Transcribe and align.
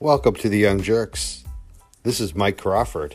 Welcome 0.00 0.34
to 0.36 0.48
the 0.48 0.58
Young 0.58 0.80
Jurks. 0.80 1.44
This 2.02 2.18
is 2.18 2.34
Mike 2.34 2.58
Crawford. 2.58 3.14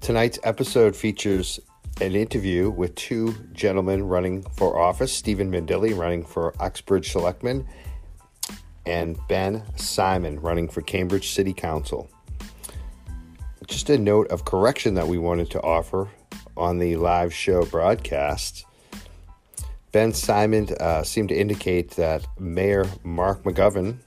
Tonight's 0.00 0.38
episode 0.44 0.94
features 0.94 1.58
an 2.00 2.14
interview 2.14 2.70
with 2.70 2.94
two 2.94 3.34
gentlemen 3.52 4.04
running 4.04 4.44
for 4.56 4.78
office 4.78 5.12
Stephen 5.12 5.50
Mandile, 5.50 5.98
running 5.98 6.24
for 6.24 6.54
Uxbridge 6.62 7.10
Selectman, 7.10 7.66
and 8.86 9.18
Ben 9.28 9.64
Simon, 9.76 10.38
running 10.40 10.68
for 10.68 10.80
Cambridge 10.80 11.32
City 11.32 11.52
Council. 11.52 12.08
Just 13.66 13.90
a 13.90 13.98
note 13.98 14.28
of 14.28 14.44
correction 14.44 14.94
that 14.94 15.08
we 15.08 15.18
wanted 15.18 15.50
to 15.50 15.60
offer 15.60 16.08
on 16.56 16.78
the 16.78 16.94
live 16.96 17.34
show 17.34 17.66
broadcast. 17.66 18.64
Ben 19.90 20.12
Simon 20.12 20.68
uh, 20.78 21.02
seemed 21.02 21.30
to 21.30 21.36
indicate 21.36 21.90
that 21.92 22.24
Mayor 22.38 22.86
Mark 23.02 23.42
McGovern 23.42 23.98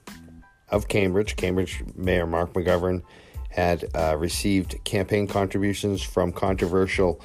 of 0.73 0.87
Cambridge, 0.87 1.35
Cambridge 1.35 1.83
Mayor 1.95 2.25
Mark 2.25 2.51
McGovern, 2.53 3.03
had 3.49 3.85
uh, 3.95 4.17
received 4.17 4.83
campaign 4.83 5.27
contributions 5.27 6.01
from 6.01 6.33
controversial 6.33 7.21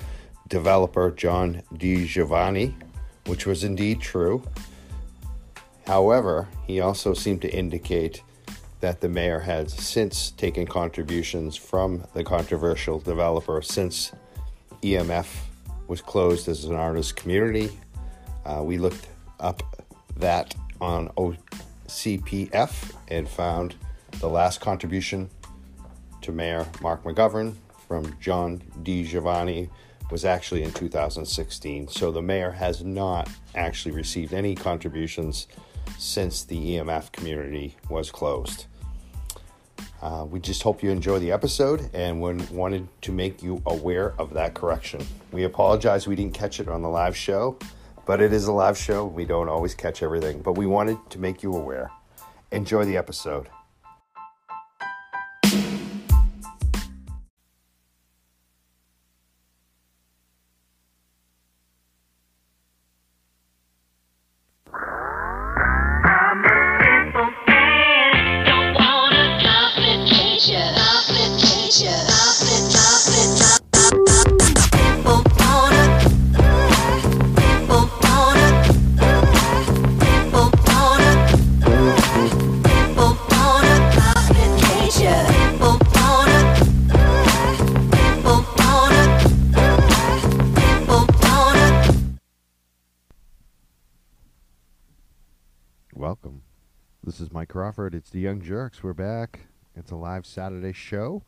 developer 0.48 1.10
John 1.10 1.62
DiGiovanni, 1.74 2.74
which 3.26 3.46
was 3.46 3.64
indeed 3.64 4.00
true. 4.00 4.42
However, 5.86 6.48
he 6.66 6.80
also 6.80 7.14
seemed 7.14 7.40
to 7.42 7.50
indicate 7.50 8.22
that 8.80 9.00
the 9.00 9.08
mayor 9.08 9.40
has 9.40 9.72
since 9.72 10.30
taken 10.32 10.66
contributions 10.66 11.56
from 11.56 12.04
the 12.12 12.22
controversial 12.22 13.00
developer 13.00 13.62
since 13.62 14.12
EMF 14.82 15.26
was 15.88 16.02
closed 16.02 16.46
as 16.48 16.66
an 16.66 16.74
artist 16.74 17.16
community. 17.16 17.70
Uh, 18.44 18.62
we 18.62 18.76
looked 18.76 19.08
up 19.40 19.62
that 20.16 20.54
on 20.80 21.10
OCPF 21.88 22.94
and 23.08 23.28
found 23.28 23.74
the 24.20 24.28
last 24.28 24.60
contribution 24.60 25.30
to 26.20 26.32
Mayor 26.32 26.66
Mark 26.82 27.02
McGovern 27.04 27.54
from 27.86 28.14
John 28.20 28.62
DiGiovanni 28.82 29.70
was 30.10 30.24
actually 30.24 30.62
in 30.62 30.72
2016. 30.72 31.88
So 31.88 32.10
the 32.10 32.22
mayor 32.22 32.50
has 32.50 32.84
not 32.84 33.28
actually 33.54 33.94
received 33.94 34.32
any 34.32 34.54
contributions 34.54 35.46
since 35.98 36.44
the 36.44 36.76
EMF 36.76 37.12
community 37.12 37.76
was 37.88 38.10
closed. 38.10 38.66
Uh, 40.00 40.26
we 40.28 40.38
just 40.38 40.62
hope 40.62 40.82
you 40.82 40.90
enjoy 40.90 41.18
the 41.18 41.32
episode 41.32 41.90
and 41.92 42.20
wanted 42.20 42.86
to 43.02 43.12
make 43.12 43.42
you 43.42 43.60
aware 43.66 44.14
of 44.18 44.32
that 44.34 44.54
correction. 44.54 45.04
We 45.32 45.44
apologize 45.44 46.06
we 46.06 46.14
didn't 46.14 46.34
catch 46.34 46.60
it 46.60 46.68
on 46.68 46.82
the 46.82 46.88
live 46.88 47.16
show, 47.16 47.58
but 48.08 48.22
it 48.22 48.32
is 48.32 48.46
a 48.46 48.52
live 48.52 48.78
show. 48.78 49.04
We 49.04 49.26
don't 49.26 49.50
always 49.50 49.74
catch 49.74 50.02
everything, 50.02 50.40
but 50.40 50.54
we 50.54 50.64
wanted 50.64 50.96
to 51.10 51.18
make 51.18 51.42
you 51.42 51.54
aware. 51.54 51.90
Enjoy 52.50 52.86
the 52.86 52.96
episode. 52.96 53.50
This 97.04 97.20
is 97.20 97.32
Mike 97.32 97.48
Crawford. 97.48 97.94
It's 97.94 98.10
the 98.10 98.18
Young 98.18 98.42
Jurks. 98.42 98.82
We're 98.82 98.92
back. 98.92 99.46
It's 99.76 99.92
a 99.92 99.96
live 99.96 100.26
Saturday 100.26 100.72
show. 100.72 101.22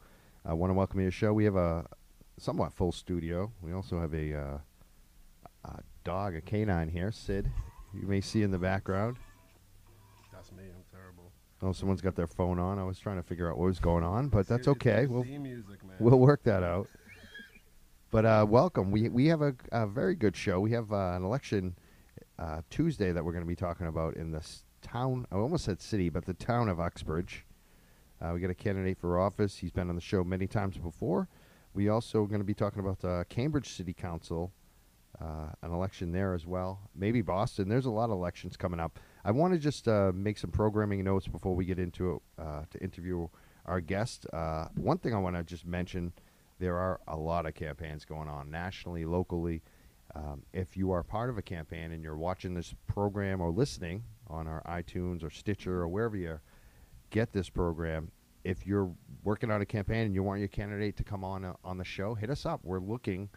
I 0.44 0.52
want 0.52 0.70
to 0.70 0.74
welcome 0.74 0.98
you 0.98 1.06
to 1.06 1.10
the 1.10 1.16
show. 1.16 1.32
We 1.32 1.44
have 1.44 1.54
a 1.54 1.86
somewhat 2.38 2.72
full 2.72 2.90
studio. 2.90 3.52
We 3.62 3.72
also 3.72 4.00
have 4.00 4.12
a, 4.12 4.34
uh, 4.34 4.58
a 5.64 5.78
dog, 6.02 6.34
a 6.34 6.40
canine 6.40 6.88
here, 6.88 7.12
Sid. 7.12 7.50
You 7.94 8.06
may 8.08 8.20
see 8.20 8.42
in 8.42 8.50
the 8.50 8.58
background. 8.58 9.16
That's 10.32 10.50
me. 10.50 10.64
I'm 10.64 10.84
terrible. 10.90 11.30
Oh, 11.62 11.72
someone's 11.72 12.00
got 12.00 12.16
their 12.16 12.26
phone 12.26 12.58
on. 12.58 12.78
I 12.78 12.84
was 12.84 12.98
trying 12.98 13.16
to 13.16 13.22
figure 13.22 13.48
out 13.48 13.56
what 13.56 13.66
was 13.66 13.78
going 13.78 14.04
on, 14.04 14.28
but 14.28 14.48
that's 14.48 14.66
okay. 14.66 15.06
We'll 15.06 15.24
music, 15.24 15.84
man. 15.84 15.96
we'll 16.00 16.18
work 16.18 16.42
that 16.44 16.64
out. 16.64 16.88
But 18.10 18.24
uh, 18.26 18.44
welcome. 18.48 18.90
We 18.90 19.08
we 19.08 19.28
have 19.28 19.40
a, 19.40 19.54
a 19.70 19.86
very 19.86 20.16
good 20.16 20.36
show. 20.36 20.58
We 20.58 20.72
have 20.72 20.92
uh, 20.92 21.12
an 21.14 21.22
election 21.22 21.76
uh, 22.40 22.62
Tuesday 22.70 23.12
that 23.12 23.24
we're 23.24 23.32
going 23.32 23.44
to 23.44 23.48
be 23.48 23.54
talking 23.56 23.86
about 23.86 24.16
in 24.16 24.32
this 24.32 24.64
town. 24.80 25.26
I 25.30 25.36
almost 25.36 25.64
said 25.64 25.80
city, 25.80 26.08
but 26.08 26.24
the 26.26 26.34
town 26.34 26.68
of 26.68 26.80
Uxbridge. 26.80 27.44
Uh, 28.20 28.32
we 28.34 28.40
got 28.40 28.50
a 28.50 28.54
candidate 28.54 28.98
for 28.98 29.18
office. 29.18 29.58
He's 29.58 29.70
been 29.70 29.88
on 29.88 29.94
the 29.94 30.00
show 30.00 30.22
many 30.22 30.46
times 30.46 30.76
before. 30.76 31.28
We 31.72 31.88
also 31.88 32.24
are 32.24 32.26
going 32.26 32.40
to 32.40 32.44
be 32.44 32.54
talking 32.54 32.80
about 32.80 33.04
uh, 33.04 33.24
Cambridge 33.28 33.68
City 33.68 33.92
Council, 33.92 34.52
uh, 35.20 35.50
an 35.62 35.72
election 35.72 36.12
there 36.12 36.34
as 36.34 36.46
well. 36.46 36.80
Maybe 36.94 37.22
Boston. 37.22 37.68
There's 37.68 37.86
a 37.86 37.90
lot 37.90 38.04
of 38.04 38.10
elections 38.10 38.56
coming 38.56 38.80
up. 38.80 38.98
I 39.24 39.30
want 39.30 39.54
to 39.54 39.58
just 39.58 39.88
uh, 39.88 40.12
make 40.14 40.36
some 40.36 40.50
programming 40.50 41.02
notes 41.04 41.28
before 41.28 41.54
we 41.54 41.64
get 41.64 41.78
into 41.78 42.16
it 42.16 42.42
uh, 42.42 42.62
to 42.70 42.82
interview 42.82 43.28
our 43.66 43.80
guest. 43.80 44.26
Uh, 44.32 44.66
one 44.74 44.98
thing 44.98 45.14
I 45.14 45.18
want 45.18 45.36
to 45.36 45.42
just 45.42 45.66
mention: 45.66 46.12
there 46.58 46.76
are 46.76 47.00
a 47.08 47.16
lot 47.16 47.46
of 47.46 47.54
campaigns 47.54 48.04
going 48.04 48.28
on 48.28 48.50
nationally, 48.50 49.04
locally. 49.04 49.62
Um, 50.14 50.42
if 50.52 50.76
you 50.76 50.90
are 50.90 51.02
part 51.04 51.30
of 51.30 51.38
a 51.38 51.42
campaign 51.42 51.92
and 51.92 52.02
you're 52.02 52.16
watching 52.16 52.54
this 52.54 52.74
program 52.88 53.40
or 53.40 53.50
listening 53.50 54.02
on 54.30 54.46
our 54.46 54.62
iTunes 54.68 55.22
or 55.22 55.30
Stitcher 55.30 55.80
or 55.80 55.88
wherever 55.88 56.16
you 56.16 56.40
get 57.10 57.32
this 57.32 57.48
program, 57.48 58.10
if 58.44 58.66
you're 58.66 58.90
working 59.24 59.50
on 59.50 59.60
a 59.60 59.66
campaign 59.66 60.06
and 60.06 60.14
you 60.14 60.22
want 60.22 60.38
your 60.38 60.48
candidate 60.48 60.96
to 60.96 61.04
come 61.04 61.24
on 61.24 61.44
uh, 61.44 61.52
on 61.64 61.78
the 61.78 61.84
show, 61.84 62.14
hit 62.14 62.30
us 62.30 62.46
up. 62.46 62.60
We're 62.62 62.80
looking 62.80 63.28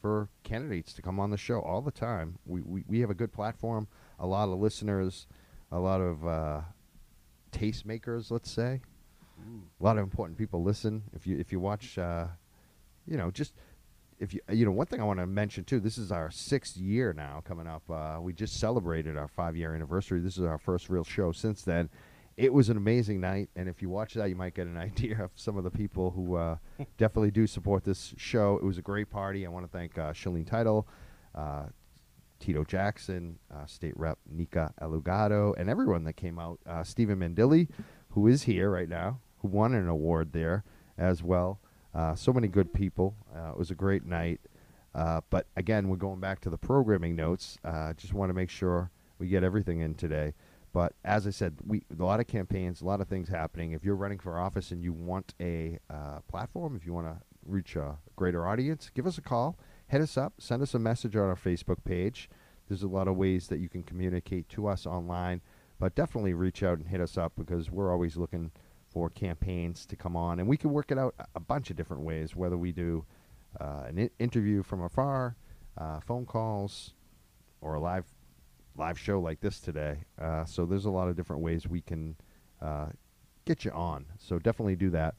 for 0.00 0.28
candidates 0.44 0.92
to 0.94 1.02
come 1.02 1.18
on 1.18 1.30
the 1.30 1.36
show 1.36 1.60
all 1.60 1.82
the 1.82 1.90
time. 1.90 2.38
We 2.46 2.60
we, 2.62 2.84
we 2.86 3.00
have 3.00 3.10
a 3.10 3.14
good 3.14 3.32
platform, 3.32 3.88
a 4.18 4.26
lot 4.26 4.48
of 4.48 4.58
listeners, 4.58 5.26
a 5.70 5.78
lot 5.78 6.00
of 6.00 6.26
uh, 6.26 6.60
tastemakers, 7.52 8.30
let's 8.30 8.50
say. 8.50 8.80
A 9.80 9.84
lot 9.84 9.98
of 9.98 10.04
important 10.04 10.38
people 10.38 10.62
listen. 10.62 11.02
If 11.12 11.26
you 11.26 11.38
if 11.38 11.52
you 11.52 11.60
watch, 11.60 11.98
uh, 11.98 12.28
you 13.06 13.16
know, 13.18 13.30
just 13.30 13.52
if 14.18 14.34
you 14.34 14.40
you 14.50 14.64
know 14.64 14.72
one 14.72 14.86
thing 14.86 15.00
I 15.00 15.04
want 15.04 15.20
to 15.20 15.26
mention 15.26 15.64
too. 15.64 15.80
This 15.80 15.98
is 15.98 16.10
our 16.12 16.30
sixth 16.30 16.76
year 16.76 17.12
now 17.12 17.42
coming 17.44 17.66
up. 17.66 17.88
Uh, 17.90 18.18
we 18.20 18.32
just 18.32 18.58
celebrated 18.58 19.16
our 19.16 19.28
five 19.28 19.56
year 19.56 19.74
anniversary. 19.74 20.20
This 20.20 20.38
is 20.38 20.44
our 20.44 20.58
first 20.58 20.88
real 20.88 21.04
show 21.04 21.32
since 21.32 21.62
then. 21.62 21.88
It 22.36 22.52
was 22.52 22.68
an 22.68 22.76
amazing 22.76 23.20
night, 23.20 23.48
and 23.56 23.66
if 23.66 23.80
you 23.80 23.88
watch 23.88 24.12
that, 24.14 24.28
you 24.28 24.36
might 24.36 24.54
get 24.54 24.66
an 24.66 24.76
idea 24.88 25.22
of 25.22 25.30
some 25.34 25.56
of 25.56 25.64
the 25.64 25.70
people 25.70 26.10
who 26.10 26.36
uh, 26.36 26.56
definitely 26.98 27.30
do 27.30 27.46
support 27.46 27.84
this 27.84 28.14
show. 28.16 28.58
It 28.62 28.64
was 28.64 28.78
a 28.78 28.82
great 28.82 29.10
party. 29.10 29.46
I 29.46 29.48
want 29.48 29.64
to 29.64 29.72
thank 29.72 29.96
uh, 29.96 30.12
Shaleen 30.12 30.46
Title, 30.46 30.86
uh, 31.34 31.66
Tito 32.38 32.64
Jackson, 32.64 33.38
uh, 33.54 33.64
State 33.66 33.96
Rep 33.96 34.18
Nika 34.30 34.72
Elugardo, 34.82 35.54
and 35.58 35.70
everyone 35.70 36.04
that 36.04 36.14
came 36.14 36.38
out. 36.38 36.60
Uh, 36.66 36.84
Stephen 36.84 37.18
Mandile, 37.18 37.68
who 38.10 38.26
is 38.26 38.42
here 38.42 38.70
right 38.70 38.88
now, 38.88 39.20
who 39.38 39.48
won 39.48 39.74
an 39.74 39.88
award 39.88 40.32
there 40.32 40.64
as 40.98 41.22
well. 41.22 41.60
Uh, 41.96 42.14
so 42.14 42.30
many 42.30 42.46
good 42.46 42.74
people. 42.74 43.16
Uh, 43.34 43.50
it 43.50 43.56
was 43.56 43.70
a 43.70 43.74
great 43.74 44.04
night. 44.04 44.40
Uh, 44.94 45.22
but 45.30 45.46
again, 45.56 45.88
we're 45.88 45.96
going 45.96 46.20
back 46.20 46.40
to 46.40 46.50
the 46.50 46.58
programming 46.58 47.16
notes. 47.16 47.56
Uh, 47.64 47.94
just 47.94 48.12
want 48.12 48.28
to 48.28 48.34
make 48.34 48.50
sure 48.50 48.90
we 49.18 49.28
get 49.28 49.42
everything 49.42 49.80
in 49.80 49.94
today. 49.94 50.34
But 50.74 50.92
as 51.06 51.26
I 51.26 51.30
said, 51.30 51.56
we 51.66 51.84
a 51.98 52.04
lot 52.04 52.20
of 52.20 52.26
campaigns, 52.26 52.82
a 52.82 52.84
lot 52.84 53.00
of 53.00 53.08
things 53.08 53.30
happening. 53.30 53.72
If 53.72 53.82
you're 53.82 53.96
running 53.96 54.18
for 54.18 54.38
office 54.38 54.72
and 54.72 54.82
you 54.82 54.92
want 54.92 55.32
a 55.40 55.78
uh, 55.88 56.18
platform, 56.28 56.76
if 56.76 56.84
you 56.84 56.92
want 56.92 57.06
to 57.06 57.16
reach 57.46 57.76
a 57.76 57.96
greater 58.14 58.46
audience, 58.46 58.90
give 58.94 59.06
us 59.06 59.16
a 59.16 59.22
call. 59.22 59.56
Hit 59.88 60.02
us 60.02 60.18
up. 60.18 60.34
Send 60.38 60.62
us 60.62 60.74
a 60.74 60.78
message 60.78 61.16
on 61.16 61.22
our 61.22 61.36
Facebook 61.36 61.82
page. 61.84 62.28
There's 62.68 62.82
a 62.82 62.88
lot 62.88 63.08
of 63.08 63.16
ways 63.16 63.48
that 63.48 63.58
you 63.58 63.70
can 63.70 63.82
communicate 63.82 64.50
to 64.50 64.66
us 64.66 64.84
online, 64.84 65.40
but 65.78 65.94
definitely 65.94 66.34
reach 66.34 66.62
out 66.62 66.76
and 66.76 66.88
hit 66.88 67.00
us 67.00 67.16
up 67.16 67.32
because 67.38 67.70
we're 67.70 67.90
always 67.90 68.18
looking 68.18 68.50
for 68.96 69.10
campaigns 69.10 69.84
to 69.84 69.94
come 69.94 70.16
on, 70.16 70.40
and 70.40 70.48
we 70.48 70.56
can 70.56 70.70
work 70.72 70.90
it 70.90 70.96
out 70.96 71.14
a- 71.18 71.26
a 71.34 71.40
bunch 71.40 71.68
of 71.68 71.76
different 71.76 72.02
ways. 72.02 72.34
Whether 72.34 72.56
we 72.56 72.72
do 72.72 73.04
uh, 73.60 73.84
an 73.88 73.98
I- 73.98 74.10
interview 74.18 74.62
from 74.62 74.80
afar, 74.80 75.36
uh, 75.76 76.00
phone 76.00 76.24
calls, 76.24 76.94
or 77.60 77.74
a 77.74 77.80
live 77.80 78.06
live 78.74 78.98
show 78.98 79.20
like 79.20 79.40
this 79.40 79.60
today. 79.60 80.04
Uh, 80.18 80.46
so 80.46 80.64
there's 80.64 80.86
a 80.86 80.90
lot 80.90 81.08
of 81.08 81.16
different 81.16 81.42
ways 81.42 81.68
we 81.68 81.82
can 81.82 82.16
uh, 82.62 82.86
get 83.44 83.66
you 83.66 83.70
on. 83.72 84.06
So 84.18 84.38
definitely 84.38 84.76
do 84.76 84.88
that. 84.90 85.14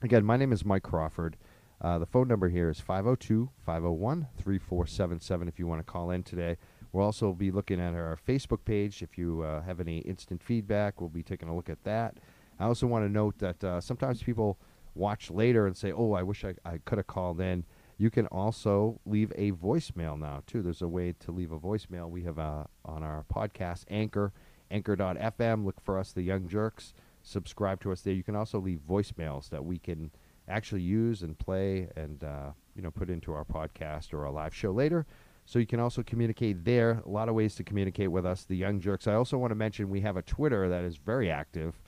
Again, 0.00 0.24
my 0.24 0.36
name 0.36 0.52
is 0.52 0.64
Mike 0.64 0.84
Crawford. 0.84 1.36
Uh, 1.80 1.98
the 1.98 2.06
phone 2.06 2.28
number 2.28 2.48
here 2.50 2.70
is 2.70 2.78
502 2.78 3.50
501 3.66 4.28
3477 4.38 5.48
if 5.48 5.58
you 5.58 5.66
want 5.66 5.80
to 5.80 5.84
call 5.92 6.12
in 6.12 6.22
today. 6.22 6.56
We'll 6.92 7.04
also 7.04 7.32
be 7.32 7.50
looking 7.50 7.80
at 7.80 7.94
our 7.94 8.16
Facebook 8.16 8.64
page. 8.64 9.02
If 9.02 9.18
you 9.18 9.42
uh, 9.42 9.62
have 9.62 9.80
any 9.80 9.98
instant 9.98 10.40
feedback, 10.40 11.00
we'll 11.00 11.10
be 11.10 11.24
taking 11.24 11.48
a 11.48 11.56
look 11.56 11.68
at 11.68 11.82
that. 11.82 12.18
I 12.62 12.66
also 12.66 12.86
want 12.86 13.04
to 13.04 13.08
note 13.10 13.38
that 13.38 13.64
uh, 13.64 13.80
sometimes 13.80 14.22
people 14.22 14.56
watch 14.94 15.32
later 15.32 15.66
and 15.66 15.76
say, 15.76 15.90
"Oh, 15.90 16.12
I 16.12 16.22
wish 16.22 16.44
I, 16.44 16.54
I 16.64 16.78
could 16.84 16.98
have 16.98 17.08
called 17.08 17.40
in." 17.40 17.64
You 17.98 18.08
can 18.08 18.28
also 18.28 19.00
leave 19.04 19.32
a 19.34 19.50
voicemail 19.50 20.16
now 20.16 20.44
too. 20.46 20.62
There's 20.62 20.80
a 20.80 20.86
way 20.86 21.12
to 21.20 21.32
leave 21.32 21.50
a 21.50 21.58
voicemail. 21.58 22.08
We 22.08 22.22
have 22.22 22.38
uh, 22.38 22.64
on 22.84 23.02
our 23.02 23.24
podcast 23.24 23.84
Anchor, 23.90 24.32
Anchor.fm. 24.70 25.64
Look 25.64 25.80
for 25.80 25.98
us, 25.98 26.12
the 26.12 26.22
Young 26.22 26.48
Jurks. 26.48 26.92
Subscribe 27.22 27.80
to 27.80 27.90
us 27.90 28.02
there. 28.02 28.14
You 28.14 28.22
can 28.22 28.36
also 28.36 28.60
leave 28.60 28.80
voicemails 28.88 29.50
that 29.50 29.64
we 29.64 29.78
can 29.78 30.12
actually 30.48 30.82
use 30.82 31.22
and 31.22 31.36
play 31.36 31.88
and 31.96 32.22
uh, 32.22 32.52
you 32.76 32.82
know 32.82 32.92
put 32.92 33.10
into 33.10 33.32
our 33.32 33.44
podcast 33.44 34.12
or 34.12 34.24
our 34.24 34.30
live 34.30 34.54
show 34.54 34.70
later. 34.70 35.04
So 35.46 35.58
you 35.58 35.66
can 35.66 35.80
also 35.80 36.04
communicate 36.04 36.64
there. 36.64 37.02
A 37.04 37.08
lot 37.08 37.28
of 37.28 37.34
ways 37.34 37.56
to 37.56 37.64
communicate 37.64 38.12
with 38.12 38.24
us, 38.24 38.44
the 38.44 38.56
Young 38.56 38.80
Jurks. 38.80 39.08
I 39.08 39.14
also 39.14 39.36
want 39.36 39.50
to 39.50 39.56
mention 39.56 39.90
we 39.90 40.02
have 40.02 40.16
a 40.16 40.22
Twitter 40.22 40.68
that 40.68 40.84
is 40.84 40.96
very 40.96 41.28
active. 41.28 41.81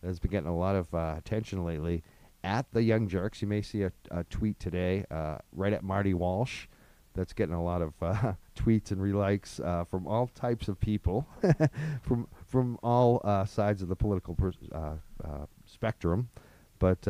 That 0.00 0.08
has 0.08 0.18
been 0.18 0.30
getting 0.30 0.48
a 0.48 0.56
lot 0.56 0.76
of 0.76 0.94
uh, 0.94 1.16
attention 1.18 1.64
lately. 1.64 2.02
At 2.44 2.70
the 2.72 2.82
Young 2.82 3.08
Jurks, 3.08 3.42
you 3.42 3.48
may 3.48 3.62
see 3.62 3.82
a, 3.82 3.90
a 4.10 4.22
tweet 4.24 4.60
today, 4.60 5.04
uh, 5.10 5.38
right 5.52 5.72
at 5.72 5.82
Marty 5.82 6.14
Walsh. 6.14 6.66
That's 7.14 7.32
getting 7.32 7.54
a 7.54 7.62
lot 7.62 7.82
of 7.82 7.94
uh, 8.00 8.34
tweets 8.56 8.92
and 8.92 9.00
relikes 9.00 9.64
uh, 9.64 9.84
from 9.84 10.06
all 10.06 10.28
types 10.28 10.68
of 10.68 10.78
people, 10.78 11.26
from 12.02 12.28
from 12.46 12.78
all 12.82 13.20
uh, 13.24 13.44
sides 13.44 13.82
of 13.82 13.88
the 13.88 13.96
political 13.96 14.36
uh, 14.72 14.92
spectrum. 15.66 16.28
But 16.78 17.02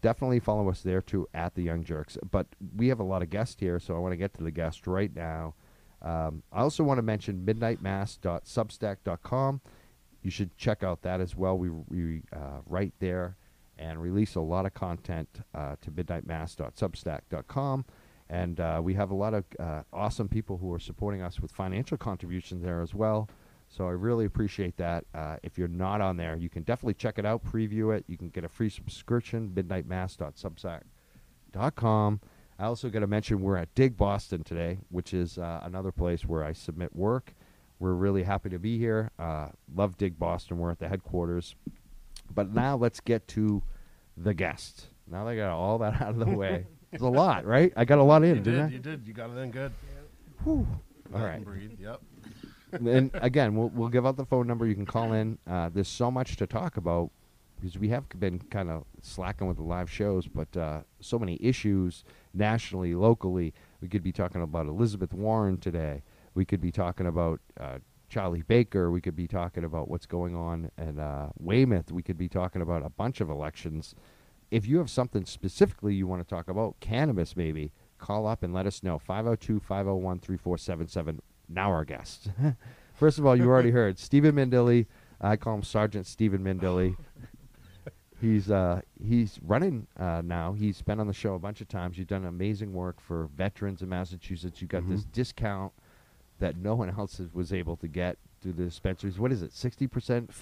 definitely 0.00 0.38
follow 0.38 0.68
us 0.68 0.82
there 0.82 1.02
too 1.02 1.28
at 1.34 1.56
the 1.56 1.62
Young 1.62 1.82
Jurks. 1.82 2.16
But 2.30 2.46
we 2.76 2.86
have 2.86 3.00
a 3.00 3.04
lot 3.04 3.22
of 3.22 3.30
guests 3.30 3.56
here, 3.58 3.80
so 3.80 3.96
I 3.96 3.98
want 3.98 4.12
to 4.12 4.16
get 4.16 4.32
to 4.34 4.44
the 4.44 4.52
guest 4.52 4.86
right 4.86 5.10
now. 5.12 5.54
Um, 6.00 6.44
I 6.52 6.60
also 6.60 6.84
want 6.84 6.98
to 6.98 7.02
mention 7.02 7.44
midnightmass.substack.com. 7.44 9.60
You 10.28 10.30
should 10.30 10.54
check 10.58 10.82
out 10.82 11.00
that 11.04 11.22
as 11.22 11.34
well. 11.34 11.56
We, 11.56 11.70
we 11.70 12.20
uh, 12.34 12.60
write 12.66 12.92
there 12.98 13.38
and 13.78 13.98
release 13.98 14.34
a 14.34 14.42
lot 14.42 14.66
of 14.66 14.74
content 14.74 15.40
uh, 15.54 15.76
to 15.80 15.90
midnightmass.substack.com. 15.90 17.84
And 18.28 18.60
uh, 18.60 18.82
we 18.84 18.92
have 18.92 19.10
a 19.10 19.14
lot 19.14 19.32
of 19.32 19.44
uh, 19.58 19.84
awesome 19.90 20.28
people 20.28 20.58
who 20.58 20.70
are 20.74 20.78
supporting 20.78 21.22
us 21.22 21.40
with 21.40 21.50
financial 21.50 21.96
contributions 21.96 22.62
there 22.62 22.82
as 22.82 22.94
well. 22.94 23.30
So 23.70 23.88
I 23.88 23.92
really 23.92 24.26
appreciate 24.26 24.76
that. 24.76 25.06
Uh, 25.14 25.38
if 25.42 25.56
you're 25.56 25.66
not 25.66 26.02
on 26.02 26.18
there, 26.18 26.36
you 26.36 26.50
can 26.50 26.62
definitely 26.62 26.92
check 26.92 27.18
it 27.18 27.24
out, 27.24 27.42
preview 27.42 27.96
it. 27.96 28.04
You 28.06 28.18
can 28.18 28.28
get 28.28 28.44
a 28.44 28.50
free 28.50 28.68
subscription, 28.68 29.50
midnightmass.substack.com. 29.54 32.20
I 32.58 32.64
also 32.64 32.90
got 32.90 33.00
to 33.00 33.06
mention 33.06 33.40
we're 33.40 33.56
at 33.56 33.74
Dig 33.74 33.96
Boston 33.96 34.44
today, 34.44 34.80
which 34.90 35.14
is 35.14 35.38
uh, 35.38 35.60
another 35.62 35.90
place 35.90 36.26
where 36.26 36.44
I 36.44 36.52
submit 36.52 36.94
work. 36.94 37.32
We're 37.80 37.92
really 37.92 38.22
happy 38.24 38.48
to 38.50 38.58
be 38.58 38.78
here. 38.78 39.10
Uh, 39.18 39.48
love 39.74 39.96
Dig 39.96 40.18
Boston. 40.18 40.58
We're 40.58 40.70
at 40.70 40.78
the 40.78 40.88
headquarters. 40.88 41.54
But 42.34 42.52
now 42.52 42.76
let's 42.76 43.00
get 43.00 43.26
to 43.28 43.62
the 44.16 44.34
guest. 44.34 44.86
Now 45.10 45.24
that 45.24 45.30
I 45.30 45.36
got 45.36 45.50
all 45.50 45.78
that 45.78 46.00
out 46.02 46.10
of 46.10 46.18
the 46.18 46.26
way. 46.26 46.66
It's 46.92 47.02
a 47.02 47.06
lot, 47.06 47.44
right? 47.44 47.72
I 47.76 47.84
got 47.84 47.98
a 47.98 48.02
lot 48.02 48.24
in, 48.24 48.36
You 48.36 48.42
didn't 48.42 48.66
did. 48.70 48.72
You 48.72 48.78
did. 48.78 49.06
You 49.06 49.12
got 49.14 49.30
it 49.30 49.36
in 49.38 49.50
good. 49.50 49.72
All 50.46 50.66
Let 51.10 51.20
'em 51.20 51.26
right. 51.26 51.44
Breathe. 51.44 51.72
Yep. 51.80 52.00
and 52.72 53.10
again, 53.14 53.54
we'll 53.54 53.68
we'll 53.70 53.88
give 53.88 54.06
out 54.06 54.16
the 54.16 54.24
phone 54.26 54.46
number. 54.46 54.66
You 54.66 54.74
can 54.74 54.86
call 54.86 55.12
in. 55.12 55.38
Uh, 55.46 55.68
there's 55.72 55.88
so 55.88 56.10
much 56.10 56.36
to 56.36 56.46
talk 56.46 56.76
about 56.76 57.10
because 57.60 57.78
we 57.78 57.88
have 57.88 58.08
been 58.18 58.38
kind 58.50 58.70
of 58.70 58.84
slacking 59.02 59.46
with 59.48 59.56
the 59.56 59.62
live 59.62 59.90
shows, 59.90 60.26
but 60.26 60.54
uh, 60.56 60.80
so 61.00 61.18
many 61.18 61.38
issues 61.40 62.04
nationally, 62.34 62.94
locally. 62.94 63.52
We 63.80 63.88
could 63.88 64.02
be 64.02 64.12
talking 64.12 64.42
about 64.42 64.66
Elizabeth 64.66 65.12
Warren 65.12 65.58
today. 65.58 66.02
We 66.34 66.44
could 66.44 66.60
be 66.60 66.70
talking 66.70 67.06
about 67.06 67.40
uh, 67.58 67.78
Charlie 68.08 68.42
Baker. 68.42 68.90
We 68.90 69.00
could 69.00 69.16
be 69.16 69.26
talking 69.26 69.64
about 69.64 69.88
what's 69.88 70.06
going 70.06 70.34
on 70.34 70.70
in 70.78 70.98
uh, 70.98 71.30
Weymouth. 71.38 71.92
We 71.92 72.02
could 72.02 72.18
be 72.18 72.28
talking 72.28 72.62
about 72.62 72.84
a 72.84 72.90
bunch 72.90 73.20
of 73.20 73.30
elections. 73.30 73.94
If 74.50 74.66
you 74.66 74.78
have 74.78 74.90
something 74.90 75.26
specifically 75.26 75.94
you 75.94 76.06
want 76.06 76.26
to 76.26 76.28
talk 76.28 76.48
about, 76.48 76.80
cannabis 76.80 77.36
maybe, 77.36 77.72
call 77.98 78.26
up 78.26 78.42
and 78.42 78.54
let 78.54 78.66
us 78.66 78.82
know. 78.82 78.98
502 78.98 79.60
501 79.60 80.20
3477. 80.20 81.20
Now 81.48 81.70
our 81.70 81.84
guest. 81.84 82.30
First 82.94 83.18
of 83.18 83.26
all, 83.26 83.36
you 83.36 83.48
already 83.48 83.70
heard 83.70 83.98
Stephen 83.98 84.34
Mandile. 84.34 84.86
I 85.20 85.36
call 85.36 85.54
him 85.54 85.62
Sergeant 85.62 86.06
Stephen 86.06 86.42
Mandile. 86.42 86.96
He's 88.20 88.50
uh, 88.50 88.80
he's 89.00 89.38
running 89.44 89.86
uh, 89.96 90.22
now. 90.24 90.52
He's 90.52 90.82
been 90.82 90.98
on 90.98 91.06
the 91.06 91.12
show 91.12 91.34
a 91.34 91.38
bunch 91.38 91.60
of 91.60 91.68
times. 91.68 91.96
You've 91.96 92.08
done 92.08 92.24
amazing 92.24 92.72
work 92.72 93.00
for 93.00 93.28
veterans 93.36 93.80
in 93.80 93.88
Massachusetts. 93.88 94.60
You 94.60 94.66
got 94.66 94.88
this 94.88 95.04
discount 95.04 95.72
that 96.38 96.56
no 96.56 96.74
one 96.74 96.90
else 96.90 97.20
was 97.32 97.52
able 97.52 97.76
to 97.76 97.88
get 97.88 98.18
through 98.40 98.52
the 98.52 98.64
dispensaries. 98.64 99.18
What 99.18 99.32
is 99.32 99.42
it? 99.42 99.52
Sixty 99.52 99.86
percent, 99.86 100.32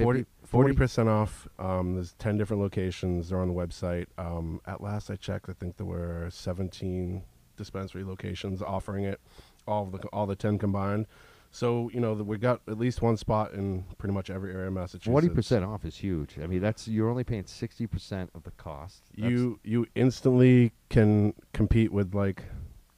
40 0.45 0.73
percent 0.75 1.09
off. 1.09 1.49
Um, 1.59 1.95
there's 1.95 2.13
ten 2.15 2.37
different 2.37 2.63
locations. 2.63 3.31
They're 3.31 3.41
on 3.41 3.49
the 3.49 3.55
website. 3.55 4.07
Um, 4.19 4.61
at 4.67 4.81
last 4.83 5.11
I 5.11 5.17
checked, 5.17 5.49
I 5.49 5.53
think 5.53 5.77
there 5.77 5.87
were 5.87 6.29
17 6.31 7.23
dispensary 7.57 8.05
locations 8.05 8.63
offering 8.63 9.05
it, 9.05 9.21
all 9.67 9.85
of 9.85 9.93
the 9.93 9.99
all 10.09 10.27
the 10.27 10.37
ten 10.37 10.59
combined. 10.59 11.07
So 11.51 11.91
you 11.95 12.01
know 12.01 12.15
that 12.15 12.25
we 12.25 12.37
got 12.37 12.61
at 12.69 12.79
least 12.79 13.01
one 13.01 13.17
spot 13.17 13.55
in 13.55 13.85
pretty 13.97 14.13
much 14.13 14.29
every 14.29 14.53
area 14.53 14.67
of 14.67 14.75
Massachusetts. 14.75 15.07
Forty 15.07 15.31
percent 15.31 15.65
off 15.65 15.87
is 15.87 15.97
huge. 15.97 16.37
I 16.43 16.47
mean, 16.47 16.61
that's 16.61 16.87
you're 16.87 17.09
only 17.09 17.25
paying 17.25 17.47
sixty 17.47 17.87
percent 17.87 18.31
of 18.35 18.43
the 18.43 18.51
cost. 18.53 19.05
That's 19.17 19.31
You 19.31 19.59
you 19.65 19.87
instantly 19.95 20.73
can 20.91 21.33
compete 21.55 21.93
with 21.93 22.15
like 22.15 22.43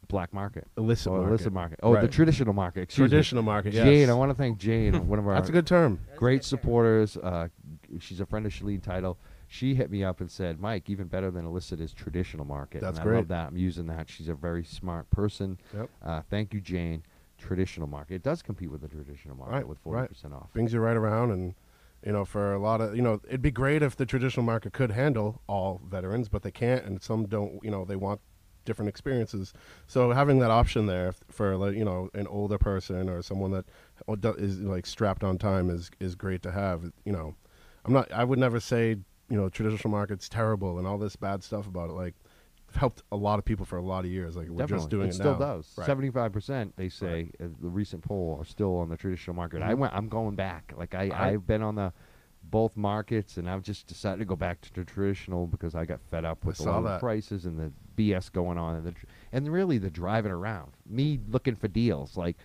black 0.09 0.33
market. 0.33 0.67
illicit 0.77 1.13
market. 1.13 1.29
illicit 1.29 1.53
market. 1.53 1.81
Oh, 1.83 1.93
the 1.95 2.01
Right. 2.01 2.11
traditional 2.11 2.55
market. 2.55 2.81
Excuse 2.83 3.11
traditional 3.11 3.43
me. 3.43 3.47
market. 3.47 3.75
Yes. 3.75 3.85
Jane, 3.85 4.11
I 4.11 4.15
want 4.15 4.31
to 4.31 4.35
thank 4.35 4.59
Jane, 4.59 5.07
one 5.07 5.19
of 5.19 5.27
our 5.29 5.35
That's 5.35 5.49
a 5.49 5.53
good 5.53 5.67
term. 5.67 6.01
great 6.17 6.45
supporters. 6.45 7.17
Uh, 7.17 7.49
she's 8.01 8.21
a 8.21 8.27
friend 8.27 8.47
of 8.47 8.53
Shaleen 8.53 8.83
Title. 8.83 9.19
She 9.47 9.75
hit 9.75 9.91
me 9.91 10.05
up 10.05 10.21
and 10.21 10.31
said, 10.31 10.61
"Mike, 10.61 10.91
even 10.91 11.07
better 11.07 11.31
than 11.31 11.47
illicit 11.47 11.81
is 11.81 11.93
traditional 11.95 12.45
market." 12.45 12.81
That's 12.83 12.99
and 12.99 13.09
I 13.09 13.13
love 13.13 13.27
great. 13.27 13.29
that. 13.29 13.49
I'm 13.49 13.57
using 13.57 13.87
that. 13.87 14.09
She's 14.11 14.29
a 14.29 14.35
very 14.35 14.65
smart 14.65 15.09
person. 15.11 15.59
Yep. 15.75 15.91
Uh, 16.03 16.23
thank 16.29 16.53
you, 16.53 16.61
Jane. 16.61 17.03
Traditional 17.39 17.87
market. 17.87 18.15
It 18.17 18.23
does 18.23 18.43
compete 18.43 18.71
with 18.71 18.81
the 18.81 18.89
traditional 18.89 19.37
market 19.37 19.53
Right, 19.55 19.69
with 19.69 19.79
right. 19.79 19.83
forty 19.85 20.09
percent 20.09 20.35
off. 20.35 20.53
brings 20.53 20.73
you 20.73 20.81
right 20.81 20.97
around 20.97 21.31
and 21.31 21.55
you 22.05 22.13
know 22.13 22.25
for 22.25 22.53
a 22.53 22.59
lot 22.59 22.81
of 22.81 22.97
you 22.97 23.01
know 23.03 23.21
it'd 23.29 23.41
be 23.43 23.51
great 23.53 23.81
if 23.83 23.95
the 23.97 24.05
traditional 24.07 24.45
market 24.45 24.73
could 24.73 24.91
handle 24.91 25.41
all 25.49 25.81
veterans 25.89 26.29
but 26.29 26.43
they 26.43 26.51
can't 26.51 26.85
and 26.85 27.01
some 27.03 27.27
don't 27.27 27.59
you 27.63 27.71
know 27.71 27.85
they 27.85 27.95
want 27.97 28.21
different 28.69 28.89
experiences 28.91 29.55
so 29.87 30.11
having 30.13 30.39
that 30.41 30.51
option 30.51 30.85
there 30.85 31.15
for 31.31 31.57
like 31.57 31.75
you 31.75 31.85
know 31.85 32.11
an 32.13 32.27
older 32.27 32.59
person 32.59 33.09
or 33.09 33.23
someone 33.23 33.51
that 33.51 33.65
is 34.37 34.61
like 34.61 34.85
strapped 34.85 35.25
on 35.25 35.39
time 35.39 35.71
is 35.71 35.91
is 36.01 36.15
great 36.15 36.43
to 36.43 36.51
have 36.53 36.83
you 37.07 37.13
know 37.13 37.35
i'm 37.87 37.95
not 37.95 38.13
i 38.13 38.23
would 38.23 38.39
never 38.39 38.61
say 38.61 38.91
you 39.31 39.37
know 39.39 39.49
traditional 39.49 39.91
market's 39.91 40.29
terrible 40.29 40.77
and 40.79 40.87
all 40.87 40.99
this 40.99 41.17
bad 41.17 41.43
stuff 41.43 41.67
about 41.67 41.89
it 41.89 41.95
like 41.95 42.15
helped 42.77 43.03
a 43.11 43.17
lot 43.17 43.39
of 43.39 43.45
people 43.47 43.65
for 43.65 43.79
a 43.79 43.83
lot 43.83 44.05
of 44.05 44.11
years 44.11 44.37
like 44.37 44.49
we're 44.51 44.59
Definitely. 44.59 44.77
just 44.85 44.91
doing 44.91 45.07
it 45.07 45.11
it, 45.13 45.15
still 45.15 45.33
now. 45.39 45.57
does. 45.57 45.67
Seventy-five 45.87 46.31
percent, 46.31 46.75
they 46.77 46.91
say, 46.91 47.31
uh, 47.43 47.45
the 47.63 47.69
recent 47.71 48.03
poll 48.03 48.37
are 48.39 48.45
still 48.45 48.77
on 48.81 48.91
the 48.91 48.97
traditional 48.99 49.35
market. 49.35 49.63
I 49.63 49.73
Mhm. 49.73 49.79
went. 49.79 49.95
I'm 49.95 50.09
going 50.11 50.35
back. 50.35 50.75
Like 50.77 50.95
I, 50.95 51.09
I- 51.09 51.29
I've 51.31 51.47
been 51.47 51.63
on 51.63 51.77
the 51.77 51.95
both 52.51 52.77
markets, 52.77 53.37
and 53.37 53.49
I've 53.49 53.63
just 53.63 53.87
decided 53.87 54.19
to 54.19 54.25
go 54.25 54.37
back 54.37 54.61
to 54.63 54.75
the 54.75 54.85
traditional 54.85 55.47
because 55.47 55.75
I 55.75 55.85
got 55.85 56.01
fed 56.11 56.25
up 56.25 56.45
with 56.45 56.59
a 56.61 56.63
saw 56.63 56.77
lot 56.77 56.83
the 56.83 56.89
that. 56.91 57.01
prices 57.01 57.45
and 57.45 57.59
the 57.59 57.73
BS 57.97 58.31
going 58.33 58.59
on, 58.59 58.77
and 58.77 58.87
the, 58.87 58.95
and 59.33 59.49
really 59.53 59.79
the 59.79 59.91
driving 59.91 60.33
around. 60.33 60.73
Me 60.87 61.21
looking 61.29 61.57
for 61.57 61.69
deals, 61.69 62.17
like. 62.17 62.37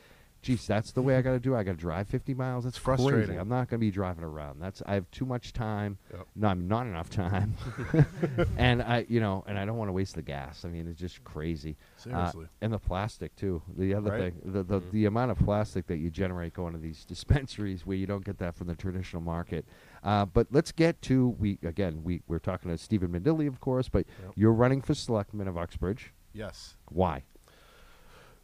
Geez, 0.43 0.67
that's 0.67 0.91
the 0.91 1.01
way 1.01 1.15
I 1.15 1.21
got 1.21 1.31
to 1.31 1.39
do. 1.39 1.55
it. 1.55 1.57
I 1.57 1.63
got 1.63 1.71
to 1.71 1.77
drive 1.77 2.07
50 2.09 2.33
miles. 2.33 2.65
That's 2.65 2.77
frustrating. 2.77 3.27
Crazy. 3.27 3.39
I'm 3.39 3.47
not 3.47 3.69
going 3.69 3.79
to 3.79 3.85
be 3.85 3.89
driving 3.89 4.25
around. 4.25 4.59
That's 4.61 4.83
I 4.85 4.93
have 4.95 5.09
too 5.09 5.25
much 5.25 5.53
time. 5.53 5.97
Yep. 6.11 6.27
No, 6.35 6.47
I'm 6.49 6.67
not 6.67 6.85
enough 6.85 7.09
time. 7.09 7.55
and 8.57 8.81
I, 8.83 9.05
you 9.07 9.21
know, 9.21 9.45
and 9.47 9.57
I 9.57 9.63
don't 9.65 9.77
want 9.77 9.87
to 9.87 9.93
waste 9.93 10.15
the 10.15 10.21
gas. 10.21 10.65
I 10.65 10.67
mean, 10.67 10.87
it's 10.87 10.99
just 10.99 11.23
crazy. 11.23 11.77
Uh, 11.97 12.03
seriously 12.03 12.47
and 12.61 12.73
the 12.73 12.77
plastic 12.79 13.33
too. 13.37 13.61
The 13.77 13.93
other 13.93 14.11
Right. 14.11 14.33
thing, 14.33 14.51
the 14.53 14.63
the, 14.63 14.79
the 14.91 15.05
amount 15.05 15.31
of 15.31 15.39
plastic 15.39 15.87
that 15.87 15.97
you 15.97 16.09
generate 16.09 16.53
going 16.53 16.73
to 16.73 16.79
these 16.79 17.05
dispensaries 17.13 17.85
where 17.85 17.95
you 17.95 18.05
don't 18.05 18.25
get 18.25 18.37
that 18.39 18.55
from 18.55 18.67
the 18.67 18.75
traditional 18.75 19.21
market. 19.21 19.65
Uh, 20.03 20.25
but 20.25 20.47
let's 20.51 20.73
get 20.73 21.01
to 21.03 21.29
we 21.39 21.57
again. 21.63 22.01
We 22.03 22.21
we're 22.27 22.39
talking 22.39 22.69
to 22.69 22.77
Stephen 22.77 23.09
Mandile, 23.13 23.47
of 23.47 23.61
course, 23.61 23.87
but 23.87 24.05
Yep. 24.21 24.33
you're 24.35 24.51
running 24.51 24.81
for 24.81 24.93
selectman 24.93 25.47
of 25.47 25.57
Uxbridge. 25.57 26.11
yes 26.33 26.75
Why? 26.89 27.23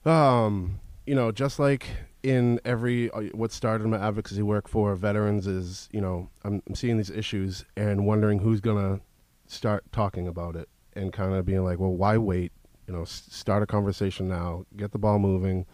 Um, 0.05 0.79
you 1.09 1.15
know, 1.15 1.31
just 1.31 1.57
like 1.57 1.87
in 2.21 2.59
every 2.63 3.09
uh, 3.09 3.21
what 3.33 3.51
started 3.51 3.87
my 3.87 3.97
advocacy 3.97 4.43
work 4.43 4.67
for 4.67 4.95
veterans 4.95 5.47
is, 5.47 5.89
you 5.91 5.99
know, 5.99 6.29
I'm, 6.43 6.61
I'm 6.67 6.75
seeing 6.75 6.97
these 6.97 7.09
issues 7.09 7.65
and 7.75 8.05
wondering 8.05 8.37
who's 8.37 8.61
gonna 8.61 8.99
start 9.47 9.91
talking 9.91 10.27
about 10.27 10.55
it 10.55 10.69
and 10.93 11.11
kind 11.11 11.33
of 11.33 11.47
being 11.47 11.63
like, 11.63 11.79
well, 11.79 11.93
why 11.93 12.17
wait? 12.19 12.51
You 12.85 12.93
know, 12.93 13.01
s- 13.01 13.23
start 13.31 13.63
a 13.63 13.65
conversation 13.65 14.27
now, 14.27 14.65
get 14.77 14.91
the 14.91 14.99
ball 14.99 15.17
moving, 15.17 15.65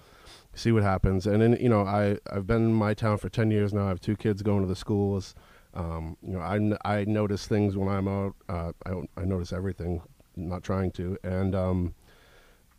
see 0.53 0.71
what 0.71 0.83
happens. 0.83 1.27
And 1.27 1.41
then, 1.41 1.57
you 1.59 1.67
know, 1.67 1.81
I 1.81 2.17
I've 2.31 2.47
been 2.47 2.63
in 2.67 2.73
my 2.73 2.93
town 2.93 3.17
for 3.17 3.27
ten 3.27 3.51
years 3.51 3.73
now. 3.73 3.87
I 3.87 3.89
have 3.89 3.99
two 3.99 4.15
kids 4.15 4.41
going 4.41 4.61
to 4.61 4.69
the 4.69 4.75
schools. 4.75 5.35
Um, 5.73 6.15
you 6.21 6.31
know, 6.31 6.39
I, 6.39 6.99
I 6.99 7.03
notice 7.03 7.45
things 7.45 7.75
when 7.75 7.89
I'm 7.89 8.07
out. 8.07 8.35
Uh, 8.47 8.71
I 8.85 9.21
I 9.21 9.25
notice 9.25 9.51
everything, 9.51 10.01
not 10.37 10.63
trying 10.63 10.91
to, 10.91 11.17
and 11.25 11.53
um, 11.53 11.93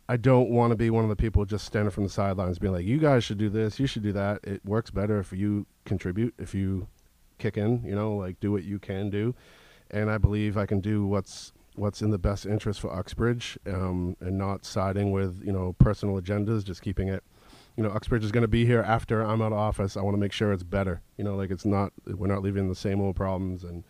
I 0.09 0.17
don't 0.17 0.49
want 0.49 0.71
to 0.71 0.77
be 0.77 0.89
one 0.89 1.03
of 1.03 1.09
the 1.09 1.15
people 1.17 1.43
just 1.45 1.65
standing 1.65 1.91
from 1.91 2.03
the 2.03 2.09
sidelines 2.09 2.59
being 2.59 2.73
like, 2.73 2.85
you 2.85 2.97
guys 2.97 3.23
should 3.23 3.37
do 3.37 3.49
this, 3.49 3.79
you 3.79 3.87
should 3.87 4.03
do 4.03 4.13
that. 4.13 4.39
It 4.43 4.63
works 4.65 4.89
better 4.89 5.19
if 5.19 5.33
you 5.33 5.65
contribute, 5.85 6.33
if 6.37 6.55
you 6.55 6.87
kick 7.39 7.57
in, 7.57 7.83
you 7.83 7.93
know, 7.95 8.15
like 8.15 8.39
do 8.39 8.51
what 8.51 8.63
you 8.63 8.79
can 8.79 9.09
do. 9.09 9.35
and 9.91 10.09
I 10.09 10.17
believe 10.17 10.57
I 10.57 10.65
can 10.65 10.79
do 10.81 11.05
what's 11.05 11.53
what's 11.75 12.01
in 12.01 12.09
the 12.09 12.17
best 12.17 12.45
interest 12.45 12.79
for 12.79 12.91
Uxbridge, 12.91 13.57
um, 13.67 14.17
and 14.19 14.37
not 14.37 14.65
siding 14.65 15.11
with 15.11 15.41
you 15.45 15.51
know 15.51 15.75
personal 15.79 16.19
agendas. 16.19 16.63
Just 16.63 16.81
keeping 16.81 17.07
it, 17.07 17.23
you 17.75 17.83
know, 17.83 17.89
Uxbridge 17.89 18.23
is 18.23 18.31
going 18.31 18.41
to 18.43 18.47
be 18.47 18.65
here 18.65 18.81
after 18.81 19.21
I'm 19.21 19.41
out 19.41 19.51
of 19.51 19.57
office. 19.57 19.95
I 19.95 20.01
want 20.01 20.15
to 20.15 20.19
make 20.19 20.31
sure 20.31 20.51
it's 20.51 20.63
better. 20.63 21.01
You 21.17 21.23
know, 21.23 21.35
like 21.35 21.51
it's 21.51 21.65
not 21.65 21.93
we're 22.05 22.27
not 22.27 22.41
leaving 22.41 22.67
the 22.69 22.75
same 22.75 23.01
old 23.01 23.15
problems 23.15 23.63
and 23.63 23.83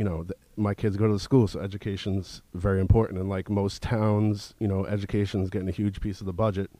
you 0.00 0.04
know, 0.04 0.22
th- 0.22 0.38
my 0.56 0.72
kids 0.72 0.96
go 0.96 1.06
to 1.06 1.12
the 1.12 1.18
school, 1.18 1.46
so 1.46 1.60
education's 1.60 2.40
very 2.54 2.80
important. 2.80 3.20
And 3.20 3.28
like 3.28 3.50
most 3.50 3.82
towns, 3.82 4.54
you 4.58 4.66
know, 4.66 4.86
education's 4.86 5.50
getting 5.50 5.68
a 5.68 5.72
huge 5.72 6.00
piece 6.00 6.20
of 6.20 6.26
the 6.26 6.32
budget. 6.32 6.70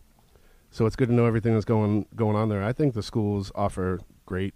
So 0.70 0.86
it's 0.86 0.96
good 0.96 1.08
to 1.08 1.14
know 1.14 1.26
everything 1.26 1.52
that's 1.52 1.66
going 1.66 2.06
going 2.16 2.34
on 2.34 2.48
there. 2.48 2.62
I 2.62 2.72
think 2.72 2.94
the 2.94 3.02
schools 3.02 3.52
offer 3.54 4.00
great, 4.24 4.54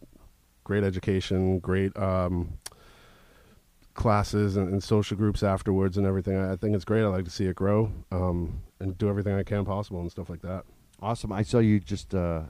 great 0.65 0.83
education, 0.83 1.59
great 1.59 1.95
um, 1.99 2.55
classes 3.93 4.57
and, 4.57 4.73
and 4.73 4.83
social 4.83 5.19
groups 5.19 5.43
afterwards 5.43 5.99
and 5.99 6.07
everything. 6.07 6.39
I, 6.39 6.53
I 6.53 6.57
think 6.57 6.75
it's 6.75 6.87
great. 6.87 7.03
I 7.03 7.09
like 7.09 7.27
to 7.27 7.31
see 7.31 7.45
it 7.45 7.57
grow 7.57 7.93
um, 8.13 8.63
and 8.81 8.97
do 8.97 9.11
everything 9.11 9.35
I 9.35 9.43
can 9.43 9.67
possible 9.67 10.01
and 10.01 10.11
stuff 10.11 10.31
like 10.31 10.41
that. 10.41 10.65
Awesome. 11.03 11.33
I 11.33 11.43
saw 11.43 11.59
you 11.59 11.81
just 11.81 12.15
uh, 12.15 12.45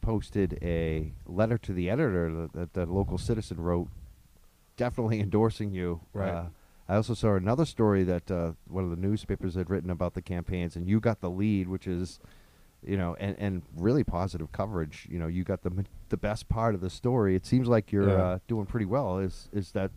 posted 0.00 0.60
a 0.62 1.12
letter 1.26 1.58
to 1.58 1.72
the 1.72 1.90
editor 1.90 2.32
that, 2.32 2.52
that 2.52 2.72
the 2.74 2.86
local 2.86 3.18
citizen 3.18 3.56
wrote, 3.56 3.88
definitely 4.78 5.20
endorsing 5.26 5.72
you. 5.72 6.00
Right. 6.14 6.30
Uh, 6.30 6.44
I 6.88 6.96
also 6.96 7.12
saw 7.12 7.34
another 7.34 7.66
story 7.66 8.02
that 8.04 8.30
uh, 8.30 8.52
one 8.66 8.82
of 8.84 8.88
the 8.88 8.96
newspapers 8.96 9.54
had 9.56 9.68
written 9.68 9.90
about 9.90 10.14
the 10.14 10.22
campaigns, 10.22 10.74
and 10.74 10.88
you 10.88 11.00
got 11.00 11.20
the 11.20 11.28
lead, 11.28 11.68
which 11.68 11.86
is, 11.86 12.18
you 12.82 12.96
know, 12.96 13.14
and, 13.20 13.36
and 13.38 13.62
really 13.76 14.04
positive 14.04 14.52
coverage. 14.52 15.06
You 15.10 15.18
know, 15.18 15.26
you 15.26 15.44
got 15.44 15.60
the 15.62 15.84
the 16.08 16.16
best 16.16 16.48
part 16.48 16.74
of 16.74 16.80
the 16.80 16.88
story. 16.88 17.36
It 17.36 17.44
seems 17.44 17.68
like 17.68 17.92
you're 17.92 18.08
Yeah. 18.08 18.24
uh, 18.24 18.38
doing 18.48 18.64
pretty 18.64 18.86
well. 18.86 19.18
Is 19.18 19.50
is 19.52 19.72
that 19.72 19.90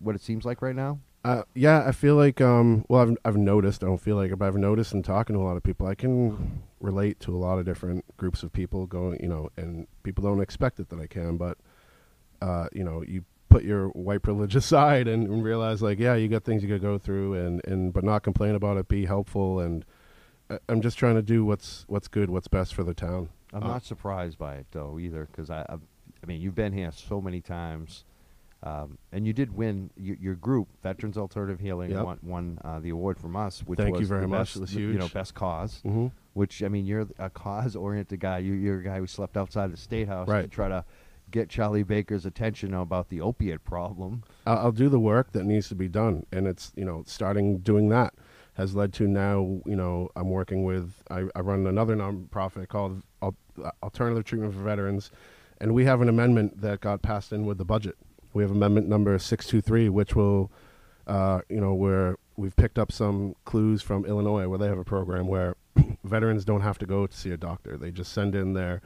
what 0.00 0.14
it 0.14 0.20
seems 0.20 0.44
like 0.44 0.60
right 0.60 0.76
now? 0.76 0.98
Uh, 1.24 1.44
yeah, 1.54 1.82
I 1.86 1.92
feel 1.92 2.16
like 2.16 2.42
um, 2.42 2.84
well, 2.88 3.00
I've 3.00 3.16
I've 3.24 3.36
noticed. 3.38 3.82
I 3.82 3.86
don't 3.86 3.96
feel 3.96 4.16
like, 4.16 4.30
it, 4.30 4.36
but 4.36 4.44
I've 4.46 4.56
noticed 4.58 4.92
in 4.92 5.02
talking 5.02 5.34
to 5.34 5.40
a 5.40 5.44
lot 5.44 5.56
of 5.56 5.62
people, 5.62 5.86
I 5.86 5.94
can 5.94 6.60
relate 6.80 7.18
to 7.20 7.34
a 7.34 7.38
lot 7.38 7.58
of 7.58 7.64
different 7.64 8.04
groups 8.18 8.42
of 8.42 8.52
people 8.52 8.84
going, 8.86 9.18
you 9.22 9.28
know, 9.28 9.48
and 9.56 9.86
people 10.02 10.22
don't 10.22 10.42
expect 10.42 10.78
it 10.78 10.90
that 10.90 11.00
I 11.00 11.06
can, 11.06 11.38
but 11.38 11.56
uh, 12.42 12.66
you 12.74 12.84
know, 12.84 13.02
you 13.02 13.24
put 13.54 13.64
your 13.64 13.88
white 13.90 14.22
privilege 14.22 14.56
aside 14.62 15.06
and, 15.06 15.28
and 15.28 15.44
realize 15.44 15.80
like, 15.80 15.98
yeah, 15.98 16.14
you 16.14 16.26
got 16.28 16.42
things 16.44 16.62
you 16.62 16.68
got 16.68 16.74
to 16.74 16.80
go 16.80 16.98
through, 16.98 17.34
and 17.34 17.60
and 17.66 17.92
but 17.92 18.02
not 18.04 18.22
complain 18.22 18.54
about 18.54 18.76
it, 18.76 18.88
be 18.88 19.06
helpful, 19.06 19.60
and 19.60 19.84
I- 20.50 20.58
I'm 20.68 20.80
just 20.80 20.98
trying 20.98 21.14
to 21.14 21.22
do 21.22 21.44
what's 21.44 21.84
what's 21.88 22.08
good, 22.08 22.30
what's 22.30 22.48
best 22.48 22.74
for 22.74 22.82
the 22.84 22.94
town. 22.94 23.28
I'm 23.52 23.62
Uh, 23.62 23.68
not 23.68 23.84
surprised 23.84 24.36
by 24.38 24.56
it 24.56 24.66
though 24.72 24.98
either, 24.98 25.26
because 25.30 25.48
I, 25.50 25.60
I, 25.68 25.74
I 26.22 26.26
mean, 26.26 26.40
you've 26.40 26.56
been 26.56 26.72
here 26.72 26.90
so 26.90 27.20
many 27.20 27.40
times, 27.40 28.04
um, 28.64 28.98
and 29.12 29.26
you 29.26 29.32
did 29.32 29.54
win 29.54 29.90
y- 29.96 30.16
your 30.20 30.34
group, 30.34 30.66
Veterans 30.82 31.16
Alternative 31.16 31.60
Healing, 31.60 31.90
Yep. 31.92 32.04
won, 32.04 32.18
won 32.22 32.58
uh, 32.64 32.80
the 32.80 32.90
award 32.90 33.18
from 33.20 33.36
us, 33.36 33.60
which 33.60 33.78
Thank 33.78 34.00
you 34.00 34.06
very 34.06 34.22
the 34.22 34.28
much. 34.28 34.58
Best, 34.58 34.72
You 34.72 34.94
know, 34.94 35.08
best 35.08 35.34
cause. 35.34 35.80
Mm-hmm. 35.84 36.08
Which 36.32 36.64
I 36.64 36.68
mean, 36.68 36.84
you're 36.84 37.06
a 37.20 37.30
cause-oriented 37.30 38.18
guy. 38.18 38.38
You, 38.38 38.54
you're 38.54 38.80
a 38.80 38.82
guy 38.82 38.98
who 38.98 39.06
slept 39.06 39.36
outside 39.36 39.70
the 39.72 39.76
state 39.76 40.08
house 40.08 40.26
to 40.28 40.48
try 40.48 40.68
to 40.68 40.84
get 41.34 41.48
Charlie 41.48 41.82
Baker's 41.82 42.24
attention 42.24 42.72
about 42.72 43.08
the 43.08 43.20
opiate 43.20 43.64
problem. 43.64 44.22
I'll, 44.46 44.58
I'll 44.58 44.72
do 44.72 44.88
the 44.88 45.00
work 45.00 45.32
that 45.32 45.44
needs 45.44 45.68
to 45.68 45.74
be 45.74 45.88
done, 45.88 46.24
and 46.30 46.46
it's 46.46 46.72
you 46.76 46.84
know 46.84 47.02
starting 47.06 47.58
doing 47.58 47.88
that 47.88 48.14
has 48.54 48.76
led 48.76 48.92
to 48.94 49.08
now 49.08 49.60
you 49.66 49.74
know 49.74 50.08
I'm 50.14 50.30
working 50.30 50.64
with 50.64 50.92
I, 51.10 51.24
I 51.34 51.40
run 51.40 51.66
another 51.66 51.96
nonprofit 51.96 52.68
called 52.68 53.02
Al- 53.20 53.36
Alternative 53.82 54.24
Treatment 54.24 54.54
for 54.54 54.60
Veterans, 54.60 55.10
and 55.60 55.74
we 55.74 55.84
have 55.84 56.00
an 56.00 56.08
amendment 56.08 56.60
that 56.60 56.80
got 56.80 57.02
passed 57.02 57.32
in 57.32 57.44
with 57.44 57.58
the 57.58 57.64
budget. 57.64 57.96
We 58.32 58.44
have 58.44 58.52
amendment 58.52 58.88
number 58.88 59.18
six 59.18 59.46
two 59.48 59.60
three, 59.60 59.88
which 59.88 60.14
will 60.14 60.52
uh, 61.08 61.40
you 61.48 61.60
know 61.60 61.74
where 61.74 62.16
we've 62.36 62.54
picked 62.54 62.78
up 62.78 62.92
some 62.92 63.34
clues 63.44 63.82
from 63.82 64.04
Illinois 64.04 64.46
where 64.46 64.58
they 64.58 64.68
have 64.68 64.78
a 64.78 64.84
program 64.84 65.26
where 65.26 65.56
veterans 66.04 66.44
don't 66.44 66.60
have 66.62 66.78
to 66.78 66.86
go 66.86 67.08
to 67.08 67.16
see 67.16 67.32
a 67.32 67.36
doctor; 67.36 67.76
they 67.76 67.90
just 67.90 68.12
send 68.12 68.36
in 68.36 68.52
their 68.52 68.82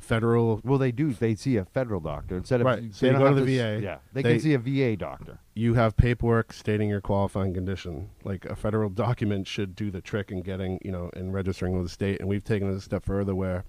federal 0.00 0.60
Well, 0.64 0.78
they 0.78 0.92
do. 0.92 1.12
They 1.12 1.34
see 1.34 1.56
a 1.56 1.64
federal 1.64 2.00
doctor 2.00 2.36
instead 2.36 2.60
of 2.60 2.66
Right. 2.66 2.82
they 2.82 2.90
So 2.92 3.06
you 3.06 3.12
go 3.12 3.28
to 3.32 3.40
the 3.40 3.44
VA, 3.44 3.80
Yeah, 3.82 3.98
they, 4.12 4.22
they- 4.22 4.32
can 4.32 4.40
see 4.40 4.54
a 4.54 4.58
VA 4.58 4.96
doctor. 4.96 5.38
you 5.54 5.74
have 5.74 5.96
paperwork 5.96 6.52
stating 6.52 6.88
your 6.88 7.00
qualifying 7.00 7.54
condition. 7.54 8.10
Like 8.24 8.44
a 8.46 8.56
federal 8.56 8.88
document 9.06 9.46
should 9.46 9.76
do 9.76 9.90
the 9.90 10.00
trick 10.00 10.30
in 10.32 10.42
getting, 10.42 10.78
you 10.84 10.90
know, 10.90 11.10
and 11.14 11.32
registering 11.32 11.74
with 11.74 11.84
the 11.84 11.88
state. 11.90 12.20
And 12.20 12.28
we've 12.28 12.44
taken 12.44 12.68
it 12.68 12.74
a 12.74 12.80
step 12.80 13.04
further 13.04 13.34
where 13.34 13.64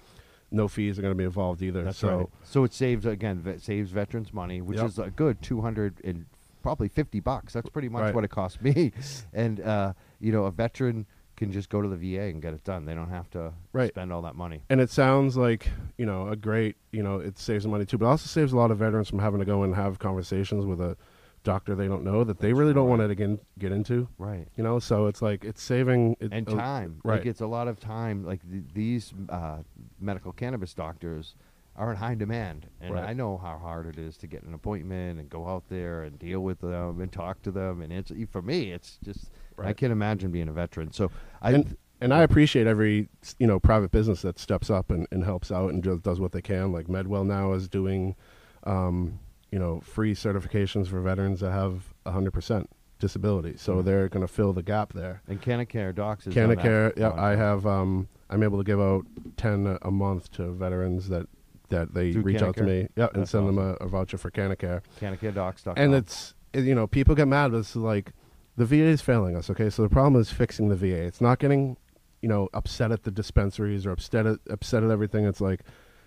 no 0.52 0.68
fees 0.68 0.98
are 1.00 1.02
going 1.02 1.14
to 1.14 1.18
be 1.18 1.24
involved 1.24 1.62
either. 1.62 1.84
That's 1.84 1.98
so 1.98 2.18
right. 2.18 2.28
So 2.44 2.64
it 2.64 2.74
saves 2.74 3.06
again, 3.06 3.40
ve- 3.40 3.58
saves 3.60 3.92
veterans 3.92 4.34
money, 4.34 4.62
which 4.62 4.78
Yep. 4.80 4.86
is 4.88 5.00
a 5.00 5.10
good 5.10 5.42
two 5.42 5.62
hundred 5.62 6.02
and 6.04 6.26
probably 6.62 6.88
fifty 6.90 7.20
bucks. 7.20 7.54
That's 7.54 7.70
pretty 7.70 7.90
much 7.90 8.02
Right. 8.04 8.16
what 8.16 8.24
it 8.24 8.30
cost 8.32 8.62
me. 8.62 8.92
And 9.34 9.60
uh, 9.62 9.94
you 10.20 10.32
know, 10.32 10.46
a 10.46 10.52
veteran 10.52 11.06
can 11.42 11.52
just 11.52 11.70
go 11.70 11.82
to 11.82 11.88
the 11.88 11.98
VA 11.98 12.22
and 12.24 12.42
get 12.42 12.54
it 12.54 12.64
done. 12.64 12.86
They 12.86 12.94
don't 12.94 13.10
have 13.10 13.30
to 13.32 13.52
Right. 13.74 13.90
spend 13.90 14.14
all 14.14 14.22
that 14.22 14.36
money. 14.36 14.62
and 14.70 14.80
it 14.80 14.90
sounds 14.92 15.36
like 15.38 15.70
you 15.98 16.06
know 16.06 16.28
a 16.30 16.36
great, 16.36 16.76
you 16.92 17.02
know, 17.04 17.20
it 17.20 17.38
saves 17.40 17.66
money 17.66 17.86
too, 17.86 17.98
but 17.98 18.06
also 18.06 18.28
saves 18.28 18.54
a 18.54 18.58
lot 18.58 18.70
of 18.72 18.78
veterans 18.78 19.10
from 19.10 19.20
having 19.20 19.40
to 19.40 19.46
go 19.46 19.64
and 19.64 19.76
have 19.76 19.98
conversations 20.00 20.66
with 20.66 20.80
a 20.80 20.96
doctor 21.44 21.74
they 21.74 21.88
don't 21.88 22.04
know 22.04 22.24
that 22.24 22.38
they 22.38 22.50
That's 22.50 22.60
really 22.60 22.72
don't 22.74 22.88
right. 22.88 23.00
want 23.00 23.10
to 23.10 23.16
get 23.16 23.44
get 23.58 23.72
into. 23.72 24.08
Right. 24.20 24.48
You 24.56 24.64
know, 24.64 24.78
so 24.78 25.08
it's 25.08 25.22
like 25.24 25.44
it's 25.44 25.62
saving 25.64 26.16
it, 26.20 26.32
And 26.32 26.48
uh, 26.48 26.56
time, 26.56 27.02
right. 27.04 27.18
Like 27.18 27.26
it's 27.26 27.42
a 27.42 27.48
lot 27.48 27.68
of 27.68 27.80
time. 27.80 28.24
Like 28.24 28.42
th- 28.50 28.64
these 28.76 29.12
uh, 29.30 29.64
medical 30.00 30.32
cannabis 30.34 30.74
doctors 30.76 31.34
are 31.76 31.90
in 31.90 31.98
high 31.98 32.14
demand, 32.16 32.68
and 32.80 32.94
Right. 32.94 33.10
I 33.10 33.14
know 33.14 33.38
how 33.38 33.58
hard 33.58 33.88
it 33.88 33.98
is 33.98 34.18
to 34.18 34.28
get 34.28 34.44
an 34.44 34.54
appointment 34.54 35.20
and 35.20 35.30
go 35.30 35.48
out 35.48 35.64
there 35.70 36.04
and 36.04 36.20
deal 36.20 36.42
with 36.42 36.60
them 36.62 37.02
and 37.02 37.12
talk 37.12 37.42
to 37.44 37.52
them. 37.52 37.82
And 37.82 37.92
it's 37.92 38.12
for 38.30 38.42
me, 38.44 38.72
it's 38.72 39.00
just 39.04 39.32
I 39.60 39.74
can't 39.74 39.92
imagine 39.92 40.32
being 40.32 40.48
a 40.48 40.54
veteran. 40.54 40.92
So 40.92 41.12
I 41.42 41.52
and 41.52 41.78
and 42.00 42.14
I 42.14 42.24
appreciate 42.24 42.66
every 42.68 43.10
you 43.40 43.48
know 43.48 43.60
private 43.60 43.92
business 43.92 44.22
that 44.24 44.40
steps 44.40 44.70
up 44.70 44.90
and, 44.92 45.08
and 45.12 45.24
helps 45.24 45.52
out 45.52 45.72
and 45.74 45.84
just 45.84 46.02
does 46.04 46.20
what 46.20 46.32
they 46.32 46.42
can. 46.42 46.72
Like 46.72 46.88
Medwell 46.88 47.26
now 47.26 47.54
is 47.54 47.68
doing, 47.68 48.16
um, 48.64 49.20
you 49.52 49.60
know, 49.60 49.80
free 49.82 50.14
certifications 50.16 50.88
for 50.88 51.02
veterans 51.02 51.40
that 51.42 51.52
have 51.52 51.94
hundred 52.08 52.32
percent 52.32 52.70
disability. 53.00 53.56
So 53.58 53.78
Mhm. 53.78 53.86
they're 53.86 54.10
going 54.10 54.26
to 54.26 54.32
fill 54.32 54.54
the 54.54 54.62
gap 54.64 54.94
there. 54.94 55.22
And 55.28 55.42
CannaCare 55.42 55.94
Docs 55.96 56.28
is 56.28 56.36
CannaCare, 56.36 56.94
yeah, 56.98 57.12
I 57.14 57.36
have. 57.36 57.66
Um, 57.66 58.08
I'm 58.30 58.44
able 58.44 58.58
to 58.60 58.64
give 58.64 58.80
out 58.80 59.06
ten 59.38 59.66
a- 59.68 59.80
a 59.82 59.92
month 59.92 60.32
to 60.34 60.52
veterans 60.52 61.10
that 61.10 61.28
that 61.70 61.94
they 61.94 62.12
Through 62.14 62.24
reach 62.24 62.42
out 62.42 62.56
to 62.58 62.64
me, 62.64 62.88
yeah, 62.98 63.08
and 63.14 63.28
send 63.30 63.48
them 63.48 63.58
a, 63.58 63.74
a 63.76 63.88
voucher 63.88 64.18
for 64.18 64.30
CannaCare 64.30 64.82
CanacareDocs.com. 65.00 65.74
and 65.78 65.94
it's 65.96 66.34
you 66.54 66.76
know 66.76 66.86
people 66.86 67.16
get 67.16 67.28
mad 67.30 67.52
but 67.52 67.60
it's 67.60 67.76
like 67.78 68.12
the 68.58 68.66
VA 68.66 68.76
is 68.86 69.02
failing 69.02 69.36
us 69.36 69.50
okay? 69.50 69.70
So 69.70 69.82
the 69.84 69.90
problem 69.90 70.20
is 70.22 70.32
fixing 70.32 70.70
the 70.70 70.76
VA 70.76 71.04
it's 71.04 71.22
not 71.22 71.40
getting 71.40 71.78
you 72.22 72.30
know 72.30 72.50
upset 72.54 72.92
at 72.92 73.04
the 73.04 73.12
dispensaries 73.12 73.86
or 73.86 73.92
upset 73.92 74.26
at 74.26 74.40
upset 74.50 74.84
at 74.84 74.92
everything. 74.92 75.26
It's 75.26 75.42
like 75.42 75.62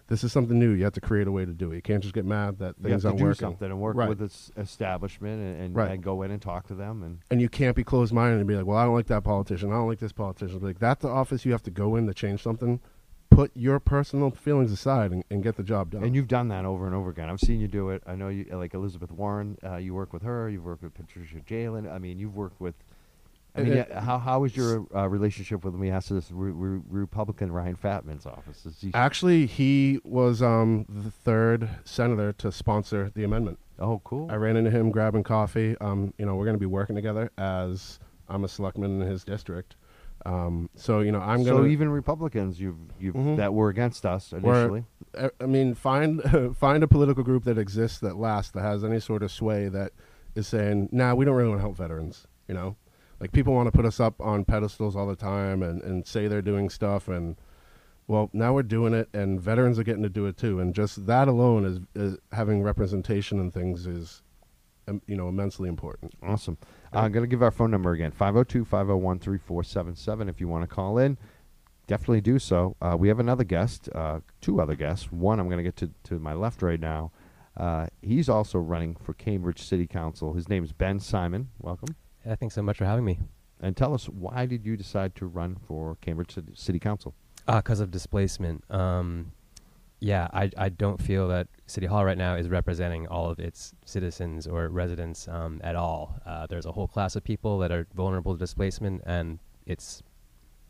this 0.06 0.22
is 0.22 0.32
something 0.32 0.58
new. 0.58 0.70
You 0.72 0.84
have 0.84 0.92
to 0.92 1.00
create 1.00 1.26
a 1.26 1.32
way 1.32 1.46
to 1.46 1.52
do 1.52 1.72
it. 1.72 1.76
You 1.76 1.82
can't 1.82 2.02
just 2.02 2.14
get 2.14 2.26
mad 2.26 2.58
that 2.58 2.74
you 2.78 2.90
have 2.90 3.00
things 3.00 3.02
to 3.02 3.08
aren't 3.08 3.18
do 3.18 3.24
working. 3.24 3.40
something 3.46 3.70
and 3.70 3.80
work 3.80 3.96
Right. 3.96 4.06
with 4.10 4.18
this 4.18 4.50
establishment 4.58 5.40
and, 5.42 5.62
and, 5.62 5.74
Right. 5.74 5.90
and 5.92 6.02
go 6.02 6.20
in 6.20 6.30
and 6.30 6.42
talk 6.42 6.66
to 6.68 6.74
them 6.74 7.02
and 7.02 7.20
and 7.30 7.40
you 7.40 7.48
can't 7.48 7.74
be 7.74 7.84
closed 7.84 8.12
minded 8.12 8.38
and 8.38 8.46
be 8.46 8.54
like 8.54 8.66
well 8.66 8.76
I 8.76 8.84
don't 8.84 8.94
like 8.94 9.06
that 9.06 9.24
politician. 9.24 9.70
I 9.70 9.76
don't 9.76 9.88
like 9.88 10.00
this 10.00 10.12
politician. 10.12 10.60
Like 10.60 10.78
that's 10.78 11.02
the 11.02 11.08
office 11.08 11.44
you 11.46 11.52
have 11.52 11.62
to 11.62 11.70
go 11.70 11.96
in 11.96 12.06
to 12.06 12.14
change 12.14 12.42
something 12.42 12.80
put 13.34 13.50
your 13.54 13.80
personal 13.80 14.30
feelings 14.30 14.70
aside 14.72 15.10
and, 15.12 15.24
and 15.30 15.42
get 15.42 15.56
the 15.56 15.62
job 15.62 15.90
done 15.90 16.04
and 16.04 16.14
you've 16.14 16.28
done 16.28 16.48
that 16.48 16.64
over 16.64 16.86
and 16.86 16.94
over 16.94 17.10
again. 17.10 17.28
I've 17.28 17.40
seen 17.40 17.60
you 17.60 17.68
do 17.68 17.90
it. 17.90 18.02
I 18.06 18.14
know 18.14 18.28
you 18.28 18.46
like 18.52 18.74
Elizabeth 18.74 19.10
Warren. 19.10 19.58
Uh, 19.64 19.76
you 19.76 19.94
work 19.94 20.12
with 20.12 20.22
her. 20.22 20.48
You've 20.48 20.64
worked 20.64 20.82
with 20.82 20.94
Patricia 20.94 21.40
Jehlen. 21.40 21.90
I 21.90 21.98
mean, 21.98 22.18
you've 22.18 22.36
worked 22.36 22.60
with. 22.60 22.74
I 23.56 23.60
Uh, 23.60 23.64
mean, 23.64 23.72
uh, 23.72 23.84
yeah, 23.88 24.00
how 24.00 24.18
how 24.18 24.44
is 24.44 24.56
your 24.56 24.86
uh, 24.94 25.08
relationship 25.08 25.64
with? 25.64 25.74
Let 25.74 25.80
me 25.80 25.90
ask 25.90 26.08
this: 26.08 26.30
Re- 26.32 26.50
Re- 26.50 26.82
Republican 26.88 27.52
Ryan 27.52 27.76
Fattman's 27.76 28.26
office. 28.26 28.66
Is 28.66 28.80
he, 28.80 28.90
actually 28.94 29.46
he 29.46 30.00
was 30.02 30.42
um, 30.42 30.86
the 30.88 31.10
third 31.10 31.68
senator 31.84 32.32
to 32.34 32.50
sponsor 32.50 33.10
the 33.14 33.22
amendment 33.24 33.58
oh, 33.78 34.00
cool. 34.04 34.30
I 34.30 34.36
ran 34.36 34.56
into 34.56 34.70
him 34.70 34.90
grabbing 34.90 35.22
coffee. 35.24 35.76
Um, 35.80 36.12
you 36.18 36.26
know, 36.26 36.34
we're 36.36 36.44
going 36.44 36.56
to 36.56 36.60
be 36.60 36.66
working 36.66 36.96
together 36.96 37.30
as 37.38 37.98
I'm 38.28 38.44
a 38.44 38.48
selectman 38.48 39.00
in 39.02 39.08
his 39.08 39.24
district. 39.24 39.76
Um, 40.26 40.70
so 40.74 41.00
you 41.00 41.12
know, 41.12 41.20
I'm 41.20 41.44
so 41.44 41.66
even 41.66 41.90
Republicans, 41.90 42.58
you've 42.60 42.78
you've 42.98 43.14
Mhm. 43.14 43.36
that 43.36 43.52
were 43.52 43.68
against 43.68 44.06
us 44.06 44.32
initially. 44.32 44.84
to. 45.14 45.30
I 45.40 45.46
mean, 45.46 45.74
find 45.74 46.22
find 46.56 46.82
a 46.82 46.88
political 46.88 47.22
group 47.22 47.44
that 47.44 47.58
exists 47.58 47.98
that 48.00 48.16
lasts 48.16 48.52
that 48.52 48.62
has 48.62 48.84
any 48.84 49.00
sort 49.00 49.22
of 49.22 49.30
sway 49.30 49.68
that 49.68 49.92
is 50.34 50.46
saying, 50.46 50.88
"Nah, 50.92 51.14
we 51.14 51.24
don't 51.24 51.34
really 51.36 51.50
want 51.50 51.58
to 51.60 51.62
help 51.64 51.76
veterans." 51.76 52.26
You 52.48 52.54
know, 52.54 52.76
like 53.20 53.32
people 53.32 53.52
want 53.54 53.66
to 53.66 53.72
put 53.72 53.84
us 53.84 54.00
up 54.00 54.18
on 54.20 54.44
pedestals 54.44 54.96
all 54.96 55.06
the 55.06 55.16
time 55.16 55.62
and 55.62 55.82
and 55.82 56.06
say 56.06 56.26
they're 56.26 56.42
doing 56.42 56.70
stuff 56.70 57.06
and. 57.08 57.36
Well, 58.06 58.28
now 58.34 58.52
we're 58.52 58.64
doing 58.64 58.92
it, 58.92 59.08
and 59.14 59.40
veterans 59.40 59.78
are 59.78 59.82
getting 59.82 60.02
to 60.02 60.10
do 60.10 60.26
it 60.26 60.36
too. 60.36 60.60
And 60.60 60.74
just 60.74 61.06
that 61.06 61.26
alone 61.26 61.64
is, 61.64 61.80
is 61.94 62.18
having 62.32 62.62
representation 62.62 63.40
and 63.40 63.50
things 63.50 63.86
is, 63.86 64.20
um, 64.86 65.00
you 65.06 65.16
know, 65.16 65.26
immensely 65.26 65.70
important. 65.70 66.12
Awesome. 66.22 66.58
Yeah. 66.94 67.00
I'm 67.02 67.12
going 67.12 67.24
to 67.24 67.28
give 67.28 67.42
our 67.42 67.50
phone 67.50 67.70
number 67.70 67.92
again 67.92 68.10
502 68.10 68.64
501 68.64 69.18
3477 69.18 70.28
if 70.28 70.40
you 70.40 70.48
want 70.48 70.62
to 70.62 70.72
call 70.72 70.98
in. 70.98 71.18
Definitely 71.86 72.22
do 72.22 72.38
so. 72.38 72.76
Uh, 72.80 72.96
we 72.98 73.08
have 73.08 73.20
another 73.20 73.44
guest, 73.44 73.90
uh, 73.94 74.20
two 74.40 74.60
other 74.60 74.74
guests. 74.74 75.12
One 75.12 75.38
I'm 75.38 75.48
going 75.48 75.58
to 75.58 75.64
get 75.64 75.76
to, 75.76 75.90
to 76.04 76.18
my 76.18 76.32
left 76.32 76.62
right 76.62 76.80
now. 76.80 77.12
Uh, 77.56 77.86
he's 78.00 78.28
also 78.28 78.58
running 78.58 78.96
for 78.96 79.12
Cambridge 79.12 79.62
City 79.62 79.86
Council. 79.86 80.32
His 80.32 80.48
name 80.48 80.64
is 80.64 80.72
Ben 80.72 80.98
Simon. 80.98 81.50
Welcome. 81.58 81.94
Yeah, 82.24 82.36
thanks 82.36 82.54
so 82.54 82.62
much 82.62 82.78
for 82.78 82.84
having 82.86 83.04
me. 83.04 83.18
And 83.60 83.76
tell 83.76 83.94
us 83.94 84.06
why 84.08 84.46
did 84.46 84.64
you 84.64 84.76
decide 84.76 85.14
to 85.16 85.26
run 85.26 85.56
for 85.66 85.96
Cambridge 86.00 86.34
City, 86.34 86.52
City 86.54 86.78
Council? 86.78 87.14
Because 87.46 87.80
of 87.80 87.90
displacement. 87.90 88.64
Um, 88.70 89.32
yeah, 90.04 90.28
I, 90.34 90.50
I 90.58 90.68
don't 90.68 91.00
feel 91.00 91.28
that 91.28 91.48
City 91.66 91.86
Hall 91.86 92.04
right 92.04 92.18
now 92.18 92.34
is 92.34 92.50
representing 92.50 93.06
all 93.06 93.30
of 93.30 93.38
its 93.38 93.72
citizens 93.86 94.46
or 94.46 94.68
residents 94.68 95.26
um, 95.28 95.62
at 95.64 95.76
all. 95.76 96.20
Uh, 96.26 96.46
there's 96.46 96.66
a 96.66 96.72
whole 96.72 96.86
class 96.86 97.16
of 97.16 97.24
people 97.24 97.58
that 97.60 97.72
are 97.72 97.86
vulnerable 97.94 98.34
to 98.34 98.38
displacement, 98.38 99.00
and 99.06 99.38
it's, 99.64 100.02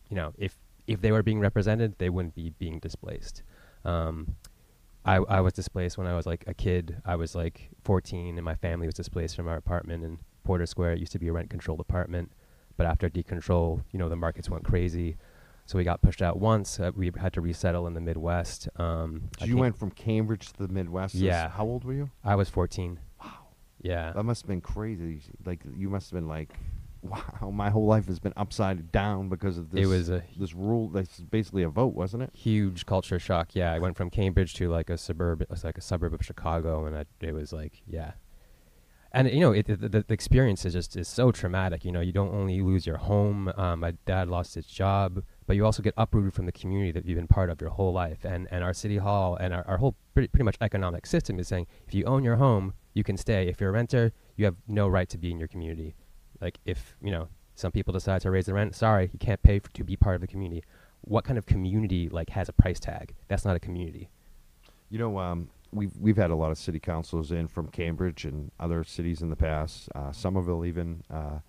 you 0.08 0.14
know, 0.14 0.32
if 0.38 0.56
if 0.86 1.00
they 1.00 1.10
were 1.10 1.24
being 1.24 1.40
represented, 1.40 1.96
they 1.98 2.10
wouldn't 2.10 2.36
be 2.36 2.50
being 2.60 2.78
displaced. 2.78 3.42
Um, 3.84 4.36
I, 5.04 5.16
I 5.16 5.40
was 5.40 5.52
displaced 5.52 5.98
when 5.98 6.06
I 6.06 6.14
was 6.14 6.26
like 6.26 6.44
a 6.46 6.54
kid. 6.54 7.02
I 7.04 7.16
was 7.16 7.34
like 7.34 7.70
14, 7.82 8.38
and 8.38 8.44
my 8.44 8.54
family 8.54 8.86
was 8.86 8.94
displaced 8.94 9.34
from 9.34 9.48
our 9.48 9.56
apartment 9.56 10.04
in 10.04 10.18
Porter 10.44 10.66
Square. 10.66 10.92
It 10.92 11.00
used 11.00 11.12
to 11.12 11.18
be 11.18 11.26
a 11.26 11.32
rent-controlled 11.32 11.80
apartment, 11.80 12.30
but 12.76 12.86
after 12.86 13.10
decontrol, 13.10 13.82
you 13.90 13.98
know, 13.98 14.08
the 14.08 14.14
markets 14.14 14.48
went 14.48 14.62
crazy. 14.62 15.16
So 15.66 15.78
we 15.78 15.84
got 15.84 16.02
pushed 16.02 16.20
out 16.20 16.38
once. 16.38 16.78
Uh, 16.78 16.92
we 16.94 17.10
had 17.18 17.32
to 17.34 17.40
resettle 17.40 17.86
in 17.86 17.94
the 17.94 18.00
Midwest. 18.00 18.68
Um, 18.76 19.30
So 19.38 19.46
you 19.46 19.56
went 19.56 19.78
from 19.78 19.90
Cambridge 19.90 20.52
to 20.52 20.66
the 20.66 20.68
Midwest. 20.68 21.14
Yeah. 21.14 21.48
How 21.48 21.64
old 21.64 21.84
were 21.84 21.94
you? 21.94 22.10
I 22.22 22.34
was 22.34 22.48
14. 22.50 22.98
Wow. 23.22 23.30
Yeah. 23.80 24.12
That 24.12 24.24
must 24.24 24.42
have 24.42 24.48
been 24.48 24.60
crazy. 24.60 25.22
Like 25.44 25.62
you 25.74 25.88
must 25.88 26.10
have 26.10 26.18
been 26.18 26.28
like, 26.28 26.54
wow, 27.02 27.50
my 27.50 27.70
whole 27.70 27.86
life 27.86 28.06
has 28.06 28.18
been 28.18 28.32
upside 28.36 28.90
down 28.92 29.28
because 29.28 29.58
of 29.58 29.70
this. 29.70 29.84
It 29.84 29.86
was 29.86 30.08
a 30.10 30.22
this 30.38 30.54
rule. 30.54 30.88
This 30.88 31.18
is 31.18 31.24
basically 31.24 31.62
a 31.62 31.68
vote, 31.68 31.94
wasn't 31.94 32.22
it? 32.24 32.30
huge 32.34 32.86
culture 32.86 33.18
shock. 33.18 33.54
Yeah, 33.54 33.72
I 33.72 33.78
went 33.84 33.96
from 33.96 34.08
Cambridge 34.10 34.54
to 34.54 34.68
like 34.70 34.88
a 34.90 34.96
suburb, 34.98 35.44
like 35.62 35.78
a 35.78 35.82
suburb 35.82 36.14
of 36.14 36.24
Chicago, 36.24 36.86
and 36.86 36.96
I, 36.96 37.04
it 37.20 37.34
was 37.34 37.52
like, 37.52 37.82
yeah. 37.86 38.12
And 39.12 39.30
you 39.30 39.40
know, 39.40 39.52
it, 39.52 39.66
the, 39.66 39.76
the, 39.76 39.88
the 40.08 40.14
experience 40.14 40.64
is 40.64 40.72
just 40.72 40.96
is 40.96 41.06
so 41.06 41.30
traumatic. 41.30 41.84
You 41.84 41.92
know, 41.92 42.00
you 42.00 42.10
don't 42.12 42.34
only 42.34 42.60
lose 42.62 42.86
your 42.86 42.96
home. 42.96 43.52
Um, 43.56 43.80
my 43.80 43.92
dad 44.06 44.28
lost 44.28 44.54
his 44.54 44.66
job, 44.66 45.22
but 45.46 45.56
you 45.56 45.64
also 45.64 45.82
get 45.82 45.94
uprooted 45.96 46.34
from 46.34 46.46
the 46.46 46.52
community 46.52 46.92
that 46.92 47.04
you've 47.04 47.16
been 47.16 47.28
part 47.28 47.50
of 47.50 47.60
your 47.60 47.70
whole 47.70 47.92
life. 47.92 48.24
And 48.24 48.48
and 48.50 48.64
our 48.64 48.72
city 48.72 48.98
hall 48.98 49.36
and 49.36 49.52
our, 49.52 49.66
our 49.66 49.76
whole 49.78 49.96
pretty, 50.14 50.28
pretty 50.28 50.44
much 50.44 50.56
economic 50.60 51.06
system 51.06 51.38
is 51.38 51.48
saying 51.48 51.66
if 51.86 51.94
you 51.94 52.04
own 52.04 52.24
your 52.24 52.36
home, 52.36 52.74
you 52.94 53.04
can 53.04 53.16
stay. 53.16 53.48
If 53.48 53.60
you're 53.60 53.70
a 53.70 53.72
renter, 53.72 54.12
you 54.36 54.44
have 54.44 54.56
no 54.66 54.88
right 54.88 55.08
to 55.08 55.18
be 55.18 55.30
in 55.30 55.38
your 55.38 55.48
community. 55.48 55.94
Like 56.40 56.58
if 56.64 56.96
you 57.02 57.10
know 57.10 57.28
some 57.54 57.72
people 57.72 57.92
decide 57.92 58.20
to 58.22 58.30
raise 58.30 58.46
the 58.46 58.54
rent, 58.54 58.74
sorry, 58.74 59.10
you 59.12 59.18
can't 59.18 59.42
pay 59.42 59.58
for, 59.58 59.70
to 59.72 59.84
be 59.84 59.96
part 59.96 60.14
of 60.14 60.20
the 60.20 60.26
community. 60.26 60.64
What 61.02 61.24
kind 61.24 61.38
of 61.38 61.46
community 61.46 62.08
like 62.08 62.30
has 62.30 62.48
a 62.48 62.52
price 62.52 62.80
tag? 62.80 63.14
That's 63.28 63.44
not 63.44 63.56
a 63.56 63.60
community. 63.60 64.08
You 64.90 64.98
know, 64.98 65.18
um, 65.18 65.50
we've 65.72 65.96
we've 65.98 66.16
had 66.16 66.30
a 66.30 66.36
lot 66.36 66.50
of 66.50 66.58
city 66.58 66.80
councils 66.80 67.32
in 67.32 67.48
from 67.48 67.68
Cambridge 67.68 68.24
and 68.24 68.50
other 68.58 68.84
cities 68.84 69.22
in 69.22 69.30
the 69.30 69.36
past. 69.36 69.88
Uh, 69.94 70.12
Somerville, 70.12 70.64
even. 70.64 71.02
Uh, 71.10 71.40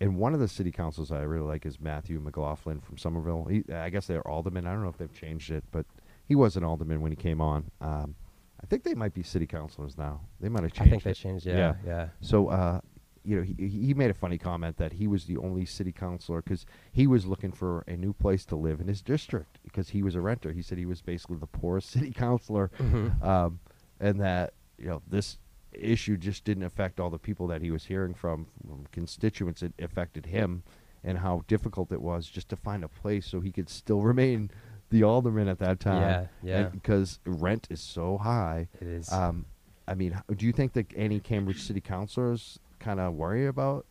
and 0.00 0.16
one 0.16 0.32
of 0.34 0.40
the 0.40 0.48
city 0.48 0.70
councils 0.72 1.12
I 1.12 1.20
really 1.22 1.46
like 1.46 1.66
is 1.66 1.78
Matthew 1.80 2.18
McLaughlin 2.20 2.80
from 2.80 2.96
Somerville. 2.98 3.44
He, 3.44 3.64
I 3.72 3.90
guess 3.90 4.06
they're 4.06 4.26
alderman. 4.26 4.66
I 4.66 4.72
don't 4.72 4.82
know 4.82 4.88
if 4.88 4.98
they've 4.98 5.12
changed 5.12 5.50
it, 5.50 5.64
but 5.70 5.86
he 6.26 6.34
was 6.34 6.56
an 6.56 6.64
alderman 6.64 7.00
when 7.02 7.12
he 7.12 7.16
came 7.16 7.40
on. 7.40 7.70
Um, 7.80 8.14
I 8.62 8.66
think 8.66 8.82
they 8.84 8.94
might 8.94 9.14
be 9.14 9.22
city 9.22 9.46
councilors 9.46 9.96
now. 9.98 10.20
They 10.40 10.48
might 10.48 10.62
have 10.62 10.72
changed. 10.72 10.88
I 10.88 10.90
think 10.90 11.02
they 11.02 11.10
it. 11.10 11.14
changed. 11.16 11.46
Yeah, 11.46 11.74
yeah. 11.86 12.08
So, 12.20 12.48
uh, 12.48 12.80
you 13.24 13.36
know, 13.36 13.42
he, 13.42 13.54
he 13.68 13.92
made 13.94 14.10
a 14.10 14.14
funny 14.14 14.38
comment 14.38 14.78
that 14.78 14.92
he 14.94 15.06
was 15.06 15.24
the 15.26 15.36
only 15.36 15.66
city 15.66 15.92
councilor 15.92 16.40
because 16.42 16.64
he 16.92 17.06
was 17.06 17.26
looking 17.26 17.52
for 17.52 17.84
a 17.86 17.96
new 17.96 18.12
place 18.14 18.44
to 18.46 18.56
live 18.56 18.80
in 18.80 18.88
his 18.88 19.02
district 19.02 19.58
because 19.62 19.90
he 19.90 20.02
was 20.02 20.14
a 20.14 20.20
renter. 20.22 20.52
He 20.52 20.62
said 20.62 20.78
he 20.78 20.86
was 20.86 21.02
basically 21.02 21.36
the 21.36 21.46
poorest 21.46 21.90
city 21.94 22.12
councilor, 22.12 22.70
Mhm. 22.78 23.22
um, 23.22 23.60
and 24.00 24.20
that 24.20 24.54
you 24.78 24.86
know 24.86 25.02
this 25.06 25.38
issue 25.72 26.16
just 26.16 26.44
didn't 26.44 26.64
affect 26.64 27.00
all 27.00 27.10
the 27.10 27.18
people 27.18 27.46
that 27.48 27.62
he 27.62 27.70
was 27.70 27.84
hearing 27.84 28.14
from, 28.14 28.46
from 28.66 28.86
constituents. 28.92 29.62
It 29.62 29.72
affected 29.78 30.26
him, 30.26 30.62
and 31.02 31.18
how 31.18 31.44
difficult 31.46 31.92
it 31.92 32.00
was 32.00 32.26
just 32.26 32.48
to 32.50 32.56
find 32.56 32.84
a 32.84 32.88
place 32.88 33.26
so 33.26 33.40
he 33.40 33.52
could 33.52 33.68
still 33.68 34.02
remain 34.02 34.50
the 34.90 35.02
alderman 35.02 35.48
at 35.48 35.58
that 35.60 35.80
time. 35.80 36.02
Yeah, 36.02 36.26
yeah. 36.42 36.68
Because 36.68 37.20
rent 37.24 37.68
is 37.70 37.80
so 37.80 38.18
high. 38.18 38.68
It 38.80 38.86
is. 38.88 39.12
Um, 39.12 39.46
I 39.88 39.94
mean, 39.94 40.20
do 40.36 40.46
you 40.46 40.52
think 40.52 40.72
that 40.74 40.86
any 40.94 41.20
Cambridge 41.20 41.62
city 41.62 41.80
councilors 41.80 42.58
kind 42.78 43.00
of 43.00 43.14
worry 43.14 43.46
about 43.46 43.86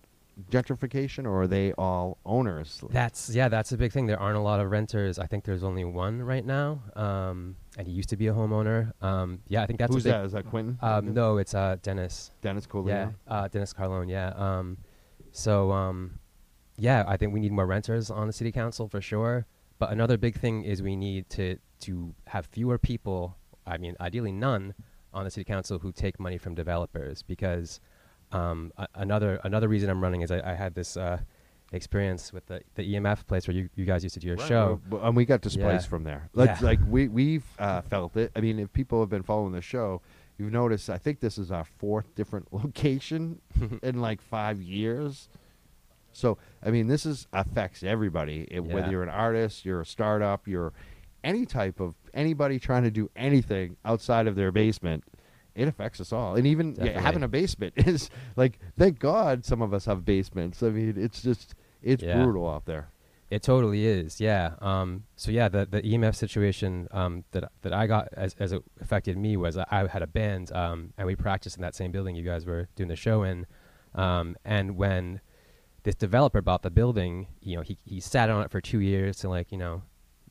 gentrification, 0.52 1.25
or 1.25 1.43
are 1.43 1.47
they 1.47 1.73
all 1.73 2.17
owners? 2.25 2.82
That's 2.89 3.30
yeah, 3.30 3.49
that's 3.49 3.71
a 3.71 3.78
big 3.78 3.91
thing. 3.91 4.06
There 4.06 4.19
aren't 4.19 4.38
a 4.38 4.41
lot 4.41 4.60
of 4.60 4.69
renters. 4.69 5.19
I 5.19 5.25
think 5.25 5.43
there's 5.43 5.63
only 5.63 5.84
one 5.86 6.21
right 6.21 6.45
now, 6.45 6.82
um, 6.95 7.56
and 7.78 7.88
he 7.88 7.93
used 7.93 8.10
to 8.10 8.17
be 8.17 8.28
a 8.28 8.34
homeowner. 8.34 8.91
Um, 9.04 9.39
yeah, 9.47 9.63
I 9.63 9.65
think 9.65 9.80
that's 9.80 9.93
Who's 9.93 10.04
that? 10.04 10.25
Is 10.25 10.32
that 10.34 10.45
Quentin? 10.49 10.78
Um, 10.82 11.13
no, 11.13 11.38
it's 11.38 11.54
uh, 11.54 11.78
Dennis. 11.82 12.32
Dennis 12.41 12.67
Yeah, 12.86 13.12
uh, 13.28 13.47
Dennis 13.47 13.73
Carlone. 13.73 14.10
Yeah. 14.10 14.30
Um, 14.30 14.78
so 15.32 15.71
um, 15.71 16.19
yeah, 16.78 17.04
I 17.08 17.17
think 17.17 17.34
we 17.34 17.39
need 17.39 17.52
more 17.52 17.65
renters 17.65 18.10
on 18.10 18.28
the 18.28 18.34
city 18.34 18.52
council 18.52 18.88
for 18.88 19.02
sure. 19.02 19.45
But 19.78 19.91
another 19.91 20.17
big 20.17 20.39
thing 20.39 20.63
is 20.63 20.82
we 20.82 20.95
need 20.95 21.30
to 21.32 21.58
to 21.82 22.13
have 22.28 22.45
fewer 22.45 22.78
people. 22.78 23.38
I 23.65 23.78
mean, 23.78 23.95
ideally 23.99 24.32
none 24.32 24.73
on 25.13 25.23
the 25.23 25.32
city 25.32 25.43
council 25.43 25.80
who 25.80 25.91
take 25.91 26.19
money 26.19 26.38
from 26.38 26.56
developers 26.56 27.23
because 27.23 27.80
um, 28.32 28.72
a- 28.78 28.88
another 28.96 29.39
another 29.44 29.68
reason 29.68 29.89
I'm 29.89 30.02
running 30.02 30.22
is 30.22 30.32
I, 30.32 30.52
I 30.52 30.56
had 30.56 30.76
this 30.76 30.98
uh, 30.98 31.20
experience 31.72 32.34
with 32.34 32.46
the, 32.48 32.62
the 32.76 32.96
EMF 32.96 33.28
place 33.28 33.48
where 33.48 33.56
you, 33.56 33.70
you 33.76 33.86
guys 33.86 34.04
used 34.04 34.13
to 34.15 34.20
do 34.20 34.28
your 34.28 34.38
Right, 34.38 34.48
show. 34.48 34.82
well, 34.89 35.04
and 35.06 35.15
we 35.15 35.26
got 35.26 35.42
displaced 35.42 35.86
Yeah. 35.86 35.89
from 35.89 36.04
there. 36.04 36.30
Like, 36.34 36.50
Yeah. 36.62 36.65
like 36.65 36.80
we 36.88 37.08
we've 37.20 37.46
uh, 37.60 37.82
felt 37.82 38.15
it. 38.18 38.32
I 38.36 38.42
mean, 38.42 38.60
if 38.60 38.72
people 38.74 39.00
have 39.02 39.10
been 39.10 39.24
following 39.24 39.52
the 39.54 39.62
show, 39.62 40.02
you've 40.38 40.52
noticed. 40.52 40.89
I 40.89 40.98
think 40.98 41.20
this 41.20 41.38
is 41.38 41.52
our 41.52 41.63
fourth 41.65 42.13
different 42.15 42.52
location 42.54 43.42
in 43.84 44.02
like 44.02 44.22
five 44.22 44.62
years. 44.62 45.30
So 46.12 46.38
I 46.63 46.72
mean, 46.72 46.88
this 46.88 47.06
is 47.06 47.28
affects 47.34 47.84
everybody. 47.84 48.48
It, 48.50 48.62
Whether 48.62 48.80
Yeah. 48.88 48.89
you're 48.92 49.04
an 49.04 49.10
artist, 49.10 49.63
you're 49.65 49.82
a 49.82 49.86
startup, 49.86 50.48
you're 50.48 50.74
any 51.24 51.46
type 51.46 51.80
of 51.80 51.96
anybody 52.13 52.58
trying 52.60 52.84
to 52.84 52.92
do 52.92 53.10
anything 53.15 53.76
outside 53.86 54.26
of 54.26 54.36
their 54.36 54.52
basement. 54.52 55.04
It 55.55 55.67
affects 55.67 55.99
us 55.99 56.13
all, 56.13 56.35
and 56.35 56.45
even 56.47 56.75
yeah, 56.79 56.99
having 56.99 57.23
a 57.23 57.27
basement 57.27 57.73
is 57.77 58.09
like. 58.35 58.59
Thank 58.77 58.99
God, 58.99 59.45
some 59.45 59.62
of 59.62 59.73
us 59.73 59.85
have 59.85 60.05
basements. 60.05 60.62
I 60.63 60.69
mean, 60.69 60.93
it's 60.97 61.21
just 61.21 61.55
it's 61.81 62.03
Yeah. 62.03 62.21
brutal 62.23 62.49
out 62.49 62.65
there. 62.65 62.89
It 63.29 63.43
totally 63.43 63.85
is, 63.85 64.19
yeah. 64.19 64.55
Um, 64.59 65.03
so 65.15 65.29
yeah, 65.31 65.49
the 65.49 65.65
the 65.65 65.81
EMF 65.81 66.15
situation 66.15 66.88
um, 66.91 67.25
that 67.31 67.51
that 67.62 67.73
I 67.73 67.85
got 67.88 68.09
as 68.13 68.35
as 68.39 68.51
it 68.53 68.63
affected 68.81 69.17
me 69.17 69.38
was 69.38 69.55
I, 69.57 69.65
I 69.69 69.88
had 69.88 70.01
a 70.01 70.07
band 70.07 70.51
um, 70.51 70.93
and 70.97 71.05
we 71.05 71.15
practiced 71.15 71.55
in 71.57 71.62
that 71.62 71.75
same 71.75 71.91
building 71.91 72.15
you 72.15 72.23
guys 72.23 72.45
were 72.45 72.67
doing 72.75 72.88
the 72.89 72.95
show 72.95 73.21
in, 73.23 73.45
um, 73.93 74.35
and 74.45 74.77
when 74.77 75.21
this 75.83 75.95
developer 75.95 76.41
bought 76.41 76.62
the 76.63 76.71
building, 76.71 77.27
you 77.41 77.55
know, 77.55 77.62
he 77.62 77.77
he 77.85 77.99
sat 77.99 78.29
on 78.31 78.41
it 78.43 78.49
for 78.51 78.62
two 78.62 78.79
years 78.79 79.17
to 79.19 79.29
like 79.29 79.51
you 79.51 79.57
know 79.59 79.83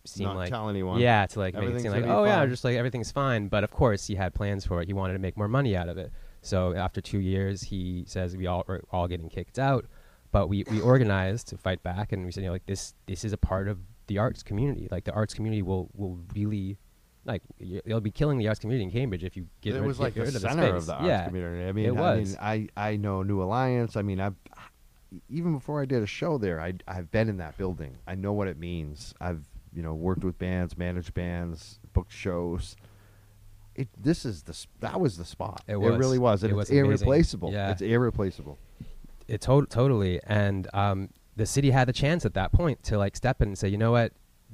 seem 0.04 0.26
Not 0.26 0.36
like 0.36 0.50
tell 0.50 0.68
anyone. 0.68 1.00
yeah 1.00 1.26
to 1.26 1.38
like 1.38 1.54
make 1.54 1.70
it 1.70 1.80
seem 1.80 1.92
like 1.92 2.04
oh 2.06 2.24
yeah 2.24 2.46
just 2.46 2.64
like 2.64 2.76
everything's 2.76 3.10
fine, 3.12 3.48
but 3.48 3.64
of 3.64 3.70
course 3.70 4.06
he 4.06 4.14
had 4.14 4.34
plans 4.34 4.64
for 4.66 4.80
it. 4.82 4.86
He 4.88 4.92
wanted 4.92 5.14
to 5.14 5.18
make 5.18 5.36
more 5.36 5.48
money 5.48 5.76
out 5.76 5.88
of 5.88 5.98
it. 5.98 6.12
So 6.42 6.74
after 6.74 7.00
two 7.00 7.18
years, 7.20 7.62
he 7.62 8.04
says 8.06 8.36
we 8.36 8.46
all 8.46 8.64
are 8.68 8.82
all 8.90 9.08
getting 9.08 9.28
kicked 9.28 9.58
out 9.58 9.86
but 10.30 10.48
we, 10.48 10.62
we 10.70 10.78
organized 10.80 11.48
to 11.48 11.56
fight 11.56 11.82
back 11.82 12.12
and 12.12 12.26
we 12.26 12.30
said 12.30 12.42
you 12.42 12.48
know 12.48 12.52
like 12.52 12.66
this 12.66 12.92
this 13.06 13.24
is 13.24 13.32
a 13.32 13.38
part 13.38 13.66
of 13.66 13.78
the 14.08 14.18
arts 14.18 14.42
community 14.42 14.86
like 14.90 15.04
the 15.04 15.12
arts 15.12 15.32
community 15.32 15.62
will 15.62 15.88
will 15.94 16.18
really 16.34 16.76
like 17.24 17.42
y- 17.60 17.80
it'll 17.84 18.00
be 18.00 18.10
killing 18.10 18.36
the 18.36 18.46
arts 18.46 18.60
community 18.60 18.84
in 18.84 18.90
Cambridge 18.90 19.24
if 19.24 19.36
you 19.36 19.46
get 19.62 19.74
it 19.74 19.78
rid, 19.80 19.86
was 19.86 19.98
like 19.98 20.14
the 20.14 20.22
of 20.22 20.32
the 20.34 20.40
center 20.40 20.74
of 20.74 20.84
the 20.86 20.94
arts 20.94 21.06
yeah 21.06 21.26
community. 21.26 21.66
I 21.66 21.72
mean, 21.72 21.86
it 21.86 21.96
I 21.96 22.00
was. 22.00 22.28
mean, 22.28 22.38
I 22.40 22.68
I 22.76 22.96
know 22.96 23.22
New 23.22 23.42
Alliance. 23.42 23.96
I 23.96 24.02
mean, 24.02 24.20
I 24.20 24.30
even 25.30 25.54
before 25.54 25.80
I 25.80 25.86
did 25.86 26.02
a 26.02 26.06
show 26.06 26.36
there, 26.38 26.60
I 26.60 26.74
I've 26.86 27.10
been 27.10 27.28
in 27.28 27.38
that 27.38 27.56
building. 27.56 27.96
I 28.06 28.14
know 28.14 28.32
what 28.32 28.48
it 28.48 28.58
means. 28.58 29.14
I've 29.20 29.47
you 29.74 29.82
know 29.82 29.94
worked 29.94 30.24
with 30.24 30.38
bands, 30.38 30.76
managed 30.76 31.14
bands, 31.14 31.78
booked 31.92 32.12
shows. 32.12 32.76
It 33.74 33.88
this 34.00 34.24
is 34.24 34.42
the 34.42 34.56
that 34.80 35.00
was 35.00 35.16
the 35.18 35.24
spot. 35.24 35.62
It 35.68 35.76
was. 35.76 35.96
really 35.98 36.18
was, 36.18 36.42
and 36.42 36.50
It 36.52 36.58
it's 36.58 36.70
was 36.70 36.76
irreplaceable. 36.78 37.52
Yeah. 37.52 37.70
It's 37.70 37.82
irreplaceable. 37.82 38.58
it 39.28 39.40
to- 39.42 39.66
totally 39.68 40.20
and 40.26 40.66
um, 40.74 41.10
the 41.36 41.46
city 41.46 41.70
had 41.70 41.86
the 41.86 41.92
chance 41.92 42.24
at 42.24 42.34
that 42.34 42.50
point 42.52 42.82
to 42.84 42.98
like 42.98 43.14
step 43.14 43.40
in 43.42 43.48
and 43.48 43.58
say 43.58 43.68
you 43.68 43.78
know 43.78 43.92
what 43.92 44.12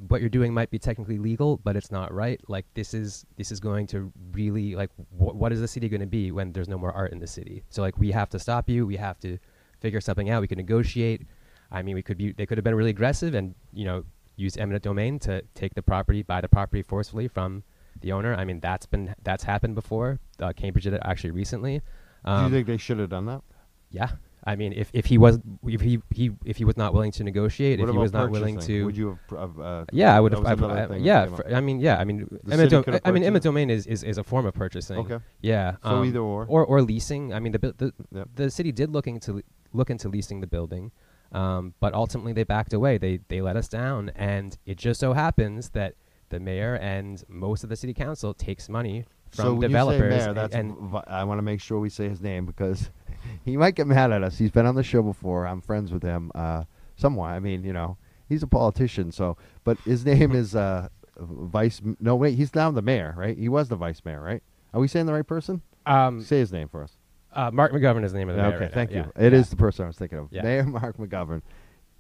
what 0.08 0.20
you're 0.20 0.28
doing 0.28 0.52
might 0.52 0.68
be 0.70 0.78
technically 0.78 1.16
legal 1.18 1.56
but 1.62 1.76
it's 1.76 1.92
not 1.92 2.12
right 2.12 2.40
like 2.48 2.66
this 2.74 2.92
is 2.92 3.24
this 3.36 3.52
is 3.52 3.60
going 3.60 3.86
to 3.86 4.12
really 4.32 4.74
like 4.74 4.90
wh- 5.16 5.32
what 5.40 5.52
is 5.52 5.60
the 5.60 5.68
city 5.68 5.88
going 5.88 6.00
to 6.00 6.06
be 6.06 6.32
when 6.32 6.52
there's 6.52 6.68
no 6.68 6.76
more 6.76 6.90
art 6.92 7.12
in 7.12 7.20
the 7.20 7.26
city 7.28 7.62
so 7.70 7.80
like 7.80 7.96
we 7.96 8.10
have 8.10 8.28
to 8.28 8.38
stop 8.40 8.68
you 8.68 8.84
we 8.84 8.96
have 8.96 9.18
to 9.20 9.38
figure 9.80 10.00
something 10.00 10.28
out 10.30 10.40
we 10.40 10.48
can 10.48 10.58
negotiate 10.58 11.22
i 11.70 11.80
mean 11.80 11.94
we 11.94 12.02
could 12.02 12.18
be 12.18 12.32
they 12.32 12.44
could 12.44 12.58
have 12.58 12.64
been 12.64 12.74
really 12.74 12.90
aggressive 12.90 13.34
and 13.34 13.54
you 13.72 13.84
know 13.84 14.04
use 14.36 14.56
eminent 14.56 14.82
domain 14.82 15.18
to 15.18 15.42
take 15.54 15.74
the 15.74 15.82
property 15.82 16.22
buy 16.22 16.40
the 16.40 16.48
property 16.48 16.82
forcefully 16.82 17.28
from 17.28 17.62
the 18.00 18.10
owner 18.12 18.34
i 18.34 18.44
mean 18.44 18.58
that's 18.60 18.86
been 18.86 19.14
that's 19.22 19.44
happened 19.44 19.74
before 19.74 20.18
uh, 20.40 20.52
cambridge 20.56 20.84
did 20.84 20.92
it 20.94 21.00
actually 21.04 21.30
recently 21.30 21.78
Do 22.24 22.30
um, 22.30 22.44
you 22.46 22.50
think 22.50 22.66
they 22.66 22.76
should 22.76 22.98
have 22.98 23.10
done 23.10 23.26
that? 23.26 23.42
yeah, 23.90 24.10
I 24.46 24.56
mean, 24.56 24.72
if, 24.74 24.90
if 24.92 25.06
he 25.06 25.16
was 25.18 25.38
if 25.66 25.80
he, 25.80 26.00
he 26.10 26.30
if 26.44 26.56
he 26.58 26.64
was 26.64 26.76
not 26.76 26.92
willing 26.92 27.12
to 27.12 27.24
negotiate, 27.24 27.80
What 27.80 27.88
if 27.88 27.94
he 27.94 27.98
was 27.98 28.12
not 28.12 28.30
willing 28.30 28.58
to, 28.60 28.84
Would 28.84 28.96
you 28.96 29.08
have? 29.10 29.28
pr- 29.28 29.38
Uh, 29.38 29.62
uh, 29.62 29.84
yeah, 29.92 30.14
I 30.16 30.20
would 30.20 30.32
have. 30.32 30.44
I, 30.44 30.94
I, 30.94 30.96
yeah, 30.96 31.26
for. 31.26 31.46
I 31.54 31.60
mean, 31.60 31.80
yeah, 31.80 31.96
I 31.98 32.04
mean, 32.04 32.28
eminent, 32.50 32.70
dom- 32.70 33.00
I 33.04 33.10
mean, 33.10 33.22
eminent 33.22 33.44
domain 33.44 33.70
is, 33.70 33.86
is, 33.86 34.02
is 34.02 34.18
a 34.18 34.24
form 34.24 34.44
of 34.44 34.52
purchasing. 34.52 34.98
Okay. 34.98 35.18
Yeah. 35.40 35.76
So 35.82 35.88
um, 35.90 36.04
either 36.04 36.18
or. 36.20 36.44
or 36.48 36.64
or 36.66 36.82
leasing. 36.82 37.32
I 37.32 37.38
mean, 37.40 37.52
the 37.52 37.58
bu- 37.58 37.72
the 37.78 37.92
Yep. 38.12 38.28
the 38.34 38.50
city 38.50 38.72
did 38.72 38.90
look 38.90 39.06
into 39.06 39.42
look 39.72 39.88
into 39.88 40.08
leasing 40.08 40.40
the 40.40 40.46
building, 40.46 40.92
um, 41.34 41.74
but 41.80 41.92
ultimately 41.94 42.32
they 42.32 42.44
backed 42.44 42.72
away. 42.72 42.96
They 42.98 43.20
they 43.28 43.40
let 43.42 43.56
us 43.56 43.68
down, 43.68 44.10
and 44.14 44.56
it 44.66 44.78
just 44.78 45.00
so 45.00 45.12
happens 45.12 45.70
that 45.70 45.94
the 46.30 46.40
mayor 46.40 46.76
and 46.76 47.22
most 47.28 47.62
of 47.64 47.68
the 47.70 47.76
city 47.76 47.92
council 47.92 48.32
takes 48.34 48.68
money 48.68 49.04
from 49.30 49.44
so 49.44 49.60
developers. 49.60 50.10
Mayor, 50.10 50.28
and- 50.28 50.36
that's 50.36 50.54
and 50.54 50.76
v- 50.78 50.98
I 51.06 51.24
want 51.24 51.38
to 51.38 51.42
make 51.42 51.60
sure 51.60 51.78
we 51.80 51.90
say 51.90 52.08
his 52.08 52.20
name 52.20 52.46
because 52.46 52.90
he 53.44 53.56
might 53.56 53.74
get 53.74 53.86
mad 53.86 54.10
at 54.12 54.22
us. 54.22 54.38
He's 54.38 54.50
been 54.50 54.66
on 54.66 54.74
the 54.74 54.82
show 54.82 55.02
before. 55.02 55.46
I'm 55.46 55.60
friends 55.60 55.92
with 55.92 56.02
him 56.02 56.30
uh, 56.34 56.64
somewhat. 56.96 57.30
I 57.32 57.40
mean, 57.40 57.62
you 57.64 57.72
know, 57.72 57.96
he's 58.28 58.42
a 58.42 58.46
politician. 58.46 59.12
So, 59.12 59.36
but 59.64 59.78
his 59.80 60.04
name 60.04 60.32
is 60.32 60.54
uh, 60.56 60.88
Vice. 61.18 61.80
No, 62.00 62.16
wait, 62.16 62.34
he's 62.36 62.54
now 62.54 62.70
the 62.70 62.82
mayor, 62.82 63.14
right? 63.16 63.36
He 63.36 63.48
was 63.48 63.68
the 63.68 63.76
vice 63.76 64.02
mayor, 64.04 64.20
right? 64.22 64.42
Are 64.72 64.80
we 64.80 64.88
saying 64.88 65.06
the 65.06 65.12
right 65.12 65.26
person? 65.26 65.62
um, 65.86 66.20
Say 66.22 66.38
his 66.38 66.52
name 66.52 66.68
for 66.68 66.82
us. 66.82 66.96
Uh, 67.34 67.50
Mark 67.52 67.72
McGovern 67.72 68.04
is 68.04 68.12
the 68.12 68.18
name 68.18 68.28
of 68.28 68.36
the 68.36 68.42
mayor. 68.42 68.54
okay, 68.54 68.58
right 68.64 68.70
now, 68.70 68.74
thank 68.74 68.90
yeah, 68.90 69.06
you. 69.06 69.12
It 69.26 69.32
is 69.32 69.46
yeah. 69.46 69.50
the 69.50 69.56
person 69.56 69.84
I 69.84 69.88
was 69.88 69.96
thinking 69.96 70.18
of. 70.18 70.28
Yeah. 70.30 70.42
Mayor 70.42 70.64
Mark 70.64 70.96
McGovern. 70.96 71.42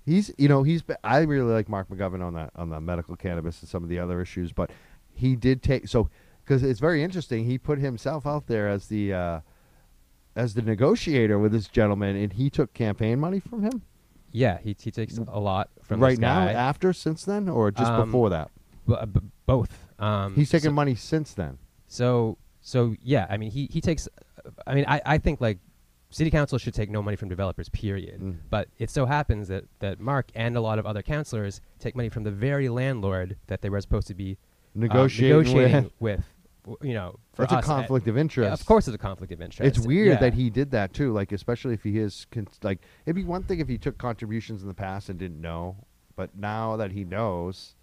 He's, 0.06 0.30
you 0.38 0.48
know, 0.48 0.62
he's. 0.62 0.82
Been, 0.82 0.96
I 1.02 1.18
really 1.20 1.50
like 1.52 1.68
Mark 1.68 1.88
McGovern 1.88 2.22
on 2.22 2.34
that 2.34 2.50
on 2.56 2.68
the 2.70 2.80
medical 2.80 3.16
cannabis 3.16 3.60
and 3.60 3.68
some 3.68 3.82
of 3.82 3.88
the 3.88 3.98
other 3.98 4.20
issues, 4.20 4.52
but 4.52 4.70
he 5.12 5.34
did 5.36 5.62
take 5.62 5.88
so 5.88 6.10
because 6.44 6.62
it's 6.62 6.80
very 6.80 7.02
interesting. 7.02 7.44
He 7.44 7.56
put 7.58 7.78
himself 7.78 8.26
out 8.26 8.46
there 8.46 8.68
as 8.68 8.88
the 8.88 9.12
uh, 9.14 9.40
as 10.36 10.54
the 10.54 10.62
negotiator 10.62 11.38
with 11.38 11.52
this 11.52 11.68
gentleman, 11.68 12.16
and 12.16 12.32
he 12.34 12.50
took 12.50 12.74
campaign 12.74 13.18
money 13.18 13.40
from 13.40 13.62
him. 13.62 13.82
Yeah, 14.30 14.58
he 14.58 14.76
he 14.78 14.90
takes 14.90 15.16
a 15.16 15.40
lot 15.40 15.70
from 15.82 16.00
right 16.00 16.18
now, 16.18 16.40
after, 16.48 16.92
since 16.92 17.24
then, 17.24 17.48
or 17.48 17.70
just 17.70 17.90
Um, 17.90 18.06
before 18.10 18.30
that. 18.30 18.50
B- 18.86 18.96
b- 19.12 19.20
both. 19.46 19.86
Um, 19.98 20.34
He's 20.34 20.50
taking 20.50 20.70
so- 20.70 20.74
money 20.74 20.96
since 20.96 21.32
then. 21.32 21.58
So 21.86 22.36
so 22.60 22.94
yeah, 23.00 23.26
I 23.30 23.36
mean 23.36 23.50
he 23.52 23.68
he 23.72 23.80
takes. 23.80 24.08
I 24.66 24.74
mean 24.74 24.84
I 24.88 25.00
I 25.04 25.18
think 25.18 25.40
like 25.40 25.58
city 26.10 26.30
council 26.30 26.58
should 26.58 26.74
take 26.74 26.90
no 26.90 27.02
money 27.02 27.16
from 27.16 27.28
developers. 27.28 27.68
Period. 27.70 28.20
Mm. 28.20 28.36
But 28.50 28.68
it 28.78 28.90
so 28.90 29.06
happens 29.06 29.48
that 29.48 29.64
that 29.80 30.00
Mark 30.00 30.30
and 30.34 30.56
a 30.56 30.60
lot 30.60 30.78
of 30.78 30.86
other 30.86 31.02
councilors 31.02 31.60
take 31.78 31.96
money 31.96 32.08
from 32.08 32.22
the 32.24 32.30
very 32.30 32.68
landlord 32.68 33.36
that 33.48 33.62
they 33.62 33.68
were 33.70 33.80
supposed 33.80 34.06
to 34.08 34.14
be 34.14 34.32
uh, 34.76 34.80
Negotiating 34.80 35.54
with- 35.54 35.92
with. 36.00 36.24
You 36.80 36.94
know, 36.94 37.18
for 37.34 37.42
That's 37.42 37.52
a 37.52 37.56
at- 37.58 37.64
conflict 37.64 38.08
of 38.08 38.16
interest. 38.16 38.46
Yeah, 38.48 38.54
of 38.54 38.64
course, 38.64 38.88
it's 38.88 38.94
a 38.94 38.98
conflict 38.98 39.34
of 39.34 39.42
interest. 39.42 39.76
It's 39.76 39.86
weird 39.86 40.08
Yeah. 40.08 40.16
that 40.20 40.32
he 40.32 40.48
did 40.48 40.70
that 40.70 40.94
too. 40.94 41.12
Like, 41.12 41.30
especially 41.30 41.74
if 41.74 41.82
he 41.82 41.98
is 41.98 42.26
con- 42.30 42.48
like, 42.62 42.78
it'd 43.04 43.14
be 43.14 43.22
one 43.22 43.42
thing 43.42 43.60
if 43.60 43.68
he 43.68 43.76
took 43.76 43.98
contributions 43.98 44.62
in 44.62 44.68
the 44.68 44.72
past 44.74 45.10
and 45.10 45.18
didn't 45.18 45.42
know, 45.42 45.76
but 46.16 46.34
now 46.38 46.76
that 46.78 46.92
he 46.92 47.04
knows, 47.04 47.74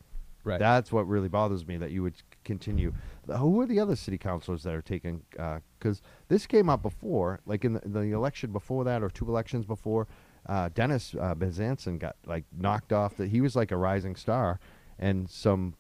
right. 0.43 0.57
that's 0.57 0.91
what 0.91 1.07
really 1.07 1.27
bothers 1.29 1.67
me. 1.67 1.77
That 1.77 1.91
you 1.91 2.01
would 2.01 2.15
continue. 2.43 2.93
Who 3.27 3.61
are 3.61 3.65
the 3.65 3.79
other 3.79 3.95
city 3.95 4.17
councilors 4.17 4.63
that 4.63 4.73
are 4.73 4.81
taking? 4.81 5.23
Because 5.31 6.01
this 6.27 6.45
came 6.45 6.69
up 6.69 6.81
before, 6.81 7.41
like 7.45 7.65
in 7.65 7.73
the, 7.73 7.81
the 7.85 8.11
election 8.11 8.51
before 8.51 8.83
that, 8.85 9.03
or 9.03 9.09
two 9.09 9.27
elections 9.27 9.65
before. 9.65 10.07
Uh, 10.47 10.69
Dennis 10.73 11.15
uh, 11.19 11.35
Benzan 11.35 11.99
got 11.99 12.15
like 12.25 12.45
knocked 12.57 12.91
off. 12.91 13.17
That 13.17 13.29
he 13.29 13.41
was 13.41 13.55
like 13.55 13.71
a 13.71 13.77
rising 13.77 14.15
star, 14.15 14.59
and 14.97 15.29
some 15.29 15.75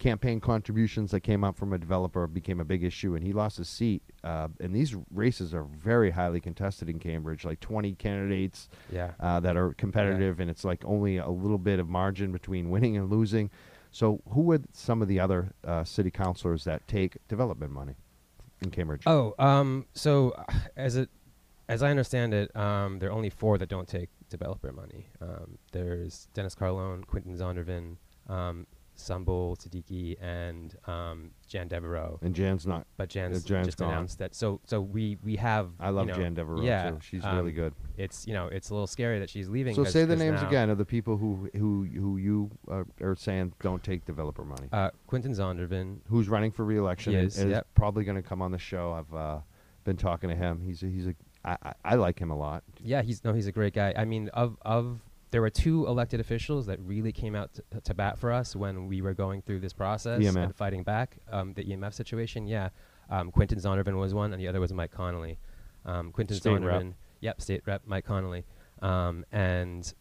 campaign 0.00 0.40
contributions 0.40 1.12
that 1.12 1.20
came 1.20 1.44
out 1.44 1.56
from 1.56 1.72
a 1.72 1.78
developer 1.78 2.26
became 2.26 2.58
a 2.58 2.64
big 2.64 2.82
issue, 2.82 3.14
and 3.14 3.24
he 3.24 3.32
lost 3.32 3.58
his 3.58 3.68
seat. 3.68 4.02
Uh, 4.24 4.48
and 4.58 4.74
these 4.74 4.96
races 5.12 5.54
are 5.54 5.64
very 5.64 6.10
highly 6.10 6.40
contested 6.40 6.88
in 6.88 6.98
Cambridge, 6.98 7.44
like 7.44 7.60
20 7.60 7.94
candidates 7.94 8.68
yeah. 8.90 9.12
uh, 9.20 9.38
that 9.38 9.56
are 9.56 9.74
competitive, 9.74 10.40
and 10.40 10.50
it's 10.50 10.64
like 10.64 10.82
only 10.84 11.18
a 11.18 11.28
little 11.28 11.58
bit 11.58 11.78
of 11.78 11.88
margin 11.88 12.32
between 12.32 12.70
winning 12.70 12.96
and 12.96 13.10
losing. 13.10 13.50
So, 13.90 14.20
who 14.30 14.52
are 14.52 14.60
some 14.72 15.02
of 15.02 15.08
the 15.08 15.18
other 15.18 15.52
uh, 15.64 15.84
city 15.84 16.10
councilors 16.10 16.64
that 16.64 16.86
take 16.86 17.16
development 17.28 17.72
money 17.72 17.96
in 18.60 18.70
Cambridge? 18.70 19.02
Oh, 19.06 19.34
um, 19.38 19.86
so 19.94 20.30
uh, 20.30 20.52
as 20.76 20.96
it, 20.96 21.08
as 21.68 21.82
I 21.82 21.90
understand 21.90 22.32
it, 22.34 22.54
um, 22.56 22.98
there 22.98 23.10
are 23.10 23.12
only 23.12 23.30
four 23.30 23.58
that 23.58 23.68
don't 23.68 23.88
take 23.88 24.08
developer 24.28 24.72
money. 24.72 25.06
Um, 25.20 25.58
there's 25.72 26.28
Dennis 26.34 26.54
Carlone, 26.54 27.04
Quentin 27.06 27.36
Zondervan, 27.36 27.96
um, 28.32 28.66
Sumbul 29.00 29.56
Siddiqui, 29.58 30.16
and 30.22 30.74
um, 30.86 31.30
Jan 31.46 31.68
Devereux. 31.68 32.18
and 32.22 32.34
Jan's 32.34 32.66
not. 32.66 32.86
But 32.96 33.08
Jan's, 33.08 33.44
Uh, 33.44 33.48
Jan's 33.48 33.68
just 33.68 33.78
gone. 33.78 33.92
announced 33.92 34.18
that. 34.18 34.34
So, 34.34 34.60
so 34.64 34.80
we 34.80 35.18
we 35.22 35.36
have. 35.36 35.70
I 35.80 35.90
love 35.90 36.06
you 36.06 36.12
know, 36.12 36.18
Jan 36.18 36.34
Devereux 36.34 36.64
yeah, 36.64 36.90
too. 36.90 36.98
She's 37.02 37.24
um, 37.24 37.36
really 37.36 37.52
good. 37.52 37.74
It's 37.96 38.26
you 38.26 38.34
know 38.34 38.46
it's 38.48 38.70
a 38.70 38.74
little 38.74 38.86
scary 38.86 39.18
that 39.18 39.30
she's 39.30 39.48
leaving. 39.48 39.74
So 39.74 39.84
say 39.84 40.04
the 40.04 40.16
names 40.16 40.42
again 40.42 40.70
of 40.70 40.78
the 40.78 40.84
people 40.84 41.16
who 41.16 41.50
who 41.54 41.84
who 41.84 42.16
you 42.16 42.50
are, 42.68 42.86
are 43.00 43.16
saying 43.16 43.52
don't 43.60 43.82
take 43.82 44.04
developer 44.04 44.44
money. 44.44 44.68
Uh, 44.72 44.90
Quentin 45.06 45.32
Zondervan. 45.32 45.98
Who's 46.08 46.28
running 46.28 46.52
for 46.52 46.64
reelection 46.64 47.12
He 47.12 47.18
is, 47.18 47.38
is 47.38 47.50
yep. 47.50 47.66
probably 47.74 48.04
going 48.04 48.16
to 48.16 48.22
come 48.22 48.42
on 48.42 48.52
the 48.52 48.58
show. 48.58 48.92
I've 48.92 49.14
uh, 49.14 49.38
been 49.84 49.96
talking 49.96 50.30
to 50.30 50.36
him. 50.36 50.60
He's 50.62 50.82
a, 50.82 50.86
he's 50.86 51.06
a 51.06 51.14
I, 51.44 51.56
I, 51.62 51.72
I 51.84 51.94
like 51.94 52.18
him 52.18 52.30
a 52.30 52.36
lot. 52.36 52.62
Yeah, 52.82 53.02
he's 53.02 53.24
no, 53.24 53.32
he's 53.32 53.46
a 53.46 53.52
great 53.52 53.74
guy. 53.74 53.94
I 53.96 54.04
mean, 54.04 54.28
of 54.30 54.56
of 54.62 55.00
there 55.30 55.40
were 55.40 55.50
two 55.50 55.86
elected 55.86 56.20
officials 56.20 56.66
that 56.66 56.80
really 56.80 57.12
came 57.12 57.34
out 57.34 57.54
to, 57.54 57.80
to 57.82 57.94
bat 57.94 58.18
for 58.18 58.32
us 58.32 58.56
when 58.56 58.86
we 58.88 59.00
were 59.00 59.14
going 59.14 59.42
through 59.42 59.60
this 59.60 59.72
process 59.72 60.20
EMF. 60.20 60.36
and 60.36 60.56
fighting 60.56 60.82
back. 60.82 61.18
Um, 61.30 61.54
the 61.54 61.64
EMF 61.64 61.94
situation, 61.94 62.46
yeah. 62.46 62.70
Um, 63.08 63.30
Quentin 63.30 63.58
Zondervan 63.58 63.98
was 63.98 64.14
one, 64.14 64.32
and 64.32 64.40
the 64.40 64.48
other 64.48 64.60
was 64.60 64.72
Mike 64.72 64.92
Connolly. 64.92 65.38
Um, 65.84 66.12
Quentin 66.12 66.36
State 66.36 66.60
rep. 66.60 66.84
Yep, 67.20 67.40
state 67.40 67.62
rep 67.66 67.82
Mike 67.84 68.06
Connolly, 68.06 68.44
um, 68.80 69.26
and 69.30 69.92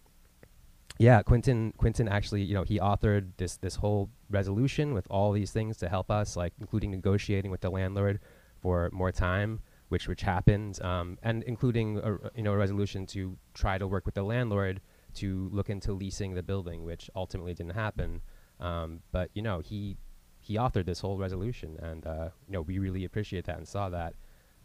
yeah, 0.99 1.21
Quentin 1.21 1.73
Quentin 1.77 2.07
actually, 2.07 2.43
you 2.43 2.53
know, 2.53 2.63
he 2.63 2.79
authored 2.79 3.31
this 3.37 3.57
this 3.57 3.75
whole 3.75 4.09
resolution 4.29 4.93
with 4.93 5.07
all 5.09 5.31
these 5.31 5.51
things 5.51 5.77
to 5.77 5.89
help 5.89 6.09
us, 6.11 6.35
like 6.37 6.53
including 6.59 6.91
negotiating 6.91 7.51
with 7.51 7.61
the 7.61 7.69
landlord 7.69 8.19
for 8.61 8.89
more 8.91 9.11
time, 9.11 9.61
which 9.89 10.07
which 10.07 10.21
happened, 10.21 10.81
um, 10.81 11.17
and 11.23 11.43
including 11.43 11.97
a, 11.99 12.17
you 12.35 12.43
know 12.43 12.53
a 12.53 12.57
resolution 12.57 13.05
to 13.07 13.37
try 13.53 13.77
to 13.77 13.87
work 13.87 14.05
with 14.05 14.15
the 14.15 14.23
landlord 14.23 14.81
to 15.15 15.49
look 15.51 15.69
into 15.69 15.93
leasing 15.93 16.33
the 16.33 16.43
building, 16.43 16.83
which 16.83 17.09
ultimately 17.15 17.53
didn't 17.53 17.73
happen. 17.75 18.21
Um, 18.59 19.01
but 19.11 19.29
you 19.33 19.41
know 19.41 19.59
he 19.59 19.97
he 20.41 20.55
authored 20.55 20.85
this 20.85 20.99
whole 20.99 21.17
resolution, 21.17 21.77
and 21.81 22.05
uh, 22.05 22.29
you 22.47 22.53
know 22.53 22.61
we 22.61 22.79
really 22.79 23.05
appreciate 23.05 23.45
that 23.45 23.57
and 23.57 23.67
saw 23.67 23.89
that. 23.89 24.13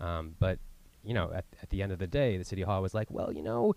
Um, 0.00 0.34
but 0.38 0.58
you 1.04 1.14
know 1.14 1.30
at, 1.34 1.44
at 1.62 1.70
the 1.70 1.82
end 1.82 1.92
of 1.92 1.98
the 1.98 2.06
day, 2.06 2.36
the 2.36 2.44
city 2.44 2.62
hall 2.62 2.82
was 2.82 2.94
like, 2.94 3.10
well, 3.10 3.32
you 3.32 3.42
know, 3.42 3.74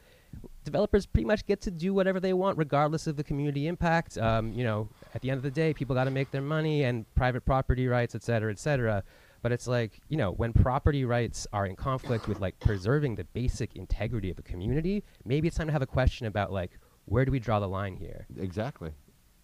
developers 0.63 1.05
pretty 1.05 1.25
much 1.25 1.45
get 1.45 1.61
to 1.61 1.71
do 1.71 1.93
whatever 1.93 2.19
they 2.19 2.33
want 2.33 2.57
regardless 2.57 3.07
of 3.07 3.15
the 3.15 3.23
community 3.23 3.67
impact. 3.67 4.17
Um, 4.17 4.53
you 4.53 4.63
know, 4.63 4.89
at 5.13 5.21
the 5.21 5.29
end 5.29 5.37
of 5.37 5.43
the 5.43 5.51
day, 5.51 5.73
people 5.73 5.95
got 5.95 6.05
to 6.05 6.11
make 6.11 6.31
their 6.31 6.41
money 6.41 6.83
and 6.83 7.05
private 7.15 7.45
property 7.45 7.87
rights, 7.87 8.15
et 8.15 8.23
cetera, 8.23 8.51
et 8.51 8.59
cetera. 8.59 9.03
But 9.47 9.53
it's 9.53 9.65
like, 9.65 10.01
you 10.09 10.17
know, 10.17 10.31
when 10.31 10.51
property 10.51 11.05
rights 11.05 11.47
are 11.53 11.65
in 11.65 11.77
conflict 11.77 12.27
with 12.27 12.41
like 12.41 12.59
preserving 12.59 13.15
the 13.15 13.23
basic 13.23 13.77
integrity 13.77 14.29
of 14.29 14.37
a 14.37 14.41
community, 14.41 15.05
maybe 15.23 15.47
it's 15.47 15.55
time 15.55 15.67
to 15.67 15.71
have 15.71 15.81
a 15.81 15.87
question 15.87 16.27
about 16.27 16.51
like, 16.51 16.77
where 17.05 17.23
do 17.23 17.31
we 17.31 17.39
draw 17.39 17.61
the 17.61 17.67
line 17.69 17.95
here? 17.95 18.27
Exactly. 18.37 18.91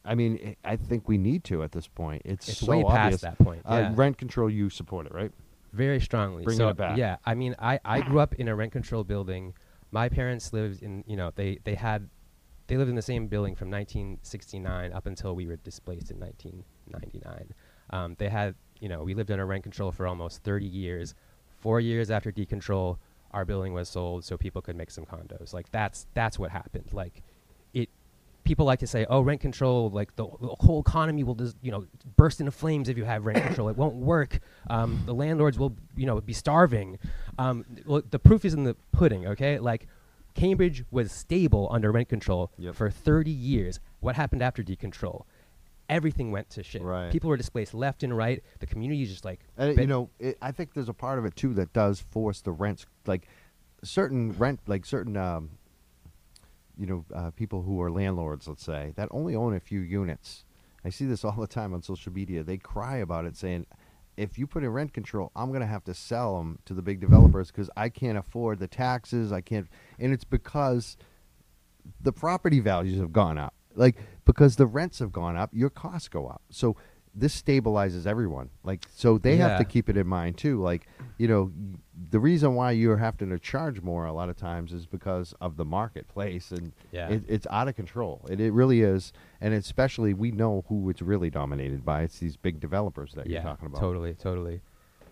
I 0.04 0.16
mean, 0.16 0.58
I 0.66 0.76
think 0.76 1.08
we 1.08 1.18
need 1.18 1.46
to 1.46 1.64
at 1.64 1.72
this 1.72 1.88
point. 1.88 2.24
It's, 2.26 2.50
It's 2.50 2.58
so 2.58 2.66
way 2.66 2.84
obvious. 2.84 3.22
past 3.22 3.22
that 3.22 3.40
point. 3.40 3.62
Uh, 3.64 3.76
yeah. 3.76 3.94
Rent 3.96 4.18
control, 4.18 4.50
you 4.50 4.70
support 4.70 5.06
it, 5.06 5.14
right? 5.14 5.32
Very 5.72 6.02
strongly. 6.02 6.44
Bringing 6.44 6.58
so, 6.58 6.68
it 6.68 6.76
back. 6.76 6.98
Yeah, 6.98 7.16
I 7.24 7.34
mean, 7.34 7.56
I, 7.58 7.80
I 7.86 8.02
grew 8.02 8.20
up 8.20 8.36
in 8.36 8.50
a 8.50 8.56
rent 8.58 8.74
control 8.74 9.06
building. 9.06 9.54
My 9.92 10.10
parents 10.10 10.52
lived 10.52 10.84
in, 10.84 11.06
you 11.08 11.16
know, 11.16 11.32
they, 11.34 11.60
they 11.64 11.76
had, 11.76 12.10
they 12.68 12.76
lived 12.76 12.90
in 12.90 12.98
the 12.98 13.02
same 13.02 13.28
building 13.28 13.56
from 13.56 13.72
1969 13.72 14.92
up 14.92 15.06
until 15.06 15.34
we 15.34 15.48
were 15.48 15.56
displaced 15.56 16.12
in 16.12 16.20
1999. 16.20 17.54
Um, 17.92 18.16
they 18.20 18.28
had, 18.28 18.56
you 18.84 18.90
know, 18.90 19.02
we 19.02 19.14
lived 19.14 19.32
under 19.32 19.46
rent 19.46 19.64
control 19.64 19.94
for 19.94 20.06
almost 20.06 20.44
30 20.44 20.66
years. 20.66 21.16
Four 21.62 21.80
years 21.80 22.12
after 22.12 22.34
decontrol, 22.34 22.98
our 23.32 23.46
building 23.46 23.74
was 23.74 23.88
sold 23.88 24.26
so 24.26 24.36
people 24.36 24.62
could 24.62 24.76
make 24.76 24.92
some 24.92 25.06
condos. 25.06 25.54
Like 25.54 25.72
that's 25.72 26.06
that's 26.14 26.38
what 26.38 26.52
happened. 26.52 26.90
Like 26.92 27.24
it 27.74 27.88
people 28.44 28.66
like 28.66 28.80
to 28.80 28.88
say, 28.88 29.06
"Oh, 29.10 29.22
rent 29.22 29.40
control, 29.40 29.90
like 29.90 30.14
the, 30.18 30.26
the 30.42 30.54
whole 30.60 30.82
economy 30.82 31.24
will 31.24 31.36
just, 31.36 31.56
you 31.62 31.72
know, 31.72 31.86
burst 32.18 32.42
into 32.42 32.52
flames 32.52 32.90
if 32.90 32.98
you 32.98 33.06
have 33.06 33.26
rent 33.26 33.42
control. 33.42 33.70
It 33.70 33.78
won't 33.78 33.96
work. 33.96 34.40
Um, 34.70 35.02
the 35.06 35.14
landlords 35.14 35.58
will, 35.58 35.74
you 35.96 36.06
know, 36.06 36.20
be 36.20 36.34
starving." 36.34 37.00
Um, 37.40 37.64
well, 37.86 38.04
the 38.12 38.20
proof 38.20 38.44
is 38.44 38.54
in 38.54 38.66
the 38.66 38.76
pudding. 38.92 39.26
Okay, 39.28 39.60
like 39.60 39.88
Cambridge 40.36 40.84
was 40.92 41.10
stable 41.14 41.70
under 41.72 41.90
rent 41.90 42.10
control 42.10 42.52
Yep. 42.58 42.76
for 42.76 42.90
30 42.90 43.32
years. 43.32 43.80
What 44.02 44.16
happened 44.18 44.42
after 44.42 44.62
decontrol? 44.62 45.24
Everything 45.94 46.32
went 46.32 46.50
to 46.52 46.64
shit. 46.64 46.82
Right. 46.82 47.12
People 47.12 47.30
were 47.30 47.38
displaced 47.38 47.74
left 47.74 48.02
and 48.02 48.16
right. 48.16 48.44
The 48.60 48.66
community 48.66 49.04
is 49.04 49.10
just 49.10 49.26
like, 49.26 49.42
And 49.58 49.78
you 49.78 49.86
know, 49.86 50.10
it, 50.20 50.38
I 50.42 50.52
think 50.52 50.74
there's 50.74 50.90
a 50.90 50.94
part 50.94 51.20
of 51.20 51.26
it 51.26 51.36
too 51.36 51.54
that 51.54 51.72
does 51.72 52.00
force 52.00 52.42
the 52.42 52.52
rents, 52.52 52.86
like 53.06 53.28
certain 53.84 54.32
rent, 54.34 54.60
like 54.66 54.86
certain, 54.86 55.16
um, 55.16 55.52
you 56.78 56.88
know, 56.88 57.06
uh, 57.14 57.30
people 57.32 57.62
who 57.62 57.80
are 57.82 57.92
landlords, 57.92 58.48
let's 58.48 58.64
say, 58.64 58.94
that 58.96 59.08
only 59.12 59.36
own 59.36 59.54
a 59.54 59.60
few 59.60 59.82
units. 59.82 60.46
I 60.84 60.90
see 60.90 61.06
this 61.06 61.24
all 61.26 61.36
the 61.40 61.48
time 61.48 61.74
on 61.74 61.84
social 61.84 62.12
media. 62.12 62.44
They 62.44 62.58
cry 62.58 62.98
about 62.98 63.26
it, 63.26 63.38
saying, 63.38 63.68
if 64.18 64.38
you 64.38 64.48
put 64.48 64.64
in 64.64 64.70
rent 64.70 64.94
control, 64.94 65.32
I'm 65.36 65.50
going 65.50 65.62
to 65.62 65.68
have 65.68 65.84
to 65.86 65.94
sell 65.94 66.38
them 66.38 66.60
to 66.66 66.74
the 66.74 66.82
big 66.82 67.00
developers 67.00 67.52
because 67.52 67.70
I 67.76 67.90
can't 67.90 68.18
afford 68.18 68.60
the 68.60 68.68
taxes. 68.68 69.32
I 69.32 69.42
can't, 69.42 69.68
and 70.00 70.14
it's 70.14 70.24
because 70.24 70.98
the 72.02 72.12
property 72.12 72.60
values 72.60 73.00
have 73.00 73.12
gone 73.12 73.38
up. 73.38 73.54
Like 73.76 73.96
because 74.26 74.56
the 74.56 74.66
rents 74.66 75.00
have 75.00 75.12
gone 75.12 75.36
up, 75.38 75.50
your 75.54 75.70
costs 75.70 76.08
go 76.08 76.28
up. 76.28 76.42
So 76.50 76.76
this 77.16 77.40
stabilizes 77.40 78.08
everyone. 78.08 78.50
Like 78.64 78.86
so 78.96 79.18
they 79.20 79.36
have 79.38 79.60
to 79.60 79.66
keep 79.66 79.88
it 79.88 79.98
in 79.98 80.08
mind 80.08 80.38
too. 80.38 80.60
Like 80.62 80.88
you 81.20 81.28
know, 81.28 81.52
the 82.10 82.20
reason 82.20 82.56
why 82.56 82.72
you're 82.72 82.98
having 82.98 83.30
to 83.30 83.38
charge 83.38 83.82
more 83.82 84.06
a 84.08 84.12
lot 84.14 84.30
of 84.30 84.36
times 84.36 84.74
is 84.74 84.88
because 84.88 85.34
of 85.40 85.56
the 85.58 85.66
marketplace 85.66 86.52
and 86.52 86.74
Yeah. 86.92 87.10
it, 87.10 87.24
it's 87.28 87.46
out 87.52 87.68
of 87.68 87.76
control. 87.76 88.26
It, 88.30 88.40
it 88.42 88.52
really 88.52 88.82
is, 88.82 89.14
and 89.40 89.54
especially 89.54 90.14
we 90.16 90.32
know 90.32 90.66
who 90.70 90.90
it's 90.90 91.04
really 91.04 91.30
dominated 91.30 91.86
by. 91.86 92.02
It's 92.02 92.18
these 92.18 92.36
big 92.36 92.60
developers 92.60 93.14
that 93.14 93.28
yeah, 93.28 93.34
you're 93.34 93.44
talking 93.44 93.68
about. 93.68 93.80
totally, 93.80 94.16
totally. 94.16 94.62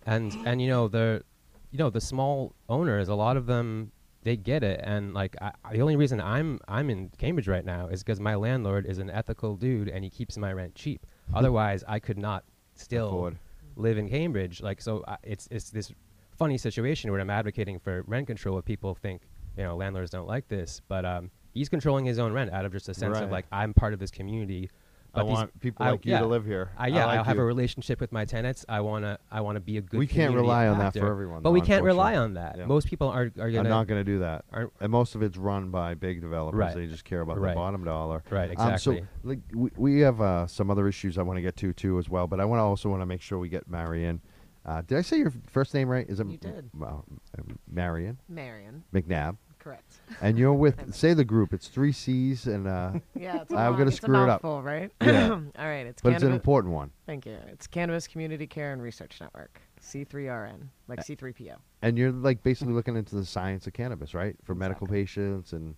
And 0.08 0.34
and 0.47 0.60
you 0.60 0.69
know 0.69 0.88
the, 0.88 1.24
you 1.69 1.78
know 1.78 1.91
the 1.91 2.02
small 2.02 2.56
owners, 2.67 3.10
a 3.10 3.15
lot 3.15 3.38
of 3.38 3.45
them 3.45 3.91
they 4.23 4.38
get 4.38 4.63
it, 4.63 4.79
and 4.84 5.13
like 5.13 5.36
I, 5.41 5.51
the 5.71 5.81
only 5.81 5.95
reason 5.95 6.21
I'm 6.21 6.60
I'm 6.67 6.89
in 6.89 7.10
Cambridge 7.17 7.47
right 7.47 7.65
now 7.65 7.88
is 7.88 8.03
because 8.03 8.19
my 8.19 8.36
landlord 8.36 8.86
is 8.86 8.99
an 8.99 9.10
ethical 9.10 9.55
dude 9.55 9.88
and 9.89 10.03
he 10.03 10.10
keeps 10.10 10.38
my 10.38 10.53
rent 10.53 10.75
cheap. 10.75 11.05
Otherwise, 11.34 11.84
I 11.88 11.99
could 11.99 12.17
not 12.17 12.43
still 12.75 13.07
Afford. 13.07 13.38
live 13.75 13.97
in 13.97 14.10
Cambridge. 14.10 14.62
Like 14.62 14.81
so, 14.81 15.03
I, 15.07 15.17
it's 15.23 15.47
it's 15.51 15.69
this 15.71 15.91
funny 16.38 16.57
situation 16.57 17.12
where 17.12 17.19
I'm 17.19 17.29
advocating 17.29 17.79
for 17.79 18.03
rent 18.07 18.27
control. 18.27 18.53
Where 18.55 18.62
people 18.62 18.93
think 18.95 19.23
you 19.57 19.63
know 19.63 19.75
landlords 19.75 20.12
don't 20.12 20.27
like 20.27 20.47
this, 20.47 20.81
but 20.88 21.03
um, 21.05 21.31
he's 21.53 21.69
controlling 21.69 22.05
his 22.05 22.19
own 22.19 22.31
rent 22.34 22.51
out 22.51 22.65
of 22.65 22.71
just 22.73 22.89
a 22.89 22.93
sense 22.93 23.15
Right. 23.15 23.23
of 23.23 23.31
like 23.31 23.45
I'm 23.51 23.73
part 23.73 23.93
of 23.93 23.99
this 23.99 24.12
community. 24.12 24.69
I 25.13 25.19
But 25.19 25.24
these- 25.26 25.34
want 25.34 25.60
people 25.60 25.86
I- 25.86 25.91
like 25.91 26.06
you 26.06 26.13
yeah. 26.13 26.19
to 26.21 26.26
live 26.28 26.45
here. 26.45 26.71
I, 26.78 26.88
yeah, 26.88 27.06
I 27.06 27.17
like 27.17 27.26
have 27.26 27.36
you. 27.36 27.41
a 27.41 27.45
relationship 27.45 28.00
with 28.00 28.13
my 28.13 28.24
tenants. 28.24 28.65
I 28.69 28.80
wanna, 28.80 29.19
I 29.30 29.41
wanna 29.41 29.60
be 29.60 29.76
a 29.78 29.82
good. 29.82 29.97
We 30.00 30.08
can't 30.08 30.34
rely 30.34 30.67
on 30.67 30.78
that 30.80 30.93
for 30.93 31.06
everyone, 31.12 31.41
But 31.41 31.50
though, 31.50 31.54
we 31.54 31.60
can't 31.60 31.84
rely 31.84 32.15
on 32.15 32.36
that. 32.36 32.58
Yeah. 32.58 32.65
Most 32.65 32.88
people 32.88 33.10
are 33.10 33.30
are 33.38 33.47
I'm 33.47 33.54
gonna. 33.54 33.67
not 33.69 33.88
going 33.88 34.00
to 34.00 34.10
do 34.10 34.19
that. 34.19 34.45
And 34.80 34.89
most 34.91 35.15
of 35.15 35.21
it's 35.21 35.36
run 35.36 35.69
by 35.69 35.95
big 35.95 36.21
developers. 36.21 36.58
Right. 36.58 36.76
They 36.76 36.88
just 36.88 37.04
care 37.04 37.19
about 37.21 37.36
the 37.41 37.54
bottom 37.54 37.84
dollar. 37.84 38.24
Right, 38.30 38.58
Um, 38.58 38.78
so, 38.78 38.97
like, 39.24 39.39
we, 39.54 39.69
we 39.76 40.00
have 40.00 40.21
uh, 40.21 40.47
some 40.47 40.71
other 40.71 40.88
issues 40.88 41.17
I 41.17 41.24
want 41.24 41.38
to 41.38 41.41
get 41.41 41.58
to 41.58 41.74
too 41.74 42.00
as 42.00 42.08
well, 42.10 42.26
but 42.28 42.39
I 42.39 42.45
want 42.45 42.60
to 42.60 42.63
also 42.63 42.88
want 42.89 43.02
to 43.02 43.06
make 43.06 43.21
sure 43.21 43.38
we 43.38 43.50
get 43.50 43.67
Marion. 43.67 44.21
Uh, 44.65 44.82
did 44.82 44.97
I 44.97 45.02
say 45.02 45.17
your 45.17 45.34
first 45.47 45.74
name 45.74 45.89
right? 45.89 46.08
Is 46.10 46.19
it 46.21 46.28
You 46.28 46.38
did. 46.38 46.69
Well, 46.74 47.04
um, 47.38 47.58
Marion 47.69 48.19
Marion, 48.30 48.84
McNabb, 48.93 49.38
correct. 49.62 49.93
and 50.21 50.38
you're 50.38 50.54
with 50.54 50.93
say 50.95 51.13
the 51.13 51.24
group. 51.24 51.54
It's 51.54 51.67
three 51.67 51.91
C's 51.91 52.47
and 52.47 52.67
uh, 52.67 52.91
Yeah, 53.15 53.41
it's 53.41 53.52
a 53.52 53.56
I'm 53.58 53.65
long- 53.71 53.74
gonna 53.74 53.88
it's 53.89 54.00
a 54.00 54.02
screw 54.02 54.15
it 54.24 54.30
up. 54.30 54.43
mouthful, 54.43 54.62
right? 54.63 54.91
Yeah. 55.02 55.30
All 55.60 55.65
right, 55.65 55.86
it's 55.86 56.02
but 56.02 56.13
it's 56.13 56.24
an 56.24 56.32
important 56.34 56.74
one. 56.74 56.91
Thank 57.06 57.26
you. 57.26 57.38
It's 57.47 57.67
Cannabis 57.67 58.08
Community 58.08 58.47
Care 58.47 58.74
and 58.74 58.82
Research 58.82 59.19
Network, 59.21 59.62
C3RN, 59.82 60.67
like 60.88 61.00
Uh, 61.00 61.04
C3PO. 61.04 61.56
And 61.82 61.97
you're 61.97 62.12
like 62.12 62.43
basically 62.43 62.74
looking 62.74 62.95
into 62.97 63.15
the 63.15 63.26
science 63.26 63.67
of 63.67 63.74
cannabis, 63.74 64.13
right? 64.13 64.36
For 64.43 64.56
medical 64.56 64.88
patients 64.88 65.54
and. 65.54 65.76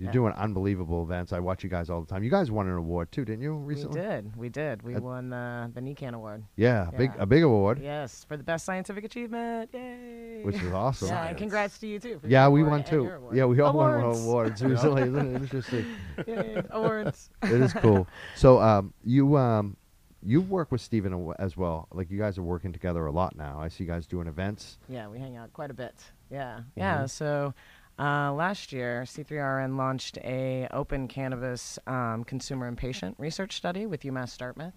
You're 0.00 0.06
Yeah. 0.08 0.12
doing 0.12 0.32
unbelievable 0.32 1.02
events. 1.02 1.30
I 1.34 1.40
watch 1.40 1.62
you 1.62 1.68
guys 1.68 1.90
all 1.90 2.00
the 2.00 2.06
time. 2.06 2.22
You 2.24 2.30
guys 2.30 2.50
won 2.50 2.66
an 2.66 2.72
award 2.72 3.12
too, 3.12 3.22
didn't 3.26 3.42
you? 3.42 3.54
Recently, 3.54 4.00
we 4.00 4.06
did. 4.08 4.36
We 4.36 4.48
did. 4.48 4.82
We 4.82 4.94
At- 4.94 5.02
won 5.02 5.28
the 5.28 5.70
the 5.74 5.82
NECANN 5.82 6.14
award. 6.14 6.42
Yeah, 6.56 6.88
a 6.88 6.92
big 6.92 7.10
a 7.18 7.26
big 7.26 7.42
award, 7.42 7.80
Yes, 7.82 8.24
for 8.24 8.38
the 8.38 8.42
best 8.42 8.64
scientific 8.64 9.04
achievement. 9.04 9.68
Yay! 9.74 10.40
which 10.42 10.56
is 10.56 10.72
awesome. 10.72 11.08
Yeah, 11.08 11.26
and 11.28 11.36
congrats 11.36 11.78
to 11.80 11.86
you 11.86 11.98
too. 11.98 12.18
For 12.18 12.26
Yeah, 12.28 12.44
your 12.44 12.50
we 12.52 12.60
award 12.62 12.70
won 12.70 12.80
and 12.80 12.88
too. 12.88 13.36
Yeah, 13.36 13.44
we 13.44 13.60
all 13.60 13.74
won 13.74 14.00
Awards. 14.00 14.24
awards 14.24 14.62
recently. 14.72 15.02
Isn't 15.02 15.34
it 15.36 15.42
interesting? 15.42 15.84
Yay, 16.26 16.62
awards. 16.70 17.28
it 17.42 17.60
is 17.60 17.74
cool. 17.74 18.08
So, 18.36 18.58
um, 18.58 18.94
you 19.04 19.36
um, 19.36 19.76
you 20.22 20.40
work 20.40 20.72
with 20.72 20.80
Steven 20.80 21.12
aw- 21.12 21.32
as 21.38 21.58
well. 21.58 21.88
Like 21.92 22.10
you 22.10 22.18
guys 22.18 22.38
are 22.38 22.42
working 22.42 22.72
together 22.72 23.04
a 23.04 23.12
lot 23.12 23.36
now. 23.36 23.60
I 23.60 23.68
see 23.68 23.84
you 23.84 23.90
guys 23.90 24.06
doing 24.06 24.28
events. 24.28 24.78
Yeah, 24.88 25.08
we 25.08 25.18
hang 25.18 25.36
out 25.36 25.52
quite 25.52 25.70
a 25.70 25.74
bit. 25.74 25.94
Yeah, 26.30 26.60
yeah. 26.74 27.02
Mhm. 27.02 27.10
So 27.10 27.52
uh, 28.00 28.32
last 28.32 28.72
year, 28.72 29.04
C3RN 29.06 29.76
launched 29.76 30.16
a 30.18 30.66
open 30.72 31.06
cannabis 31.06 31.78
um, 31.86 32.24
consumer 32.24 32.66
and 32.66 32.76
patient 32.76 33.14
research 33.18 33.54
study 33.54 33.84
with 33.84 34.04
UMass 34.04 34.38
Dartmouth. 34.38 34.72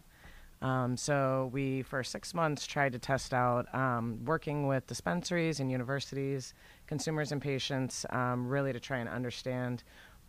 Um, 0.62 0.98
so 0.98 1.50
we, 1.54 1.84
for 1.84 2.04
six 2.04 2.34
months, 2.34 2.68
tried 2.68 2.92
to 2.92 3.00
test 3.00 3.34
out 3.34 3.74
um, 3.74 4.20
working 4.26 4.68
with 4.68 4.88
dispensaries 4.88 5.62
and 5.62 5.72
universities, 5.72 6.54
consumers 6.86 7.32
and 7.32 7.42
patients, 7.42 8.06
um, 8.10 8.46
really 8.46 8.74
to 8.74 8.80
try 8.80 8.98
and 8.98 9.08
understand, 9.08 9.84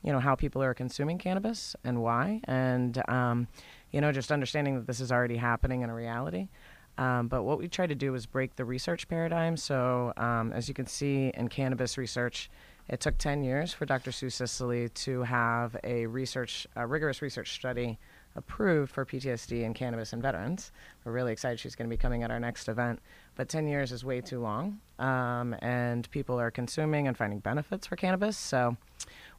you 0.04 0.12
know, 0.12 0.20
how 0.20 0.36
people 0.36 0.62
are 0.62 0.74
consuming 0.74 1.18
cannabis 1.18 1.74
and 1.82 2.00
why, 2.00 2.40
and 2.44 3.02
um, 3.08 3.48
you 3.90 4.00
know, 4.00 4.12
just 4.12 4.30
understanding 4.30 4.76
that 4.76 4.86
this 4.86 5.00
is 5.00 5.10
already 5.10 5.36
happening 5.36 5.82
in 5.82 5.90
a 5.90 5.94
reality. 5.94 6.48
Um, 6.96 7.26
but 7.26 7.42
what 7.42 7.58
we 7.58 7.66
tried 7.66 7.88
to 7.88 7.96
do 7.96 8.12
was 8.12 8.26
break 8.26 8.54
the 8.54 8.64
research 8.64 9.08
paradigm. 9.08 9.56
So, 9.56 10.12
um, 10.16 10.52
as 10.52 10.68
you 10.68 10.74
can 10.74 10.86
see 10.86 11.32
in 11.34 11.48
cannabis 11.48 11.98
research, 11.98 12.50
it 12.88 13.00
took 13.00 13.16
10 13.18 13.42
years 13.42 13.72
for 13.72 13.86
Dr. 13.86 14.12
Sue 14.12 14.28
Sisley 14.28 14.88
to 14.90 15.22
have 15.22 15.76
a 15.84 16.06
research, 16.06 16.66
a 16.76 16.86
rigorous 16.86 17.22
research 17.22 17.54
study 17.54 17.98
approved 18.36 18.92
for 18.92 19.06
PTSD 19.06 19.64
and 19.64 19.74
cannabis 19.74 20.12
and 20.12 20.20
veterans. 20.20 20.72
We're 21.04 21.12
really 21.12 21.32
excited 21.32 21.60
she's 21.60 21.74
going 21.74 21.88
to 21.88 21.96
be 21.96 22.00
coming 22.00 22.22
at 22.22 22.30
our 22.30 22.40
next 22.40 22.68
event. 22.68 23.00
But 23.36 23.48
10 23.48 23.66
years 23.66 23.92
is 23.92 24.04
way 24.04 24.20
too 24.20 24.40
long, 24.40 24.80
um, 24.98 25.56
and 25.60 26.10
people 26.10 26.38
are 26.38 26.50
consuming 26.50 27.08
and 27.08 27.16
finding 27.16 27.38
benefits 27.38 27.86
for 27.86 27.96
cannabis. 27.96 28.36
So, 28.36 28.76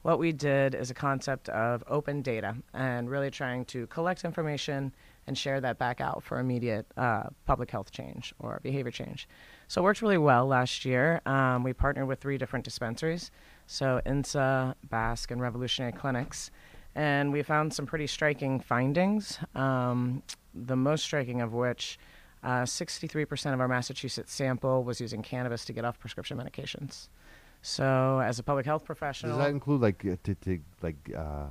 what 0.02 0.20
we 0.20 0.32
did 0.32 0.76
is 0.76 0.92
a 0.92 0.94
concept 0.94 1.50
of 1.50 1.84
open 1.88 2.22
data 2.22 2.56
and 2.74 3.10
really 3.10 3.32
trying 3.32 3.66
to 3.66 3.88
collect 3.88 4.24
information 4.24 4.94
and 5.28 5.38
share 5.38 5.60
that 5.62 5.80
back 5.80 6.00
out 6.00 6.24
for 6.24 6.40
immediate 6.40 6.86
uh, 6.96 7.24
public 7.46 7.72
health 7.72 7.92
change 7.92 8.34
or 8.40 8.60
behavior 8.62 8.92
change. 8.92 9.28
So 9.68 9.82
it 9.82 9.84
worked 9.84 10.02
really 10.02 10.18
well 10.18 10.46
last 10.46 10.86
year. 10.86 11.22
Um, 11.26 11.64
we 11.64 11.74
partnered 11.74 12.08
with 12.08 12.20
three 12.20 12.38
different 12.38 12.66
dispensaries, 12.66 13.32
so 13.68 14.02
INSA, 14.06 14.76
Bask, 14.90 15.32
and 15.32 15.42
Revolutionary 15.42 15.92
Clinics, 15.92 16.52
and 16.94 17.32
we 17.34 17.42
found 17.42 17.74
some 17.74 17.86
pretty 17.86 18.08
striking 18.08 18.60
findings. 18.60 19.40
Um, 19.56 20.24
the 20.54 20.76
most 20.76 21.04
striking 21.04 21.42
of 21.42 21.54
which, 21.54 21.98
uh, 22.44 22.62
63% 22.62 23.54
of 23.54 23.60
our 23.60 23.68
Massachusetts 23.68 24.32
sample 24.32 24.84
was 24.84 25.02
using 25.02 25.22
cannabis 25.24 25.66
to 25.66 25.74
get 25.74 25.84
off 25.84 26.00
prescription 26.00 26.38
medications. 26.38 27.10
So, 27.62 28.22
as 28.24 28.38
a 28.38 28.44
public 28.44 28.68
health 28.68 28.86
professional, 28.86 29.38
Does 29.38 29.46
that 29.46 29.50
include 29.50 29.82
like 29.82 30.06
uh, 30.06 30.18
to, 30.24 30.36
to 30.36 30.60
like 30.84 31.12
uh, 31.18 31.48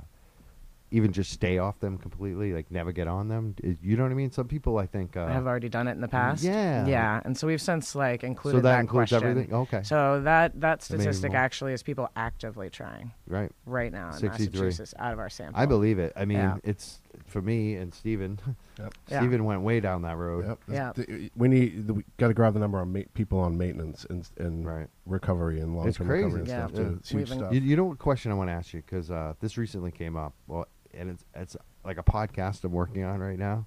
even 0.95 1.11
just 1.11 1.31
stay 1.31 1.57
off 1.57 1.79
them 1.79 1.97
completely, 1.97 2.53
like 2.53 2.71
never 2.71 2.91
get 2.93 3.07
on 3.07 3.27
them? 3.27 3.53
You 3.81 3.97
know 3.97 4.03
what 4.03 4.11
I 4.11 4.15
mean? 4.15 4.31
Some 4.31 4.47
people, 4.47 4.77
I 4.77 4.85
think, 4.85 5.17
uh, 5.17 5.27
have 5.27 5.45
already 5.45 5.67
done 5.67 5.87
it 5.87 5.91
in 5.91 6.01
the 6.01 6.07
past. 6.07 6.41
yeah. 6.43 6.85
Yeah, 6.87 7.21
and 7.25 7.37
so 7.37 7.47
we've 7.47 7.61
since 7.61 7.95
like 7.95 8.23
included 8.23 8.59
so 8.59 8.61
that, 8.61 8.79
includes 8.79 9.11
question. 9.11 9.29
everything. 9.29 9.53
Okay, 9.53 9.83
So 9.83 10.21
that 10.21 10.59
that 10.61 10.79
That 10.81 10.91
made 10.97 10.99
it 10.99 11.03
statistic 11.03 11.33
actually 11.33 11.73
is 11.73 11.83
people 11.83 12.09
actively 12.15 12.69
trying 12.69 13.11
right. 13.27 13.51
right 13.65 13.91
now 13.91 14.07
in 14.07 14.13
63. 14.13 14.61
Massachusetts 14.61 14.93
out 14.97 15.11
of 15.11 15.19
our 15.19 15.29
sample. 15.29 15.61
I 15.61 15.65
believe 15.65 15.99
it. 15.99 16.13
I 16.15 16.23
mean, 16.25 16.37
Yeah. 16.37 16.57
it's 16.63 17.01
for 17.25 17.41
me 17.41 17.75
and 17.75 17.93
Steven. 17.93 18.39
Yep. 18.77 18.93
Yeah. 19.09 19.25
Went 19.41 19.61
way 19.61 19.79
down 19.79 20.01
that 20.01 20.17
road. 20.17 20.45
Yep. 20.47 20.59
Yeah. 20.69 20.91
The- 20.93 21.31
we 21.37 21.47
need. 21.47 21.87
The, 21.87 21.93
we 21.93 22.03
got 22.17 22.27
to 22.27 22.33
grab 22.33 22.53
the 22.55 22.59
number 22.59 22.77
of 22.81 22.89
ma- 22.89 22.99
people 23.13 23.39
on 23.39 23.57
maintenance 23.57 24.05
and 24.09 24.27
and 24.37 24.65
Right. 24.67 24.87
recovery 25.05 25.61
and 25.61 25.77
long 25.77 25.89
term 25.93 26.07
crazy. 26.07 26.23
recovery 26.25 26.39
and 26.41 26.47
Yeah. 26.49 26.67
stuff 26.67 26.75
too. 26.75 26.95
It's 26.99 27.09
huge 27.09 27.29
stuff. 27.31 27.53
You, 27.53 27.61
you 27.61 27.77
know 27.77 27.85
what 27.85 27.99
question 27.99 28.33
I 28.33 28.35
want 28.35 28.49
to 28.49 28.53
ask 28.53 28.73
you 28.73 28.81
because 28.81 29.11
uh, 29.11 29.33
this 29.39 29.57
recently 29.57 29.91
came 29.91 30.17
up. 30.17 30.33
Well, 30.47 30.67
and 30.97 31.09
it's 31.09 31.25
it's 31.35 31.57
like 31.83 31.97
a 31.97 32.03
podcast 32.03 32.63
I'm 32.63 32.71
working 32.71 33.03
on 33.03 33.19
right 33.19 33.39
now. 33.39 33.65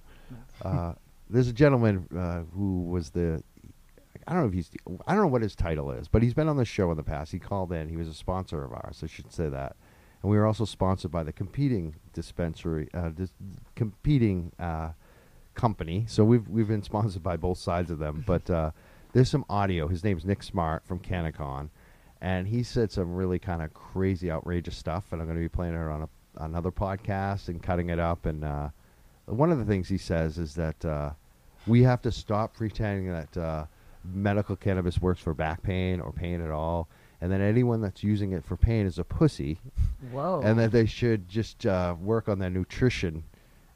Uh, 0.61 0.93
there's 1.29 1.47
a 1.47 1.53
gentleman 1.53 2.07
uh, 2.15 2.41
who 2.55 2.83
was 2.83 3.11
the 3.11 3.43
I 4.27 4.33
don't 4.33 4.43
know 4.43 4.47
if 4.47 4.53
he's 4.53 4.69
I 5.07 5.13
don't 5.13 5.23
know 5.23 5.27
what 5.27 5.41
his 5.41 5.55
title 5.55 5.91
is, 5.91 6.07
but 6.07 6.21
he's 6.21 6.33
been 6.33 6.47
on 6.47 6.57
the 6.57 6.65
show 6.65 6.91
in 6.91 6.97
the 6.97 7.03
past. 7.03 7.31
He 7.31 7.39
called 7.39 7.71
in. 7.71 7.89
He 7.89 7.97
was 7.97 8.07
a 8.07 8.13
sponsor 8.13 8.63
of 8.63 8.73
ours. 8.73 9.01
I 9.03 9.07
should 9.07 9.31
say 9.31 9.49
that. 9.49 9.75
And 10.21 10.29
we 10.29 10.37
were 10.37 10.45
also 10.45 10.65
sponsored 10.65 11.11
by 11.11 11.23
the 11.23 11.31
competing 11.31 11.95
dispensary, 12.13 12.89
uh, 12.93 13.09
dis- 13.09 13.31
competing 13.75 14.51
uh, 14.59 14.89
company. 15.55 16.05
So 16.07 16.23
we've 16.23 16.47
we've 16.47 16.67
been 16.67 16.83
sponsored 16.83 17.23
by 17.23 17.37
both 17.37 17.57
sides 17.57 17.89
of 17.91 17.99
them. 17.99 18.23
But 18.27 18.49
uh, 18.49 18.71
there's 19.13 19.29
some 19.29 19.45
audio. 19.49 19.87
His 19.87 20.03
name's 20.03 20.25
Nick 20.25 20.43
Smart 20.43 20.85
from 20.85 20.99
Canacon, 20.99 21.69
and 22.21 22.47
he 22.47 22.63
said 22.63 22.91
some 22.91 23.15
really 23.15 23.39
kind 23.39 23.61
of 23.61 23.73
crazy, 23.73 24.29
outrageous 24.29 24.77
stuff. 24.77 25.05
And 25.11 25.21
I'm 25.21 25.27
going 25.27 25.37
to 25.37 25.43
be 25.43 25.49
playing 25.49 25.73
it 25.73 25.77
on 25.77 26.03
a, 26.03 26.09
another 26.39 26.71
podcast 26.71 27.47
and 27.47 27.61
cutting 27.61 27.89
it 27.89 27.99
up. 27.99 28.25
And 28.25 28.43
uh, 28.43 28.69
one 29.25 29.51
of 29.51 29.59
the 29.59 29.65
things 29.65 29.87
he 29.87 29.97
says 29.97 30.37
is 30.37 30.55
that 30.55 30.83
uh, 30.85 31.11
we 31.67 31.83
have 31.83 32.01
to 32.03 32.11
stop 32.11 32.55
pretending 32.55 33.11
that 33.11 33.37
uh, 33.37 33.65
medical 34.13 34.55
cannabis 34.55 34.99
works 35.01 35.21
for 35.21 35.33
back 35.33 35.61
pain 35.61 35.99
or 35.99 36.11
pain 36.11 36.41
at 36.41 36.49
all. 36.49 36.87
And 37.21 37.31
that 37.33 37.41
anyone 37.41 37.81
that's 37.81 38.01
using 38.01 38.31
it 38.31 38.45
for 38.45 38.55
pain 38.55 38.85
is 38.85 38.97
a 38.97 39.03
pussy, 39.03 39.59
Whoa. 40.11 40.41
and 40.41 40.57
that 40.57 40.71
they 40.71 40.85
should 40.85 41.27
just 41.27 41.65
uh, 41.65 41.93
work 41.99 42.29
on 42.29 42.39
their 42.39 42.49
nutrition 42.49 43.25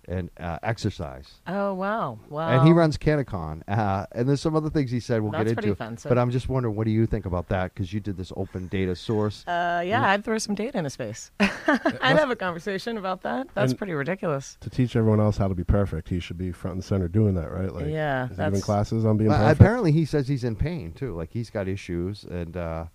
and 0.08 0.30
uh, 0.39 0.58
exercise. 0.63 1.36
Oh 1.48 1.74
wow, 1.74 2.20
wow. 2.30 2.50
and 2.60 2.68
he 2.68 2.74
runs 2.74 2.98
Canacon. 2.98 3.62
Uh, 3.68 4.06
and 4.12 4.28
there's 4.28 4.42
some 4.42 4.56
other 4.56 4.70
things 4.70 4.92
he 4.92 5.00
said 5.00 5.22
we'll 5.22 5.32
That's 5.32 5.46
get 5.46 5.54
pretty 5.56 5.70
into. 5.70 5.82
offensive. 5.84 6.10
But 6.10 6.18
I'm 6.18 6.30
just 6.32 6.50
wondering, 6.50 6.76
what 6.76 6.86
do 6.86 6.92
you 6.92 7.06
think 7.06 7.26
about 7.26 7.48
that? 7.50 7.74
Because 7.74 7.94
you 7.94 8.00
did 8.00 8.18
this 8.18 8.32
open 8.36 8.68
data 8.68 8.96
source. 8.96 9.46
Uh, 9.48 9.84
yeah, 9.86 10.10
I'd 10.10 10.24
throw 10.24 10.38
some 10.38 10.56
data 10.56 10.78
in 10.78 10.84
his 10.84 10.96
face. 10.96 11.32
I'd 11.39 12.18
have 12.18 12.32
a 12.32 12.36
conversation 12.36 12.98
about 12.98 13.22
that. 13.24 13.48
That's 13.54 13.72
And- 13.72 13.78
pretty 13.78 13.94
ridiculous. 13.94 14.58
To 14.62 14.70
teach 14.70 14.96
everyone 14.96 15.20
else 15.20 15.38
how 15.38 15.48
to 15.48 15.56
be 15.56 15.63
perfect, 15.63 16.10
he 16.10 16.20
should 16.20 16.38
be 16.38 16.52
front 16.52 16.76
and 16.76 16.84
center 16.84 17.08
doing 17.08 17.36
that, 17.36 17.52
right? 17.52 17.72
Like, 17.74 17.88
Yeah, 17.88 18.26
is 18.26 18.30
he 18.32 18.36
giving 18.36 18.46
that's- 18.52 18.63
classes 18.63 19.06
on 19.06 19.18
being 19.18 19.30
Well, 19.30 19.39
perfect. 19.39 19.62
apparently, 19.62 19.92
he 19.92 20.06
says 20.06 20.28
he's 20.28 20.44
in 20.44 20.56
pain 20.56 20.92
too. 20.94 21.16
Like 21.16 21.32
he's 21.32 21.50
got 21.50 21.68
issues, 21.68 22.24
and 22.24 22.58
uh, 22.58 22.86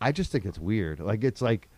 I 0.00 0.12
just 0.12 0.30
think 0.32 0.44
it's 0.44 0.58
weird. 0.58 1.00
Like 1.00 1.24
it's 1.24 1.40
like 1.40 1.68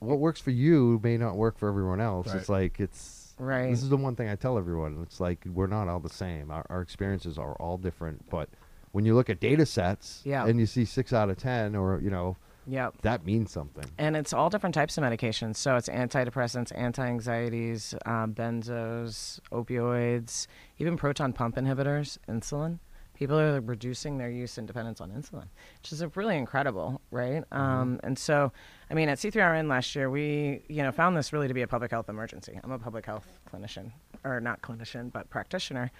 what 0.00 0.18
works 0.18 0.40
for 0.40 0.50
you 0.50 1.00
may 1.02 1.16
not 1.16 1.36
work 1.36 1.56
for 1.58 1.68
everyone 1.68 2.00
else. 2.00 2.26
Right. 2.28 2.36
It's 2.36 2.48
like 2.48 2.80
it's 2.80 3.21
Right. 3.42 3.70
This 3.70 3.82
is 3.82 3.88
the 3.88 3.96
one 3.96 4.14
thing 4.14 4.28
I 4.28 4.36
tell 4.36 4.56
everyone. 4.56 5.00
It's 5.02 5.18
like 5.18 5.44
we're 5.52 5.66
not 5.66 5.88
all 5.88 5.98
the 5.98 6.08
same. 6.08 6.50
Our, 6.52 6.64
our 6.70 6.80
experiences 6.80 7.38
are 7.38 7.54
all 7.54 7.76
different. 7.76 8.30
But 8.30 8.48
when 8.92 9.04
you 9.04 9.16
look 9.16 9.28
at 9.28 9.40
data 9.40 9.66
sets, 9.66 10.22
Yeah. 10.24 10.46
and 10.46 10.60
you 10.60 10.66
see 10.66 10.84
six 10.84 11.12
out 11.12 11.28
of 11.28 11.38
ten, 11.38 11.74
or 11.74 11.98
you 12.00 12.10
know, 12.10 12.36
Yep. 12.68 12.98
that 13.02 13.26
means 13.26 13.50
something. 13.50 13.86
And 13.98 14.16
it's 14.16 14.32
all 14.32 14.48
different 14.48 14.76
types 14.76 14.96
of 14.96 15.02
medications. 15.02 15.56
So 15.56 15.74
it's 15.74 15.88
antidepressants, 15.88 16.70
anti-anxieties, 16.76 17.96
um, 18.06 18.32
benzos, 18.34 19.40
opioids, 19.50 20.46
even 20.78 20.96
proton 20.96 21.32
pump 21.32 21.56
inhibitors, 21.56 22.18
insulin. 22.28 22.78
People 23.22 23.38
are 23.38 23.60
reducing 23.60 24.18
their 24.18 24.30
use 24.30 24.58
and 24.58 24.66
dependence 24.66 25.00
on 25.00 25.12
insulin, 25.12 25.46
which 25.80 25.92
is 25.92 26.04
really 26.16 26.36
incredible, 26.36 27.00
right? 27.12 27.44
Um, 27.52 28.00
and 28.02 28.18
so, 28.18 28.50
I 28.90 28.94
mean, 28.94 29.08
at 29.08 29.18
C3RN 29.18 29.68
last 29.68 29.94
year, 29.94 30.10
we 30.10 30.62
you 30.68 30.82
know 30.82 30.90
found 30.90 31.16
this 31.16 31.32
really 31.32 31.46
to 31.46 31.54
be 31.54 31.62
a 31.62 31.68
public 31.68 31.92
health 31.92 32.08
emergency. 32.08 32.58
I'm 32.64 32.72
a 32.72 32.80
public 32.80 33.06
health 33.06 33.38
clinician, 33.48 33.92
or 34.24 34.40
not 34.40 34.60
clinician, 34.60 35.12
but 35.12 35.30
practitioner. 35.30 35.92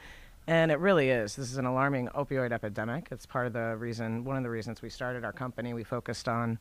And 0.49 0.73
it 0.73 0.81
really 0.81 1.11
is. 1.11 1.37
This 1.37 1.53
is 1.53 1.59
an 1.59 1.65
alarming 1.65 2.09
opioid 2.09 2.51
epidemic. 2.51 3.07
It's 3.13 3.25
part 3.25 3.47
of 3.47 3.53
the 3.53 3.77
reason, 3.77 4.25
one 4.25 4.37
of 4.37 4.43
the 4.43 4.51
reasons 4.51 4.83
we 4.83 4.91
started 4.91 5.25
our 5.25 5.33
company. 5.33 5.75
We 5.75 5.85
focused 5.85 6.29
on 6.29 6.59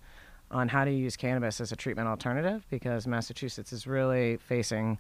on 0.51 0.67
how 0.67 0.85
to 0.85 0.91
use 0.91 1.17
cannabis 1.17 1.59
as 1.59 1.71
a 1.71 1.75
treatment 1.75 2.07
alternative 2.07 2.67
because 2.69 3.07
Massachusetts 3.07 3.73
is 3.73 3.87
really 3.87 4.37
facing 4.37 4.99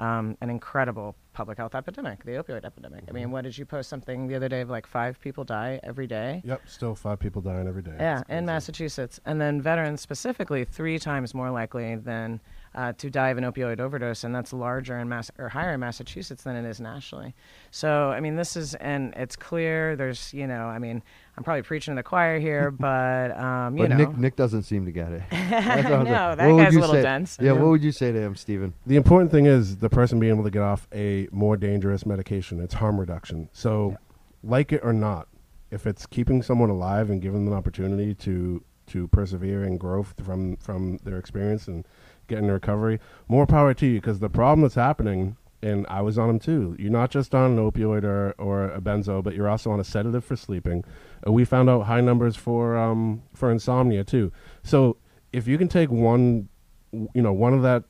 um, 0.00 0.36
an 0.40 0.48
incredible 0.48 1.14
public 1.34 1.58
health 1.58 1.74
epidemic, 1.74 2.24
the 2.24 2.32
opioid 2.32 2.64
epidemic. 2.64 3.04
I 3.08 3.12
mean, 3.12 3.30
what 3.30 3.44
did 3.44 3.56
you 3.56 3.66
post 3.66 3.90
something 3.90 4.26
the 4.26 4.34
other 4.34 4.48
day 4.48 4.62
of 4.62 4.70
like 4.70 4.86
five 4.86 5.20
people 5.20 5.44
die 5.44 5.78
every 5.82 6.06
day? 6.06 6.40
Yep, 6.44 6.62
still 6.66 6.94
five 6.94 7.20
people 7.20 7.42
dying 7.42 7.68
every 7.68 7.82
day. 7.82 7.96
Yeah, 7.98 8.22
in. 8.28 8.46
Massachusetts. 8.46 9.20
And 9.26 9.40
then 9.40 9.60
veterans 9.60 10.00
specifically 10.00 10.64
three 10.64 10.98
times 10.98 11.34
more 11.34 11.50
likely 11.50 11.96
than 11.96 12.40
uh, 12.74 12.94
to 12.94 13.10
die 13.10 13.28
of 13.28 13.38
an 13.38 13.44
opioid 13.44 13.78
overdose, 13.78 14.24
and 14.24 14.34
that's 14.34 14.52
larger 14.52 14.98
in 14.98 15.08
Mass 15.08 15.30
or 15.38 15.50
higher 15.50 15.74
in 15.74 15.80
Massachusetts 15.80 16.44
than 16.44 16.56
it 16.56 16.64
is 16.64 16.80
nationally. 16.80 17.34
So, 17.70 18.10
I 18.10 18.20
mean, 18.20 18.36
this 18.36 18.56
is, 18.56 18.74
and 18.76 19.12
it's 19.16 19.36
clear. 19.36 19.96
There's, 19.96 20.32
you 20.32 20.46
know, 20.46 20.64
I 20.66 20.78
mean, 20.78 21.02
I'm 21.40 21.44
probably 21.44 21.62
preaching 21.62 21.92
to 21.92 21.96
the 21.96 22.02
choir 22.02 22.38
here, 22.38 22.70
but 22.78 23.34
um, 23.34 23.74
you 23.78 23.84
But 23.84 23.90
know, 23.92 23.96
Nick 23.96 24.18
Nick 24.18 24.36
doesn't 24.36 24.64
seem 24.64 24.84
to 24.84 24.92
get 24.92 25.10
it. 25.10 25.22
That's 25.30 25.84
what 25.84 25.92
I 25.94 25.98
was 26.00 26.06
No, 26.06 26.12
like, 26.12 26.36
that 26.36 26.50
what 26.52 26.62
guy's 26.64 26.76
a 26.76 26.80
little 26.80 26.94
say- 26.96 27.02
dense. 27.02 27.38
Yeah, 27.40 27.52
what 27.52 27.68
would 27.68 27.82
you 27.82 27.92
say 27.92 28.12
to 28.12 28.20
him, 28.20 28.36
Stephen? 28.36 28.74
The 28.86 28.96
important 28.96 29.30
thing 29.30 29.46
is 29.46 29.78
the 29.78 29.88
person 29.88 30.20
being 30.20 30.34
able 30.34 30.44
to 30.44 30.50
get 30.50 30.60
off 30.60 30.86
a 30.92 31.28
more 31.32 31.56
dangerous 31.56 32.04
medication. 32.04 32.60
It's 32.60 32.74
harm 32.74 33.00
reduction. 33.00 33.48
So, 33.54 33.96
like 34.44 34.70
it 34.70 34.82
or 34.84 34.92
not, 34.92 35.28
if 35.70 35.86
it's 35.86 36.04
keeping 36.04 36.42
someone 36.42 36.68
alive 36.68 37.08
and 37.08 37.22
giving 37.22 37.46
them 37.46 37.54
an 37.54 37.58
opportunity 37.58 38.14
to 38.16 38.62
to 38.88 39.08
persevere 39.08 39.62
and 39.64 39.80
growth 39.80 40.12
from 40.22 40.58
from 40.58 40.98
their 41.04 41.16
experience 41.16 41.68
and 41.68 41.86
get 42.28 42.36
in 42.40 42.50
recovery, 42.50 43.00
more 43.28 43.46
power 43.46 43.72
to 43.72 43.86
you. 43.86 43.94
Because 43.94 44.18
the 44.18 44.28
problem 44.28 44.60
that's 44.60 44.74
happening, 44.74 45.38
and 45.62 45.86
I 45.88 46.00
was 46.00 46.18
on 46.18 46.28
them 46.28 46.38
too. 46.38 46.76
You're 46.78 46.90
not 46.90 47.10
just 47.10 47.34
on 47.34 47.52
an 47.52 47.58
opioid 47.58 48.04
or 48.04 48.34
or 48.38 48.70
a 48.70 48.80
benzo, 48.80 49.22
but 49.22 49.34
you're 49.34 49.48
also 49.48 49.70
on 49.70 49.80
a 49.80 49.84
sedative 49.84 50.24
for 50.24 50.36
sleeping. 50.36 50.84
Uh, 51.26 51.32
we 51.32 51.44
found 51.44 51.68
out 51.68 51.82
high 51.82 52.00
numbers 52.00 52.36
for 52.36 52.76
um 52.76 53.22
for 53.34 53.50
insomnia 53.50 54.04
too. 54.04 54.32
So 54.62 54.96
if 55.32 55.46
you 55.46 55.58
can 55.58 55.68
take 55.68 55.90
one, 55.90 56.48
you 56.92 57.22
know, 57.22 57.32
one 57.32 57.54
of 57.54 57.62
that 57.62 57.84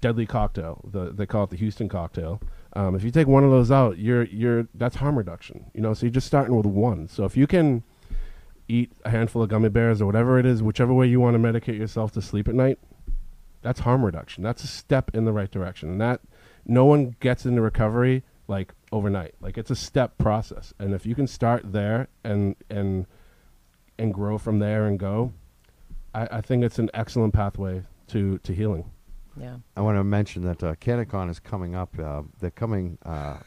deadly 0.00 0.26
cocktail. 0.26 0.80
The, 0.92 1.12
they 1.12 1.26
call 1.26 1.44
it 1.44 1.50
the 1.50 1.56
Houston 1.56 1.88
cocktail. 1.88 2.40
Um, 2.74 2.94
if 2.94 3.02
you 3.02 3.10
take 3.10 3.26
one 3.26 3.44
of 3.44 3.50
those 3.50 3.70
out, 3.70 3.98
you're 3.98 4.24
you're 4.24 4.68
that's 4.74 4.96
harm 4.96 5.16
reduction. 5.16 5.70
You 5.74 5.80
know, 5.80 5.94
so 5.94 6.06
you're 6.06 6.12
just 6.12 6.26
starting 6.26 6.54
with 6.56 6.66
one. 6.66 7.08
So 7.08 7.24
if 7.24 7.36
you 7.36 7.46
can 7.46 7.82
eat 8.68 8.92
a 9.04 9.10
handful 9.10 9.42
of 9.42 9.48
gummy 9.48 9.68
bears 9.68 10.02
or 10.02 10.06
whatever 10.06 10.38
it 10.38 10.46
is, 10.46 10.62
whichever 10.62 10.92
way 10.92 11.06
you 11.06 11.20
want 11.20 11.34
to 11.34 11.38
medicate 11.38 11.78
yourself 11.78 12.12
to 12.12 12.22
sleep 12.22 12.48
at 12.48 12.54
night, 12.54 12.78
that's 13.62 13.80
harm 13.80 14.04
reduction. 14.04 14.42
That's 14.42 14.64
a 14.64 14.66
step 14.66 15.10
in 15.14 15.24
the 15.24 15.32
right 15.32 15.50
direction. 15.50 15.90
And 15.90 16.00
that 16.00 16.20
no 16.66 16.84
one 16.84 17.16
gets 17.20 17.46
into 17.46 17.62
recovery 17.62 18.22
like 18.48 18.74
overnight. 18.92 19.34
Like 19.40 19.58
it's 19.58 19.70
a 19.70 19.76
step 19.76 20.18
process. 20.18 20.74
And 20.78 20.94
if 20.94 21.06
you 21.06 21.14
can 21.14 21.26
start 21.26 21.72
there 21.72 22.08
and 22.24 22.56
and 22.70 23.06
and 23.98 24.12
grow 24.12 24.38
from 24.38 24.58
there 24.58 24.86
and 24.86 24.98
go, 24.98 25.32
I, 26.14 26.28
I 26.32 26.40
think 26.40 26.64
it's 26.64 26.78
an 26.78 26.90
excellent 26.94 27.34
pathway 27.34 27.84
to 28.08 28.38
to 28.38 28.52
healing. 28.52 28.90
yeah. 29.40 29.56
I 29.76 29.80
want 29.80 29.98
to 29.98 30.04
mention 30.04 30.42
that 30.42 30.62
uh, 30.62 30.74
CannaCon 30.74 31.30
is 31.30 31.40
coming 31.40 31.74
up. 31.74 31.98
Uh, 31.98 32.22
they're 32.40 32.50
coming 32.50 32.98
uh, 33.04 33.38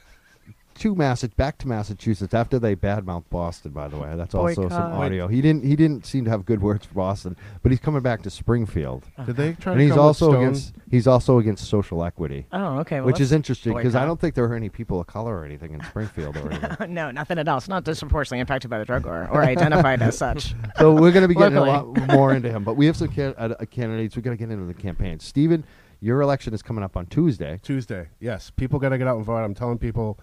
to 0.80 0.96
Massa- 0.96 1.30
back 1.30 1.58
to 1.60 1.68
Massachusetts 1.68 2.34
after 2.34 2.60
they 2.60 2.76
badmouth 2.76 3.24
Boston. 3.30 3.72
By 3.72 3.88
the 3.88 3.98
way, 3.98 4.16
that's 4.16 4.34
also 4.36 4.68
some 4.70 4.94
audio. 4.94 5.28
He 5.28 5.42
didn't. 5.42 5.64
He 5.64 5.76
didn't 5.76 6.06
seem 6.06 6.26
to 6.26 6.32
have 6.32 6.46
good 6.46 6.62
words 6.62 6.86
for 6.86 6.94
Boston, 6.96 7.36
but 7.62 7.72
he's 7.72 7.80
coming 7.80 8.02
back 8.02 8.22
to 8.24 8.30
Springfield, 8.30 9.06
Did 9.26 9.36
they 9.36 9.54
try 9.54 9.74
and 9.74 9.80
to 9.80 9.84
he's 9.86 9.90
come 9.92 9.98
with 10.00 10.06
also 10.06 10.32
Stone? 10.32 10.44
against. 10.44 10.74
He's 10.90 11.06
also 11.08 11.38
against 11.38 11.66
social 11.70 12.04
equity, 12.04 12.48
Oh, 12.52 12.80
okay. 12.80 12.98
Well, 13.00 13.06
which 13.08 13.20
is 13.22 13.32
interesting 13.32 13.76
because 13.76 13.94
I 13.94 14.00
boycott. 14.00 14.08
don't 14.08 14.22
think 14.22 14.36
there 14.36 14.46
are 14.46 14.56
any 14.56 14.70
people 14.70 15.00
of 15.00 15.06
color 15.08 15.38
or 15.38 15.46
anything 15.46 15.74
in 15.76 15.84
Springfield 15.84 16.36
or 16.38 16.52
anything. 16.52 16.94
no, 16.96 17.12
nothing 17.12 17.38
at 17.38 17.48
all. 17.48 17.58
It's 17.60 17.68
not 17.68 17.84
disproportionately 17.84 18.40
impacted 18.40 18.72
by 18.72 18.80
the 18.80 18.86
drug 18.86 19.06
war 19.06 19.28
or 19.32 19.44
identified 19.44 20.02
as 20.02 20.18
such. 20.18 20.56
So 20.80 20.94
we're 20.94 21.12
going 21.12 21.24
to 21.24 21.28
be 21.28 21.36
getting 21.36 21.58
a 21.58 21.62
Locally. 21.62 22.00
lot 22.08 22.14
more 22.16 22.34
into 22.34 22.50
him, 22.50 22.64
but 22.64 22.76
we 22.76 22.86
have 22.86 22.96
some 22.98 23.10
can- 23.10 23.36
uh, 23.38 23.54
uh, 23.60 23.66
candidates. 23.66 24.16
We 24.16 24.22
got 24.22 24.32
to 24.32 24.38
get 24.38 24.50
into 24.50 24.66
the 24.66 24.74
campaign. 24.74 25.20
Stephen, 25.20 25.66
your 26.00 26.22
election 26.22 26.54
is 26.54 26.62
coming 26.62 26.84
up 26.86 26.96
on 26.96 27.06
Tuesday. 27.08 27.60
Tuesday. 27.62 28.08
Yes, 28.22 28.50
people 28.50 28.80
got 28.80 28.90
to 28.90 28.98
get 28.98 29.08
out 29.08 29.18
and 29.18 29.26
vote. 29.26 29.38
I'm 29.38 29.54
telling 29.54 29.78
people, 29.78 30.18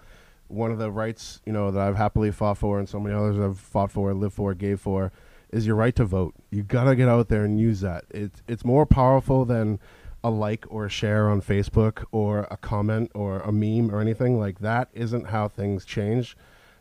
one 0.47 0.71
of 0.71 0.77
the 0.77 0.91
rights 0.91 1.41
you 1.45 1.53
know 1.53 1.71
that 1.71 1.81
I've 1.81 1.97
happily 1.97 2.31
fought 2.31 2.57
for, 2.57 2.79
and 2.79 2.87
so 2.87 2.99
many 2.99 3.15
others 3.15 3.39
I've 3.39 3.59
fought 3.59 3.91
for, 3.91 4.13
lived 4.13 4.35
for, 4.35 4.53
gave 4.53 4.79
for, 4.79 5.11
is 5.51 5.65
your 5.65 5.75
right 5.75 5.95
to 5.95 6.05
vote. 6.05 6.35
You 6.51 6.63
got 6.63 6.85
to 6.85 6.95
get 6.95 7.09
out 7.09 7.29
there 7.29 7.43
and 7.43 7.59
use 7.59 7.81
that. 7.81 8.05
It's 8.09 8.41
it's 8.47 8.65
more 8.65 8.85
powerful 8.85 9.45
than 9.45 9.79
a 10.23 10.29
like 10.29 10.65
or 10.69 10.85
a 10.85 10.89
share 10.89 11.29
on 11.29 11.41
Facebook 11.41 12.03
or 12.11 12.47
a 12.51 12.57
comment 12.57 13.11
or 13.13 13.39
a 13.39 13.51
meme 13.51 13.93
or 13.93 14.01
anything 14.01 14.39
like 14.39 14.59
that. 14.59 14.89
Isn't 14.93 15.27
how 15.27 15.47
things 15.47 15.85
change. 15.85 16.37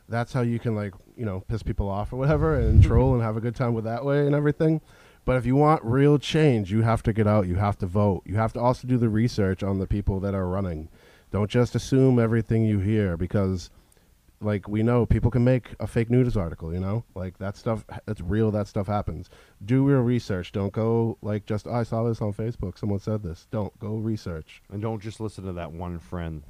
That's 0.09 0.33
how 0.33 0.43
you 0.43 0.59
can 0.59 0.75
like 0.75 0.95
you 1.17 1.25
know 1.25 1.41
piss 1.41 1.63
people 1.63 1.89
off 1.89 2.13
or 2.13 2.17
whatever 2.17 2.55
and 2.55 2.83
troll 2.83 3.15
and 3.15 3.23
have 3.23 3.37
a 3.37 3.41
good 3.41 3.57
time 3.57 3.75
with 3.75 3.85
that 3.85 4.05
way 4.05 4.27
and 4.27 4.35
everything. 4.35 4.81
But 5.25 5.37
if 5.37 5.45
you 5.45 5.57
want 5.57 5.85
real 5.85 6.19
change, 6.19 6.71
you 6.71 6.83
have 6.83 7.03
to 7.03 7.13
get 7.13 7.27
out. 7.27 7.49
You 7.49 7.57
have 7.57 7.77
to 7.79 7.87
vote. 7.87 8.23
You 8.25 8.37
have 8.37 8.53
to 8.53 8.61
also 8.61 8.87
do 8.87 8.97
the 8.97 9.09
research 9.09 9.65
on 9.65 9.81
the 9.81 9.87
people 9.87 10.21
that 10.21 10.37
are 10.37 10.47
running. 10.47 10.89
Don't 11.37 11.51
just 11.51 11.75
assume 11.75 12.18
everything 12.18 12.64
you 12.64 12.79
hear 12.79 13.18
because, 13.18 13.68
like 14.40 14.68
we 14.68 14.83
know, 14.83 15.05
people 15.05 15.31
can 15.31 15.44
make 15.44 15.75
a 15.81 15.87
fake 15.87 16.09
news 16.09 16.35
article. 16.35 16.72
You 16.72 16.81
know, 16.81 17.05
like 17.14 17.37
that 17.37 17.59
stuff. 17.59 17.85
It's 18.09 18.22
real. 18.22 18.51
That 18.51 18.66
stuff 18.68 18.87
happens. 18.87 19.29
Do 19.62 19.85
real 19.85 20.01
research. 20.01 20.51
Don't 20.53 20.72
go 20.72 21.18
like 21.20 21.44
just 21.44 21.66
"Oh, 21.66 21.75
I 21.75 21.83
saw 21.83 22.05
this 22.05 22.22
on 22.22 22.33
Facebook. 22.33 22.79
Someone 22.79 23.01
said 23.01 23.22
this. 23.22 23.49
Don't 23.51 23.79
go 23.79 23.96
research. 23.96 24.62
And 24.72 24.81
don't 24.81 24.99
just 25.03 25.20
listen 25.20 25.44
to 25.44 25.53
that 25.53 25.72
one 25.72 25.99
friend. 25.99 26.42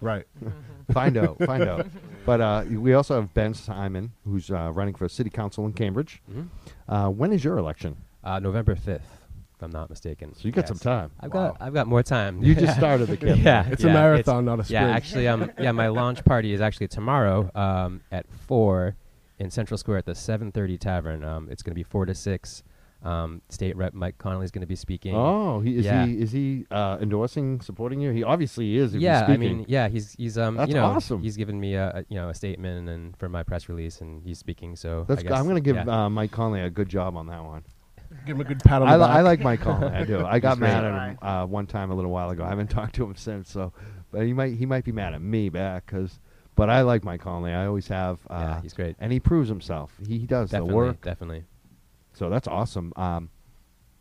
Right. 0.00 0.24
find 0.94 1.18
out, 1.18 1.36
find 1.44 1.64
out. 1.64 1.86
But 2.24 2.40
uh, 2.40 2.64
we 2.70 2.94
also 2.94 3.16
have 3.20 3.34
Ben 3.34 3.52
Simon, 3.52 4.12
who's 4.24 4.50
uh, 4.50 4.72
running 4.72 4.94
for 4.94 5.06
city 5.10 5.28
council 5.28 5.66
in 5.66 5.74
Cambridge. 5.74 6.22
Mhm. 6.32 6.48
Uh, 6.88 7.10
when 7.10 7.34
is 7.34 7.44
your 7.44 7.58
election? 7.58 7.98
Uh, 8.24 8.38
November 8.38 8.76
fifth, 8.76 9.02
if 9.21 9.21
I'm 9.62 9.70
not 9.70 9.88
mistaken. 9.90 10.34
So 10.34 10.40
you 10.42 10.52
got 10.52 10.68
some 10.68 10.78
time. 10.78 11.10
I've 11.20 11.32
Wow. 11.32 11.48
got 11.52 11.56
I've 11.62 11.74
got 11.74 11.86
more 11.86 12.02
time. 12.02 12.42
You 12.42 12.54
just 12.54 12.76
started 12.76 13.06
the 13.06 13.16
campaign. 13.26 13.42
yeah, 13.44 13.66
It's 13.68 13.82
yeah, 13.84 13.90
a 13.90 13.94
marathon, 13.94 14.44
not 14.44 14.60
a 14.60 14.64
sprint. 14.64 14.88
Yeah, 14.88 14.94
actually, 14.94 15.28
um, 15.28 15.50
yeah, 15.58 15.72
my 15.72 15.88
launch 15.88 16.24
party 16.24 16.52
is 16.52 16.60
actually 16.60 16.88
tomorrow 16.88 17.50
um, 17.54 18.00
at 18.10 18.26
four 18.32 18.96
in 19.38 19.50
Central 19.50 19.78
Square 19.78 19.98
at 19.98 20.06
the 20.06 20.12
7:30 20.12 20.78
Tavern. 20.78 21.24
Um, 21.24 21.48
it's 21.50 21.62
going 21.62 21.72
to 21.72 21.74
be 21.74 21.82
four 21.82 22.06
to 22.06 22.14
six. 22.14 22.62
Um, 23.04 23.42
State 23.48 23.76
Rep 23.76 23.94
Mike 23.94 24.16
Connolly 24.18 24.44
is 24.44 24.52
going 24.52 24.60
to 24.60 24.66
be 24.68 24.76
speaking. 24.76 25.12
Oh, 25.16 25.58
he, 25.58 25.76
is 25.78 25.84
Yeah. 25.86 26.06
he 26.06 26.20
is 26.20 26.30
he 26.30 26.66
uh, 26.70 26.98
endorsing, 27.00 27.60
supporting 27.60 28.00
you? 28.00 28.12
He 28.12 28.22
obviously 28.22 28.76
is. 28.76 28.90
If 28.94 29.00
he's 29.00 29.02
yeah, 29.02 29.24
I 29.26 29.36
mean, 29.38 29.64
yeah, 29.66 29.88
he's 29.88 30.12
he's 30.12 30.38
um, 30.38 30.56
That's 30.56 30.68
you 30.68 30.74
know, 30.76 30.84
awesome. 30.86 31.20
he's 31.20 31.36
given 31.36 31.58
me 31.58 31.74
a, 31.74 31.88
a 31.88 32.04
you 32.08 32.14
know 32.16 32.28
a 32.28 32.34
statement 32.34 32.88
and 32.88 33.16
for 33.16 33.28
my 33.28 33.42
press 33.42 33.68
release, 33.68 34.00
and 34.00 34.22
he's 34.24 34.38
speaking. 34.38 34.76
So 34.76 35.04
That's 35.08 35.18
I 35.18 35.22
g- 35.22 35.28
guess, 35.30 35.36
I'm 35.36 35.44
going 35.46 35.56
to 35.56 35.60
give 35.60 35.74
yeah. 35.74 36.04
uh, 36.04 36.08
Mike 36.10 36.30
Connolly 36.30 36.60
a 36.60 36.70
good 36.70 36.88
job 36.88 37.16
on 37.16 37.26
that 37.26 37.42
one. 37.42 37.64
Give 38.26 38.36
him 38.36 38.40
a 38.40 38.44
good 38.44 38.60
pat 38.60 38.82
on 38.82 38.88
the 38.88 38.94
I, 38.94 38.96
li- 38.96 39.02
back. 39.06 39.16
I 39.16 39.20
like 39.22 39.40
Mike 39.40 39.60
Connolly. 39.60 39.92
I 39.96 40.04
do. 40.04 40.24
I 40.24 40.38
got 40.38 40.54
He's 40.54 40.60
mad 40.60 40.84
at 40.84 41.08
him 41.10 41.18
uh, 41.22 41.46
one 41.46 41.66
time 41.66 41.90
a 41.90 41.94
little 41.94 42.10
while 42.10 42.30
ago. 42.30 42.44
I 42.44 42.48
haven't 42.48 42.70
talked 42.70 42.94
to 42.96 43.04
him 43.04 43.16
since. 43.16 43.50
So, 43.50 43.72
but 44.10 44.22
he 44.26 44.32
might 44.32 44.54
he 44.54 44.66
might 44.66 44.84
be 44.84 44.92
mad 44.92 45.14
at 45.14 45.22
me 45.22 45.48
back 45.48 45.86
because. 45.86 46.18
But 46.54 46.68
I 46.68 46.82
like 46.82 47.02
Mike 47.02 47.22
Connolly. 47.22 47.52
I 47.52 47.64
always 47.66 47.88
have. 47.88 48.18
Uh, 48.28 48.36
Yeah, 48.38 48.60
he's 48.62 48.74
great. 48.74 48.94
and 48.98 49.10
he 49.10 49.18
proves 49.18 49.48
himself. 49.48 49.90
He, 50.06 50.18
he 50.18 50.26
does 50.26 50.50
definitely, 50.50 50.70
the 50.70 50.76
work. 50.76 51.00
definitely. 51.00 51.44
So 52.12 52.28
that's 52.28 52.46
awesome. 52.46 52.92
Um, 52.96 53.30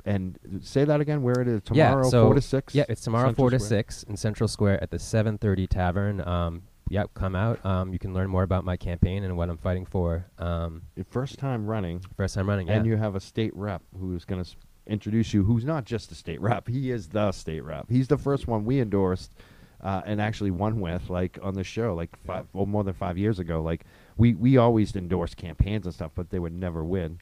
and 0.03 0.37
say 0.61 0.83
that 0.83 0.99
again. 0.99 1.21
Where 1.21 1.39
it 1.39 1.47
is 1.47 1.61
tomorrow, 1.63 1.79
yeah, 1.79 1.89
tomorrow, 1.91 2.09
so, 2.09 2.25
four 2.25 2.33
to 2.35 2.41
six. 2.41 2.75
Yeah, 2.75 2.83
it's 2.89 3.01
tomorrow 3.01 3.27
Central 3.29 3.43
four 3.43 3.49
to 3.51 3.59
Square? 3.59 3.69
six 3.79 4.03
in 4.03 4.17
Central 4.17 4.47
Square 4.49 4.83
at 4.83 4.91
the 4.91 4.97
7:30 4.97 5.69
Tavern. 5.69 6.27
Um, 6.27 6.63
yeah, 6.91 7.05
come 7.13 7.35
out. 7.35 7.65
Um, 7.65 7.93
you 7.93 7.99
can 7.99 8.13
learn 8.13 8.29
more 8.29 8.43
about 8.43 8.65
my 8.65 8.75
campaign 8.77 9.23
and 9.23 9.37
what 9.37 9.49
I'm 9.49 9.57
fighting 9.57 9.85
for. 9.85 10.25
Um, 10.37 10.81
Your 10.95 11.05
first 11.05 11.39
time 11.39 11.65
running, 11.65 12.01
first 12.17 12.35
time 12.35 12.47
running. 12.49 12.67
Yeah. 12.67 12.75
and 12.75 12.85
you 12.85 12.97
have 12.97 13.15
a 13.15 13.19
state 13.19 13.55
rep 13.55 13.81
who's 13.99 14.25
going 14.25 14.43
to 14.43 14.49
s- 14.49 14.55
introduce 14.87 15.33
you. 15.33 15.43
Who's 15.43 15.63
not 15.65 15.85
just 15.85 16.11
a 16.11 16.15
state 16.15 16.41
rep; 16.41 16.67
he 16.67 16.91
is 16.91 17.07
the 17.09 17.31
state 17.31 17.61
rep. 17.63 17.85
He's 17.89 18.07
the 18.07 18.17
first 18.17 18.47
one 18.47 18.65
we 18.65 18.79
endorsed. 18.79 19.33
Uh, 19.79 19.99
and 20.05 20.21
actually 20.21 20.51
won 20.51 20.79
with 20.79 21.09
like 21.09 21.39
on 21.41 21.55
the 21.55 21.63
show 21.63 21.95
like 21.95 22.15
five 22.23 22.45
well 22.53 22.67
more 22.67 22.83
than 22.83 22.93
five 22.93 23.17
years 23.17 23.39
ago 23.39 23.63
like 23.63 23.83
we 24.15 24.35
we 24.35 24.55
always 24.55 24.95
endorse 24.95 25.33
campaigns 25.33 25.87
and 25.87 25.95
stuff 25.95 26.11
but 26.13 26.29
they 26.29 26.37
would 26.37 26.53
never 26.53 26.83
win 26.83 27.17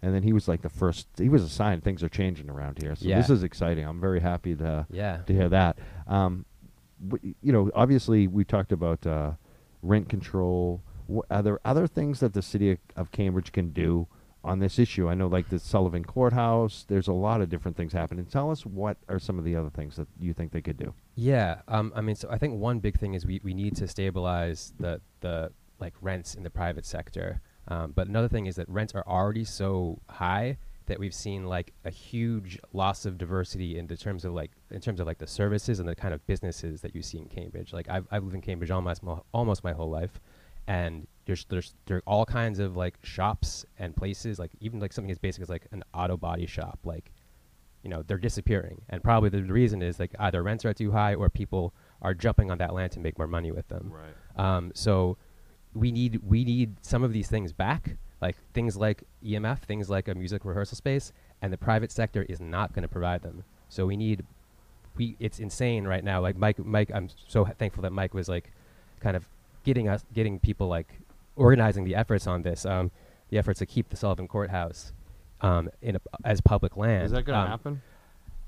and 0.00 0.14
then 0.14 0.22
he 0.22 0.32
was 0.32 0.46
like 0.46 0.62
the 0.62 0.68
first 0.68 1.08
he 1.18 1.28
was 1.28 1.42
a 1.42 1.48
sign 1.48 1.80
things 1.80 2.04
are 2.04 2.08
changing 2.08 2.48
around 2.48 2.80
here 2.80 2.94
so 2.94 3.04
Yeah. 3.08 3.16
this 3.20 3.30
is 3.30 3.42
exciting 3.42 3.84
i'm 3.84 4.00
very 4.00 4.20
happy 4.20 4.54
to 4.54 4.86
yeah. 4.92 5.22
to 5.26 5.32
hear 5.32 5.48
that. 5.48 5.76
Um, 6.06 6.44
you 7.20 7.52
know, 7.52 7.70
obviously 7.74 8.26
we 8.26 8.44
talked 8.44 8.72
about 8.72 9.06
uh, 9.06 9.32
rent 9.82 10.08
control. 10.08 10.82
Are 11.30 11.42
there 11.42 11.60
other 11.64 11.86
things 11.86 12.20
that 12.20 12.32
the 12.32 12.42
city 12.42 12.72
of- 12.72 12.78
of 12.96 13.10
Cambridge 13.10 13.52
can 13.52 13.70
do 13.70 14.06
on 14.42 14.58
this 14.58 14.78
issue? 14.78 15.08
I 15.08 15.14
know, 15.14 15.26
like 15.26 15.48
the 15.48 15.58
Sullivan 15.58 16.04
Courthouse. 16.04 16.84
There's 16.88 17.08
a 17.08 17.12
lot 17.12 17.40
of 17.40 17.48
different 17.50 17.76
things 17.76 17.92
happening. 17.92 18.24
Tell 18.26 18.50
us 18.50 18.64
what 18.64 18.96
are 19.08 19.18
some 19.18 19.38
of 19.38 19.44
the 19.44 19.54
other 19.56 19.70
things 19.70 19.96
that 19.96 20.08
you 20.18 20.32
think 20.32 20.52
they 20.52 20.62
could 20.62 20.76
do. 20.78 20.94
Yeah, 21.14 21.60
um, 21.68 21.92
I 21.94 22.00
mean, 22.00 22.16
so 22.16 22.28
I 22.30 22.38
think 22.38 22.58
one 22.58 22.78
big 22.80 22.98
thing 22.98 23.14
is 23.14 23.26
we, 23.26 23.40
we 23.44 23.54
need 23.54 23.76
to 23.76 23.88
stabilize 23.88 24.72
the 24.78 25.00
the 25.20 25.52
like 25.80 25.94
rents 26.00 26.34
in 26.34 26.42
the 26.42 26.50
private 26.50 26.86
sector. 26.86 27.40
Um, 27.68 27.92
but 27.92 28.08
another 28.08 28.28
thing 28.28 28.46
is 28.46 28.56
that 28.56 28.68
rents 28.68 28.94
are 28.94 29.04
already 29.06 29.44
so 29.44 30.00
high 30.08 30.58
that 30.86 30.98
we've 30.98 31.14
seen 31.14 31.44
like 31.46 31.72
a 31.84 31.90
huge 31.90 32.58
loss 32.72 33.06
of 33.06 33.16
diversity 33.18 33.78
in 33.78 33.86
the 33.86 33.96
terms 33.96 34.24
of 34.24 34.32
like 34.34 34.50
in 34.70 34.80
terms 34.80 35.00
of 35.00 35.06
like 35.06 35.18
the 35.18 35.26
services 35.26 35.80
and 35.80 35.88
the 35.88 35.94
kind 35.94 36.12
of 36.12 36.26
businesses 36.26 36.80
that 36.82 36.94
you 36.94 37.02
see 37.02 37.18
in 37.18 37.26
Cambridge. 37.26 37.72
Like 37.72 37.88
I've 37.88 38.06
I've 38.10 38.22
lived 38.24 38.34
in 38.34 38.40
Cambridge 38.42 38.70
almost 38.70 39.02
my, 39.02 39.16
almost 39.32 39.64
my 39.64 39.72
whole 39.72 39.90
life, 39.90 40.20
and 40.66 41.06
there's 41.26 41.44
there's 41.46 41.74
there 41.86 41.98
are 41.98 42.02
all 42.06 42.26
kinds 42.26 42.58
of 42.58 42.76
like 42.76 42.94
shops 43.02 43.64
and 43.78 43.96
places 43.96 44.38
like 44.38 44.50
even 44.60 44.78
like 44.80 44.92
something 44.92 45.10
as 45.10 45.18
basic 45.18 45.42
as 45.42 45.48
like 45.48 45.66
an 45.72 45.82
auto 45.94 46.16
body 46.18 46.44
shop 46.46 46.78
like 46.84 47.10
you 47.82 47.88
know 47.90 48.02
they're 48.02 48.18
disappearing 48.18 48.82
and 48.90 49.02
probably 49.02 49.28
the 49.30 49.42
reason 49.42 49.80
is 49.82 49.98
like 49.98 50.14
either 50.18 50.42
rents 50.42 50.64
are 50.66 50.74
too 50.74 50.92
high 50.92 51.14
or 51.14 51.28
people 51.30 51.74
are 52.02 52.12
jumping 52.14 52.50
on 52.50 52.58
that 52.58 52.74
land 52.74 52.92
to 52.92 53.00
make 53.00 53.16
more 53.18 53.26
money 53.26 53.52
with 53.52 53.66
them 53.68 53.90
Right. 53.90 54.56
um, 54.56 54.70
so 54.74 55.16
we 55.74 55.90
need 55.92 56.20
we 56.22 56.44
need 56.44 56.76
some 56.84 57.02
of 57.02 57.12
these 57.14 57.28
things 57.28 57.52
back 57.54 57.96
like 58.20 58.36
things 58.52 58.76
like 58.76 59.02
emf 59.24 59.58
things 59.60 59.90
like 59.90 60.08
a 60.08 60.14
music 60.14 60.44
rehearsal 60.44 60.76
space 60.76 61.12
and 61.42 61.52
the 61.52 61.56
private 61.58 61.90
sector 61.92 62.22
is 62.28 62.40
not 62.40 62.72
going 62.72 62.82
to 62.82 62.88
provide 62.88 63.22
them 63.22 63.44
so 63.68 63.86
we 63.86 63.96
need 63.96 64.24
we 64.96 65.16
it's 65.18 65.38
insane 65.38 65.84
right 65.84 66.04
now 66.04 66.20
like 66.20 66.36
mike 66.36 66.58
mike 66.64 66.90
i'm 66.94 67.08
so 67.28 67.44
thankful 67.44 67.82
that 67.82 67.92
mike 67.92 68.14
was 68.14 68.28
like 68.28 68.50
kind 69.00 69.16
of 69.16 69.28
getting 69.64 69.88
us 69.88 70.04
getting 70.14 70.38
people 70.38 70.68
like 70.68 70.94
organizing 71.36 71.84
the 71.84 71.94
efforts 71.94 72.26
on 72.26 72.42
this 72.42 72.64
um, 72.64 72.90
the 73.30 73.38
efforts 73.38 73.58
to 73.58 73.66
keep 73.66 73.88
the 73.88 73.96
sullivan 73.96 74.28
courthouse 74.28 74.92
um, 75.40 75.68
in 75.82 75.96
a, 75.96 76.00
as 76.24 76.40
public 76.40 76.76
land 76.76 77.04
Is 77.04 77.10
that 77.12 77.24
going 77.24 77.36
to 77.36 77.42
Um, 77.42 77.48
happen? 77.48 77.82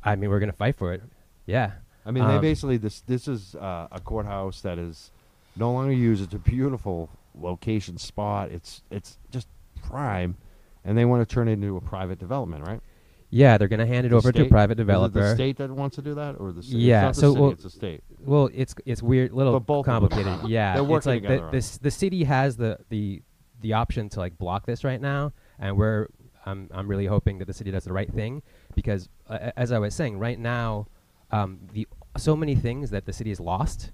I 0.02 0.14
mean, 0.16 0.30
we're 0.30 0.38
gonna 0.38 0.52
fight 0.52 0.76
for 0.76 0.92
it. 0.94 1.02
Yeah. 1.44 1.72
I 2.06 2.10
mean, 2.12 2.26
they 2.26 2.36
um, 2.36 2.40
basically 2.40 2.76
this 2.76 3.00
this 3.02 3.26
is 3.26 3.54
uh, 3.56 3.88
a 3.90 4.00
courthouse 4.00 4.60
that 4.62 4.78
is 4.78 5.10
no 5.56 5.72
longer 5.72 5.92
used. 5.92 6.22
It's 6.22 6.32
a 6.34 6.38
beautiful 6.38 7.10
location 7.38 7.98
spot. 7.98 8.50
It's 8.52 8.82
it's 8.90 9.18
just 9.30 9.48
prime, 9.90 10.36
and 10.84 10.96
they 10.96 11.04
want 11.04 11.26
to 11.26 11.32
turn 11.34 11.48
it 11.48 11.52
into 11.52 11.76
a 11.76 11.80
private 11.80 12.18
development, 12.18 12.66
right? 12.66 12.80
Yeah, 13.30 13.58
they're 13.58 13.68
gonna 13.68 13.86
hand 13.86 14.06
it 14.06 14.10
The 14.10 14.16
over 14.16 14.30
to 14.32 14.38
a 14.38 14.42
state- 14.42 14.50
private 14.50 14.78
Is 14.78 14.82
it 14.82 14.86
developer. 14.86 15.20
the 15.20 15.34
state 15.34 15.56
that 15.56 15.70
wants 15.70 15.96
to 15.96 16.02
do 16.02 16.14
that, 16.14 16.36
or 16.38 16.52
the 16.52 16.62
city? 16.62 16.78
Yeah, 16.78 17.08
it's 17.08 17.18
not 17.18 17.20
the 17.20 17.20
so, 17.20 17.30
city, 17.32 17.40
well- 17.42 17.50
it's 17.50 17.62
the 17.64 17.70
state. 17.70 18.04
Well, 18.24 18.50
it's 18.54 18.74
it's 18.86 19.02
weird, 19.02 19.32
little 19.32 19.52
But 19.52 19.66
both 19.66 19.88
of 19.88 20.00
them. 20.02 20.08
complicated. 20.10 20.48
yeah, 20.48 20.74
They're 20.80 20.96
it's 20.96 21.06
like 21.06 21.22
together 21.22 21.36
the 21.38 21.42
on 21.46 21.50
the, 21.50 21.56
it. 21.56 21.58
s- 21.58 21.78
the 21.78 21.90
city 21.90 22.24
has 22.24 22.56
the 22.56 22.78
the 22.88 23.22
the 23.62 23.72
option 23.72 24.08
to 24.10 24.20
like 24.20 24.38
block 24.38 24.64
this 24.66 24.84
right 24.84 25.00
now, 25.00 25.32
and 25.58 25.76
we're 25.76 26.06
I'm 26.46 26.68
I'm 26.72 26.86
really 26.88 27.06
hoping 27.06 27.38
that 27.38 27.46
the 27.46 27.52
city 27.52 27.70
does 27.72 27.84
the 27.84 27.92
right 27.92 28.12
thing 28.12 28.42
because 28.76 29.08
uh, 29.28 29.38
a- 29.40 29.58
as 29.58 29.72
I 29.72 29.78
was 29.80 29.94
saying, 29.94 30.18
right 30.18 30.38
now, 30.38 30.86
um, 31.32 31.58
the 31.72 31.88
so 32.16 32.36
many 32.36 32.54
things 32.54 32.90
that 32.90 33.04
the 33.06 33.12
city 33.12 33.30
has 33.30 33.40
lost 33.40 33.90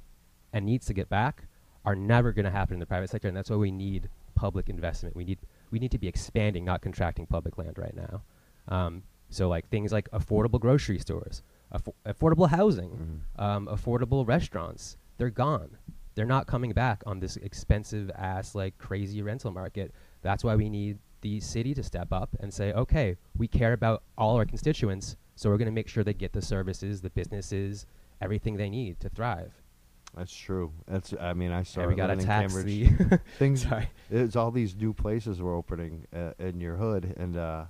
and 0.53 0.67
needs 0.67 0.85
to 0.87 0.93
get 0.95 1.09
back 1.09 1.45
are 1.87 1.97
never 1.97 2.33
going 2.33 2.45
to 2.45 2.51
happen 2.51 2.75
in 2.75 2.81
the 2.81 2.87
private 2.87 3.09
sector, 3.09 3.29
and 3.29 3.37
that's 3.37 3.49
why 3.49 3.57
we 3.57 3.71
need 3.73 4.11
public 4.35 4.69
investment. 4.69 5.17
We 5.17 5.25
need 5.25 5.39
we 5.73 5.79
need 5.81 5.91
to 5.91 5.99
be 5.99 6.07
expanding, 6.07 6.65
not 6.65 6.83
contracting 6.83 7.27
public 7.27 7.59
land 7.59 7.77
right 7.79 7.97
now. 7.97 8.23
Um, 8.69 9.03
so 9.31 9.49
like 9.49 9.69
things 9.71 9.91
like 9.91 10.09
affordable 10.13 10.61
grocery 10.61 10.99
stores, 10.99 11.43
affo- 11.75 11.95
affordable 12.07 12.49
housing, 12.49 12.91
Mm-hmm. 12.91 13.43
um, 13.45 13.67
affordable 13.67 14.27
restaurants, 14.27 14.97
they're 15.19 15.31
gone. 15.31 15.77
They're 16.15 16.27
not 16.27 16.47
coming 16.47 16.73
back 16.73 17.03
on 17.07 17.19
this 17.21 17.37
expensive 17.39 18.11
ass 18.15 18.55
like 18.55 18.77
crazy 18.79 19.23
rental 19.23 19.51
market. 19.51 19.93
That's 20.21 20.45
why 20.45 20.55
we 20.57 20.69
need 20.69 20.99
the 21.23 21.41
city 21.41 21.73
to 21.75 21.83
step 21.83 22.13
up 22.13 22.37
and 22.41 22.53
say, 22.53 22.73
okay, 22.75 23.17
we 23.39 23.49
care 23.49 23.73
about 23.73 24.03
all 24.19 24.37
our 24.37 24.45
constituents, 24.45 25.17
so 25.37 25.49
we're 25.49 25.57
going 25.57 25.67
to 25.67 25.73
make 25.73 25.89
sure 25.89 26.05
they 26.05 26.13
get 26.13 26.33
the 26.33 26.43
services, 26.43 27.01
the 27.01 27.11
businesses, 27.11 27.87
everything 28.21 28.57
they 28.57 28.69
need 28.69 29.01
to 29.01 29.09
thrive. 29.09 29.53
That's 30.17 30.35
true. 30.35 30.73
That's. 30.87 31.15
I 31.19 31.33
mean, 31.33 31.53
I 31.53 31.63
saw 31.63 31.81
and 31.81 31.91
we 31.91 31.95
got 31.95 32.09
to 32.09 32.15
living 32.15 32.25
in 32.25 32.27
tax 32.27 32.55
Cambridge. 32.55 32.99
the. 33.11 33.21
things. 33.39 33.63
Sorry. 33.63 33.89
It's 34.11 34.37
all 34.37 34.51
these 34.51 34.75
new 34.77 34.93
places 34.93 35.41
were 35.41 35.55
opening 35.55 36.07
uh, 36.15 36.33
in 36.39 36.61
your 36.61 36.77
hood, 36.77 37.15
and 37.17 37.37
uh, 37.37 37.65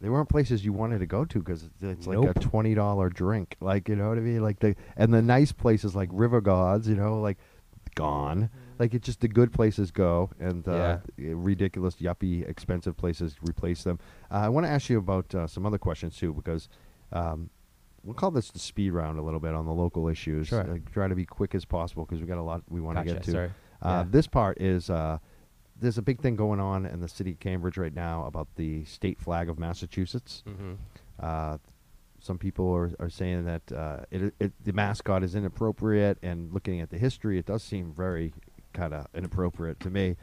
they 0.00 0.08
weren't 0.08 0.28
places 0.28 0.64
you 0.64 0.72
wanted 0.72 0.98
to 0.98 1.06
go 1.06 1.24
to 1.24 1.38
because 1.38 1.64
it's, 1.64 1.72
it's 1.82 2.06
like 2.06 2.36
a 2.36 2.38
twenty 2.40 2.74
dollar 2.74 3.08
drink. 3.08 3.56
Like 3.60 3.88
you 3.88 3.94
know 3.94 4.08
what 4.08 4.18
I 4.18 4.22
mean? 4.22 4.42
Like 4.42 4.58
the 4.58 4.74
and 4.96 5.14
the 5.14 5.22
nice 5.22 5.52
places 5.52 5.94
like 5.94 6.08
River 6.12 6.40
Gods, 6.40 6.88
you 6.88 6.96
know, 6.96 7.20
like 7.20 7.38
gone. 7.94 8.50
Like 8.78 8.94
it's 8.94 9.04
just 9.04 9.20
the 9.20 9.28
good 9.28 9.52
places 9.52 9.90
go, 9.90 10.30
and 10.40 10.66
uh, 10.66 10.98
ridiculous, 11.18 11.96
yuppie, 11.96 12.48
expensive 12.48 12.96
places 12.96 13.36
replace 13.42 13.84
them. 13.84 13.98
Uh, 14.30 14.36
I 14.36 14.48
want 14.48 14.64
to 14.66 14.70
ask 14.70 14.88
you 14.88 14.98
about 14.98 15.34
uh, 15.34 15.46
some 15.46 15.66
other 15.66 15.78
questions 15.78 16.16
too, 16.16 16.32
because 16.32 16.68
um, 17.12 17.50
we'll 18.04 18.14
call 18.14 18.30
this 18.30 18.50
the 18.50 18.58
speed 18.58 18.90
round 18.90 19.18
a 19.18 19.22
little 19.22 19.40
bit 19.40 19.54
on 19.54 19.66
the 19.66 19.72
local 19.72 20.08
issues. 20.08 20.48
Sure. 20.48 20.80
Try 20.92 21.08
to 21.08 21.14
be 21.14 21.24
quick 21.26 21.54
as 21.54 21.64
possible 21.64 22.04
because 22.04 22.20
we 22.20 22.26
got 22.26 22.38
a 22.38 22.42
lot 22.42 22.62
we 22.68 22.80
want 22.80 22.98
to 22.98 23.04
Gotcha, 23.04 23.14
get 23.14 23.22
to. 23.24 23.30
sorry. 23.30 23.50
Uh, 23.82 23.88
Yeah. 23.88 24.04
This 24.10 24.26
part 24.26 24.60
is 24.60 24.90
uh, 24.90 25.18
there's 25.80 25.98
a 25.98 26.02
big 26.02 26.20
thing 26.20 26.36
going 26.36 26.60
on 26.60 26.86
in 26.86 27.00
the 27.00 27.08
city 27.08 27.32
of 27.32 27.40
Cambridge 27.40 27.76
right 27.78 27.94
now 27.94 28.24
about 28.26 28.48
the 28.56 28.84
state 28.84 29.18
flag 29.18 29.48
of 29.48 29.58
Massachusetts. 29.58 30.42
hmm 30.46 30.74
Uh, 31.18 31.58
some 32.22 32.36
people 32.36 32.70
are, 32.74 32.90
are 32.98 33.08
saying 33.08 33.46
that 33.46 33.72
uh, 33.72 34.00
it, 34.10 34.34
it, 34.38 34.52
the 34.62 34.72
mascot 34.74 35.22
is 35.22 35.34
inappropriate, 35.34 36.18
and 36.22 36.52
looking 36.52 36.78
at 36.80 36.90
the 36.90 36.98
history, 36.98 37.38
it 37.38 37.46
does 37.46 37.62
seem 37.62 37.94
very 37.94 38.34
kind 38.74 38.92
of 38.92 39.06
inappropriate 39.14 39.80
to 39.80 39.88
me. 39.88 40.16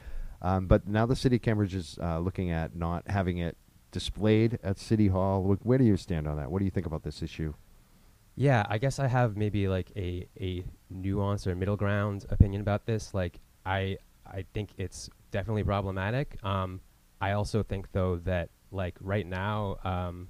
Um, 0.44 0.68
but 0.68 0.88
now 0.88 1.08
the 1.08 1.16
city 1.16 1.38
of 1.38 1.42
Cambridge 1.42 1.74
is 1.74 1.98
uh, 2.00 2.20
looking 2.20 2.52
at 2.52 2.76
not 2.76 3.08
having 3.10 3.40
it 3.40 3.58
displayed 3.92 4.60
at 4.64 4.78
City 4.78 5.08
Hall. 5.08 5.58
Where 5.64 5.80
do 5.80 5.84
you 5.84 5.98
stand 5.98 6.28
on 6.28 6.38
that? 6.38 6.52
What 6.52 6.60
do 6.60 6.66
you 6.66 6.72
think 6.72 6.86
about 6.86 7.02
this 7.02 7.24
issue? 7.24 7.56
Yeah, 8.40 8.64
I 8.70 8.78
guess 8.78 9.00
I 9.00 9.08
have 9.08 9.36
maybe 9.36 9.68
like 9.68 9.92
a 9.96 10.28
a 10.40 10.64
nuanced 10.94 11.48
or 11.48 11.56
middle 11.56 11.76
ground 11.76 12.24
opinion 12.30 12.62
about 12.62 12.86
this. 12.86 13.16
Like 13.16 13.40
I 13.66 13.98
I 14.28 14.46
think 14.54 14.70
it's 14.78 15.10
definitely 15.32 15.64
problematic. 15.64 16.38
Um, 16.44 16.80
I 17.20 17.32
also 17.32 17.64
think 17.64 17.92
though 17.94 18.18
that 18.26 18.50
like 18.70 18.96
right 19.02 19.26
now, 19.26 19.78
um, 19.84 20.30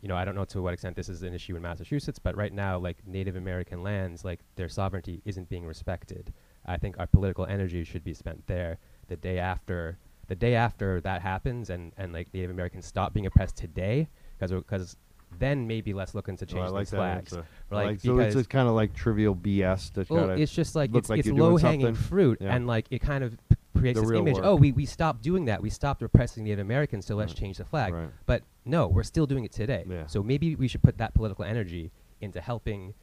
you 0.00 0.08
know, 0.08 0.16
I 0.16 0.24
don't 0.24 0.34
know 0.34 0.46
to 0.46 0.60
what 0.62 0.74
extent 0.74 0.96
this 0.96 1.08
is 1.08 1.22
an 1.22 1.32
issue 1.32 1.54
in 1.54 1.62
Massachusetts, 1.62 2.18
but 2.18 2.36
right 2.36 2.52
now, 2.52 2.76
like 2.76 3.06
Native 3.06 3.36
American 3.36 3.84
lands, 3.84 4.24
like 4.24 4.40
their 4.56 4.68
sovereignty 4.68 5.22
isn't 5.24 5.48
being 5.48 5.64
respected. 5.64 6.32
I 6.66 6.76
think 6.76 6.98
our 6.98 7.06
political 7.06 7.46
energy 7.46 7.84
should 7.84 8.02
be 8.02 8.14
spent 8.14 8.48
there. 8.48 8.78
The 9.06 9.16
day 9.16 9.38
after, 9.38 9.96
the 10.26 10.34
day 10.34 10.56
after 10.56 11.00
that 11.02 11.22
happens, 11.22 11.70
and 11.70 11.92
and 11.98 12.12
like 12.12 12.34
Native 12.34 12.50
Americans 12.50 12.84
stop 12.86 13.12
being 13.14 13.26
oppressed 13.26 13.56
today, 13.56 14.08
because 14.36 14.50
because 14.50 14.96
then 15.38 15.66
maybe 15.66 15.92
let's 15.94 16.14
look 16.14 16.28
into 16.28 16.44
Oh, 16.44 16.48
changing 16.48 16.78
these 16.78 16.90
flags. 16.90 17.32
answer. 17.32 17.46
Like, 17.70 17.86
Like, 17.86 18.00
so 18.00 18.18
it's 18.18 18.34
just 18.34 18.50
kind 18.50 18.68
of 18.68 18.74
like 18.74 18.94
trivial 18.94 19.34
BS 19.34 19.90
to 19.94 20.06
Well, 20.08 20.20
kind 20.20 20.32
of 20.32 20.38
it's 20.40 20.52
just 20.52 20.74
like 20.74 20.94
it's, 20.94 21.08
like 21.10 21.20
it's 21.20 21.28
low 21.28 21.56
hanging 21.56 21.94
fruit, 21.94 22.38
Yeah. 22.40 22.54
and 22.54 22.66
like 22.66 22.86
it 22.90 23.00
kind 23.00 23.22
of 23.24 23.36
p- 23.48 23.56
creates 23.76 24.00
The 24.00 24.06
this 24.06 24.18
image. 24.18 24.34
work. 24.36 24.44
Oh, 24.44 24.56
we, 24.56 24.72
we 24.72 24.86
stopped 24.86 25.22
doing 25.22 25.44
that. 25.44 25.62
We 25.62 25.70
stopped 25.70 26.02
repressing 26.02 26.44
Native 26.44 26.58
Americans, 26.60 27.06
so 27.06 27.14
let's 27.14 27.34
change 27.34 27.58
the 27.58 27.64
flag. 27.64 27.92
Right. 27.94 28.08
But 28.26 28.42
no, 28.64 28.88
we're 28.88 29.02
still 29.04 29.26
doing 29.26 29.44
it 29.44 29.52
today. 29.52 29.84
Yeah. 29.88 30.06
So 30.06 30.22
maybe 30.22 30.56
we 30.56 30.66
should 30.68 30.82
put 30.82 30.98
that 30.98 31.14
political 31.14 31.44
energy 31.44 31.92
into 32.20 32.40
helping 32.40 32.94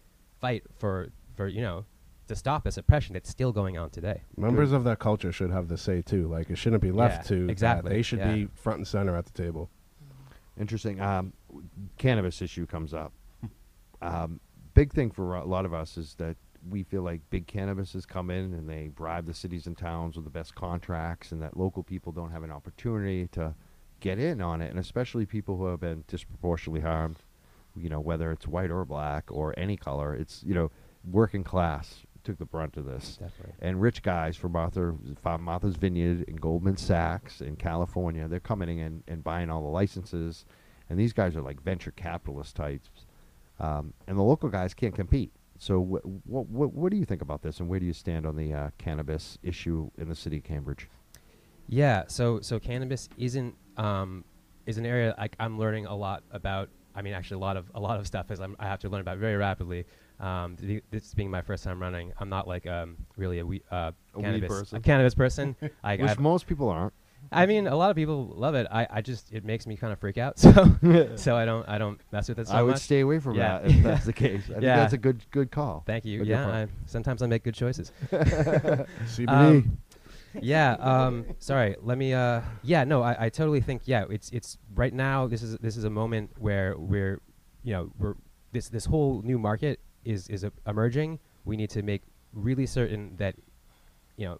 fight 0.42 0.64
for 0.78 1.10
for 1.36 1.48
you 1.48 1.62
know 1.62 1.86
to 2.28 2.36
stop 2.36 2.64
this 2.64 2.76
oppression 2.76 3.14
that's 3.14 3.30
still 3.30 3.52
going 3.52 3.78
on 3.78 3.90
today. 3.92 4.24
Members 4.36 4.72
of 4.72 4.84
that 4.84 4.98
culture 5.00 5.32
should 5.32 5.52
have 5.52 5.68
the 5.68 5.78
say 5.78 6.02
too. 6.02 6.28
Like 6.28 6.50
it 6.50 6.58
shouldn't 6.58 6.82
be 6.82 6.92
left 6.92 7.30
Yeah, 7.30 7.38
to 7.38 7.46
that. 7.46 7.52
exactly, 7.52 7.90
They 7.92 8.02
should 8.02 8.20
yeah. 8.20 8.34
be 8.34 8.48
front 8.56 8.80
and 8.80 8.88
center 8.88 9.16
at 9.16 9.26
the 9.26 9.32
table. 9.32 9.70
Interesting. 10.60 11.02
Um, 11.02 11.34
cannabis 11.98 12.42
issue 12.42 12.66
comes 12.66 12.94
up. 12.94 13.14
Um, 14.02 14.40
big 14.74 14.94
thing 14.94 15.10
for 15.10 15.36
a 15.36 15.46
lot 15.46 15.66
of 15.66 15.74
us 15.74 15.98
is 15.98 16.16
that 16.16 16.38
we 16.70 16.84
feel 16.84 17.02
like 17.02 17.22
big 17.30 17.48
cannabuses 17.48 18.08
come 18.08 18.30
in 18.30 18.54
and 18.54 18.70
they 18.70 18.90
bribe 18.90 19.26
the 19.26 19.34
cities 19.34 19.68
and 19.68 19.78
towns 19.78 20.16
with 20.16 20.26
the 20.26 20.32
best 20.32 20.56
contracts, 20.56 21.32
and 21.32 21.42
that 21.42 21.58
local 21.58 21.84
people 21.84 22.12
don't 22.12 22.32
have 22.32 22.44
an 22.44 22.52
opportunity 22.52 23.28
to 23.28 23.54
get 24.00 24.20
in 24.20 24.42
on 24.42 24.62
it, 24.62 24.70
and 24.70 24.80
especially 24.80 25.26
people 25.26 25.58
who 25.58 25.66
have 25.68 25.80
been 25.80 26.04
disproportionately 26.08 26.82
harmed. 26.82 27.18
You 27.76 27.90
know, 27.90 28.00
whether 28.00 28.32
it's 28.32 28.48
white 28.48 28.72
or 28.72 28.86
black 28.86 29.26
or 29.30 29.54
any 29.58 29.76
color, 29.78 30.16
it's 30.16 30.44
you 30.44 30.54
know, 30.54 30.72
working 31.10 31.44
class 31.44 32.04
took 32.26 32.38
the 32.38 32.46
brunt 32.46 32.76
of 32.78 32.86
this. 32.86 33.18
Definitely. 33.18 33.54
And 33.62 33.82
rich 33.82 34.02
guys 34.04 34.36
from 34.36 34.52
Martha, 34.54 34.96
from 35.22 35.44
Martha's 35.44 35.76
Vineyard 35.76 36.26
and 36.28 36.40
Goldman 36.42 36.78
Sachs 36.78 37.42
in 37.42 37.56
California, 37.56 38.28
they're 38.28 38.40
coming 38.40 38.80
in 38.80 39.04
and 39.08 39.24
buying 39.24 39.50
all 39.50 39.62
the 39.62 39.70
licenses. 39.70 40.46
And 40.90 41.00
these 41.00 41.14
guys 41.14 41.36
are 41.36 41.42
like 41.42 41.62
venture 41.62 41.92
capitalist 41.92 42.56
types. 42.56 42.90
Um, 43.60 43.94
and 44.08 44.18
the 44.18 44.24
local 44.24 44.50
guys 44.50 44.74
can't 44.74 44.94
compete. 44.94 45.32
So, 45.58 45.82
wh- 45.82 46.06
wh- 46.30 46.48
wh- 46.50 46.76
what 46.76 46.92
do 46.92 46.98
you 46.98 47.06
think 47.06 47.22
about 47.22 47.42
this, 47.42 47.62
and 47.62 47.70
where 47.70 47.80
do 47.80 47.86
you 47.86 47.94
stand 47.94 48.26
on 48.26 48.36
the 48.36 48.54
uh, 48.54 48.70
cannabis 48.78 49.38
issue 49.42 49.90
in 49.98 50.10
the 50.10 50.16
city 50.16 50.38
of 50.38 50.44
Cambridge? 50.44 50.90
Yeah, 51.70 52.04
so 52.08 52.42
so 52.42 52.60
cannabis 52.60 53.08
isn't 53.18 53.56
um, 53.78 54.26
is 54.66 54.78
an 54.78 54.86
area 54.86 55.16
like 55.18 55.36
I'm 55.40 55.58
learning 55.58 55.86
a 55.86 55.96
lot 55.96 56.24
about. 56.32 56.70
I 56.94 57.02
mean, 57.02 57.14
actually, 57.14 57.36
a 57.36 57.40
lot 57.40 57.56
of 57.58 57.72
a 57.74 57.80
lot 57.80 58.00
of 58.00 58.06
stuff 58.06 58.32
is 58.32 58.40
I'm, 58.42 58.56
I 58.60 58.66
have 58.68 58.80
to 58.80 58.90
learn 58.90 59.02
about 59.02 59.18
very 59.18 59.38
rapidly. 59.38 59.86
Um, 60.20 60.56
th- 60.58 60.84
this 60.92 61.14
being 61.14 61.30
my 61.30 61.42
first 61.42 61.64
time 61.64 61.82
running, 61.82 62.14
I'm 62.20 62.30
not 62.30 62.48
like 62.48 62.66
um, 62.68 62.98
really 63.18 63.40
a, 63.40 63.46
we- 63.46 63.64
uh, 63.72 63.92
A 64.14 64.18
weed 64.20 64.24
cannabis 64.24 64.48
person. 64.50 64.78
a 64.78 64.82
cannabis 64.82 65.14
person. 65.16 65.56
I, 65.84 65.96
Which 65.98 66.12
I've- 66.12 66.22
most 66.22 66.48
people 66.48 66.70
aren't. 66.70 66.94
I 67.32 67.48
mean, 67.48 67.66
a 67.66 67.76
lot 67.76 67.90
of 67.90 67.96
people 67.96 68.28
love 68.38 68.54
it. 68.54 68.68
I, 68.72 68.88
I 68.90 69.02
just 69.02 69.34
it 69.34 69.44
makes 69.44 69.66
me 69.66 69.76
kind 69.76 69.92
of 69.92 70.00
freak 70.00 70.20
out. 70.20 70.38
So 70.40 70.78
so 71.16 71.36
I 71.36 71.44
don't 71.44 71.68
I 71.68 71.80
don't 71.80 72.00
mess 72.12 72.30
with 72.30 72.38
it 72.38 72.48
so 72.48 72.54
I 72.54 72.62
would 72.62 72.74
much. 72.74 72.82
stay 72.82 73.00
away 73.00 73.18
from 73.20 73.36
Yeah. 73.36 73.60
that 73.60 73.72
if 73.72 73.84
that's 73.84 74.06
the 74.06 74.14
case. 74.14 74.44
I 74.46 74.54
think 74.54 74.62
Yeah. 74.64 74.76
that's 74.78 74.94
a 74.94 74.98
good 74.98 75.26
good 75.32 75.50
call. 75.52 75.84
Thank 75.88 76.06
you. 76.06 76.20
Beg 76.20 76.28
Yeah, 76.28 76.48
I, 76.48 76.68
sometimes 76.86 77.24
I 77.24 77.28
make 77.28 77.44
good 77.44 77.56
choices. 77.56 77.92
CBD. 78.12 79.28
Um, 79.30 79.78
yeah. 80.42 80.74
Um, 80.74 81.26
sorry. 81.40 81.76
Let 81.82 81.98
me. 81.98 82.14
Uh, 82.14 82.42
yeah. 82.64 82.84
No. 82.84 83.02
I, 83.02 83.26
I 83.26 83.30
totally 83.30 83.62
think. 83.62 83.82
Yeah. 83.86 84.06
It's 84.10 84.30
it's 84.32 84.58
right 84.76 84.94
now. 84.94 85.28
This 85.28 85.42
is 85.42 85.58
this 85.58 85.78
is 85.78 85.84
a 85.84 85.90
moment 85.90 86.32
where 86.38 86.76
we're, 86.78 87.22
you 87.64 87.74
know, 87.74 87.92
we're 87.98 88.16
this 88.52 88.70
this 88.70 88.86
whole 88.86 89.22
new 89.24 89.40
market 89.40 89.80
is 90.06 90.30
is 90.30 90.46
emerging. 90.68 91.20
We 91.44 91.58
need 91.58 91.70
to 91.72 91.82
make 91.82 92.04
really 92.34 92.66
certain 92.66 93.16
that, 93.18 93.36
you 94.18 94.26
know, 94.26 94.40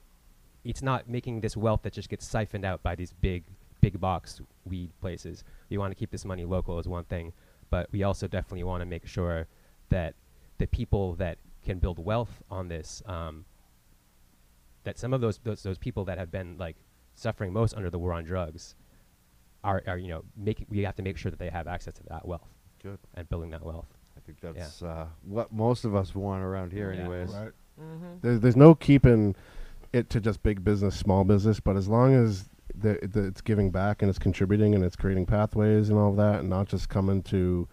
it's 0.64 0.82
not 0.82 1.10
making 1.10 1.42
this 1.42 1.56
wealth 1.56 1.82
that 1.84 1.94
just 1.94 2.10
gets 2.10 2.26
siphoned 2.26 2.66
out 2.66 2.82
by 2.84 2.96
these 2.96 3.14
big 3.14 3.44
big 3.82 4.00
box 4.00 4.42
weed 4.66 4.92
places. 5.02 5.44
We 5.70 5.78
want 5.78 5.92
to 5.92 5.96
keep 5.96 6.12
this 6.12 6.26
money 6.26 6.46
local 6.46 6.80
is 6.80 6.88
one 6.88 7.04
thing, 7.06 7.34
but 7.70 7.88
we 7.92 8.04
also 8.04 8.28
definitely 8.28 8.64
want 8.64 8.82
to 8.82 8.86
make 8.86 9.06
sure 9.06 9.48
that 9.90 10.16
the 10.58 10.68
people 10.68 11.16
that 11.16 11.38
can 11.64 11.80
build 11.80 12.00
wealth 12.00 12.42
on 12.50 12.68
this 12.68 13.02
um, 13.06 13.46
that 14.84 14.98
some 14.98 15.14
of 15.14 15.22
those, 15.22 15.40
those 15.44 15.64
those 15.64 15.78
people 15.78 16.06
that 16.06 16.18
have 16.18 16.32
been 16.32 16.58
like 16.58 16.78
suffering 17.16 17.52
most 17.52 17.74
under 17.76 17.90
the 17.90 18.00
war 18.00 18.14
on 18.14 18.24
drugs 18.24 18.76
are, 19.64 19.82
are 19.88 19.98
you 19.98 20.08
know 20.08 20.24
making 20.38 20.68
we 20.70 20.82
have 20.82 20.96
to 20.96 21.04
make 21.04 21.18
sure 21.18 21.30
that 21.30 21.40
they 21.40 21.50
have 21.50 21.68
access 21.68 21.94
to 21.96 22.04
that 22.10 22.26
wealth 22.28 22.50
Good. 22.82 23.00
and 23.16 23.28
building 23.30 23.50
that 23.52 23.64
wealth. 23.64 23.88
I 24.26 24.32
think 24.32 24.40
that's 24.56 24.82
uh, 24.82 25.06
what 25.24 25.52
most 25.54 25.86
of 25.86 25.96
us 25.96 26.16
want 26.16 26.44
around 26.44 26.72
here, 26.74 26.92
Yeah. 26.92 27.02
anyways. 27.02 27.30
Right. 27.32 27.52
Mm-hmm. 27.80 28.06
There's 28.22 28.40
there's 28.40 28.56
no 28.56 28.74
keeping 28.74 29.36
it 29.94 30.10
to 30.10 30.20
just 30.20 30.42
big 30.42 30.64
business, 30.64 30.96
small 30.96 31.24
business, 31.24 31.60
but 31.60 31.76
as 31.76 31.88
long 31.88 32.14
as 32.16 32.50
the, 32.74 32.98
the, 33.04 33.26
it's 33.26 33.42
giving 33.42 33.70
back 33.72 34.02
and 34.02 34.10
it's 34.10 34.18
contributing 34.20 34.74
and 34.76 34.84
it's 34.84 34.96
creating 34.96 35.26
pathways 35.26 35.90
and 35.90 35.98
all 36.00 36.10
of 36.10 36.18
that, 36.18 36.40
and 36.40 36.50
not 36.50 36.68
just 36.68 36.90
coming 36.90 37.22
to, 37.24 37.68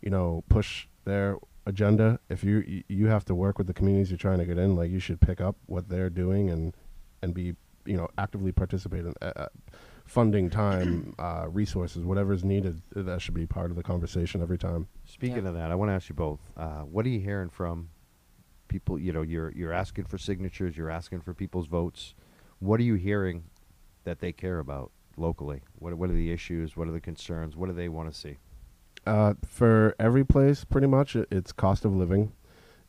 you 0.00 0.10
know, 0.10 0.42
push 0.48 0.86
their 1.04 1.36
agenda. 1.66 2.18
If 2.28 2.42
you 2.42 2.58
you- 2.66 2.84
you 2.88 3.06
have 3.06 3.24
to 3.26 3.34
work 3.34 3.56
with 3.58 3.68
the 3.68 3.74
communities 3.74 4.10
you're 4.10 4.18
trying 4.18 4.38
to 4.38 4.44
get 4.46 4.58
in, 4.58 4.74
like 4.74 4.90
you 4.90 4.98
should 4.98 5.20
pick 5.20 5.40
up 5.40 5.56
what 5.66 5.88
they're 5.88 6.10
doing 6.10 6.50
and 6.50 6.74
and 7.22 7.32
be 7.32 7.54
you 7.84 7.96
know 7.96 8.08
actively 8.18 8.50
participating. 8.52 9.14
uh, 9.22 9.32
uh, 9.36 9.46
funding, 10.04 10.50
time, 10.50 11.14
uh, 11.18 11.46
resources, 11.48 12.04
whatever 12.04 12.32
is 12.32 12.44
needed. 12.44 12.82
That 12.94 13.20
should 13.22 13.34
be 13.34 13.46
part 13.46 13.70
of 13.70 13.76
the 13.76 13.82
conversation 13.82 14.42
every 14.42 14.58
time. 14.58 14.88
Speaking 15.04 15.42
Yeah. 15.44 15.48
of 15.50 15.54
that, 15.54 15.70
I 15.70 15.74
want 15.74 15.90
to 15.90 15.94
ask 15.94 16.08
you 16.08 16.14
both. 16.14 16.40
Uh, 16.56 16.82
what 16.82 17.06
are 17.06 17.08
you 17.08 17.20
hearing 17.20 17.48
from 17.50 17.88
people? 18.68 18.98
You 18.98 19.12
know, 19.12 19.22
you're 19.22 19.50
you're 19.52 19.72
asking 19.72 20.04
for 20.04 20.18
signatures. 20.18 20.76
You're 20.76 20.90
asking 20.90 21.20
for 21.20 21.34
people's 21.34 21.66
votes. 21.66 22.14
What 22.58 22.80
are 22.80 22.84
you 22.84 22.94
hearing 22.94 23.44
that 24.04 24.20
they 24.20 24.32
care 24.32 24.58
about 24.58 24.90
locally? 25.16 25.62
What 25.78 25.94
what 25.94 26.10
are 26.10 26.14
the 26.14 26.30
issues? 26.32 26.76
What 26.76 26.88
are 26.88 26.92
the 26.92 27.00
concerns? 27.00 27.56
What 27.56 27.66
do 27.68 27.72
they 27.74 27.88
want 27.88 28.12
to 28.12 28.18
see? 28.18 28.38
Uh, 29.06 29.34
for 29.44 29.96
every 29.98 30.24
place, 30.24 30.62
pretty 30.64 30.86
much, 30.86 31.16
it, 31.16 31.26
it's 31.30 31.50
cost 31.52 31.84
of 31.84 31.92
living. 31.94 32.32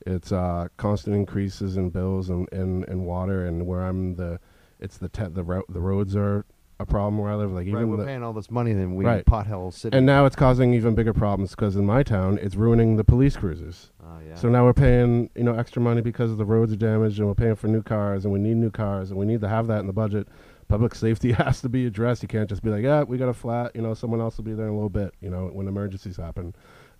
It's 0.06 0.32
uh, 0.32 0.68
constant 0.78 1.16
increases 1.16 1.76
in 1.78 1.90
bills 1.90 2.30
and, 2.30 2.48
and, 2.52 2.88
and 2.90 3.06
water, 3.06 3.46
and 3.48 3.66
where 3.66 3.82
I'm 3.82 4.16
the, 4.16 4.40
it's 4.80 4.98
the 4.98 5.08
te- 5.10 5.30
the 5.30 5.44
ro- 5.44 5.64
the 5.70 5.80
roads 5.80 6.16
are 6.16 6.46
a 6.80 6.86
problem 6.86 7.18
where 7.18 7.32
I 7.32 7.36
live. 7.36 7.52
Like 7.52 7.66
right, 7.68 7.68
even 7.68 7.90
we're 7.90 7.98
the, 7.98 8.06
paying 8.06 8.24
all 8.24 8.34
this 8.34 8.50
money, 8.50 8.74
then 8.74 8.96
we 8.96 9.06
Right. 9.06 9.26
pothole 9.26 9.72
city. 9.74 9.96
and 9.96 10.06
now 10.06 10.26
it's 10.26 10.36
causing 10.36 10.74
even 10.74 10.96
bigger 10.96 11.14
problems 11.14 11.52
because 11.52 11.76
in 11.76 11.86
my 11.86 12.04
town, 12.04 12.40
it's 12.42 12.56
ruining 12.56 12.96
the 12.96 13.04
police 13.04 13.38
cruisers. 13.38 13.92
oh, 14.04 14.20
yeah. 14.28 14.36
So 14.36 14.50
now 14.50 14.64
we're 14.66 14.74
paying 14.74 15.30
you 15.36 15.44
know 15.44 15.54
extra 15.56 15.82
money 15.82 16.02
because 16.02 16.36
the 16.36 16.46
roads 16.46 16.74
are 16.74 16.78
damaged, 16.78 17.20
and 17.20 17.28
we're 17.28 17.36
paying 17.36 17.56
for 17.56 17.68
new 17.68 17.84
cars, 17.84 18.26
and 18.26 18.34
we 18.34 18.40
need 18.40 18.58
new 18.58 18.72
cars, 18.72 19.12
and 19.12 19.20
we 19.20 19.26
need 19.26 19.42
to 19.42 19.48
have 19.48 19.68
that 19.68 19.80
in 19.80 19.88
the 19.88 19.94
budget. 19.94 20.28
Public 20.68 20.96
safety 20.96 21.32
has 21.44 21.62
to 21.62 21.70
be 21.70 21.86
addressed. 21.86 22.22
You 22.24 22.28
can't 22.28 22.50
just 22.50 22.64
be 22.64 22.70
like, 22.70 22.84
yeah, 22.84 23.04
we 23.04 23.18
got 23.18 23.30
a 23.30 23.34
flat. 23.34 23.76
You 23.76 23.82
know, 23.82 23.94
someone 23.94 24.20
else 24.22 24.38
will 24.38 24.46
be 24.46 24.54
there 24.54 24.66
in 24.68 24.72
a 24.72 24.76
little 24.76 24.90
bit. 24.90 25.14
You 25.22 25.30
know, 25.30 25.48
when 25.54 25.68
emergencies 25.68 26.18
happen, 26.18 26.56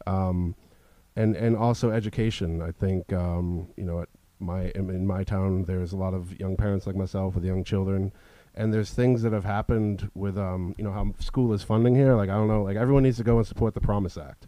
um, 0.06 0.56
and 1.16 1.36
and 1.36 1.56
also 1.58 1.90
education. 1.90 2.62
I 2.62 2.72
think 2.72 3.12
um, 3.14 3.68
you 3.76 3.86
know 3.86 4.02
at 4.02 4.10
my 4.40 4.72
in 4.76 5.08
my 5.08 5.24
town, 5.24 5.64
there's 5.64 5.94
a 5.94 5.98
lot 5.98 6.14
of 6.14 6.40
young 6.40 6.56
parents 6.56 6.86
like 6.86 6.96
myself 6.96 7.36
with 7.36 7.44
young 7.44 7.64
children. 7.64 8.12
And 8.56 8.74
there's 8.74 8.92
things 8.92 9.24
that 9.24 9.34
have 9.34 9.46
happened 9.46 10.12
with, 10.14 10.38
um, 10.38 10.76
you 10.78 10.84
know, 10.84 10.92
how 10.92 11.14
school 11.20 11.54
is 11.54 11.64
funding 11.64 11.96
here. 11.96 12.14
Like 12.16 12.30
I 12.30 12.34
don't 12.34 12.48
know, 12.48 12.62
like 12.64 12.78
everyone 12.78 13.04
needs 13.04 13.18
to 13.18 13.24
go 13.24 13.38
and 13.38 13.48
support 13.48 13.74
the 13.74 13.82
Promise 13.82 14.18
Act 14.18 14.48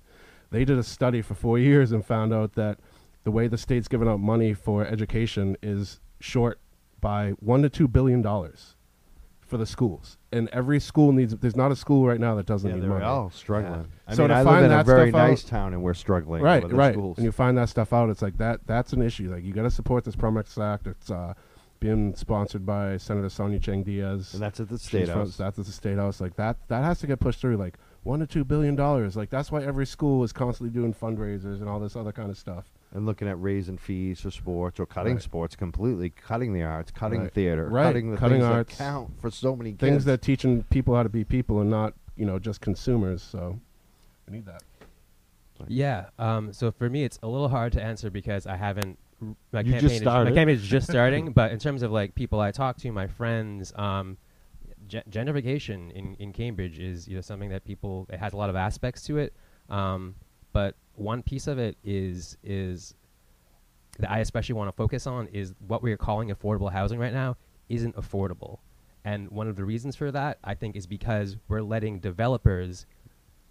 they 0.51 0.63
did 0.63 0.77
a 0.77 0.83
study 0.83 1.21
for 1.23 1.33
four 1.33 1.57
years 1.59 1.91
and 1.91 2.05
found 2.05 2.31
out 2.31 2.53
that 2.53 2.79
the 3.23 3.31
way 3.31 3.47
the 3.47 3.57
state's 3.57 3.87
giving 3.89 4.07
out 4.07 4.19
money 4.19 4.53
for 4.53 4.85
education 4.85 5.57
is 5.61 5.99
short 6.19 6.59
by 7.01 7.31
one 7.39 7.61
to 7.63 7.69
two 7.69 7.87
billion 7.87 8.21
dollars 8.21 8.75
for 9.41 9.57
the 9.57 9.65
schools. 9.65 10.17
And 10.31 10.47
every 10.49 10.79
school 10.79 11.11
needs. 11.11 11.35
There's 11.35 11.55
not 11.55 11.71
a 11.71 11.75
school 11.75 12.05
right 12.07 12.19
now 12.19 12.35
that 12.35 12.45
doesn't 12.45 12.69
yeah, 12.69 12.75
need 12.75 12.83
they're 12.83 12.89
money. 12.89 13.03
all 13.03 13.31
struggling. 13.31 13.87
I 14.07 14.13
So 14.13 14.21
mean, 14.21 14.29
to 14.29 14.35
I 14.35 14.43
find 14.43 14.55
live 14.61 14.65
in 14.65 14.71
a 14.71 14.75
that 14.77 14.85
very 14.85 15.09
stuff 15.09 15.19
out- 15.21 15.27
nice 15.29 15.43
town, 15.43 15.73
and 15.73 15.81
we're 15.83 15.93
struggling. 15.95 16.41
right, 16.43 16.63
with 16.63 16.71
right. 16.71 16.93
Schools. 16.93 17.17
And 17.17 17.25
you 17.25 17.31
find 17.31 17.57
that 17.57 17.67
stuff 17.67 17.91
out. 17.91 18.09
It's 18.11 18.21
like 18.21 18.37
that. 18.37 18.61
That's 18.67 18.93
an 18.93 19.01
issue. 19.01 19.33
Like 19.33 19.43
you 19.43 19.51
got 19.51 19.63
to 19.63 19.71
support 19.71 20.05
this 20.05 20.15
Promise 20.15 20.57
Act. 20.59 20.87
It's 20.87 21.09
uh, 21.11 21.33
being 21.85 22.15
sponsored 22.15 22.65
by 22.65 22.97
Senator 22.97 23.29
Sonia 23.29 23.59
Chang 23.59 23.83
Diaz. 23.83 24.33
and 24.33 24.41
that's 24.41 24.59
at 24.59 24.69
the 24.69 24.77
She's 24.79 24.87
state 24.87 25.07
from- 25.07 25.19
house. 25.19 25.37
That's 25.37 25.59
at 25.59 25.65
the 25.65 25.71
state 25.71 25.97
house. 25.97 26.19
Like 26.19 26.35
that. 26.37 26.57
That 26.67 26.83
has 26.83 26.99
to 26.99 27.07
get 27.07 27.19
pushed 27.19 27.39
through. 27.39 27.57
Like 27.57 27.77
one 28.03 28.19
to 28.21 28.27
two 28.27 28.43
billion 28.43 28.75
dollars. 28.75 29.15
Like 29.15 29.29
that's 29.29 29.51
why 29.51 29.63
every 29.63 29.85
school 29.85 30.23
is 30.23 30.33
constantly 30.33 30.73
doing 30.73 30.93
fundraisers 30.93 31.61
and 31.61 31.69
all 31.69 31.79
this 31.79 31.95
other 31.95 32.11
kind 32.11 32.29
of 32.31 32.37
stuff. 32.37 32.65
and 32.93 33.05
looking 33.05 33.27
at 33.27 33.37
raising 33.41 33.77
fees 33.77 34.21
for 34.21 34.31
sports 34.31 34.79
or 34.79 34.85
cutting 34.85 35.15
Right. 35.15 35.21
sports 35.21 35.53
completely, 35.53 36.11
cutting 36.11 36.53
the 36.53 36.63
arts, 36.63 36.91
cutting 36.91 37.23
Right. 37.23 37.33
theater, 37.33 37.67
Right. 37.67 37.83
cutting 37.83 38.11
the 38.11 38.15
Cutting 38.17 38.37
things 38.39 38.45
arts. 38.45 38.77
that 38.77 38.83
count 38.85 39.19
for 39.19 39.29
so 39.29 39.53
many 39.53 39.71
kids. 39.71 39.79
things 39.81 40.05
that 40.05 40.21
teaching 40.21 40.63
people 40.69 40.95
how 40.95 41.03
to 41.03 41.09
be 41.09 41.25
people 41.25 41.59
and 41.59 41.69
not 41.69 41.93
you 42.15 42.25
know 42.25 42.39
just 42.39 42.61
consumers. 42.61 43.21
So 43.21 43.59
I 44.27 44.31
need 44.31 44.45
that. 44.45 44.63
Yeah. 45.67 46.05
Um, 46.17 46.53
so 46.53 46.71
for 46.71 46.89
me, 46.89 47.03
it's 47.03 47.19
a 47.21 47.27
little 47.27 47.49
hard 47.49 47.73
to 47.73 47.83
answer 47.83 48.09
because 48.09 48.47
I 48.47 48.55
haven't. 48.55 48.97
My 49.21 49.61
You 49.61 49.71
just 49.73 49.81
campaign 49.81 49.95
is, 49.95 50.03
my 50.03 50.25
campaign 50.25 50.49
is 50.49 50.61
just 50.63 50.89
starting, 50.89 51.31
but 51.31 51.51
in 51.51 51.59
terms 51.59 51.81
of 51.81 51.91
like 51.91 52.15
people 52.15 52.39
I 52.39 52.51
talk 52.51 52.77
to, 52.77 52.91
my 52.91 53.07
friends, 53.07 53.71
um, 53.75 54.17
ge- 54.87 55.03
gentrification 55.09 55.91
in, 55.93 56.15
in 56.15 56.33
Cambridge 56.33 56.79
is 56.79 57.07
you 57.07 57.15
know 57.15 57.21
something 57.21 57.49
that 57.49 57.63
people 57.63 58.07
it 58.09 58.19
has 58.19 58.33
a 58.33 58.37
lot 58.37 58.49
of 58.49 58.55
aspects 58.55 59.03
to 59.03 59.17
it, 59.17 59.33
um, 59.69 60.15
but 60.51 60.75
one 60.95 61.23
piece 61.23 61.47
of 61.47 61.57
it 61.57 61.77
is 61.83 62.37
is 62.43 62.93
that 63.99 64.11
I 64.11 64.19
especially 64.19 64.53
want 64.53 64.67
to 64.67 64.75
focus 64.75 65.07
on 65.07 65.27
is 65.27 65.53
what 65.67 65.81
we 65.81 65.91
are 65.93 65.97
calling 65.97 66.29
affordable 66.29 66.71
housing 66.71 66.99
right 66.99 67.13
now 67.13 67.37
isn't 67.69 67.95
affordable, 67.95 68.59
and 69.05 69.31
one 69.31 69.47
of 69.47 69.55
the 69.55 69.63
reasons 69.63 69.95
for 69.95 70.11
that 70.11 70.39
I 70.43 70.55
think 70.55 70.75
is 70.75 70.85
because 70.85 71.37
we're 71.47 71.61
letting 71.61 71.99
developers 71.99 72.85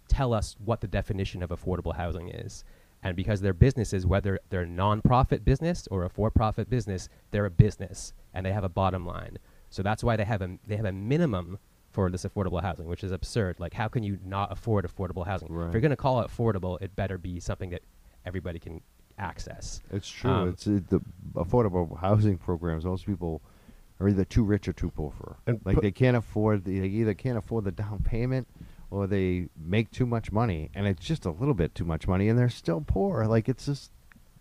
tell 0.07 0.33
us 0.33 0.55
what 0.63 0.81
the 0.81 0.87
definition 0.87 1.41
of 1.41 1.49
affordable 1.49 1.95
housing 1.95 2.29
is. 2.29 2.63
And 3.05 3.15
because 3.15 3.39
they're 3.39 3.53
businesses, 3.53 4.05
whether 4.05 4.39
they're 4.49 4.61
a 4.61 4.67
non-profit 4.67 5.45
business 5.45 5.87
or 5.91 6.05
a 6.05 6.09
for-profit 6.09 6.69
business, 6.71 7.07
they're 7.29 7.45
a 7.45 7.51
business 7.51 8.13
and 8.33 8.43
they 8.43 8.51
have 8.51 8.63
a 8.63 8.69
bottom 8.69 9.05
line. 9.05 9.37
So 9.69 9.83
that's 9.83 10.03
why 10.03 10.15
they 10.15 10.25
have 10.25 10.41
a 10.41 10.57
they 10.67 10.75
have 10.75 10.85
a 10.85 10.91
minimum 10.91 11.59
for 11.91 12.09
this 12.09 12.25
affordable 12.25 12.61
housing, 12.61 12.87
which 12.87 13.03
is 13.03 13.11
absurd. 13.11 13.59
Like, 13.59 13.73
how 13.75 13.87
can 13.87 14.01
you 14.01 14.17
not 14.25 14.51
afford 14.51 14.85
affordable 14.85 15.25
housing? 15.25 15.49
Right. 15.51 15.67
If 15.67 15.73
you're 15.73 15.81
going 15.81 15.91
to 15.91 15.95
call 15.95 16.19
it 16.21 16.29
affordable, 16.29 16.81
it 16.81 16.95
better 16.95 17.17
be 17.19 17.39
something 17.39 17.69
that 17.69 17.83
everybody 18.25 18.57
can 18.57 18.81
access. 19.19 19.81
It's 19.91 20.09
true. 20.09 20.31
Um, 20.31 20.49
it's 20.49 20.67
uh, 20.67 20.79
the 20.89 20.99
affordable 21.35 21.97
housing 21.99 22.37
programs. 22.37 22.85
Most 22.85 23.05
people 23.05 23.41
are 23.99 24.09
either 24.09 24.25
too 24.25 24.43
rich 24.43 24.67
or 24.67 24.73
too 24.73 24.89
poor 24.89 25.11
for. 25.11 25.37
And 25.45 25.61
Like 25.63 25.79
they 25.79 25.91
can't 25.91 26.17
afford. 26.17 26.65
The, 26.65 26.79
they 26.79 26.87
either 26.87 27.13
can't 27.13 27.37
afford 27.37 27.65
the 27.65 27.71
down 27.71 28.01
payment, 28.03 28.47
or 28.91 29.07
they 29.07 29.47
make 29.57 29.91
too 29.91 30.05
much 30.05 30.31
money, 30.31 30.69
and 30.73 30.87
it's 30.87 31.05
just 31.05 31.25
a 31.25 31.31
little 31.31 31.53
bit 31.53 31.75
too 31.75 31.85
much 31.85 32.07
money, 32.07 32.29
and 32.29 32.37
they're 32.37 32.49
still 32.49 32.83
poor. 32.85 33.25
Like 33.25 33.49
it's 33.49 33.65
just 33.65 33.91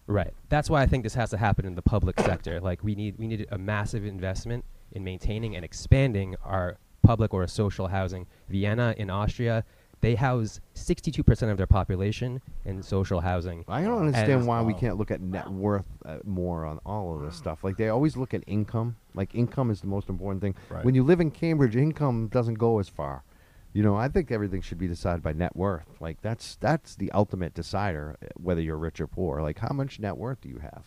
Right. 0.07 0.35
That's 0.51 0.69
why 0.69 0.83
I 0.83 0.87
think 0.87 1.03
this 1.03 1.15
has 1.15 1.31
to 1.31 1.39
happen 1.39 1.65
in 1.65 1.77
the 1.77 1.83
public 1.83 2.21
sector. 2.21 2.61
Like 2.61 2.85
we 2.85 2.95
need 2.95 3.17
we 3.19 3.27
need 3.27 3.47
a 3.51 3.57
massive 3.59 4.05
investment 4.05 4.65
in 4.93 5.03
maintaining 5.03 5.57
and 5.57 5.65
expanding 5.65 6.37
our 6.45 6.77
public 7.03 7.33
or 7.33 7.47
social 7.47 7.89
housing. 7.89 8.27
Vienna 8.49 8.95
in 8.99 9.09
Austria, 9.11 9.65
they 10.03 10.15
house 10.15 10.61
62% 10.75 11.51
of 11.51 11.57
their 11.57 11.67
population 11.67 12.43
in 12.67 12.83
social 12.83 13.21
housing. 13.21 13.65
I 13.67 13.83
don't 13.83 13.99
understand 13.99 14.33
And- 14.33 14.47
why 14.47 14.61
we 14.61 14.75
can't 14.75 14.99
look 14.99 15.11
at 15.11 15.23
net 15.23 15.49
worth 15.51 15.87
uh, 16.05 16.19
more 16.25 16.67
on 16.67 16.81
all 16.85 17.17
of 17.17 17.23
this 17.23 17.35
stuff. 17.37 17.65
Like 17.65 17.79
they 17.79 17.89
always 17.89 18.15
look 18.15 18.35
at 18.35 18.45
income. 18.47 18.97
Like 19.15 19.35
income 19.35 19.71
is 19.71 19.81
the 19.81 19.87
most 19.87 20.11
important 20.11 20.43
thing. 20.43 20.55
Right. 20.69 20.85
When 20.85 20.95
you 20.95 21.03
live 21.03 21.21
in 21.21 21.31
Cambridge, 21.31 21.77
income 21.77 22.29
doesn't 22.29 22.55
go 22.55 22.79
as 22.79 22.91
far. 22.91 23.23
You 23.75 23.83
know, 23.83 23.97
I 23.97 24.09
think 24.09 24.31
everything 24.31 24.63
should 24.63 24.79
be 24.79 24.89
decided 24.89 25.23
by 25.23 25.33
net 25.35 25.55
worth. 25.55 25.97
Like 26.01 26.23
that's 26.23 26.57
that's 26.57 26.95
the 26.95 27.11
ultimate 27.13 27.53
decider 27.55 28.17
uh, 28.23 28.29
whether 28.37 28.63
you're 28.63 28.79
rich 28.79 29.01
or 29.01 29.07
poor. 29.07 29.43
Like 29.43 29.59
how 29.59 29.75
much 29.75 30.01
net 30.01 30.17
worth 30.17 30.41
do 30.41 30.49
you 30.49 30.61
have? 30.61 30.85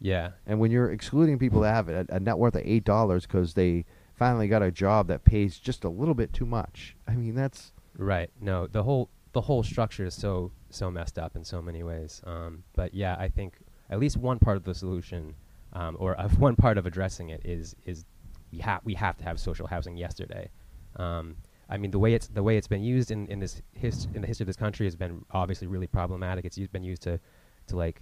Yeah. 0.00 0.30
And 0.46 0.60
when 0.60 0.70
you're 0.70 0.90
excluding 0.90 1.38
people 1.38 1.60
that 1.60 1.74
have 1.74 1.88
a, 1.88 2.06
a 2.08 2.20
net 2.20 2.38
worth 2.38 2.54
of 2.54 2.62
eight 2.64 2.84
dollars 2.84 3.26
because 3.26 3.54
they 3.54 3.84
finally 4.14 4.48
got 4.48 4.62
a 4.62 4.70
job 4.70 5.08
that 5.08 5.24
pays 5.24 5.58
just 5.58 5.84
a 5.84 5.88
little 5.88 6.14
bit 6.14 6.32
too 6.32 6.46
much, 6.46 6.96
I 7.06 7.14
mean 7.14 7.34
that's 7.34 7.72
Right. 7.98 8.30
No, 8.40 8.66
the 8.66 8.82
whole 8.82 9.10
the 9.32 9.40
whole 9.40 9.62
structure 9.62 10.06
is 10.06 10.14
so 10.14 10.52
so 10.70 10.90
messed 10.90 11.18
up 11.18 11.36
in 11.36 11.44
so 11.44 11.60
many 11.60 11.82
ways. 11.82 12.22
Um, 12.24 12.64
but 12.74 12.94
yeah, 12.94 13.16
I 13.18 13.28
think 13.28 13.58
at 13.90 13.98
least 13.98 14.16
one 14.16 14.38
part 14.38 14.56
of 14.56 14.64
the 14.64 14.74
solution, 14.74 15.34
um, 15.72 15.96
or 15.98 16.14
of 16.14 16.38
one 16.46 16.56
part 16.56 16.78
of 16.78 16.86
addressing 16.86 17.30
it 17.30 17.42
is 17.44 17.74
is 17.84 18.04
we 18.52 18.58
have 18.58 18.80
we 18.84 18.94
have 18.94 19.16
to 19.18 19.24
have 19.24 19.38
social 19.38 19.66
housing 19.66 19.96
yesterday. 19.96 20.48
Um, 20.96 21.36
I 21.68 21.76
mean, 21.78 21.90
the 21.90 21.98
way 21.98 22.14
it's 22.14 22.28
the 22.28 22.42
way 22.42 22.56
it's 22.56 22.68
been 22.68 22.82
used 22.82 23.10
in 23.10 23.26
in 23.28 23.38
this 23.40 23.62
his, 23.72 24.06
in 24.14 24.20
the 24.20 24.26
history 24.26 24.44
of 24.44 24.48
this 24.48 24.56
country 24.56 24.86
has 24.86 24.96
been 24.96 25.24
obviously 25.30 25.66
really 25.66 25.86
problematic. 25.86 26.44
It's 26.44 26.58
used, 26.58 26.72
been 26.72 26.84
used 26.84 27.02
to 27.02 27.18
to 27.68 27.76
like. 27.76 28.00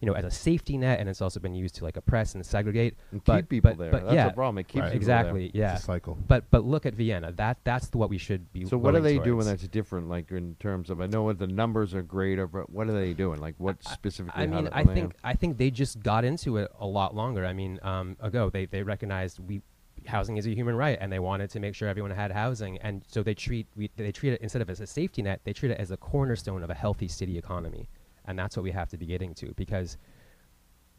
You 0.00 0.06
know, 0.06 0.12
as 0.12 0.24
a 0.24 0.30
safety 0.30 0.78
net, 0.78 1.00
and 1.00 1.08
it's 1.08 1.20
also 1.20 1.40
been 1.40 1.56
used 1.56 1.74
to 1.74 1.84
like 1.84 1.96
oppress 1.96 2.36
and 2.36 2.46
segregate. 2.46 2.94
and 3.10 3.20
but, 3.24 3.38
keep 3.38 3.48
people 3.48 3.72
but, 3.72 3.78
there. 3.78 3.90
But 3.90 4.02
that's 4.04 4.14
yeah, 4.14 4.28
the 4.28 4.32
problem. 4.32 4.58
It 4.58 4.68
keeps 4.68 4.82
Right. 4.82 4.92
people 4.92 5.06
there. 5.08 5.18
exactly. 5.18 5.50
Yeah, 5.52 5.72
It's 5.74 5.82
a 5.82 5.86
cycle. 5.86 6.16
but 6.28 6.48
but 6.52 6.64
look 6.64 6.86
at 6.86 6.94
Vienna. 6.94 7.32
That 7.32 7.58
that's 7.64 7.88
the, 7.88 7.98
what 7.98 8.08
we 8.08 8.16
should 8.16 8.52
be. 8.52 8.64
So 8.64 8.78
what 8.78 8.90
are 8.94 9.00
going 9.00 9.02
they 9.02 9.14
doing 9.24 9.40
towards. 9.40 9.46
that's 9.48 9.66
different? 9.66 10.08
Like 10.08 10.30
in 10.30 10.54
terms 10.60 10.90
of, 10.90 11.00
I 11.00 11.06
know 11.06 11.24
what 11.24 11.40
the 11.40 11.48
numbers 11.48 11.96
are 11.96 12.02
greater, 12.02 12.46
but 12.46 12.70
what 12.70 12.86
are 12.86 12.92
they 12.92 13.12
doing? 13.12 13.40
Like 13.40 13.56
what 13.58 13.82
specifically? 13.82 14.40
I 14.40 14.46
mean, 14.46 14.68
I 14.70 14.84
plan? 14.84 14.94
think 14.94 15.14
I 15.24 15.34
think 15.34 15.58
they 15.58 15.72
just 15.72 15.98
got 16.00 16.24
into 16.24 16.58
it 16.58 16.70
a 16.78 16.86
lot 16.86 17.16
longer. 17.16 17.44
I 17.44 17.52
mean, 17.52 17.80
um, 17.82 18.16
ago 18.20 18.50
they 18.50 18.66
they 18.66 18.84
recognized 18.84 19.40
we 19.40 19.62
housing 20.08 20.36
is 20.36 20.46
a 20.46 20.54
human 20.54 20.74
right, 20.76 20.98
and 21.00 21.12
they 21.12 21.18
wanted 21.18 21.50
to 21.50 21.60
make 21.60 21.74
sure 21.74 21.88
everyone 21.88 22.10
had 22.10 22.32
housing, 22.32 22.78
and 22.78 23.02
so 23.06 23.22
they 23.22 23.34
treat 23.34 23.66
we, 23.76 23.90
they 23.96 24.12
treat 24.12 24.32
it 24.32 24.40
instead 24.40 24.62
of 24.62 24.70
as 24.70 24.80
a 24.80 24.86
safety 24.86 25.22
net, 25.22 25.40
they 25.44 25.52
treat 25.52 25.70
it 25.72 25.78
as 25.78 25.90
a 25.90 25.96
cornerstone 25.96 26.62
of 26.62 26.70
a 26.70 26.74
healthy 26.74 27.08
city 27.08 27.38
economy, 27.38 27.88
and 28.26 28.38
that's 28.38 28.56
what 28.56 28.62
we 28.62 28.70
have 28.70 28.88
to 28.90 28.96
be 28.96 29.06
getting 29.06 29.34
to 29.34 29.52
because 29.56 29.96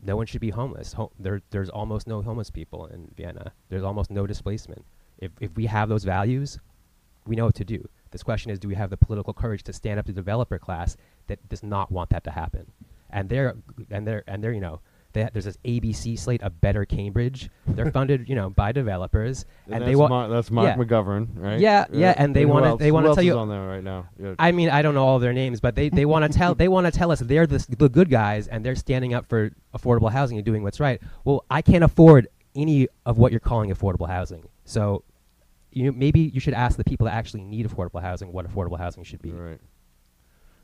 no 0.02 0.16
one 0.16 0.26
should 0.26 0.42
be 0.42 0.50
homeless. 0.50 0.94
Ho- 0.94 1.12
there, 1.20 1.42
there's 1.50 1.70
almost 1.70 2.08
no 2.08 2.22
homeless 2.22 2.50
people 2.50 2.86
in 2.88 3.12
Vienna. 3.18 3.52
There's 3.70 3.84
almost 3.84 4.10
no 4.10 4.26
displacement. 4.26 4.86
If 5.18 5.32
if 5.40 5.56
we 5.56 5.66
have 5.66 5.90
those 5.90 6.04
values, 6.04 6.60
we 7.26 7.36
know 7.36 7.46
what 7.46 7.56
to 7.56 7.66
do. 7.66 7.88
This 8.12 8.24
question 8.24 8.52
is, 8.52 8.60
do 8.60 8.68
we 8.68 8.76
have 8.76 8.90
the 8.90 8.98
political 8.98 9.34
courage 9.34 9.64
to 9.64 9.74
stand 9.74 10.00
up 10.00 10.06
to 10.08 10.12
the 10.12 10.22
developer 10.22 10.58
class 10.58 10.98
that 11.28 11.48
does 11.50 11.62
not 11.62 11.92
want 11.92 12.10
that 12.10 12.24
to 12.24 12.32
happen? 12.32 12.72
And 13.10 13.30
they're 13.30 13.56
and 13.90 14.08
they're 14.08 14.24
and 14.28 14.44
they're 14.44 14.54
you 14.54 14.62
know 14.62 14.82
they, 15.14 15.28
there's 15.34 15.46
this 15.46 15.58
ABC 15.66 16.18
slate, 16.18 16.42
a 16.44 16.50
better 16.50 16.86
Cambridge. 16.86 17.50
They're 17.68 17.92
funded 18.00 18.30
you 18.30 18.36
know 18.36 18.50
by 18.50 18.72
developers, 18.72 19.46
and, 19.66 19.76
And 19.76 19.88
they 19.88 19.96
want. 19.96 20.12
Mark, 20.12 20.32
that's 20.32 20.52
Mark 20.52 20.68
yeah. 20.78 20.84
McGovern, 20.84 21.28
right? 21.36 21.60
Yeah, 21.60 21.86
yeah, 21.92 22.14
and 22.18 22.36
they 22.36 22.46
want 22.46 22.66
to 22.66 22.84
they 22.84 22.90
who 22.90 22.98
else 23.06 23.16
tell 23.16 23.24
you- 23.24 23.38
on 23.38 23.50
there 23.50 23.68
right 23.68 23.84
now. 23.84 24.08
Yeah. 24.22 24.36
I 24.40 24.52
mean, 24.52 24.70
I 24.70 24.82
don't 24.82 24.94
know 24.96 25.06
all 25.06 25.20
their 25.20 25.34
names, 25.34 25.60
but 25.60 25.76
they, 25.76 25.90
they 25.90 26.06
want 26.06 26.32
to 26.32 26.38
tell 26.38 26.56
they 26.56 26.68
want 26.68 26.86
to 26.86 26.92
tell 26.92 27.12
us 27.12 27.20
they're 27.20 27.48
the, 27.48 27.66
the 27.78 27.90
good 27.90 28.10
guys 28.10 28.48
and 28.48 28.66
they're 28.66 28.76
standing 28.76 29.14
up 29.14 29.28
for 29.28 29.52
affordable 29.76 30.12
housing 30.12 30.38
and 30.38 30.46
doing 30.46 30.64
what's 30.64 30.80
right. 30.80 31.02
Well, 31.26 31.46
I 31.50 31.62
can't 31.62 31.84
afford 31.84 32.28
any 32.56 32.88
of 33.06 33.18
what 33.18 33.32
you're 33.32 33.40
calling 33.40 33.72
affordable 33.72 34.08
housing. 34.08 34.44
So, 34.66 35.04
you 35.72 35.92
maybe 35.92 36.20
you 36.20 36.40
should 36.40 36.54
ask 36.56 36.78
the 36.78 36.84
people 36.84 37.06
that 37.06 37.14
actually 37.14 37.44
need 37.44 37.68
affordable 37.70 38.02
housing 38.02 38.32
what 38.34 38.48
affordable 38.48 38.78
housing 38.80 39.04
should 39.04 39.22
be. 39.22 39.32
right. 39.32 39.60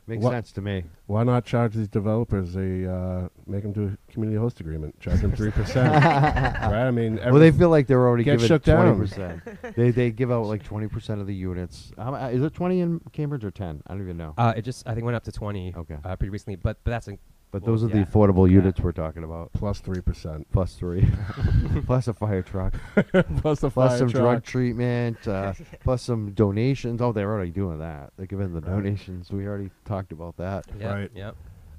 Makes 0.08 0.24
What- 0.24 0.32
sense 0.34 0.51
to 0.51 0.62
me. 0.62 0.84
Why 1.08 1.24
not 1.24 1.45
charge 1.45 1.74
these 1.74 1.88
developers 1.88 2.56
a 2.56 2.91
uh, 2.91 3.28
make 3.47 3.64
them 3.64 3.72
do 3.74 3.88
a 3.95 4.12
community 4.12 4.38
host 4.39 4.60
agreement? 4.60 4.99
Charge 4.99 5.22
them 5.22 5.32
three 5.36 5.49
percent, 5.51 5.91
right? 6.03 6.86
I 6.88 6.91
mean, 6.91 7.16
well, 7.24 7.34
they 7.36 7.49
feel 7.51 7.70
like 7.70 7.88
they're 7.88 8.08
already 8.08 8.24
Get 8.24 8.34
giving 8.34 8.47
shook 8.47 8.64
twenty 8.64 8.84
down. 8.91 8.99
percent. 8.99 9.41
they 9.76 9.89
they 9.91 10.12
give 10.12 10.32
out 10.32 10.45
like 10.45 10.64
twenty 10.64 10.88
percent 10.88 11.22
of 11.22 11.28
the 11.28 11.34
units. 11.34 11.91
How, 11.97 12.12
mu- 12.12 12.18
is 12.36 12.43
it 12.43 12.53
twenty 12.53 12.82
in 12.82 12.99
Cambridge 13.14 13.43
or 13.43 13.49
ten? 13.51 13.82
I 13.88 13.93
don't 13.93 14.01
even 14.03 14.18
know. 14.18 14.36
Uh, 14.38 14.53
it 14.56 14.62
just 14.62 14.88
I 14.88 14.93
think 14.93 15.06
went 15.06 15.16
up 15.16 15.24
to 15.24 15.32
twenty 15.32 15.74
Okay. 15.76 15.97
uh, 16.03 16.16
pretty 16.16 16.30
recently, 16.30 16.56
but 16.56 16.78
but 16.84 16.91
that's 16.91 17.08
a, 17.08 17.18
but 17.52 17.62
well, 17.62 17.72
those 17.74 17.84
are 17.84 17.88
yeah. 17.96 18.04
the 18.04 18.10
affordable 18.12 18.48
Yeah. 18.48 18.56
units 18.56 18.80
we're 18.82 18.91
talking 18.91 19.24
about. 19.24 19.54
plus 19.54 19.80
three 19.80 20.02
percent, 20.02 20.48
Plus 20.52 20.76
three, 20.76 21.08
plus 21.86 22.08
a 22.08 22.14
fire 22.14 22.41
truck, 22.41 22.74
plus 23.38 23.60
the 23.62 23.70
plus 23.70 23.91
fire 23.91 23.98
some 23.98 24.10
truck. 24.10 24.22
drug 24.24 24.43
treatment, 24.43 25.28
uh, 25.28 25.54
plus 25.82 26.02
some 26.02 26.32
donations. 26.34 27.02
Oh, 27.02 27.12
they're 27.12 27.32
already 27.32 27.52
doing 27.52 27.80
that. 27.80 28.12
They're 28.18 28.26
giving 28.26 28.54
the 28.54 28.62
Right. 28.62 28.72
donations. 28.72 29.32
We 29.32 29.46
already 29.48 29.72
talked 29.86 30.12
about 30.12 30.38
that. 30.38 30.66
yeah, 30.80 30.93
Right. 30.93 31.12
yeah. 31.16 31.32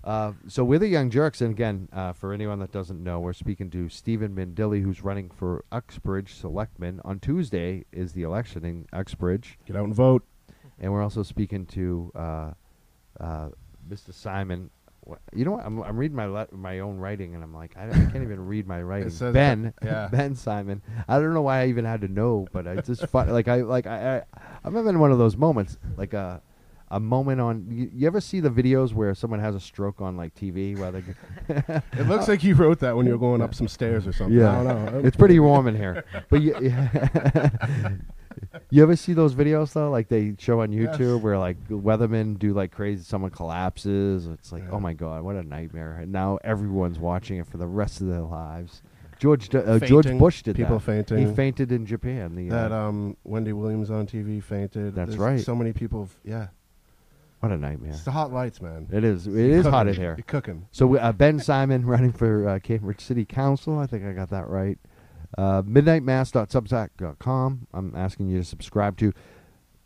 Uh, 0.04 0.32
so 0.46 0.62
we're 0.64 0.78
the 0.78 0.86
Young 0.86 1.10
Jurks, 1.10 1.40
and 1.40 1.50
again, 1.50 1.88
uh, 1.92 2.12
for 2.12 2.32
anyone 2.32 2.60
that 2.60 2.70
doesn't 2.70 3.02
know, 3.02 3.18
we're 3.18 3.32
speaking 3.32 3.70
to 3.70 3.88
Stephen 3.88 4.36
Mandile, 4.36 4.80
who's 4.80 5.02
running 5.02 5.28
for 5.30 5.64
Uxbridge 5.72 6.32
Selectman. 6.32 7.00
On 7.04 7.18
Tuesday 7.18 7.84
is 7.90 8.12
the 8.12 8.22
election 8.22 8.64
in 8.64 8.86
Uxbridge, 8.92 9.58
Get 9.66 9.74
out 9.74 9.82
and 9.86 9.92
vote. 9.94 10.22
and 10.78 10.92
we're 10.92 11.02
also 11.02 11.24
speaking 11.24 11.66
to 11.66 12.12
uh, 12.14 12.50
uh, 13.18 13.48
Mr. 13.88 14.14
Simon. 14.14 14.70
Wha- 15.06 15.16
You 15.32 15.44
know 15.46 15.52
what? 15.52 15.64
I'm, 15.64 15.80
I'm 15.82 15.96
reading 15.96 16.16
my 16.16 16.26
le- 16.26 16.48
my 16.52 16.80
own 16.80 16.98
writing, 16.98 17.34
and 17.34 17.42
I'm 17.42 17.54
like, 17.54 17.74
I, 17.76 17.88
I 17.88 17.92
can't 17.92 18.16
even 18.16 18.44
read 18.46 18.66
my 18.66 18.82
writing. 18.90 19.12
Ben, 19.32 19.62
that- 19.62 19.74
yeah. 19.84 20.08
Ben 20.12 20.34
Simon. 20.34 20.82
I 21.08 21.18
don't 21.18 21.32
know 21.32 21.42
why 21.42 21.62
I 21.62 21.66
even 21.68 21.84
had 21.84 22.00
to 22.02 22.08
know, 22.08 22.46
but 22.52 22.66
I 22.66 22.76
just 22.80 23.06
fun, 23.08 23.28
like 23.30 23.48
I 23.48 23.62
like 23.62 23.86
I, 23.86 24.18
I 24.18 24.22
I'm 24.64 24.74
having 24.74 24.98
one 24.98 25.12
of 25.12 25.18
those 25.18 25.36
moments, 25.36 25.78
like 25.96 26.12
a 26.12 26.42
a 26.90 27.00
moment 27.00 27.40
on. 27.40 27.66
You, 27.70 27.90
you 27.94 28.06
ever 28.06 28.20
see 28.20 28.38
the 28.40 28.50
videos 28.50 28.92
where 28.92 29.12
someone 29.14 29.40
has 29.40 29.54
a 29.54 29.60
stroke 29.60 30.00
on 30.00 30.16
like 30.16 30.34
TV? 30.34 30.78
While 30.78 30.92
they, 30.92 31.02
It 31.98 32.06
looks 32.08 32.28
like 32.28 32.44
you 32.44 32.54
wrote 32.54 32.78
that 32.80 32.96
when 32.96 33.06
you 33.06 33.12
were 33.12 33.18
going 33.18 33.42
up 33.42 33.54
some 33.54 33.68
stairs 33.68 34.06
or 34.06 34.12
something. 34.12 34.36
yeah, 34.38 34.60
I 34.60 34.64
don't 34.64 34.84
know. 34.92 35.00
it's 35.04 35.16
pretty 35.16 35.38
warm 35.40 35.66
in 35.68 35.76
here. 35.76 36.04
But 36.30 36.42
you, 36.42 36.54
you 38.70 38.82
ever 38.82 38.96
see 38.96 39.12
those 39.12 39.34
videos 39.34 39.72
though? 39.72 39.90
Like 39.90 40.08
they 40.08 40.34
show 40.38 40.60
on 40.60 40.72
Yes. 40.72 40.96
YouTube 40.96 41.20
where 41.22 41.38
like 41.38 41.56
weathermen 41.68 42.38
do 42.38 42.52
like 42.52 42.72
crazy. 42.72 43.02
Someone 43.04 43.30
collapses. 43.30 44.26
It's 44.26 44.52
like, 44.52 44.64
Yeah. 44.64 44.70
oh 44.72 44.80
my 44.80 44.92
god, 44.92 45.22
what 45.22 45.36
a 45.36 45.42
nightmare! 45.42 45.98
And 46.02 46.12
now 46.12 46.38
everyone's 46.44 46.98
watching 46.98 47.38
it 47.38 47.46
for 47.46 47.56
the 47.58 47.66
rest 47.66 48.00
of 48.00 48.08
their 48.08 48.20
lives. 48.22 48.82
George 49.18 49.54
uh, 49.54 49.78
George 49.78 50.06
Bush 50.18 50.42
did 50.42 50.56
people 50.56 50.78
that. 50.78 50.84
fainting. 50.84 51.26
He 51.28 51.34
fainted 51.34 51.72
in 51.72 51.86
Japan. 51.86 52.34
The 52.34 52.48
that 52.50 52.70
uh, 52.72 52.88
um 52.88 53.16
Wendy 53.24 53.52
Williams 53.54 53.90
on 53.90 54.06
TV 54.06 54.42
fainted. 54.42 54.94
That's 54.94 55.10
There's 55.10 55.18
right. 55.18 55.40
So 55.40 55.54
many 55.54 55.72
people. 55.72 56.02
f- 56.02 56.16
Yeah, 56.22 56.48
what 57.40 57.50
a 57.50 57.56
nightmare. 57.56 57.92
it's 57.92 58.02
the 58.04 58.10
hot 58.10 58.30
lights, 58.32 58.60
man. 58.60 58.88
It 58.92 59.04
is. 59.04 59.26
It 59.26 59.34
is 59.36 59.64
hot 59.64 59.86
Cooking. 59.86 59.88
in 59.94 60.00
here. 60.00 60.14
You're 60.18 60.24
cooking. 60.24 60.66
So 60.70 60.96
uh, 60.98 61.12
Ben 61.12 61.38
Simon 61.38 61.86
running 61.94 62.12
for 62.12 62.46
uh, 62.46 62.58
Cambridge 62.58 63.00
City 63.00 63.24
Council. 63.24 63.78
I 63.78 63.86
think 63.86 64.04
I 64.04 64.12
got 64.12 64.28
that 64.30 64.48
right. 64.48 64.78
Uh, 65.36 65.62
midnightmass.substack.com. 65.62 67.66
I'm 67.72 67.94
asking 67.94 68.28
you 68.28 68.38
to 68.38 68.44
subscribe 68.44 68.96
to. 68.98 69.12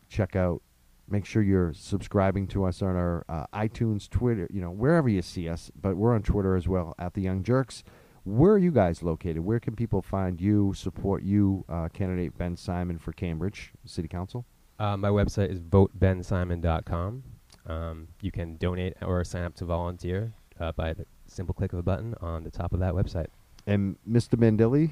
Check 0.09 0.35
out. 0.35 0.61
Make 1.09 1.25
sure 1.25 1.41
you're 1.41 1.73
subscribing 1.73 2.47
to 2.47 2.63
us 2.63 2.81
on 2.81 2.95
our 2.95 3.25
uh, 3.27 3.45
iTunes, 3.53 4.09
Twitter, 4.09 4.47
you 4.49 4.61
know, 4.61 4.71
wherever 4.71 5.09
you 5.09 5.21
see 5.21 5.49
us. 5.49 5.69
But 5.79 5.97
we're 5.97 6.15
on 6.15 6.23
Twitter 6.23 6.55
as 6.55 6.69
well 6.69 6.95
at 6.97 7.15
the 7.15 7.21
Young 7.21 7.43
Jurks. 7.43 7.83
Where 8.23 8.53
are 8.53 8.57
you 8.57 8.71
guys 8.71 9.03
located? 9.03 9.39
Where 9.39 9.59
can 9.59 9.75
people 9.75 10.01
find 10.01 10.39
you, 10.39 10.73
support 10.73 11.23
you, 11.23 11.65
uh, 11.67 11.89
candidate 11.89 12.37
Ben 12.37 12.55
Simon 12.55 12.97
for 12.97 13.11
Cambridge 13.11 13.73
City 13.83 14.07
Council? 14.07 14.45
Uh, 14.79 14.95
my 14.95 15.09
website 15.09 15.49
is 15.49 15.59
votebensimon.com. 15.59 17.23
Um, 17.65 18.07
you 18.21 18.31
can 18.31 18.57
donate 18.57 18.95
or 19.01 19.23
sign 19.23 19.43
up 19.43 19.55
to 19.55 19.65
volunteer 19.65 20.33
uh, 20.59 20.71
by 20.71 20.93
the 20.93 21.05
simple 21.27 21.53
click 21.53 21.73
of 21.73 21.79
a 21.79 21.83
button 21.83 22.15
on 22.21 22.43
the 22.43 22.51
top 22.51 22.73
of 22.73 22.79
that 22.79 22.93
website. 22.93 23.27
And 23.67 23.97
Mr. 24.09 24.35
Mandile, 24.35 24.91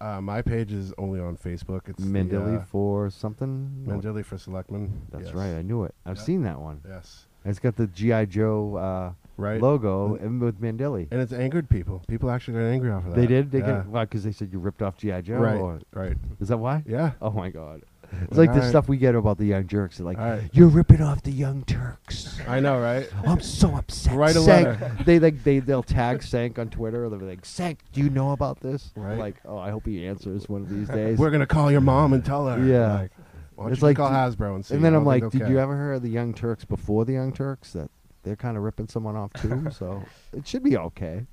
Uh, 0.00 0.20
my 0.20 0.40
page 0.40 0.72
is 0.72 0.94
only 0.96 1.20
on 1.20 1.36
Facebook. 1.36 1.82
It's 1.88 2.02
the, 2.02 2.56
uh, 2.60 2.64
for 2.64 3.10
something. 3.10 3.84
Mandile 3.86 4.24
for 4.24 4.38
Selectman. 4.38 4.90
That's 5.10 5.26
Yes. 5.26 5.34
right. 5.34 5.54
I 5.56 5.62
knew 5.62 5.84
it. 5.84 5.94
I've 6.06 6.16
Yeah. 6.16 6.22
seen 6.22 6.42
that 6.44 6.58
one. 6.60 6.80
Yes. 6.88 7.26
It's 7.44 7.58
got 7.58 7.76
the 7.76 7.86
GI 7.86 8.26
Joe 8.26 8.76
uh, 8.76 9.12
Right. 9.36 9.60
logo 9.60 10.16
And- 10.16 10.40
with 10.40 10.60
Mandile. 10.60 11.06
And 11.10 11.20
it's 11.20 11.32
angered 11.32 11.68
people. 11.68 12.02
People 12.08 12.30
actually 12.30 12.54
got 12.58 12.64
angry 12.64 12.90
off 12.90 13.04
of 13.06 13.14
that. 13.14 13.20
They 13.20 13.26
did. 13.26 13.50
They 13.50 13.60
yeah. 13.60 13.82
Because 13.82 14.24
they 14.24 14.32
said 14.32 14.52
you 14.52 14.58
ripped 14.58 14.82
off 14.82 14.96
GI 14.96 15.20
Joe. 15.22 15.38
Right. 15.38 15.58
Or, 15.60 15.80
Right. 15.94 16.16
is 16.40 16.48
that 16.48 16.58
why? 16.58 16.82
Yeah. 16.86 17.12
Oh 17.20 17.30
my 17.30 17.50
God. 17.50 17.82
It's 18.22 18.36
like 18.36 18.50
the 18.50 18.56
Alright. 18.56 18.68
stuff 18.70 18.88
we 18.88 18.96
get 18.96 19.14
about 19.14 19.38
the 19.38 19.44
Young 19.46 19.64
Jurks. 19.64 20.00
Like, 20.00 20.18
Alright. 20.18 20.50
you're 20.52 20.68
ripping 20.68 21.00
off 21.00 21.22
the 21.22 21.30
Young 21.30 21.62
Turks. 21.64 22.38
I 22.48 22.58
know, 22.60 22.80
right? 22.80 23.08
I'm 23.26 23.40
so 23.40 23.76
upset. 23.76 24.14
Write 24.16 24.34
a 24.36 24.40
Cenk- 24.40 24.80
letter. 24.80 24.96
They 25.04 25.18
like 25.20 25.44
they 25.44 25.60
they'll 25.60 25.82
tag 25.82 26.18
Cenk 26.20 26.58
on 26.58 26.70
Twitter. 26.70 27.08
They'll 27.08 27.18
be 27.20 27.26
like, 27.26 27.42
Cenk, 27.42 27.78
do 27.92 28.00
you 28.00 28.10
know 28.10 28.32
about 28.32 28.60
this? 28.60 28.90
I'm 28.96 29.02
Right. 29.02 29.18
Like, 29.18 29.36
oh, 29.44 29.58
I 29.58 29.70
hope 29.70 29.86
he 29.86 30.06
answers 30.06 30.48
one 30.48 30.62
of 30.62 30.68
these 30.68 30.88
days. 30.88 31.18
We're 31.18 31.30
gonna 31.30 31.46
call 31.46 31.70
your 31.70 31.80
mom 31.80 32.12
and 32.12 32.24
tell 32.24 32.46
her. 32.48 32.64
Yeah. 32.64 32.94
Like, 32.94 33.10
why 33.54 33.64
don't 33.64 33.72
It's 33.72 33.80
you 33.82 33.86
like 33.88 33.96
call 33.96 34.08
d- 34.08 34.14
Hasbro 34.14 34.54
and 34.56 34.64
see? 34.66 34.74
and 34.74 34.84
then 34.84 34.94
I 34.94 34.96
I'm 34.96 35.02
don't 35.04 35.08
like, 35.08 35.22
think 35.22 35.32
did 35.44 35.48
you 35.48 35.58
ever 35.60 35.74
hear 35.76 35.92
of 35.92 36.02
the 36.02 36.08
Young 36.10 36.34
Turks 36.34 36.64
before 36.64 37.04
the 37.04 37.12
Young 37.12 37.32
Turks? 37.32 37.72
That 37.74 37.90
they're 38.22 38.36
kind 38.36 38.56
of 38.56 38.62
ripping 38.64 38.88
someone 38.88 39.16
off 39.16 39.32
too. 39.34 39.68
so 39.72 40.02
it 40.32 40.46
should 40.48 40.62
be 40.64 40.76
okay. 40.76 41.26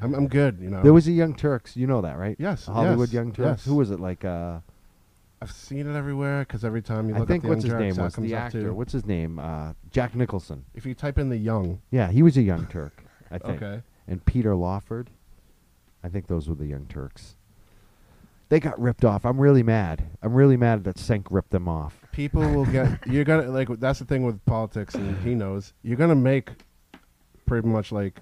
I'm, 0.00 0.14
I'm 0.14 0.28
good. 0.28 0.58
You 0.60 0.70
know. 0.70 0.82
There 0.82 0.92
was 0.92 1.08
a 1.08 1.12
Young 1.12 1.34
Turks. 1.34 1.76
You 1.76 1.86
know 1.88 2.00
that, 2.02 2.16
right? 2.16 2.36
Yes, 2.38 2.68
A 2.68 2.72
Hollywood 2.72 3.08
yes, 3.08 3.12
Young 3.14 3.32
Turks. 3.32 3.60
yes. 3.60 3.64
Who 3.64 3.74
was 3.74 3.90
it? 3.90 3.98
Like, 3.98 4.24
uh, 4.24 4.60
I've 5.42 5.50
seen 5.52 5.86
it 5.88 5.96
everywhere 5.96 6.40
because 6.40 6.64
every 6.64 6.82
time 6.82 7.08
you 7.08 7.14
I 7.14 7.20
look 7.20 7.28
think 7.28 7.44
up 7.44 7.48
the 7.48 7.48
what's 7.54 7.62
his 7.64 7.70
Young 7.72 7.80
name 7.80 7.88
Turks, 7.90 7.96
that 7.96 8.04
was 8.04 8.14
comes 8.16 8.28
the 8.28 8.34
up 8.36 8.42
actor. 8.42 8.60
too. 8.62 8.74
What's 8.74 8.92
his 8.92 9.06
name? 9.06 9.38
Uh, 9.38 9.72
Jack 9.90 10.14
Nicholson. 10.14 10.64
If 10.74 10.84
you 10.84 10.94
type 10.94 11.18
in 11.18 11.28
the 11.30 11.38
Young, 11.38 11.80
Yeah, 11.90 12.10
he 12.10 12.22
was 12.22 12.36
a 12.36 12.42
Young 12.42 12.66
Turk, 12.66 13.02
I 13.30 13.38
think. 13.38 13.62
okay, 13.62 13.82
And 14.06 14.24
Peter 14.24 14.54
Lawford. 14.54 15.10
I 16.04 16.08
think 16.08 16.26
those 16.26 16.48
were 16.48 16.54
the 16.54 16.66
Young 16.66 16.86
Turks. 16.86 17.36
They 18.50 18.58
got 18.58 18.78
ripped 18.80 19.04
off. 19.04 19.24
I'm 19.24 19.38
really 19.40 19.62
mad. 19.62 20.08
I'm 20.22 20.34
really 20.34 20.56
mad 20.56 20.82
that 20.84 20.96
Cenk 20.96 21.26
ripped 21.30 21.50
them 21.50 21.68
off. 21.68 22.00
people 22.10 22.42
will 22.52 22.64
get. 22.66 22.98
You're 23.06 23.24
gonna 23.24 23.48
like. 23.48 23.68
That's 23.78 24.00
the 24.00 24.04
thing 24.04 24.24
with 24.24 24.44
politics, 24.44 24.94
and 24.96 25.16
he 25.22 25.34
knows 25.36 25.72
you're 25.82 25.96
gonna 25.96 26.16
make 26.16 26.50
pretty 27.46 27.68
much 27.68 27.92
like 27.92 28.20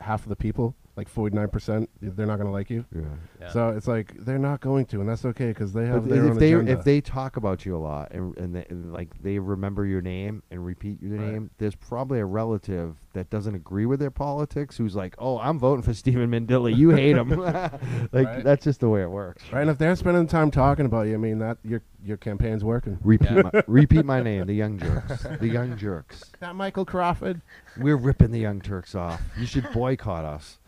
half 0.00 0.24
of 0.24 0.28
the 0.28 0.36
people, 0.36 0.74
like 0.96 1.08
49 1.08 1.48
percent. 1.48 1.90
They're 2.00 2.26
not 2.26 2.38
gonna 2.38 2.52
like 2.52 2.68
you. 2.70 2.84
Yeah. 2.94 3.02
Yeah. 3.40 3.48
So 3.50 3.68
it's 3.70 3.88
like 3.88 4.14
they're 4.24 4.38
not 4.38 4.60
going 4.60 4.86
to, 4.86 5.00
and 5.00 5.08
that's 5.08 5.24
okay 5.24 5.48
because 5.48 5.72
they 5.72 5.86
have 5.86 6.02
But 6.06 6.14
their 6.14 6.24
if 6.26 6.30
own 6.32 6.38
they 6.38 6.52
agenda. 6.52 6.72
if 6.72 6.84
they 6.84 7.00
talk 7.00 7.36
about 7.36 7.64
you 7.64 7.76
a 7.76 7.78
lot 7.78 8.12
and, 8.12 8.36
and, 8.36 8.54
they, 8.54 8.66
and 8.68 8.92
like 8.92 9.08
they 9.22 9.38
remember 9.38 9.86
your 9.86 10.02
name 10.02 10.42
and 10.50 10.64
repeat 10.64 11.00
your 11.02 11.16
Right. 11.18 11.32
name, 11.32 11.50
there's 11.58 11.74
probably 11.74 12.18
a 12.20 12.26
relative 12.26 12.96
that 13.14 13.28
doesn't 13.30 13.54
agree 13.54 13.84
with 13.86 14.00
their 14.00 14.10
politics 14.10 14.76
who's 14.76 14.94
like, 14.96 15.14
"Oh, 15.18 15.38
I'm 15.38 15.58
voting 15.58 15.82
for 15.82 15.92
Stephen 16.02 16.30
Mandile. 16.30 16.74
You 16.76 16.90
hate 16.90 17.16
him." 17.16 17.30
like 18.12 18.26
Right. 18.26 18.44
that's 18.44 18.64
just 18.64 18.80
the 18.80 18.88
way 18.88 19.02
it 19.02 19.10
works. 19.10 19.42
right, 19.52 19.62
and 19.62 19.70
if 19.70 19.78
they're 19.78 19.96
spending 19.96 20.26
time 20.26 20.50
talking 20.50 20.86
about 20.86 21.02
you, 21.08 21.14
I 21.14 21.18
mean 21.18 21.38
that 21.38 21.58
your 21.64 21.82
your 22.04 22.16
campaign's 22.16 22.64
working. 22.64 22.98
Repeat 23.02 23.30
Yeah. 23.30 23.42
my, 23.52 23.62
repeat 23.66 24.04
my 24.04 24.20
name, 24.22 24.46
the 24.46 24.54
Young 24.54 24.78
Jurks. 24.78 25.38
The 25.38 25.48
Young 25.48 25.76
Jurks. 25.76 26.24
That 26.40 26.56
Michael 26.56 26.84
Crawford. 26.84 27.40
We're 27.78 27.96
ripping 27.96 28.32
the 28.32 28.40
Young 28.40 28.60
Turks 28.60 28.94
off. 28.96 29.22
You 29.38 29.46
should 29.46 29.70
boycott 29.72 30.24
us. 30.24 30.58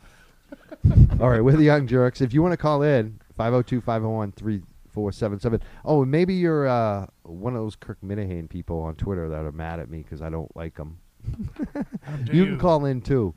All 1.20 1.30
right, 1.30 1.42
we're 1.42 1.57
the 1.57 1.64
Young 1.64 1.86
Jurks. 1.86 2.20
If 2.20 2.34
you 2.34 2.42
want 2.42 2.52
to 2.52 2.57
call 2.57 2.82
in, 2.82 3.20
502 3.36 3.80
501 3.80 4.32
3477. 4.32 5.61
Oh, 5.84 6.02
and 6.02 6.11
maybe 6.11 6.34
you're 6.34 6.66
uh, 6.66 7.07
one 7.22 7.55
of 7.55 7.62
those 7.62 7.76
Kirk 7.76 7.98
Minihane 8.05 8.48
people 8.48 8.80
on 8.80 8.94
Twitter 8.96 9.28
that 9.28 9.44
are 9.44 9.52
mad 9.52 9.80
at 9.80 9.88
me 9.90 9.98
because 9.98 10.22
I 10.22 10.30
don't 10.30 10.55
like 10.57 10.76
them. 10.76 10.98
You 12.32 12.44
can 12.44 12.59
call 12.59 12.84
in 12.84 13.00
too. 13.00 13.34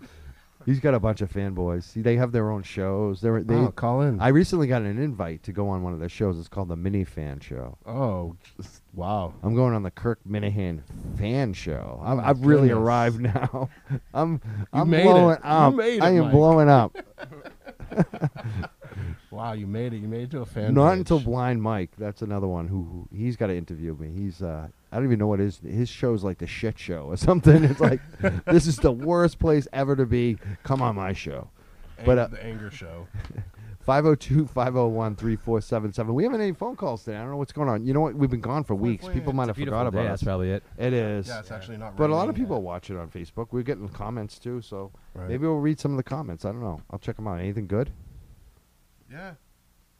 He's 0.68 0.82
got 0.82 0.94
a 0.94 1.00
bunch 1.00 1.22
of 1.22 1.32
fanboys. 1.32 1.84
See, 1.84 2.02
they 2.02 2.18
have 2.18 2.34
their 2.34 2.52
own 2.52 2.62
shows. 2.62 3.22
They're, 3.22 3.42
they, 3.42 3.56
oh, 3.56 3.70
call 3.72 4.02
in. 4.02 4.20
I 4.20 4.28
recently 4.28 4.68
got 4.68 4.82
an 4.82 5.02
invite 5.02 5.42
to 5.44 5.54
go 5.54 5.70
on 5.70 5.82
one 5.82 5.94
of 5.94 6.00
their 6.00 6.10
shows. 6.10 6.38
It's 6.38 6.50
called 6.50 6.68
the 6.68 6.76
Mini 6.76 7.06
Fan 7.06 7.40
Show. 7.40 7.78
oh, 7.86 8.36
just- 8.58 8.84
wow. 8.94 9.34
I'm 9.44 9.56
going 9.56 9.74
on 9.74 9.84
the 9.84 9.92
Kirk 9.92 10.20
Minihane 10.30 10.82
fan 11.18 11.54
show. 11.54 12.02
I'm, 12.04 12.20
I've 12.20 12.42
really 12.46 12.68
goodness. 12.68 12.84
arrived 12.84 13.22
now. 13.22 13.70
I'm 14.14 14.42
I'm 14.74 14.90
made 14.90 15.00
it. 15.00 15.04
blowing 15.06 15.38
You 15.42 15.50
up. 15.50 15.74
made 15.74 15.94
it, 16.00 16.04
I 16.04 16.10
am 16.10 16.24
Mike. 16.26 16.32
blowing 16.34 16.70
up. 16.70 16.98
Wow, 19.30 19.54
you 19.54 19.68
made 19.68 19.94
it. 19.94 19.98
You 19.98 20.08
made 20.08 20.24
it 20.24 20.32
to 20.32 20.40
a 20.42 20.46
fan. 20.46 20.74
Not 20.74 20.92
page. 20.92 21.00
until 21.00 21.20
Blind 21.20 21.62
Mike. 21.62 21.92
That's 21.98 22.22
another 22.24 22.48
one 22.48 22.68
who, 22.68 22.84
who 23.12 23.16
he's 23.16 23.36
got 23.36 23.48
to 23.48 23.56
interview 23.56 23.96
me. 23.96 24.10
He's 24.12 24.42
uh 24.42 24.70
I 24.92 24.96
don't 24.98 25.06
even 25.06 25.20
know 25.20 25.28
what 25.28 25.40
his 25.40 25.58
his 25.60 25.90
show's 25.90 26.24
like 26.24 26.38
the 26.38 26.48
shit 26.48 26.80
show 26.80 27.02
or 27.04 27.18
something. 27.18 27.64
It's 27.66 27.80
like 27.82 28.00
this 28.46 28.68
is 28.68 28.78
the 28.78 28.92
worst 28.92 29.40
place 29.40 29.68
ever 29.74 29.96
to 29.96 30.06
be. 30.06 30.38
Come 30.64 30.82
on 30.82 30.96
my 30.96 31.14
show. 31.14 31.50
but, 32.06 32.18
uh, 32.18 32.28
the 32.28 32.44
anger 32.44 32.72
show. 32.72 33.08
502-501-3477. 33.88 36.14
We 36.14 36.24
haven't 36.24 36.42
any 36.42 36.52
phone 36.52 36.76
calls 36.76 37.04
today. 37.06 37.16
I 37.18 37.22
don't 37.22 37.32
know 37.32 37.38
what's 37.38 37.54
going 37.54 37.70
on. 37.70 37.86
You 37.86 37.94
know 37.94 38.02
what? 38.02 38.16
We've 38.16 38.30
been 38.30 38.42
gone 38.42 38.64
for 38.66 38.76
weeks. 38.76 39.06
wait, 39.06 39.14
People 39.14 39.32
might 39.34 39.48
have 39.48 39.56
beautiful 39.56 39.80
forgot 39.80 39.94
day. 39.94 40.00
about 40.00 40.10
That's 40.10 40.24
probably 40.24 40.52
it. 40.52 40.62
It 40.78 40.92
is. 40.94 41.28
Yeah, 41.30 41.40
it's 41.40 41.52
actually 41.52 41.78
not. 41.78 41.96
But 41.96 42.10
a 42.10 42.14
lot 42.14 42.28
of 42.30 42.36
raining. 42.36 42.46
people 42.48 42.62
watch 42.62 42.90
it 42.90 42.98
on 42.98 43.08
Facebook. 43.10 43.48
We're 43.52 43.64
getting 43.64 43.88
comments 43.90 44.40
too, 44.40 44.62
so 44.62 44.92
Right. 45.14 45.30
maybe 45.30 45.48
we'll 45.48 45.58
read 45.60 45.80
some 45.80 45.92
of 45.92 45.98
the 45.98 46.04
comments. 46.04 46.44
I 46.46 46.52
don't 46.52 46.62
know. 46.62 46.82
I'll 46.92 47.00
check 47.00 47.16
them 47.16 47.28
out. 47.28 47.40
Anything 47.40 47.68
good? 47.68 47.92
Yeah. 49.12 49.34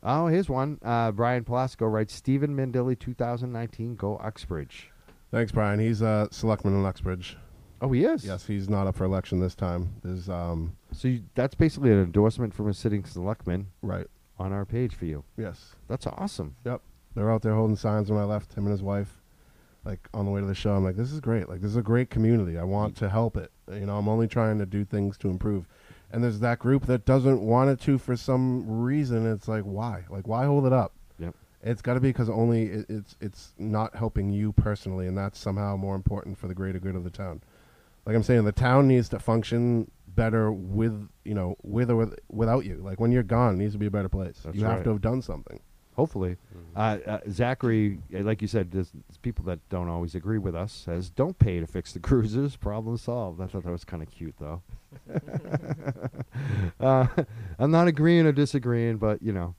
Oh, 0.04 0.28
here's 0.28 0.50
one. 0.50 0.80
Uh, 0.84 1.12
Brian 1.12 1.44
Plasco 1.44 1.92
writes 1.92 2.14
Stephen 2.14 2.56
Mandile 2.56 2.98
2019 2.98 3.96
Go 3.96 4.18
Uxbridge. 4.18 4.92
Thanks, 5.32 5.52
Brian. 5.52 5.80
He's 5.80 6.02
a 6.02 6.28
selectman 6.32 6.76
in 6.76 6.86
Uxbridge. 6.86 7.38
Oh, 7.82 7.92
he 7.92 8.06
is? 8.06 8.26
Yes, 8.26 8.46
he's 8.46 8.70
not 8.70 8.88
up 8.88 8.96
for 8.96 9.06
election 9.06 9.40
this 9.40 9.56
time. 9.56 9.94
There's 10.04 10.30
um 10.30 10.76
So 10.92 11.08
you, 11.10 11.24
that's 11.36 11.56
basically 11.56 11.92
an 11.92 12.02
endorsement 12.02 12.54
from 12.54 12.70
a 12.70 12.74
sitting 12.74 13.04
selectman 13.06 13.68
right. 13.82 14.08
on 14.40 14.52
our 14.52 14.66
page 14.66 14.96
for 14.96 15.06
you. 15.06 15.24
Yes. 15.38 15.76
That's 15.88 16.08
awesome. 16.08 16.56
Yep. 16.66 16.82
They're 17.16 17.32
out 17.32 17.42
there 17.42 17.56
holding 17.56 17.76
signs 17.76 18.10
when 18.10 18.20
I 18.20 18.24
left 18.24 18.54
him 18.54 18.66
and 18.66 18.72
his 18.72 18.82
wife. 18.82 19.22
Like 19.84 20.08
on 20.14 20.26
the 20.26 20.32
way 20.32 20.42
to 20.42 20.48
the 20.48 20.56
show, 20.56 20.74
I'm 20.74 20.84
like, 20.84 20.98
this 20.98 21.12
is 21.12 21.20
great. 21.20 21.48
Like 21.50 21.62
this 21.62 21.72
is 21.72 21.78
a 21.78 21.82
great 21.82 22.10
community. 22.10 22.58
I 22.58 22.64
want 22.64 22.96
to 22.98 23.10
help 23.10 23.38
it. 23.38 23.52
You 23.72 23.86
know, 23.86 23.98
I'm 23.98 24.10
only 24.10 24.28
trying 24.28 24.60
to 24.60 24.66
do 24.66 24.84
things 24.84 25.18
to 25.20 25.30
improve. 25.30 25.68
And 26.12 26.24
there's 26.24 26.40
that 26.40 26.60
group 26.60 26.86
that 26.86 27.06
doesn't 27.06 27.42
want 27.42 27.70
it 27.70 27.82
to 27.82 27.98
for 27.98 28.16
some 28.16 28.82
reason. 28.82 29.30
It's 29.30 29.48
like, 29.48 29.64
why? 29.64 30.06
Like, 30.10 30.28
why 30.28 30.46
hold 30.46 30.66
it 30.66 30.74
up? 30.74 30.94
Yep. 31.20 31.36
It's 31.64 31.82
got 31.82 31.96
to 31.96 32.00
be 32.00 32.10
because 32.10 32.30
only 32.30 32.68
it, 32.68 32.86
it's 32.88 33.16
it's 33.20 33.54
not 33.58 33.96
helping 33.96 34.30
you 34.30 34.54
personally, 34.54 35.08
and 35.08 35.18
that's 35.18 35.38
somehow 35.38 35.76
more 35.76 35.96
important 35.96 36.38
for 36.38 36.48
the 36.48 36.54
greater 36.54 36.80
good 36.80 36.96
of 36.96 37.04
the 37.04 37.10
town. 37.10 37.42
Like 38.06 38.16
I'm 38.16 38.24
saying, 38.24 38.46
the 38.46 38.54
town 38.54 38.88
needs 38.88 39.10
to 39.10 39.20
function 39.20 39.92
better 40.08 40.52
with 40.52 41.10
you 41.26 41.34
know 41.34 41.58
with 41.62 41.92
or 41.92 41.98
with, 41.98 42.20
without 42.30 42.64
you. 42.64 42.78
Like 42.78 43.00
when 43.02 43.12
you're 43.12 43.24
gone, 43.24 43.56
it 43.56 43.58
needs 43.58 43.74
to 43.74 43.80
be 43.80 43.88
a 43.88 43.92
better 43.92 44.10
place. 44.10 44.40
That's 44.44 44.58
you 44.58 44.64
have 44.64 44.84
to 44.84 44.90
have 44.92 45.02
done 45.02 45.22
something. 45.22 45.60
Hopefully. 45.98 46.38
Uh, 46.76 47.00
uh, 47.08 47.20
Zachary, 47.30 48.00
uh, 48.16 48.20
like 48.20 48.42
you 48.42 48.48
said, 48.48 48.72
there's, 48.72 48.92
there's 48.92 49.18
people 49.18 49.44
that 49.46 49.68
don't 49.70 49.90
always 49.90 50.14
agree 50.14 50.38
with 50.38 50.56
us, 50.56 50.72
says, 50.72 51.10
don't 51.10 51.40
pay 51.40 51.60
to 51.60 51.66
fix 51.66 51.92
the 51.92 52.00
cruisers. 52.08 52.56
Problem 52.56 52.98
solved. 52.98 53.42
I 53.42 53.48
thought 53.48 53.64
that 53.64 53.72
was 53.72 53.84
kind 53.84 54.04
of 54.04 54.12
cute, 54.12 54.36
though. 54.40 54.62
uh, 56.80 57.08
I'm 57.58 57.72
not 57.72 57.88
agreeing 57.88 58.28
or 58.28 58.32
disagreeing, 58.32 58.98
but, 58.98 59.24
you 59.24 59.34
know, 59.34 59.56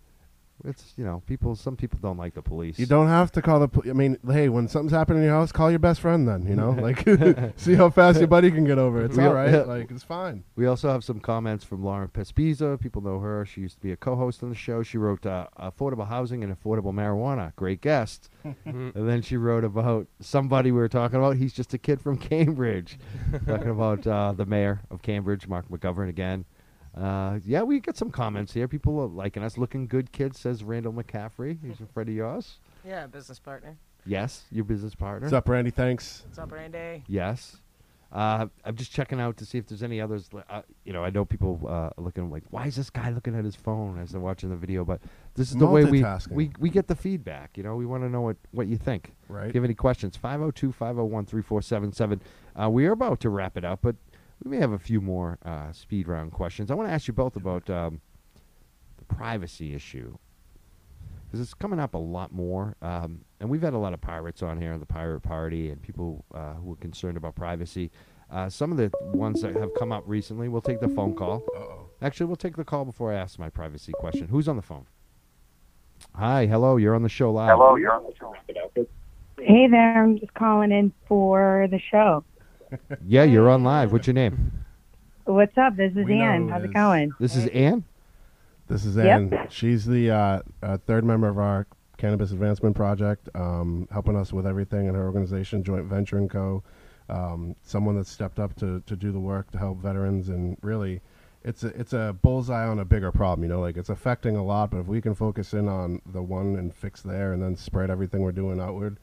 it's, 0.64 0.92
you 0.96 1.04
know, 1.04 1.22
people, 1.26 1.54
some 1.54 1.76
people 1.76 1.98
don't 2.02 2.16
like 2.16 2.34
the 2.34 2.42
police. 2.42 2.78
You 2.78 2.86
don't 2.86 3.06
have 3.08 3.30
to 3.32 3.42
call 3.42 3.60
the. 3.60 3.68
pol- 3.68 3.88
I 3.88 3.92
mean, 3.92 4.18
hey, 4.26 4.48
when 4.48 4.66
something's 4.68 4.92
happening 4.92 5.22
in 5.22 5.28
your 5.28 5.36
house, 5.36 5.52
call 5.52 5.70
your 5.70 5.78
best 5.78 6.00
friend. 6.00 6.26
Then 6.26 6.46
you 6.46 6.56
know, 6.56 6.70
like, 6.80 7.04
see 7.56 7.74
how 7.74 7.90
fast 7.90 8.18
your 8.18 8.28
buddy 8.28 8.50
can 8.50 8.64
get 8.64 8.78
over. 8.78 9.04
It's 9.04 9.16
We 9.16 9.22
all 9.24 9.30
all- 9.30 9.34
right. 9.36 9.66
Like 9.66 9.90
it's 9.90 10.02
fine. 10.02 10.44
We 10.56 10.66
also 10.66 10.88
have 10.90 11.04
some 11.04 11.20
comments 11.20 11.64
from 11.64 11.84
Lauren 11.84 12.08
Pespiza. 12.08 12.78
People 12.80 13.02
know 13.02 13.20
her. 13.20 13.46
She 13.46 13.60
used 13.60 13.76
to 13.76 13.80
be 13.82 13.92
a 13.92 13.96
co-host 13.96 14.42
on 14.42 14.48
the 14.50 14.56
show. 14.56 14.82
She 14.82 14.98
wrote 14.98 15.24
uh, 15.24 15.46
affordable 15.58 16.08
housing 16.08 16.42
and 16.42 16.52
affordable 16.54 16.92
marijuana. 16.92 17.54
Great 17.56 17.80
guest. 17.80 18.28
and 18.64 18.92
then 18.94 19.22
she 19.22 19.36
wrote 19.36 19.64
about 19.64 20.06
somebody 20.20 20.72
we 20.72 20.78
were 20.78 20.88
talking 20.88 21.18
about. 21.18 21.36
He's 21.36 21.52
just 21.52 21.72
a 21.74 21.78
kid 21.78 22.00
from 22.00 22.16
Cambridge. 22.18 22.98
talking 23.46 23.70
about 23.70 24.06
uh, 24.06 24.32
the 24.32 24.46
mayor 24.46 24.80
of 24.90 25.02
Cambridge, 25.02 25.46
Marc 25.46 25.68
McGovern 25.68 26.08
again. 26.08 26.44
Uh, 26.98 27.38
yeah, 27.44 27.62
we 27.62 27.80
get 27.80 27.96
some 27.96 28.10
comments 28.10 28.52
here. 28.52 28.66
People 28.66 28.98
are 29.00 29.06
liking 29.06 29.42
us. 29.42 29.56
Looking 29.56 29.86
good, 29.86 30.10
kid, 30.10 30.36
says 30.36 30.64
Randall 30.64 30.92
McCaffrey. 30.92 31.58
He's 31.62 31.80
a 31.80 31.86
friend 31.86 32.08
of 32.08 32.14
yours. 32.14 32.58
Yeah, 32.84 33.06
business 33.06 33.38
partner. 33.38 33.76
Yes, 34.04 34.44
your 34.50 34.64
business 34.64 34.94
partner. 34.94 35.26
What's 35.26 35.34
up, 35.34 35.48
Randy? 35.48 35.70
Thanks. 35.70 36.22
What's 36.26 36.38
up, 36.38 36.50
Randy? 36.50 37.04
Yes. 37.06 37.58
Uh, 38.10 38.46
I'm 38.64 38.74
just 38.74 38.90
checking 38.90 39.20
out 39.20 39.36
to 39.36 39.44
see 39.44 39.58
if 39.58 39.66
there's 39.66 39.82
any 39.82 40.00
others. 40.00 40.30
Uh, 40.48 40.62
you 40.84 40.94
know, 40.94 41.04
I 41.04 41.10
know 41.10 41.26
people 41.26 41.60
uh, 41.64 41.68
are 41.70 41.92
looking 41.98 42.30
like, 42.30 42.42
why 42.48 42.66
is 42.66 42.74
this 42.74 42.88
guy 42.88 43.10
looking 43.10 43.34
at 43.34 43.44
his 43.44 43.54
phone 43.54 43.98
as 43.98 44.10
they're 44.10 44.20
watching 44.20 44.48
the 44.48 44.56
video? 44.56 44.82
But 44.82 45.02
this 45.34 45.50
is 45.50 45.56
the 45.56 45.66
way 45.66 45.84
we, 45.84 46.02
we 46.30 46.50
we 46.58 46.70
get 46.70 46.86
the 46.86 46.96
feedback. 46.96 47.58
You 47.58 47.64
know, 47.64 47.76
we 47.76 47.84
want 47.84 48.04
to 48.04 48.08
know 48.08 48.22
what, 48.22 48.38
what 48.52 48.66
you 48.66 48.78
think. 48.78 49.12
Right. 49.28 49.48
If 49.48 49.54
you 49.54 49.60
have 49.60 49.66
any 49.66 49.74
questions, 49.74 50.16
502 50.16 50.72
501 50.72 51.26
3477. 51.26 52.22
Uh, 52.60 52.70
We 52.70 52.86
are 52.86 52.92
about 52.92 53.20
to 53.20 53.28
wrap 53.28 53.58
it 53.58 53.64
up, 53.66 53.80
but 53.82 53.96
we 54.42 54.50
may 54.50 54.58
have 54.58 54.72
a 54.72 54.78
few 54.78 55.00
more 55.00 55.38
uh, 55.44 55.72
speed 55.72 56.08
round 56.08 56.32
questions. 56.32 56.70
I 56.70 56.74
want 56.74 56.88
to 56.88 56.92
ask 56.92 57.08
you 57.08 57.14
both 57.14 57.36
about 57.36 57.68
um, 57.70 58.00
the 58.98 59.04
privacy 59.04 59.74
issue 59.74 60.16
because 61.26 61.40
it's 61.40 61.54
coming 61.54 61.78
up 61.78 61.94
a 61.94 61.98
lot 61.98 62.32
more. 62.32 62.76
Um, 62.80 63.22
and 63.40 63.50
we've 63.50 63.62
had 63.62 63.74
a 63.74 63.78
lot 63.78 63.92
of 63.92 64.00
pirates 64.00 64.42
on 64.42 64.60
here, 64.60 64.72
in 64.72 64.80
the 64.80 64.86
pirate 64.86 65.20
party, 65.20 65.70
and 65.70 65.82
people 65.82 66.24
uh, 66.34 66.54
who 66.54 66.72
are 66.72 66.76
concerned 66.76 67.16
about 67.16 67.34
privacy. 67.34 67.90
Uh, 68.30 68.48
some 68.48 68.70
of 68.70 68.78
the 68.78 68.90
ones 69.00 69.42
that 69.42 69.54
have 69.54 69.70
come 69.78 69.92
up 69.92 70.04
recently, 70.06 70.48
we'll 70.48 70.60
take 70.60 70.80
the 70.80 70.88
phone 70.88 71.14
call. 71.14 71.42
Uh-oh. 71.56 71.88
Actually, 72.00 72.26
we'll 72.26 72.36
take 72.36 72.56
the 72.56 72.64
call 72.64 72.84
before 72.84 73.12
I 73.12 73.16
ask 73.16 73.38
my 73.38 73.50
privacy 73.50 73.92
question. 73.92 74.28
Who's 74.28 74.48
on 74.48 74.56
the 74.56 74.62
phone? 74.62 74.86
Hi, 76.14 76.46
hello, 76.46 76.76
you're 76.76 76.94
on 76.94 77.02
the 77.02 77.08
show 77.08 77.32
live. 77.32 77.50
Hello, 77.50 77.76
you're 77.76 77.92
on 77.92 78.04
the 78.04 78.12
show. 78.18 78.34
Hey 79.40 79.66
there, 79.68 80.02
I'm 80.02 80.18
just 80.18 80.34
calling 80.34 80.72
in 80.72 80.92
for 81.06 81.68
the 81.70 81.80
show. 81.90 82.24
Yeah, 83.06 83.24
you're 83.24 83.48
on 83.48 83.64
live. 83.64 83.92
What's 83.92 84.06
your 84.06 84.14
name? 84.14 84.52
What's 85.24 85.56
up? 85.58 85.76
This 85.76 85.92
is 85.96 86.06
We 86.06 86.18
know 86.18 86.24
Ann. 86.24 86.42
who 86.44 86.48
How's 86.50 86.62
it 86.62 86.64
it 86.66 86.68
is. 86.68 86.74
going? 86.74 87.12
This 87.20 87.36
is 87.36 87.46
Ann. 87.48 87.84
This 88.68 88.84
is 88.84 88.96
Yep. 88.96 89.06
Ann. 89.06 89.46
She's 89.50 89.86
the 89.86 90.10
uh, 90.10 90.40
uh, 90.62 90.78
third 90.86 91.04
member 91.04 91.28
of 91.28 91.38
our 91.38 91.66
Cannabis 91.96 92.30
Advancement 92.32 92.76
Project, 92.76 93.28
um, 93.34 93.88
helping 93.90 94.16
us 94.16 94.32
with 94.32 94.46
everything 94.46 94.86
in 94.86 94.94
her 94.94 95.04
organization, 95.06 95.62
Joint 95.64 95.84
Venture 95.86 96.18
and 96.18 96.30
Co. 96.30 96.62
Um, 97.08 97.56
someone 97.62 97.96
that 97.96 98.06
stepped 98.06 98.38
up 98.38 98.54
to, 98.56 98.80
to 98.86 98.94
do 98.96 99.10
the 99.12 99.18
work 99.18 99.50
to 99.52 99.58
help 99.58 99.78
veterans, 99.78 100.28
and 100.28 100.56
really, 100.62 101.00
it's 101.42 101.64
a 101.64 101.68
it's 101.68 101.94
a 101.94 102.14
bullseye 102.20 102.66
on 102.66 102.78
a 102.78 102.84
bigger 102.84 103.10
problem. 103.10 103.42
You 103.44 103.48
know, 103.54 103.60
like 103.60 103.78
it's 103.78 103.88
affecting 103.88 104.36
a 104.36 104.44
lot, 104.44 104.70
but 104.70 104.78
if 104.80 104.86
we 104.86 105.00
can 105.00 105.14
focus 105.14 105.54
in 105.54 105.68
on 105.68 106.02
the 106.12 106.22
one 106.22 106.56
and 106.56 106.74
fix 106.74 107.00
there, 107.00 107.32
and 107.32 107.42
then 107.42 107.56
spread 107.56 107.90
everything 107.90 108.20
we're 108.20 108.32
doing 108.32 108.60
outward, 108.60 108.98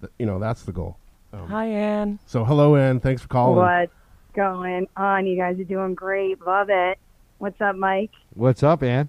th- 0.00 0.12
you 0.18 0.24
know, 0.24 0.38
that's 0.38 0.62
the 0.62 0.72
goal. 0.72 0.96
Um, 1.32 1.46
Hi, 1.48 1.66
Anne. 1.66 2.18
So, 2.26 2.44
hello, 2.44 2.76
Anne. 2.76 3.00
Thanks 3.00 3.22
for 3.22 3.28
calling. 3.28 3.56
What's 3.56 3.92
going 4.34 4.88
on? 4.96 5.26
You 5.26 5.36
guys 5.36 5.58
are 5.60 5.64
doing 5.64 5.94
great. 5.94 6.40
Love 6.44 6.68
it. 6.70 6.98
What's 7.38 7.60
up, 7.60 7.76
Mike? 7.76 8.10
What's 8.34 8.62
up, 8.62 8.82
Anne? 8.82 9.08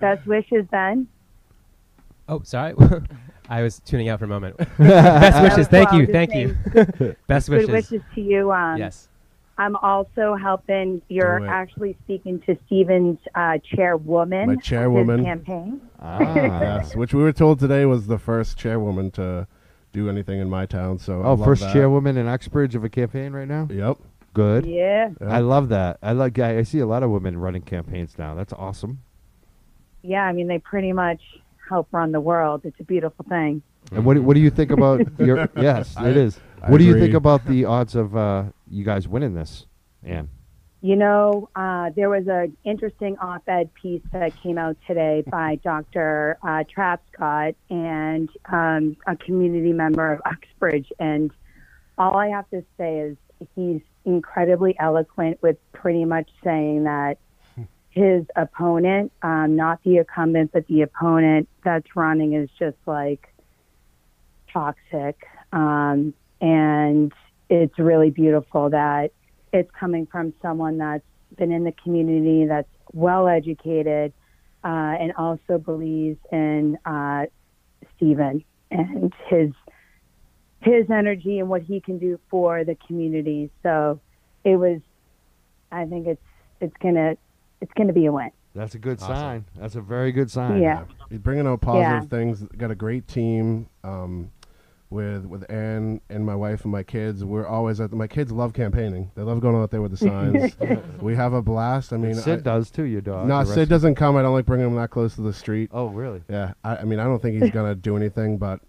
Best 0.00 0.26
wishes, 0.26 0.66
Ben. 0.70 1.08
Oh, 2.28 2.42
sorry. 2.42 2.74
I 3.48 3.62
was 3.62 3.80
tuning 3.80 4.08
out 4.08 4.18
for 4.18 4.24
a 4.26 4.28
moment. 4.28 4.56
Best 4.78 5.42
wishes. 5.42 5.68
Thank 5.68 5.90
Well, 5.90 6.00
you. 6.00 6.06
Thank 6.06 6.30
saying 6.30 6.56
you. 6.74 7.16
Best 7.26 7.48
wishes. 7.48 7.66
Good 7.66 7.72
wishes. 7.72 7.90
wishes 7.92 8.02
to 8.14 8.20
you. 8.20 8.52
Um, 8.52 8.78
Yes. 8.78 9.08
I'm 9.56 9.76
also 9.76 10.34
helping. 10.34 11.00
You're 11.08 11.38
Do 11.38 11.46
actually 11.46 11.96
speaking 12.04 12.40
to 12.40 12.58
Stephen's 12.66 13.18
uh, 13.36 13.58
chairwoman. 13.62 14.48
My 14.48 14.52
of 14.54 14.62
chairwoman. 14.62 15.18
His 15.18 15.26
campaign. 15.26 15.80
Ah, 16.00 16.34
Yes, 16.34 16.96
which 16.96 17.14
we 17.14 17.22
were 17.22 17.32
told 17.32 17.60
today 17.60 17.84
was 17.86 18.08
the 18.08 18.18
first 18.18 18.58
chairwoman 18.58 19.12
to 19.12 19.46
do 19.94 20.10
anything 20.10 20.40
in 20.40 20.50
my 20.50 20.66
town. 20.66 20.98
So 20.98 21.22
I 21.22 21.24
Oh, 21.26 21.34
love 21.34 21.44
first 21.46 21.62
that. 21.62 21.72
chairwoman 21.72 22.18
in 22.18 22.26
Uxbridge 22.26 22.74
of 22.74 22.84
a 22.84 22.88
campaign 22.90 23.32
right 23.32 23.48
now. 23.48 23.68
Yep. 23.70 23.96
Good. 24.34 24.66
Yeah. 24.66 25.10
Yeah. 25.20 25.26
I 25.32 25.38
love 25.38 25.68
that. 25.70 25.98
I 26.02 26.12
like. 26.12 26.38
I, 26.38 26.58
I 26.58 26.62
see 26.64 26.80
a 26.80 26.86
lot 26.86 27.02
of 27.04 27.10
women 27.10 27.38
running 27.38 27.62
campaigns 27.62 28.18
now. 28.18 28.34
That's 28.34 28.52
awesome. 28.52 28.98
Yeah. 30.02 30.24
I 30.24 30.32
mean, 30.32 30.48
they 30.48 30.58
pretty 30.58 30.92
much 30.92 31.20
help 31.68 31.86
run 31.92 32.10
the 32.12 32.20
world. 32.20 32.62
It's 32.64 32.78
a 32.80 32.84
beautiful 32.84 33.24
thing. 33.28 33.62
And 33.92 34.04
what 34.04 34.14
do- 34.14 34.22
what 34.22 34.34
do 34.34 34.40
you 34.40 34.50
think 34.50 34.70
about 34.72 35.00
your? 35.18 35.48
Yes, 35.56 35.96
I- 35.96 36.08
it 36.10 36.16
is. 36.16 36.38
I 36.60 36.70
What 36.70 36.78
do 36.78 36.84
you 36.84 36.98
think 36.98 37.14
about 37.14 37.46
the 37.46 37.66
odds 37.66 37.94
of 37.94 38.16
uh, 38.16 38.44
you 38.68 38.84
guys 38.84 39.06
winning 39.06 39.34
this, 39.34 39.66
Anne? 40.02 40.28
You 40.84 40.96
know, 40.96 41.48
uh, 41.56 41.92
there 41.96 42.10
was 42.10 42.26
an 42.28 42.58
interesting 42.62 43.16
op-ed 43.16 43.72
piece 43.72 44.02
that 44.12 44.38
came 44.42 44.58
out 44.58 44.76
today 44.86 45.24
by 45.30 45.58
Dr. 45.64 46.36
Uh, 46.42 46.62
Trapscott 46.76 47.54
and 47.70 48.28
um, 48.52 48.94
a 49.06 49.16
community 49.16 49.72
member 49.72 50.12
of 50.12 50.20
Uxbridge, 50.26 50.92
and 50.98 51.30
all 51.96 52.18
I 52.18 52.28
have 52.28 52.50
to 52.50 52.62
say 52.76 52.98
is 52.98 53.16
he's 53.56 53.80
incredibly 54.04 54.78
eloquent 54.78 55.42
with 55.42 55.56
pretty 55.72 56.04
much 56.04 56.28
saying 56.44 56.84
that 56.84 57.16
his 57.88 58.26
opponent, 58.36 59.10
um, 59.22 59.56
not 59.56 59.82
the 59.84 59.96
incumbent, 59.96 60.52
but 60.52 60.66
the 60.66 60.82
opponent 60.82 61.48
that's 61.64 61.96
running, 61.96 62.34
is 62.34 62.50
just 62.58 62.76
like 62.84 63.26
toxic, 64.52 65.26
um, 65.50 66.12
and 66.42 67.10
it's 67.48 67.78
really 67.78 68.10
beautiful 68.10 68.68
that 68.68 69.12
it's 69.54 69.70
coming 69.78 70.06
from 70.06 70.34
someone 70.42 70.78
that's 70.78 71.04
been 71.38 71.52
in 71.52 71.64
the 71.64 71.72
community, 71.82 72.44
that's 72.46 72.68
well 72.92 73.28
educated, 73.28 74.12
uh, 74.64 74.66
and 75.00 75.12
also 75.16 75.58
believes 75.58 76.18
in 76.32 76.76
uh, 76.84 77.26
Stephen 77.96 78.44
and 78.70 79.12
his 79.28 79.50
his 80.60 80.90
energy 80.90 81.38
and 81.38 81.48
what 81.48 81.62
he 81.62 81.80
can 81.80 81.98
do 81.98 82.18
for 82.30 82.64
the 82.64 82.74
community. 82.86 83.50
So 83.62 84.00
it 84.44 84.56
was, 84.56 84.80
I 85.70 85.84
think 85.84 86.06
it's 86.06 86.22
it's 86.60 86.76
gonna 86.82 87.16
it's 87.60 87.72
gonna 87.76 87.92
be 87.92 88.06
a 88.06 88.12
win. 88.12 88.30
That's 88.54 88.74
a 88.74 88.78
good 88.78 88.98
Awesome. 89.02 89.14
sign. 89.16 89.44
That's 89.56 89.76
a 89.76 89.80
very 89.80 90.10
good 90.12 90.30
sign. 90.30 90.62
Yeah. 90.62 90.84
He's 91.10 91.18
bringing 91.18 91.46
out 91.46 91.60
positive 91.60 92.04
Yeah. 92.04 92.08
things. 92.08 92.42
Got 92.56 92.70
a 92.70 92.74
great 92.76 93.06
team 93.08 93.66
um, 93.82 94.30
with 94.94 95.26
with 95.26 95.50
Ann 95.50 96.00
and 96.08 96.24
my 96.24 96.34
wife 96.34 96.62
and 96.62 96.72
my 96.72 96.82
kids. 96.82 97.24
We're 97.24 97.46
always 97.46 97.80
at 97.80 97.90
the, 97.90 97.96
my 97.96 98.06
kids 98.06 98.32
love 98.32 98.54
campaigning. 98.54 99.10
They 99.14 99.22
love 99.22 99.40
going 99.40 99.56
out 99.56 99.70
there 99.70 99.82
with 99.82 99.90
the 99.90 99.96
signs. 99.98 100.56
we 101.02 101.14
have 101.16 101.32
a 101.34 101.42
blast. 101.42 101.92
I 101.92 101.96
mean, 101.98 102.14
Sid 102.14 102.38
I- 102.38 102.42
does 102.42 102.70
too. 102.70 102.84
Your 102.84 103.00
dog. 103.00 103.26
no, 103.26 103.44
the 103.44 103.52
Sid 103.52 103.68
doesn't 103.68 103.96
come. 103.96 104.16
I 104.16 104.22
don't 104.22 104.32
like 104.32 104.46
bringing 104.46 104.66
him 104.68 104.76
that 104.76 104.90
close 104.90 105.14
to 105.16 105.20
the 105.22 105.32
street. 105.34 105.70
Oh, 105.72 105.88
really? 105.88 106.22
Yeah, 106.28 106.54
I, 106.62 106.76
I 106.78 106.84
mean, 106.84 107.00
I 107.00 107.04
don't 107.04 107.20
think 107.20 107.42
he's 107.42 107.50
gonna 107.52 107.74
do 107.74 107.96
anything. 107.96 108.38
But 108.38 108.60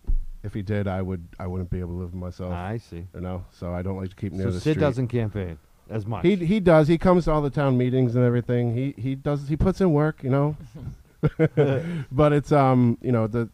if 0.43 0.53
he 0.53 0.61
did, 0.61 0.87
I 0.87 1.01
would. 1.01 1.25
I 1.39 1.47
wouldn't 1.47 1.69
be 1.69 1.79
able 1.79 1.91
to 1.91 1.95
live 1.99 2.13
with 2.13 2.21
myself. 2.21 2.51
I 2.51 2.77
see. 2.77 3.07
you 3.13 3.21
know, 3.21 3.45
so 3.51 3.73
I 3.73 3.81
don't 3.83 3.97
like 3.97 4.09
to 4.09 4.15
keep 4.15 4.33
near 4.33 4.47
So 4.47 4.51
the 4.51 4.59
Sid 4.59 4.73
street. 4.73 4.81
doesn't 4.81 5.07
campaign 5.09 5.57
as 5.89 6.05
much. 6.05 6.25
He 6.25 6.35
he 6.35 6.59
does. 6.59 6.87
He 6.87 6.97
comes 6.97 7.25
to 7.25 7.31
all 7.31 7.41
the 7.41 7.49
town 7.51 7.77
meetings 7.77 8.15
and 8.15 8.25
everything. 8.25 8.73
He 8.75 8.95
he 8.97 9.13
does. 9.15 9.47
He 9.47 9.55
puts 9.55 9.79
in 9.79 9.93
work, 9.93 10.23
you 10.23 10.29
know. 10.31 10.57
but 12.11 12.33
it's 12.33 12.51
um 12.51 12.97
you 13.01 13.11
know 13.11 13.27
the 13.27 13.49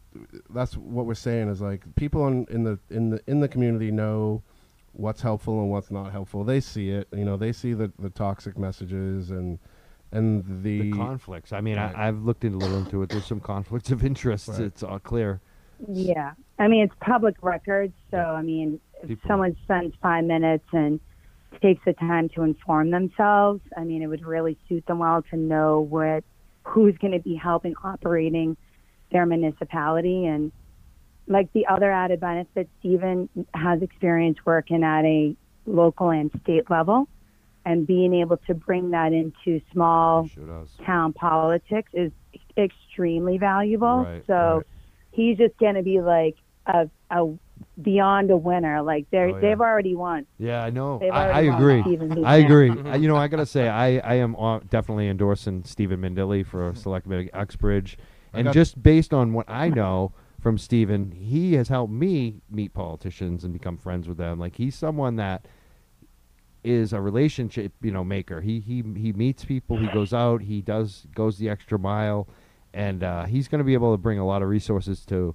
that's 0.50 0.76
what 0.76 1.06
we're 1.06 1.14
saying 1.14 1.48
is 1.48 1.60
like 1.60 1.82
people 1.96 2.26
in, 2.28 2.46
in 2.50 2.64
the 2.64 2.78
in 2.90 3.10
the 3.10 3.20
in 3.26 3.40
the 3.40 3.48
community 3.48 3.90
know 3.90 4.42
what's 4.92 5.22
helpful 5.22 5.60
and 5.60 5.70
what's 5.70 5.90
not 5.90 6.12
helpful. 6.12 6.44
They 6.44 6.60
see 6.60 6.90
it. 6.90 7.08
You 7.12 7.24
know 7.24 7.36
they 7.36 7.52
see 7.52 7.72
the 7.74 7.90
the 7.98 8.10
toxic 8.10 8.58
messages 8.58 9.30
and 9.30 9.58
and 10.12 10.44
the, 10.62 10.90
the 10.90 10.92
conflicts. 10.92 11.52
I 11.54 11.62
mean, 11.62 11.76
Right. 11.76 11.96
I, 11.96 12.08
I've 12.08 12.22
looked 12.22 12.44
a 12.44 12.50
little 12.50 12.76
into 12.78 13.02
it. 13.02 13.08
There's 13.08 13.24
some 13.24 13.40
conflicts 13.40 13.90
of 13.90 14.04
interest. 14.04 14.48
Right. 14.48 14.60
It's 14.60 14.82
all 14.82 14.98
clear. 14.98 15.40
Yeah. 15.88 16.32
I 16.58 16.68
mean, 16.68 16.84
it's 16.84 16.94
public 17.00 17.36
record. 17.40 17.94
So, 18.10 18.18
I 18.18 18.42
mean, 18.42 18.78
if 19.02 19.08
People- 19.08 19.28
someone 19.28 19.56
spends 19.64 19.94
five 20.02 20.24
minutes 20.24 20.66
and 20.72 21.00
takes 21.62 21.82
the 21.86 21.94
time 21.94 22.28
to 22.30 22.42
inform 22.42 22.90
themselves, 22.90 23.62
I 23.74 23.84
mean, 23.84 24.02
it 24.02 24.06
would 24.06 24.22
really 24.24 24.58
suit 24.68 24.84
them 24.86 24.98
well 24.98 25.22
to 25.30 25.36
know 25.36 25.80
what 25.80 26.24
who's 26.64 26.96
going 26.98 27.12
to 27.12 27.20
be 27.20 27.34
helping 27.34 27.74
operating 27.82 28.56
their 29.10 29.26
municipality. 29.26 30.26
And 30.26 30.52
like 31.26 31.52
the 31.52 31.66
other 31.66 31.90
added 31.90 32.20
benefit, 32.20 32.68
Stephen 32.80 33.28
has 33.54 33.82
experience 33.82 34.38
working 34.44 34.82
at 34.82 35.04
a 35.04 35.36
local 35.66 36.10
and 36.10 36.30
state 36.42 36.70
level. 36.70 37.08
And 37.64 37.86
being 37.86 38.12
able 38.14 38.38
to 38.48 38.54
bring 38.54 38.90
that 38.90 39.12
into 39.12 39.60
small 39.72 40.26
Sure 40.26 40.66
town 40.84 41.12
politics 41.12 41.90
is 41.92 42.10
extremely 42.56 43.38
valuable. 43.38 43.98
Right, 43.98 44.24
so 44.26 44.34
right. 44.34 44.66
he's 45.12 45.38
just 45.38 45.56
going 45.58 45.76
to 45.76 45.82
be 45.82 46.00
like 46.00 46.36
a, 46.66 46.90
a 47.10 47.32
beyond 47.80 48.30
a 48.30 48.36
winner. 48.36 48.82
Like 48.82 49.06
they're 49.10 49.28
Oh, 49.28 49.34
yeah. 49.34 49.40
they've 49.40 49.60
already 49.60 49.94
won. 49.94 50.26
Yeah, 50.38 50.62
I 50.62 50.70
know. 50.70 51.00
I, 51.02 51.28
I 51.30 51.40
agree. 51.42 51.82
I 52.24 52.36
agree. 52.36 52.70
I, 52.86 52.96
you 52.96 53.08
know, 53.08 53.16
I 53.16 53.28
gotta 53.28 53.46
say, 53.46 53.68
I, 53.68 53.98
I 53.98 54.14
am 54.14 54.34
definitely 54.68 55.08
endorsing 55.08 55.64
Stephen 55.64 56.00
Mandile 56.00 56.44
for 56.46 56.72
select 56.74 57.06
Selectman 57.06 57.30
Uxbridge, 57.32 57.98
and 58.32 58.52
just 58.52 58.82
based 58.82 59.12
on 59.14 59.32
what 59.32 59.48
I 59.48 59.68
know 59.68 60.12
from 60.40 60.58
Stephen, 60.58 61.12
he 61.12 61.54
has 61.54 61.68
helped 61.68 61.92
me 61.92 62.42
meet 62.50 62.74
politicians 62.74 63.44
and 63.44 63.52
become 63.52 63.76
friends 63.78 64.08
with 64.08 64.16
them. 64.18 64.38
Like 64.40 64.56
he's 64.56 64.74
someone 64.74 65.16
that 65.16 65.46
is 66.64 66.92
a 66.92 67.00
relationship, 67.00 67.72
you 67.82 67.90
know, 67.90 68.04
maker. 68.04 68.40
He 68.40 68.60
he 68.60 68.82
he 68.96 69.12
meets 69.12 69.44
people. 69.44 69.76
He 69.76 69.88
goes 69.88 70.12
out. 70.12 70.42
He 70.42 70.60
does 70.62 71.06
goes 71.14 71.38
the 71.38 71.48
extra 71.48 71.78
mile, 71.78 72.28
and 72.74 73.02
uh, 73.02 73.24
he's 73.24 73.48
going 73.48 73.58
to 73.58 73.64
be 73.64 73.74
able 73.74 73.92
to 73.92 73.98
bring 73.98 74.18
a 74.18 74.26
lot 74.26 74.42
of 74.42 74.48
resources 74.48 75.04
to 75.06 75.34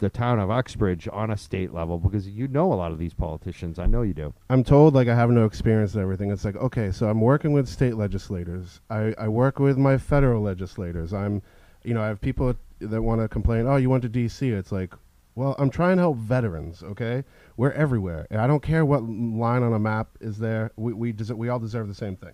the 0.00 0.08
town 0.08 0.40
of 0.40 0.50
Uxbridge 0.50 1.08
on 1.12 1.30
a 1.30 1.36
state 1.36 1.72
level 1.72 1.98
because 1.98 2.28
you 2.28 2.48
know 2.48 2.72
a 2.72 2.74
lot 2.74 2.90
of 2.90 2.98
these 2.98 3.14
politicians. 3.14 3.78
I 3.78 3.86
know 3.86 4.02
you 4.02 4.14
do. 4.14 4.34
I'm 4.48 4.64
told 4.64 4.94
like 4.94 5.08
I 5.08 5.14
have 5.14 5.30
no 5.30 5.44
experience 5.44 5.94
in 5.94 6.00
everything. 6.00 6.30
It's 6.30 6.44
like 6.44 6.56
okay, 6.56 6.90
so 6.90 7.08
I'm 7.08 7.20
working 7.20 7.52
with 7.52 7.68
state 7.68 7.96
legislators. 7.96 8.80
I, 8.90 9.14
I 9.18 9.28
work 9.28 9.58
with 9.58 9.78
my 9.78 9.98
federal 9.98 10.42
legislators. 10.42 11.12
I'm, 11.12 11.42
you 11.84 11.94
know, 11.94 12.02
I 12.02 12.08
have 12.08 12.20
people 12.20 12.54
that 12.80 13.02
want 13.02 13.20
to 13.20 13.28
complain. 13.28 13.66
Oh, 13.66 13.76
you 13.76 13.90
went 13.90 14.02
to 14.02 14.08
D.C. 14.08 14.48
It's 14.48 14.72
like, 14.72 14.94
well, 15.34 15.54
I'm 15.58 15.70
trying 15.70 15.96
to 15.96 16.02
help 16.02 16.16
veterans. 16.16 16.82
Okay, 16.82 17.24
we're 17.56 17.72
everywhere, 17.72 18.26
and 18.30 18.40
I 18.40 18.46
don't 18.46 18.62
care 18.62 18.84
what 18.84 19.02
line 19.04 19.62
on 19.62 19.72
a 19.72 19.78
map 19.78 20.08
is 20.20 20.38
there. 20.38 20.72
We 20.76 20.92
we 20.94 21.12
des- 21.12 21.34
we 21.34 21.48
all 21.48 21.58
deserve 21.58 21.88
the 21.88 21.94
same 21.94 22.16
thing. 22.16 22.32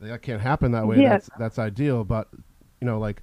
That 0.00 0.22
can't 0.22 0.40
happen 0.40 0.72
that 0.72 0.86
way. 0.86 1.00
Yeah. 1.00 1.10
That's 1.10 1.30
that's 1.38 1.58
ideal, 1.58 2.04
but 2.04 2.28
you 2.80 2.86
know, 2.86 2.98
like 2.98 3.22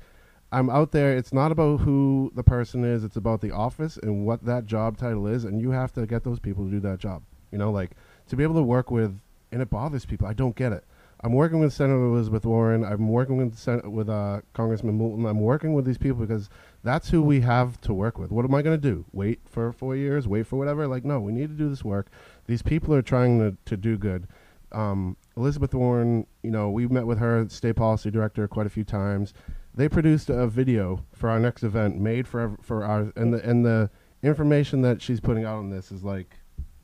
I'm 0.52 0.70
out 0.70 0.92
there. 0.92 1.16
It's 1.16 1.34
not 1.34 1.52
about 1.52 1.82
who 1.82 2.32
the 2.36 2.44
person 2.44 2.84
is. 2.84 3.04
It's 3.04 3.16
about 3.16 3.42
the 3.42 3.52
office 3.52 3.98
and 3.98 4.26
what 4.26 4.44
that 4.46 4.66
job 4.66 4.98
title 4.98 5.28
is, 5.28 5.46
and 5.46 5.62
you 5.62 5.72
have 5.72 5.94
to 5.94 6.06
get 6.06 6.24
those 6.24 6.40
people 6.40 6.66
to 6.66 6.72
do 6.72 6.80
that 6.82 7.00
job. 7.00 7.24
You 7.52 7.58
know, 7.58 7.72
like 7.72 7.92
to 8.28 8.36
be 8.36 8.44
able 8.44 8.56
to 8.56 8.64
work 8.64 8.92
with, 8.92 9.20
and 9.52 9.62
it 9.62 9.70
bothers 9.70 10.06
people. 10.06 10.28
I 10.28 10.34
don't 10.34 10.56
get 10.56 10.74
it. 10.74 10.84
I'm 11.24 11.34
working 11.34 11.60
with 11.60 11.72
Senator 11.72 12.04
Elizabeth 12.04 12.46
Warren. 12.46 12.84
I'm 12.84 13.08
working 13.08 13.38
with 13.38 13.56
Sen- 13.58 13.92
with 13.92 14.10
uh, 14.10 14.42
Congressman 14.54 14.98
Moulton. 14.98 15.26
I'm 15.26 15.40
working 15.40 15.74
with 15.74 15.86
these 15.86 16.00
people 16.00 16.20
because 16.20 16.50
that's 16.84 17.12
who 17.12 17.22
we 17.22 17.42
have 17.42 17.80
to 17.82 17.94
work 17.94 18.18
with. 18.18 18.32
What 18.32 18.44
am 18.44 18.56
I 18.56 18.64
going 18.64 18.80
to 18.80 18.90
do? 18.90 19.06
Wait 19.14 19.40
for 19.46 19.72
four 19.72 19.96
years? 19.96 20.28
Wait 20.28 20.48
for 20.48 20.58
whatever? 20.58 20.88
Like, 20.88 21.06
no, 21.06 21.20
we 21.20 21.32
need 21.32 21.50
to 21.50 21.56
do 21.56 21.70
this 21.70 21.84
work. 21.84 22.08
These 22.48 22.64
people 22.64 22.94
are 22.96 23.04
trying 23.04 23.40
to, 23.40 23.56
to 23.66 23.78
do 23.78 23.98
good. 23.98 24.28
Um, 24.72 25.16
Elizabeth 25.38 25.76
Warren, 25.76 26.26
you 26.42 26.50
know, 26.50 26.72
we've 26.72 26.92
met 26.92 27.06
with 27.06 27.20
her, 27.20 27.48
state 27.50 27.76
policy 27.76 28.10
director, 28.10 28.48
quite 28.48 28.66
a 28.66 28.72
few 28.72 28.84
times. 28.84 29.34
They 29.74 29.88
produced 29.88 30.30
a 30.30 30.48
video 30.48 31.06
for 31.14 31.30
our 31.30 31.40
next 31.40 31.64
event, 31.64 32.00
made 32.00 32.28
for 32.28 32.58
for 32.62 32.84
our 32.84 33.12
and 33.16 33.34
the 33.34 33.48
and 33.48 33.66
the 33.66 33.90
information 34.24 34.82
that 34.82 35.02
she's 35.02 35.20
putting 35.20 35.46
out 35.46 35.58
on 35.58 35.70
this 35.70 35.92
is 35.92 36.04
like, 36.04 36.36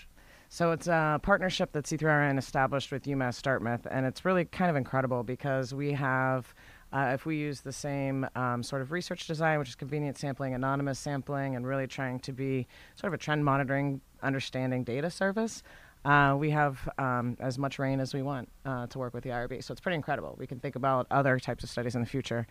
So 0.48 0.72
it's 0.72 0.86
a 0.86 1.18
partnership 1.22 1.72
that 1.72 1.84
C3RN 1.84 2.38
established 2.38 2.92
with 2.92 3.04
UMass 3.04 3.40
Dartmouth, 3.40 3.86
and 3.90 4.04
it's 4.04 4.24
really 4.26 4.44
kind 4.44 4.68
of 4.70 4.76
incredible 4.76 5.22
because 5.22 5.72
we 5.72 5.92
have, 5.92 6.54
uh, 6.92 7.10
if 7.14 7.24
we 7.24 7.36
use 7.36 7.60
the 7.60 7.72
same 7.72 8.26
um, 8.36 8.62
sort 8.62 8.82
of 8.82 8.92
research 8.92 9.26
design, 9.26 9.58
which 9.58 9.68
is 9.68 9.74
convenient 9.74 10.18
sampling, 10.18 10.54
anonymous 10.54 10.98
sampling, 10.98 11.56
and 11.56 11.66
really 11.66 11.86
trying 11.86 12.18
to 12.20 12.32
be 12.32 12.66
sort 12.94 13.12
of 13.12 13.14
a 13.14 13.22
trend 13.22 13.44
monitoring, 13.44 14.00
understanding 14.22 14.84
data 14.84 15.10
service, 15.10 15.62
uh, 16.04 16.34
we 16.38 16.50
have 16.50 16.88
um, 16.98 17.36
as 17.40 17.58
much 17.58 17.78
rain 17.78 18.00
as 18.00 18.12
we 18.12 18.22
want 18.22 18.48
uh, 18.66 18.86
to 18.88 18.98
work 18.98 19.14
with 19.14 19.24
the 19.24 19.30
IRB. 19.30 19.62
So 19.62 19.72
it's 19.72 19.80
pretty 19.80 19.96
incredible. 19.96 20.34
We 20.38 20.46
can 20.46 20.58
think 20.58 20.76
about 20.76 21.06
other 21.10 21.38
types 21.38 21.62
of 21.62 21.70
studies 21.70 21.94
in 21.94 22.00
the 22.00 22.06
future. 22.06 22.46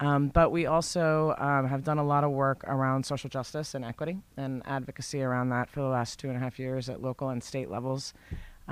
Um, 0.00 0.28
but 0.28 0.50
we 0.50 0.66
also 0.66 1.34
um, 1.38 1.68
have 1.68 1.84
done 1.84 1.98
a 1.98 2.04
lot 2.04 2.24
of 2.24 2.32
work 2.32 2.64
around 2.64 3.06
social 3.06 3.30
justice 3.30 3.74
and 3.74 3.84
equity 3.84 4.18
and 4.36 4.62
advocacy 4.66 5.22
around 5.22 5.50
that 5.50 5.70
for 5.70 5.80
the 5.80 5.86
last 5.86 6.18
two 6.18 6.28
and 6.28 6.36
a 6.36 6.40
half 6.40 6.58
years 6.58 6.88
at 6.88 7.00
local 7.00 7.28
and 7.28 7.42
state 7.42 7.70
levels. 7.70 8.12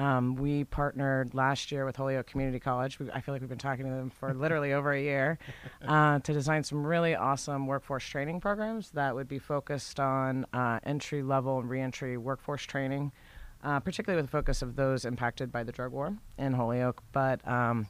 Um, 0.00 0.34
we 0.34 0.64
partnered 0.64 1.34
last 1.34 1.70
year 1.70 1.84
with 1.84 1.96
Holyoke 1.96 2.26
Community 2.26 2.58
College. 2.58 2.98
We, 2.98 3.10
I 3.10 3.20
feel 3.20 3.34
like 3.34 3.42
we've 3.42 3.50
been 3.50 3.58
talking 3.58 3.84
to 3.84 3.90
them 3.90 4.08
for 4.08 4.32
literally 4.34 4.72
over 4.72 4.92
a 4.92 5.00
year 5.00 5.38
uh, 5.86 6.20
to 6.20 6.32
design 6.32 6.64
some 6.64 6.86
really 6.86 7.14
awesome 7.14 7.66
workforce 7.66 8.04
training 8.04 8.40
programs 8.40 8.90
that 8.92 9.14
would 9.14 9.28
be 9.28 9.38
focused 9.38 10.00
on 10.00 10.46
uh, 10.54 10.80
entry 10.84 11.22
level 11.22 11.58
and 11.58 11.68
reentry 11.68 12.16
workforce 12.16 12.62
training, 12.62 13.12
uh, 13.62 13.78
particularly 13.80 14.22
with 14.22 14.30
the 14.30 14.36
focus 14.36 14.62
of 14.62 14.74
those 14.74 15.04
impacted 15.04 15.52
by 15.52 15.62
the 15.62 15.72
drug 15.72 15.92
war 15.92 16.16
in 16.38 16.54
Holyoke. 16.54 17.02
But 17.12 17.46
um, 17.46 17.86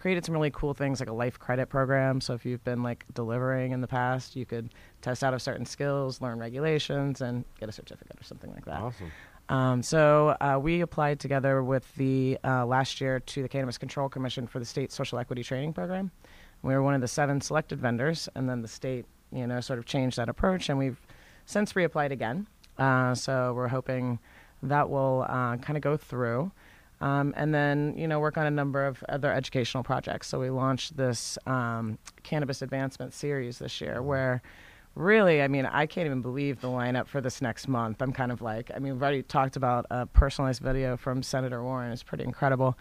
created 0.00 0.24
some 0.24 0.34
really 0.34 0.50
cool 0.50 0.74
things 0.74 0.98
like 0.98 1.08
a 1.08 1.14
life 1.14 1.38
credit 1.38 1.68
program. 1.68 2.20
So 2.20 2.34
if 2.34 2.44
you've 2.44 2.64
been 2.64 2.82
like 2.82 3.04
delivering 3.14 3.70
in 3.70 3.80
the 3.80 3.86
past, 3.86 4.34
you 4.34 4.44
could 4.44 4.74
test 5.02 5.22
out 5.22 5.34
of 5.34 5.40
certain 5.40 5.66
skills, 5.66 6.20
learn 6.20 6.38
regulations, 6.38 7.20
and 7.20 7.44
get 7.60 7.68
a 7.68 7.72
certificate 7.72 8.20
or 8.20 8.24
something 8.24 8.52
like 8.52 8.64
that. 8.64 8.80
Awesome. 8.80 9.12
Um, 9.48 9.82
so 9.82 10.36
uh, 10.40 10.58
we 10.60 10.80
applied 10.80 11.20
together 11.20 11.62
with 11.62 11.94
the 11.96 12.38
uh, 12.44 12.64
last 12.64 13.00
year 13.00 13.20
to 13.20 13.42
the 13.42 13.48
Cannabis 13.48 13.78
Control 13.78 14.08
Commission 14.08 14.46
for 14.46 14.58
the 14.58 14.64
state 14.64 14.90
social 14.90 15.18
equity 15.18 15.42
training 15.42 15.72
program. 15.72 16.10
We 16.62 16.72
were 16.72 16.82
one 16.82 16.94
of 16.94 17.02
the 17.02 17.08
seven 17.08 17.40
selected 17.40 17.78
vendors, 17.78 18.28
and 18.34 18.48
then 18.48 18.62
the 18.62 18.68
state, 18.68 19.04
you 19.32 19.46
know, 19.46 19.60
sort 19.60 19.78
of 19.78 19.84
changed 19.84 20.16
that 20.16 20.28
approach, 20.30 20.70
and 20.70 20.78
we've 20.78 21.00
since 21.44 21.74
reapplied 21.74 22.10
again. 22.10 22.46
Uh, 22.78 23.14
so 23.14 23.52
we're 23.54 23.68
hoping 23.68 24.18
that 24.62 24.88
will 24.88 25.26
uh, 25.28 25.56
kind 25.58 25.76
of 25.76 25.82
go 25.82 25.96
through. 25.96 26.50
Um, 27.00 27.34
and 27.36 27.52
then, 27.52 27.94
you 27.98 28.08
know, 28.08 28.18
work 28.18 28.38
on 28.38 28.46
a 28.46 28.50
number 28.50 28.86
of 28.86 29.04
other 29.10 29.30
educational 29.30 29.82
projects. 29.82 30.28
So 30.28 30.40
we 30.40 30.48
launched 30.48 30.96
this 30.96 31.36
um, 31.46 31.98
cannabis 32.22 32.62
advancement 32.62 33.12
series 33.12 33.58
this 33.58 33.80
year, 33.80 34.00
where 34.00 34.40
really, 34.94 35.42
I 35.42 35.48
mean, 35.48 35.66
I 35.66 35.86
can't 35.86 36.06
even 36.06 36.22
believe 36.22 36.60
the 36.60 36.68
lineup 36.68 37.06
for 37.08 37.20
this 37.20 37.42
next 37.42 37.68
month. 37.68 38.00
I'm 38.00 38.12
kind 38.12 38.30
of 38.32 38.42
like, 38.42 38.70
I 38.74 38.78
mean, 38.78 38.94
we've 38.94 39.02
already 39.02 39.22
talked 39.22 39.56
about 39.56 39.86
a 39.90 40.06
personalized 40.06 40.62
video 40.62 40.96
from 40.96 41.22
Senator 41.22 41.62
Warren. 41.62 41.92
It's 41.92 42.02
pretty 42.02 42.24
incredible. 42.24 42.78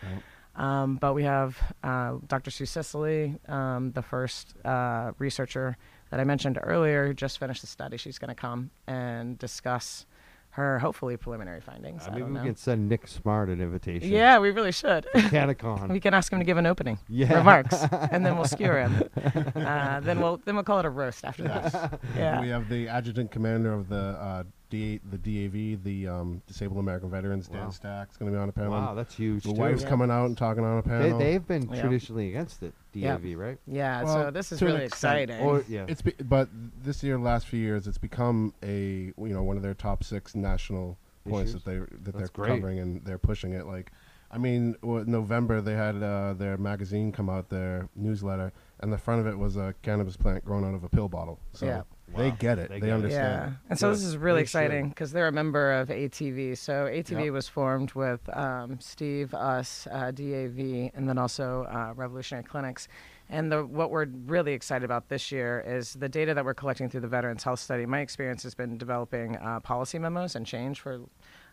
Um, 0.56 0.98
but 0.98 1.14
we 1.16 1.24
have 1.24 1.58
uh, 1.84 2.18
Dr. 2.28 2.52
Sue 2.52 2.66
Sisley, 2.66 3.36
um, 3.48 3.92
the 3.94 4.04
first 4.04 4.54
uh, 4.64 5.12
researcher 5.18 5.78
that 6.12 6.20
I 6.20 6.24
mentioned 6.24 6.60
earlier, 6.62 7.08
who 7.08 7.14
just 7.16 7.40
finished 7.40 7.62
the 7.62 7.68
study. 7.68 7.98
She's 7.98 8.20
going 8.20 8.30
to 8.30 8.36
come 8.40 8.70
and 8.86 9.38
discuss 9.40 10.06
her 10.54 10.78
hopefully 10.80 11.18
preliminary 11.18 11.62
findings. 11.62 12.04
Uh, 12.04 12.06
I 12.06 12.10
maybe 12.12 12.22
don't 12.22 12.30
we 12.34 12.38
know. 12.40 12.44
can 12.46 12.56
send 12.56 12.88
Nick 12.90 13.08
Smart 13.08 13.50
an 13.50 13.60
invitation. 13.60 14.10
Yeah, 14.10 14.38
we 14.40 14.52
really 14.52 14.72
should. 14.72 15.08
CannaCon. 15.16 15.90
we 15.92 16.00
can 16.00 16.14
ask 16.14 16.32
him 16.32 16.40
to 16.40 16.46
give 16.46 16.58
an 16.58 16.66
opening 16.66 17.00
Yeah. 17.10 17.34
remarks, 17.38 17.84
and 18.12 18.26
then 18.26 18.36
we'll 18.36 18.46
skewer 18.46 18.80
him. 18.88 19.04
Uh, 19.56 20.00
then 20.02 20.20
we'll 20.20 20.38
then 20.46 20.56
we'll 20.56 20.64
call 20.64 20.80
it 20.80 20.86
a 20.86 20.90
roast 20.90 21.24
after 21.26 21.44
that. 21.44 22.00
Yeah. 22.16 22.42
We 22.42 22.50
have 22.50 22.70
the 22.70 22.88
adjutant 22.88 23.32
commander 23.32 23.74
of 23.74 23.88
the 23.90 24.46
the 24.74 25.18
DAV, 25.18 25.84
the 25.84 26.08
um, 26.08 26.42
Disabled 26.48 26.80
American 26.80 27.10
Veterans, 27.10 27.48
Dan 27.48 27.66
Wow. 27.66 27.70
Stack's 27.70 28.18
going 28.18 28.32
to 28.32 28.36
be 28.38 28.42
on 28.42 28.50
a 28.50 28.52
panel. 28.52 28.72
Wow, 28.72 28.94
that's 28.96 29.16
huge. 29.16 29.44
the 29.44 29.54
too. 29.54 29.60
wife's 29.60 29.84
Yeah. 29.84 29.90
coming 29.90 30.10
out 30.12 30.26
and 30.26 30.38
talking 30.38 30.64
on 30.64 30.80
a 30.80 30.82
They, 30.82 30.90
panel. 30.90 31.20
they've 31.20 31.48
been 31.48 31.70
Yeah. 31.72 31.82
traditionally 31.82 32.30
against 32.30 32.64
it, 32.64 32.74
Yeah. 32.94 33.18
DAV, 33.18 33.36
right? 33.36 33.58
Yeah, 33.68 34.04
Well, 34.04 34.14
so 34.26 34.32
this 34.32 34.52
is 34.52 34.60
to 34.60 34.66
an 34.66 34.72
really 34.74 34.86
extent. 34.86 35.30
exciting. 35.30 35.46
Or 35.46 35.64
yeah, 35.68 35.86
It's 35.88 36.02
be, 36.02 36.14
but 36.24 36.50
this 36.84 37.04
year, 37.04 37.18
last 37.20 37.48
few 37.48 37.60
years, 37.60 37.88
it's 37.88 37.98
become 37.98 38.54
a 38.64 39.14
you 39.18 39.34
know 39.34 39.44
one 39.44 39.58
of 39.58 39.64
their 39.64 39.74
top 39.76 40.04
six 40.04 40.36
national 40.36 40.98
points 41.28 41.52
Issues? 41.52 41.64
that 41.64 41.70
they 41.70 41.78
that 42.12 42.18
they're 42.18 42.28
great. 42.34 42.50
covering 42.56 42.80
and 42.80 43.04
they're 43.06 43.18
pushing 43.20 43.54
it. 43.54 43.66
Like, 43.66 43.92
I 44.32 44.38
mean, 44.40 44.76
what, 44.82 45.08
November 45.08 45.62
they 45.62 45.76
had 45.76 46.02
uh, 46.02 46.34
their 46.34 46.58
magazine 46.58 47.12
come 47.12 47.30
out, 47.30 47.50
their 47.50 47.88
newsletter, 47.96 48.52
and 48.84 48.92
the 48.92 48.98
front 48.98 49.22
of 49.22 49.28
it 49.28 49.38
was 49.40 49.56
a 49.56 49.74
cannabis 49.82 50.18
plant 50.18 50.44
grown 50.46 50.66
out 50.66 50.76
of 50.76 50.84
a 50.84 50.90
pill 50.90 51.08
bottle. 51.08 51.40
So 51.54 51.66
Yeah. 51.66 51.82
they 52.16 52.30
Wow. 52.30 52.36
get 52.38 52.60
it. 52.60 52.68
They 52.70 52.76
They, 52.82 52.88
get 52.88 52.90
it. 52.90 52.96
understand. 52.96 53.52
Yeah, 53.54 53.58
and 53.70 53.80
so 53.80 53.88
Good. 53.88 53.96
this 53.96 54.04
is 54.04 54.18
really 54.18 54.40
They 54.40 54.44
exciting 54.44 54.90
because 54.90 55.14
they're 55.14 55.30
a 55.30 55.32
member 55.32 55.72
of 55.72 55.90
ATV. 55.90 56.54
So 56.56 56.86
ATV 56.88 57.26
Yep. 57.26 57.34
was 57.34 57.48
formed 57.48 57.94
with 57.94 58.20
um, 58.38 58.80
Steve, 58.82 59.34
us, 59.34 59.88
uh, 59.90 60.12
DAV, 60.12 60.92
and 60.94 61.08
then 61.08 61.18
also 61.18 61.64
uh, 61.64 61.94
Revolutionary 61.96 62.44
Clinics. 62.44 62.90
And 63.30 63.50
the, 63.50 63.66
what 63.66 63.90
we're 63.90 64.06
really 64.26 64.52
excited 64.52 64.84
about 64.84 65.08
this 65.08 65.32
year 65.32 65.64
is 65.66 65.94
the 65.94 66.10
data 66.10 66.34
that 66.34 66.44
we're 66.44 66.54
collecting 66.54 66.90
through 66.90 67.00
the 67.02 67.08
Veterans 67.08 67.42
Health 67.44 67.60
Study. 67.62 67.86
My 67.86 68.02
experience 68.02 68.44
has 68.44 68.54
been 68.54 68.78
developing 68.78 69.38
uh, 69.38 69.62
policy 69.62 69.98
memos 69.98 70.36
and 70.36 70.46
change 70.46 70.82
for 70.82 71.00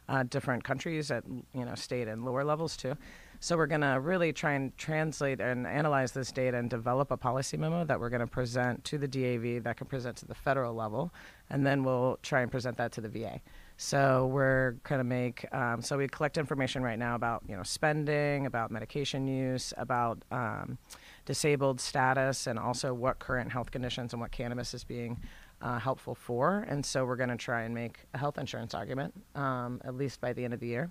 uh, 0.09 0.25
different 0.25 0.65
countries 0.65 1.13
at 1.13 1.23
you 1.55 1.65
know 1.65 1.77
state 1.77 2.09
and 2.09 2.25
lower 2.25 2.43
levels 2.43 2.77
too. 2.77 2.97
So 3.43 3.57
we're 3.57 3.69
going 3.69 3.81
to 3.81 3.99
really 3.99 4.35
try 4.35 4.53
and 4.53 4.77
translate 4.77 5.41
and 5.41 5.67
analyze 5.67 6.13
this 6.13 6.31
data 6.31 6.59
and 6.59 6.69
develop 6.69 7.11
a 7.11 7.17
policy 7.17 7.57
memo 7.57 7.85
that 7.87 7.99
we're 7.99 8.11
going 8.11 8.21
to 8.21 8.27
present 8.27 8.85
to 8.85 8.99
the 8.99 9.09
DAV 9.09 9.65
that 9.65 9.79
can 9.79 9.87
present 9.87 10.19
to 10.19 10.27
the 10.27 10.35
federal 10.35 10.75
level, 10.75 11.11
and 11.49 11.65
then 11.65 11.83
we'll 11.83 12.19
try 12.23 12.43
and 12.43 12.51
present 12.51 12.77
that 12.77 12.93
to 12.93 13.01
the 13.01 13.09
VA. 13.09 13.41
So 13.79 14.27
we're 14.27 14.73
going 14.83 14.99
to 14.99 15.05
make 15.05 15.47
um, 15.55 15.81
so 15.81 15.97
we 15.97 16.07
collect 16.07 16.37
information 16.37 16.83
right 16.83 16.99
now 16.99 17.15
about 17.15 17.43
you 17.49 17.57
know 17.57 17.63
spending, 17.63 18.45
about 18.45 18.71
medication 18.71 19.27
use, 19.27 19.73
about 19.79 20.23
um, 20.31 20.77
disabled 21.25 21.81
status, 21.81 22.47
and 22.47 22.59
also 22.59 22.93
what 22.93 23.21
current 23.21 23.51
health 23.51 23.71
conditions 23.71 24.13
and 24.13 24.21
what 24.21 24.33
cannabis 24.33 24.75
is 24.75 24.85
being 24.85 25.19
uh, 25.63 25.79
helpful 25.79 26.15
for. 26.15 26.67
And 26.69 26.85
so 26.85 27.07
we're 27.07 27.17
going 27.17 27.31
to 27.31 27.37
try 27.37 27.63
and 27.63 27.75
make 27.75 28.01
a 28.13 28.19
health 28.19 28.37
insurance 28.37 28.75
argument 28.75 29.15
um, 29.35 29.81
at 29.83 29.95
least 29.95 30.21
by 30.21 30.35
the 30.35 30.45
end 30.45 30.53
of 30.53 30.61
the 30.61 30.67
year. 30.67 30.91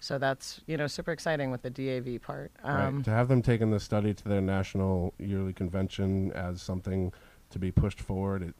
So 0.00 0.18
that's 0.18 0.60
you 0.66 0.76
know 0.76 0.86
super 0.86 1.12
exciting 1.12 1.50
with 1.50 1.62
the 1.62 1.70
DAV 1.70 2.20
part. 2.22 2.52
Um, 2.62 2.96
right. 2.96 3.04
To 3.04 3.10
have 3.10 3.28
them 3.28 3.42
taking 3.42 3.70
the 3.70 3.80
study 3.80 4.14
to 4.14 4.28
their 4.28 4.40
national 4.40 5.14
yearly 5.18 5.52
convention 5.52 6.32
as 6.32 6.62
something 6.62 7.12
to 7.50 7.58
be 7.58 7.70
pushed 7.70 8.00
forward, 8.00 8.42
it, 8.42 8.54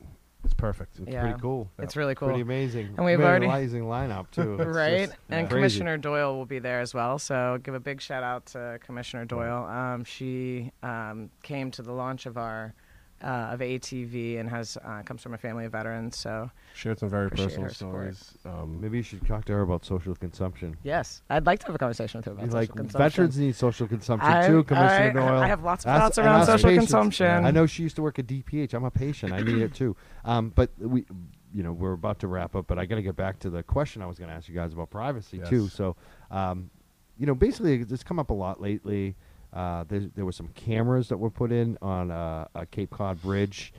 it's 0.45 0.55
perfect. 0.55 0.99
it's 1.01 1.11
yeah. 1.11 1.22
pretty 1.22 1.41
cool. 1.41 1.70
It's 1.78 1.97
really 1.97 2.14
cool. 2.14 2.28
Pretty 2.28 2.43
amazing. 2.43 2.95
And 2.97 3.05
we've 3.05 3.20
already- 3.20 3.47
amazing 3.47 3.84
lineup 3.84 4.30
too. 4.30 4.55
It's 4.61 4.76
right? 4.76 5.07
just 5.09 5.18
and 5.28 5.49
crazy. 5.49 5.59
Commissioner 5.59 5.99
Doyle 5.99 6.37
will 6.37 6.47
be 6.47 6.61
there 6.61 6.80
as 6.80 6.95
well. 6.95 7.18
So 7.18 7.59
give 7.62 7.74
a 7.74 7.80
big 7.80 8.01
shout 8.01 8.22
out 8.22 8.47
to 8.47 8.78
Commissioner 8.84 9.24
Doyle. 9.24 9.66
Um, 9.66 10.05
she 10.05 10.70
um, 10.82 11.30
came 11.43 11.70
to 11.72 11.82
the 11.82 11.93
launch 11.93 12.26
of 12.26 12.37
our 12.37 12.74
uh, 13.23 13.27
of 13.53 13.61
ATV 13.61 14.39
and 14.39 14.49
has 14.51 14.77
uh, 14.85 15.03
comes 15.03 15.23
from 15.23 15.35
a 15.35 15.39
family 15.39 15.64
of 15.64 15.73
veterans. 15.73 16.17
So 16.19 16.51
Shared 16.75 16.99
some 16.99 17.09
very 17.09 17.31
personal 17.31 17.71
stories. 17.71 18.37
Um, 18.45 18.79
Maybe 18.81 18.99
you 18.99 19.03
should 19.03 19.27
talk 19.27 19.45
to 19.47 19.53
her 19.55 19.62
about 19.62 19.85
social 19.85 20.14
consumption. 20.14 20.77
yes, 20.83 21.23
I'd 21.31 21.47
like 21.47 21.61
to 21.61 21.67
have 21.67 21.75
a 21.75 21.79
conversation 21.79 22.19
with 22.19 22.27
her 22.27 22.33
about 22.33 22.43
You're 22.43 22.51
social 22.51 22.61
like 22.61 22.69
consumption. 22.71 22.99
veterans 22.99 23.39
need 23.39 23.55
social 23.57 23.89
consumption 23.89 24.31
I- 24.33 24.47
too, 24.47 24.64
Commissioner 24.64 24.89
I- 25.11 25.12
Doyle. 25.12 25.39
I 25.41 25.47
have 25.47 25.62
lots 25.64 25.85
of 25.85 25.91
Us- 25.91 26.01
thoughts 26.01 26.19
and 26.19 26.27
around 26.27 26.47
social 26.47 26.69
patients. 26.71 26.85
consumption. 26.91 27.45
I 27.47 27.51
know 27.51 27.67
she 27.67 27.83
used 27.83 27.97
to 27.97 28.03
work 28.03 28.19
at 28.19 28.27
DPH. 28.27 28.75
I'm 28.75 28.85
a 28.85 28.91
patient. 28.91 29.33
I 29.33 29.41
need 29.41 29.59
it 29.59 29.75
too. 29.75 29.97
Um, 30.25 30.53
but 30.55 30.71
we, 30.79 31.07
you 31.55 31.62
know, 31.62 31.73
we're 31.73 31.93
about 31.93 32.19
to 32.21 32.27
wrap 32.29 32.55
up. 32.55 32.67
But 32.67 32.79
I 32.79 32.85
got 32.85 32.97
to 32.97 33.03
get 33.03 33.17
back 33.17 33.39
to 33.41 33.51
the 33.51 33.62
question 33.62 34.03
I 34.03 34.07
was 34.07 34.19
going 34.19 34.29
to 34.29 34.35
ask 34.37 34.49
you 34.49 34.55
guys 34.55 34.73
about 34.75 34.91
privacy 34.91 35.41
too. 35.49 35.69
So, 35.69 35.97
um, 36.31 36.71
you 37.19 37.25
know, 37.25 37.35
basically, 37.35 37.77
it's 37.81 38.03
come 38.05 38.19
up 38.19 38.29
a 38.29 38.35
lot 38.35 38.61
lately. 38.61 39.17
Uh, 39.57 39.85
there, 39.89 40.03
there 40.15 40.27
were 40.27 40.33
some 40.33 40.49
cameras 40.49 41.09
that 41.09 41.17
were 41.17 41.31
put 41.31 41.51
in 41.51 41.79
on 41.81 42.11
uh, 42.11 42.47
a 42.55 42.67
Cape 42.67 42.91
Cod 42.91 43.23
bridge 43.23 43.73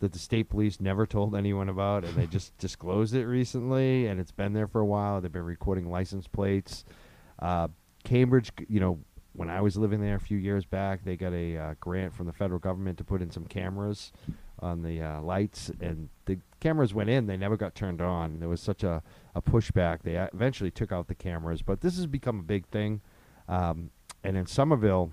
that 0.00 0.12
the 0.12 0.18
state 0.18 0.50
police 0.50 0.78
never 0.78 1.06
told 1.06 1.34
anyone 1.34 1.70
about, 1.70 2.04
and 2.04 2.14
they 2.14 2.26
just 2.38 2.56
disclosed 2.58 3.14
it 3.14 3.24
recently, 3.24 4.08
and 4.08 4.20
it's 4.20 4.30
been 4.30 4.52
there 4.52 4.66
for 4.66 4.82
a 4.82 4.84
while. 4.84 5.22
They've 5.22 5.32
been 5.32 5.42
recording 5.42 5.90
license 5.90 6.28
plates. 6.28 6.84
Uh, 7.38 7.68
Cambridge, 8.04 8.52
you 8.68 8.78
know, 8.78 8.98
when 9.32 9.48
I 9.48 9.62
was 9.62 9.78
living 9.78 10.02
there 10.02 10.16
a 10.16 10.20
few 10.20 10.36
years 10.36 10.66
back, 10.66 11.02
they 11.02 11.16
got 11.16 11.32
a 11.32 11.56
uh, 11.56 11.74
grant 11.80 12.12
from 12.12 12.26
the 12.26 12.34
federal 12.34 12.60
government 12.60 12.98
to 12.98 13.04
put 13.04 13.22
in 13.22 13.30
some 13.30 13.46
cameras 13.46 14.12
on 14.58 14.82
the 14.82 15.00
uh, 15.00 15.22
lights, 15.22 15.70
and 15.80 16.10
the 16.26 16.40
cameras 16.60 16.92
went 16.92 17.08
in. 17.08 17.26
They 17.26 17.38
never 17.38 17.56
got 17.56 17.74
turned 17.74 18.02
on. 18.02 18.38
There 18.38 18.50
was 18.50 18.60
such 18.60 18.84
a, 18.84 19.02
a 19.34 19.40
pushback. 19.40 20.02
They 20.02 20.16
eventually 20.34 20.70
took 20.70 20.92
out 20.92 21.08
the 21.08 21.14
cameras, 21.14 21.62
but 21.62 21.80
this 21.80 21.96
has 21.96 22.06
become 22.06 22.38
a 22.38 22.42
big 22.42 22.66
thing. 22.66 23.00
Um, 23.48 23.92
and 24.22 24.36
in 24.36 24.44
Somerville, 24.44 25.12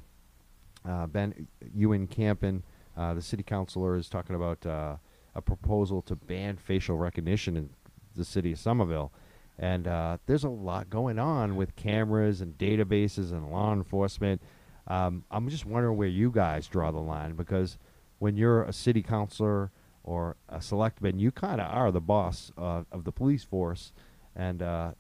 uh, 0.88 1.08
Ben 1.08 1.48
Ewen-Campen, 1.76 2.64
uh, 2.98 3.14
the 3.14 3.22
city 3.22 3.44
councilor, 3.44 3.96
is 3.96 4.10
talking 4.10 4.36
about 4.36 4.66
uh, 4.66 4.96
a 5.36 5.42
proposal 5.42 6.02
to 6.04 6.16
ban 6.16 6.58
facial 6.58 6.98
recognition 6.98 7.56
in 7.56 7.70
the 8.16 8.26
city 8.26 8.52
of 8.52 8.60
Somerville. 8.60 9.12
And 9.58 9.88
uh, 9.88 10.18
there's 10.26 10.46
a 10.46 10.50
lot 10.50 10.90
going 10.90 11.20
on 11.20 11.56
with 11.56 11.76
cameras 11.76 12.40
and 12.42 12.58
databases 12.58 13.32
and 13.32 13.52
law 13.52 13.74
enforcement. 13.74 14.42
Um, 14.88 15.26
I'm 15.30 15.50
just 15.50 15.66
wondering 15.66 15.98
where 15.98 16.08
you 16.08 16.32
guys 16.32 16.68
draw 16.68 16.92
the 16.92 17.00
line 17.00 17.36
because 17.36 17.78
when 18.20 18.38
you're 18.38 18.64
a 18.64 18.74
city 18.74 19.02
councilor 19.02 19.72
or 20.04 20.38
a 20.48 20.62
selectman, 20.62 21.20
you 21.20 21.32
kind 21.32 21.60
of 21.60 21.72
are 21.72 21.92
the 21.92 22.02
boss 22.02 22.52
uh, 22.58 22.84
of 22.92 23.04
the 23.04 23.12
police 23.12 23.44
force. 23.44 23.92
And 24.36 24.62
uh, 24.62 24.94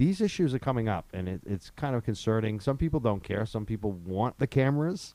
these 0.00 0.22
issues 0.22 0.54
are 0.54 0.58
coming 0.58 0.88
up, 0.88 1.04
and 1.12 1.28
it, 1.28 1.42
it's 1.44 1.68
kind 1.76 1.94
of 1.94 2.02
concerning. 2.02 2.58
Some 2.58 2.78
people 2.78 3.00
don't 3.00 3.22
care. 3.22 3.44
Some 3.44 3.66
people 3.66 3.92
want 3.92 4.38
the 4.38 4.46
cameras, 4.46 5.14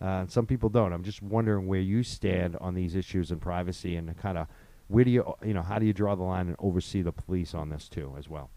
uh, 0.00 0.04
and 0.04 0.30
some 0.30 0.46
people 0.46 0.68
don't. 0.68 0.92
I'm 0.92 1.02
just 1.02 1.20
wondering 1.20 1.66
where 1.66 1.80
you 1.80 2.04
stand 2.04 2.56
on 2.60 2.74
these 2.74 2.94
issues 2.94 3.32
and 3.32 3.40
privacy, 3.40 3.96
and 3.96 4.16
kind 4.16 4.38
of 4.38 4.46
where 4.86 5.02
do 5.02 5.10
you, 5.10 5.34
you 5.44 5.52
know, 5.52 5.62
how 5.62 5.80
do 5.80 5.86
you 5.86 5.92
draw 5.92 6.14
the 6.14 6.22
line 6.22 6.46
and 6.46 6.54
oversee 6.60 7.02
the 7.02 7.10
police 7.10 7.54
on 7.54 7.70
this 7.70 7.88
too, 7.88 8.14
as 8.16 8.28
well? 8.28 8.50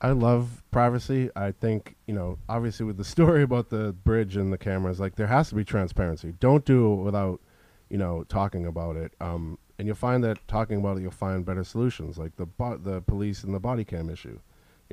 I 0.00 0.12
love 0.12 0.62
privacy. 0.70 1.28
I 1.36 1.52
think, 1.52 1.96
you 2.06 2.14
know, 2.14 2.38
obviously 2.48 2.86
with 2.86 2.96
the 2.96 3.04
story 3.16 3.42
about 3.42 3.68
the 3.68 3.92
bridge 3.92 4.34
and 4.34 4.50
the 4.50 4.56
cameras, 4.56 4.98
like 4.98 5.16
there 5.16 5.26
has 5.26 5.50
to 5.50 5.56
be 5.56 5.64
transparency. 5.64 6.32
Don't 6.40 6.64
do 6.64 6.90
it 6.94 7.02
without, 7.02 7.38
you 7.90 7.98
know, 7.98 8.24
talking 8.30 8.64
about 8.64 8.96
it. 8.96 9.12
Um, 9.20 9.58
and 9.78 9.86
you'll 9.86 9.94
find 9.94 10.24
that 10.24 10.38
talking 10.48 10.78
about 10.78 10.96
it, 10.96 11.02
you'll 11.02 11.10
find 11.10 11.44
better 11.44 11.64
solutions, 11.64 12.16
like 12.16 12.36
the 12.36 12.46
bo- 12.46 12.78
the 12.78 13.02
police 13.02 13.44
and 13.44 13.54
the 13.54 13.60
body 13.60 13.84
cam 13.84 14.08
issue. 14.08 14.38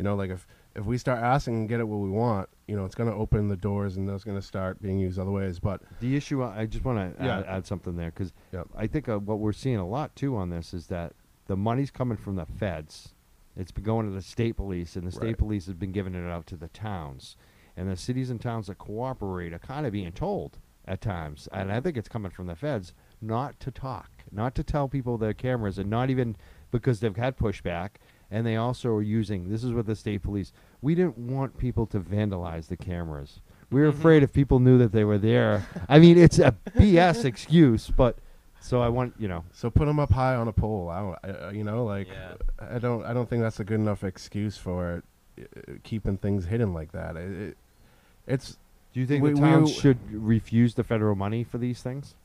You 0.02 0.04
know, 0.04 0.16
like 0.16 0.32
if 0.32 0.48
if 0.76 0.84
we 0.84 0.98
start 0.98 1.20
asking 1.22 1.54
and 1.58 1.70
get 1.70 1.80
it 1.80 1.84
what 1.88 2.00
we 2.00 2.10
want, 2.10 2.50
you 2.68 2.76
know, 2.76 2.86
it's 2.86 2.96
going 2.96 3.08
to 3.08 3.16
open 3.16 3.50
the 3.50 3.56
doors 3.56 3.98
and 3.98 4.10
that's 4.10 4.24
going 4.24 4.36
to 4.38 4.42
start 4.42 4.82
being 4.82 4.98
used 4.98 5.20
other 5.20 5.30
ways. 5.30 5.60
But 5.60 5.84
The 6.00 6.16
issue, 6.16 6.42
I 6.44 6.66
just 6.66 6.84
want 6.84 6.98
to 7.18 7.24
Yeah. 7.24 7.38
add, 7.38 7.46
add 7.46 7.66
something 7.68 7.98
there 7.98 8.10
because 8.10 8.34
Yep. 8.52 8.70
I 8.76 8.88
think 8.88 9.08
uh, 9.08 9.20
what 9.20 9.38
we're 9.38 9.52
seeing 9.54 9.76
a 9.78 9.86
lot 9.88 10.16
too 10.16 10.36
on 10.36 10.50
this 10.50 10.74
is 10.74 10.88
that 10.88 11.14
the 11.46 11.56
money's 11.56 11.92
coming 11.92 12.18
from 12.18 12.36
the 12.36 12.48
feds. 12.48 13.14
It's 13.56 13.72
been 13.72 13.84
going 13.84 14.08
to 14.08 14.12
the 14.12 14.24
state 14.24 14.54
police, 14.58 14.96
and 14.96 15.06
the 15.06 15.12
state 15.12 15.24
Right. 15.28 15.38
police 15.38 15.68
has 15.68 15.76
been 15.76 15.92
giving 15.92 16.16
it 16.16 16.28
out 16.28 16.48
to 16.48 16.58
the 16.58 16.70
towns. 16.70 17.38
And 17.78 17.88
the 17.88 17.96
cities 17.96 18.32
and 18.32 18.42
towns 18.42 18.66
that 18.68 18.80
cooperate 18.80 19.54
are 19.54 19.60
kind 19.60 19.86
of 19.86 19.92
being 19.92 20.12
told 20.14 20.58
at 20.86 21.00
times, 21.00 21.48
and 21.52 21.72
I 21.72 21.80
think 21.80 21.96
it's 21.96 22.10
coming 22.10 22.32
from 22.32 22.48
the 22.48 22.56
feds, 22.56 22.92
not 23.22 23.60
to 23.60 23.70
talk, 23.70 24.10
not 24.32 24.56
to 24.56 24.64
tell 24.64 24.88
people 24.88 25.20
their 25.20 25.36
cameras, 25.36 25.78
and 25.78 25.92
not 25.92 26.10
even 26.10 26.38
because 26.72 27.02
they've 27.02 27.16
had 27.16 27.38
pushback. 27.38 27.98
And 28.32 28.48
they 28.48 28.56
also 28.56 28.90
are 28.96 29.02
using 29.02 29.50
this 29.50 29.64
is 29.64 29.74
what 29.74 29.86
the 29.86 29.96
state 29.96 30.24
police. 30.24 30.54
We 30.82 30.96
didn't 30.96 31.18
want 31.18 31.58
people 31.58 31.86
to 31.88 32.00
vandalize 32.00 32.68
the 32.68 32.78
cameras. 32.78 33.42
We 33.70 33.82
were 33.82 33.88
afraid 33.88 34.24
if 34.24 34.32
people 34.34 34.60
knew 34.60 34.78
that 34.80 34.92
they 34.94 35.04
were 35.04 35.18
there. 35.18 35.66
I 35.90 36.00
mean, 36.00 36.18
it's 36.18 36.40
a 36.40 36.56
BS 36.78 37.26
excuse, 37.26 37.90
but 37.90 38.18
so 38.62 38.82
I 38.82 38.90
want 38.90 39.14
you 39.20 39.28
know. 39.28 39.44
so 39.52 39.70
put 39.70 39.86
them 39.86 40.00
up 40.00 40.12
high 40.12 40.36
on 40.36 40.48
a 40.48 40.54
pole. 40.54 40.90
I, 40.90 41.00
don't, 41.00 41.18
I 41.24 41.48
uh, 41.48 41.52
you 41.52 41.64
know, 41.64 41.84
like 41.86 42.08
Yeah. 42.08 42.34
I 42.70 42.80
don't 42.80 43.04
I 43.06 43.14
don't 43.14 43.30
think 43.30 43.42
that's 43.42 43.60
a 43.60 43.64
good 43.66 43.80
enough 43.80 44.04
excuse 44.04 44.58
for 44.58 45.04
uh, 45.40 45.44
keeping 45.84 46.18
things 46.18 46.46
hidden 46.46 46.74
like 46.74 46.92
that. 46.94 47.16
It, 47.18 47.32
it, 47.50 47.58
it's 48.28 48.58
Do 48.94 49.00
you 49.02 49.06
think 49.06 49.24
We- 49.24 49.34
the 49.34 49.40
towns 49.42 49.70
we- 49.70 49.80
should 49.80 49.98
refuse 50.14 50.76
the 50.76 50.84
federal 50.84 51.16
money 51.16 51.44
for 51.44 51.58
these 51.58 51.82
things? 51.82 52.16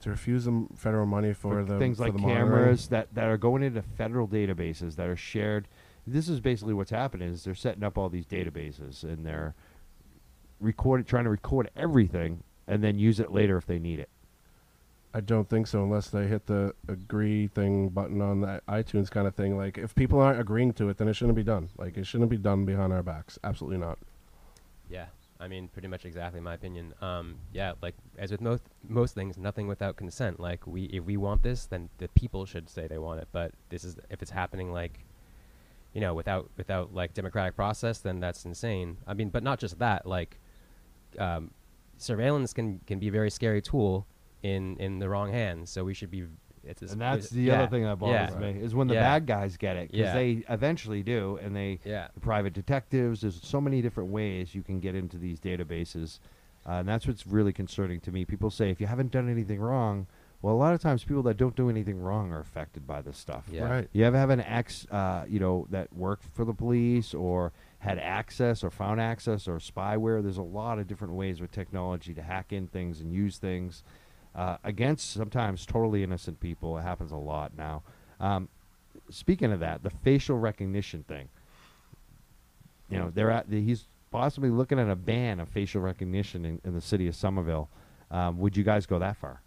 To 0.00 0.10
refuse 0.10 0.44
them 0.44 0.68
federal 0.76 1.06
money 1.06 1.32
for, 1.32 1.64
the 1.64 1.78
things 1.78 1.98
for 1.98 2.04
like 2.04 2.12
the 2.12 2.20
monitoring. 2.20 2.46
cameras 2.46 2.88
that, 2.88 3.12
that 3.14 3.24
are 3.24 3.36
going 3.36 3.62
into 3.62 3.82
federal 3.82 4.28
databases 4.28 4.96
that 4.96 5.08
are 5.08 5.16
shared. 5.16 5.66
This 6.06 6.28
is 6.28 6.40
basically 6.40 6.74
what's 6.74 6.90
happening 6.90 7.28
is 7.28 7.44
they're 7.44 7.54
setting 7.54 7.84
up 7.84 7.98
all 7.98 8.08
these 8.08 8.26
databases 8.26 9.02
and 9.02 9.26
they're 9.26 9.54
recording, 10.60 11.04
trying 11.04 11.24
to 11.24 11.30
record 11.30 11.70
everything 11.76 12.42
and 12.66 12.82
then 12.82 12.98
use 12.98 13.18
it 13.18 13.32
later 13.32 13.56
if 13.56 13.66
they 13.66 13.78
need 13.78 13.98
it. 13.98 14.08
I 15.12 15.20
don't 15.20 15.48
think 15.48 15.66
so 15.66 15.82
unless 15.82 16.10
they 16.10 16.26
hit 16.26 16.46
the 16.46 16.74
agree 16.86 17.48
thing 17.48 17.88
button 17.88 18.20
on 18.20 18.42
the 18.42 18.60
iTunes 18.68 19.10
kind 19.10 19.26
of 19.26 19.34
thing. 19.34 19.56
Like 19.56 19.78
if 19.78 19.94
people 19.94 20.20
aren't 20.20 20.38
agreeing 20.40 20.74
to 20.74 20.90
it, 20.90 20.98
then 20.98 21.08
it 21.08 21.14
shouldn't 21.14 21.36
be 21.36 21.42
done. 21.42 21.70
Like 21.78 21.96
it 21.96 22.06
shouldn't 22.06 22.30
be 22.30 22.36
done 22.36 22.64
behind 22.64 22.92
our 22.92 23.02
backs. 23.02 23.38
Absolutely 23.42 23.78
not. 23.78 23.98
Yeah, 24.90 25.06
I 25.40 25.46
mean, 25.46 25.68
pretty 25.68 25.88
much 25.88 26.04
exactly 26.04 26.40
my 26.40 26.54
opinion. 26.54 26.94
Um, 27.00 27.36
yeah, 27.52 27.74
like 27.80 27.94
as 28.18 28.30
with 28.32 28.40
most 28.40 28.62
most 28.82 29.14
things, 29.14 29.38
nothing 29.38 29.68
without 29.68 29.96
consent. 29.96 30.40
Like 30.40 30.66
we, 30.66 30.84
if 30.84 31.04
we 31.04 31.16
want 31.16 31.42
this, 31.42 31.66
then 31.66 31.88
the 31.98 32.08
people 32.08 32.44
should 32.44 32.68
say 32.68 32.88
they 32.88 32.98
want 32.98 33.20
it. 33.20 33.28
But 33.30 33.52
this 33.68 33.84
is 33.84 33.96
if 34.10 34.20
it's 34.20 34.32
happening 34.32 34.72
like, 34.72 35.04
you 35.92 36.00
know, 36.00 36.12
without 36.12 36.50
without 36.56 36.92
like 36.92 37.14
democratic 37.14 37.54
process, 37.54 37.98
then 37.98 38.18
that's 38.18 38.44
insane. 38.44 38.98
I 39.06 39.14
mean, 39.14 39.28
but 39.28 39.42
not 39.44 39.60
just 39.60 39.78
that. 39.78 40.06
Like, 40.06 40.38
um, 41.18 41.52
surveillance 41.98 42.52
can 42.52 42.80
can 42.86 42.98
be 42.98 43.08
a 43.08 43.12
very 43.12 43.30
scary 43.30 43.62
tool 43.62 44.06
in 44.42 44.76
in 44.78 44.98
the 44.98 45.08
wrong 45.08 45.30
hands. 45.32 45.70
So 45.70 45.84
we 45.84 45.94
should 45.94 46.10
be. 46.10 46.26
It's, 46.64 46.82
And 46.82 47.00
that's 47.00 47.26
it's- 47.26 47.30
the 47.30 47.42
yeah, 47.42 47.62
other 47.62 47.70
thing 47.70 47.84
that 47.84 47.98
bothers 47.98 48.32
yeah, 48.34 48.38
me 48.52 48.60
is 48.60 48.74
when 48.74 48.88
the 48.88 48.94
Yeah. 48.94 49.00
bad 49.00 49.26
guys 49.26 49.56
get 49.56 49.76
it 49.76 49.90
because 49.90 50.06
Yeah. 50.06 50.14
they 50.14 50.44
eventually 50.48 51.02
do, 51.02 51.38
and 51.42 51.54
they 51.54 51.80
Yeah. 51.84 52.08
the 52.14 52.20
private 52.20 52.52
detectives. 52.52 53.20
There's 53.22 53.40
so 53.42 53.60
many 53.60 53.82
different 53.82 54.10
ways 54.10 54.54
you 54.54 54.62
can 54.62 54.80
get 54.80 54.94
into 54.94 55.18
these 55.18 55.40
databases, 55.40 56.20
uh, 56.66 56.72
and 56.72 56.88
that's 56.88 57.06
what's 57.06 57.26
really 57.26 57.52
concerning 57.52 58.00
to 58.00 58.12
me. 58.12 58.24
People 58.24 58.50
say 58.50 58.70
if 58.70 58.80
you 58.80 58.86
haven't 58.86 59.10
done 59.10 59.28
anything 59.28 59.60
wrong, 59.60 60.06
well, 60.40 60.54
a 60.54 60.56
lot 60.56 60.72
of 60.72 60.80
times 60.80 61.02
people 61.02 61.22
that 61.24 61.36
don't 61.36 61.56
do 61.56 61.68
anything 61.68 61.98
wrong 62.00 62.32
are 62.32 62.38
affected 62.38 62.86
by 62.86 63.02
this 63.02 63.16
stuff. 63.16 63.48
Yeah. 63.50 63.68
Right. 63.68 63.88
You 63.92 64.04
ever 64.04 64.16
have 64.16 64.30
an 64.30 64.40
ex, 64.40 64.86
uh, 64.90 65.24
you 65.28 65.40
know, 65.40 65.66
that 65.70 65.92
worked 65.92 66.24
for 66.32 66.44
the 66.44 66.54
police 66.54 67.12
or 67.12 67.52
had 67.80 67.98
access 67.98 68.62
or 68.62 68.70
found 68.70 69.00
access 69.00 69.48
or 69.48 69.56
spyware? 69.58 70.22
There's 70.22 70.38
a 70.38 70.42
lot 70.42 70.78
of 70.78 70.86
different 70.86 71.14
ways 71.14 71.40
with 71.40 71.50
technology 71.50 72.14
to 72.14 72.22
hack 72.22 72.52
in 72.52 72.68
things 72.68 73.00
and 73.00 73.12
use 73.12 73.38
things 73.38 73.82
uh, 74.38 74.56
against 74.62 75.12
sometimes 75.12 75.66
totally 75.66 76.04
innocent 76.04 76.38
people. 76.38 76.78
It 76.78 76.82
happens 76.82 77.10
a 77.10 77.16
lot 77.16 77.58
now. 77.58 77.82
Um, 78.20 78.48
speaking 79.10 79.52
of 79.52 79.58
that, 79.60 79.82
the 79.82 79.90
facial 79.90 80.38
recognition 80.38 81.04
thing. 81.08 81.28
You 82.88 82.98
know, 82.98 83.10
they're 83.12 83.32
at, 83.32 83.46
he's 83.50 83.86
possibly 84.12 84.48
looking 84.48 84.78
at 84.78 84.88
a 84.88 84.94
ban 84.94 85.40
of 85.40 85.48
facial 85.48 85.80
recognition 85.82 86.44
in, 86.44 86.60
in 86.64 86.72
the 86.72 86.80
city 86.80 87.08
of 87.08 87.16
Somerville. 87.16 87.68
Um, 88.12 88.38
would 88.38 88.56
you 88.56 88.62
guys 88.62 88.86
go 88.86 89.00
that 89.00 89.16
far? 89.16 89.42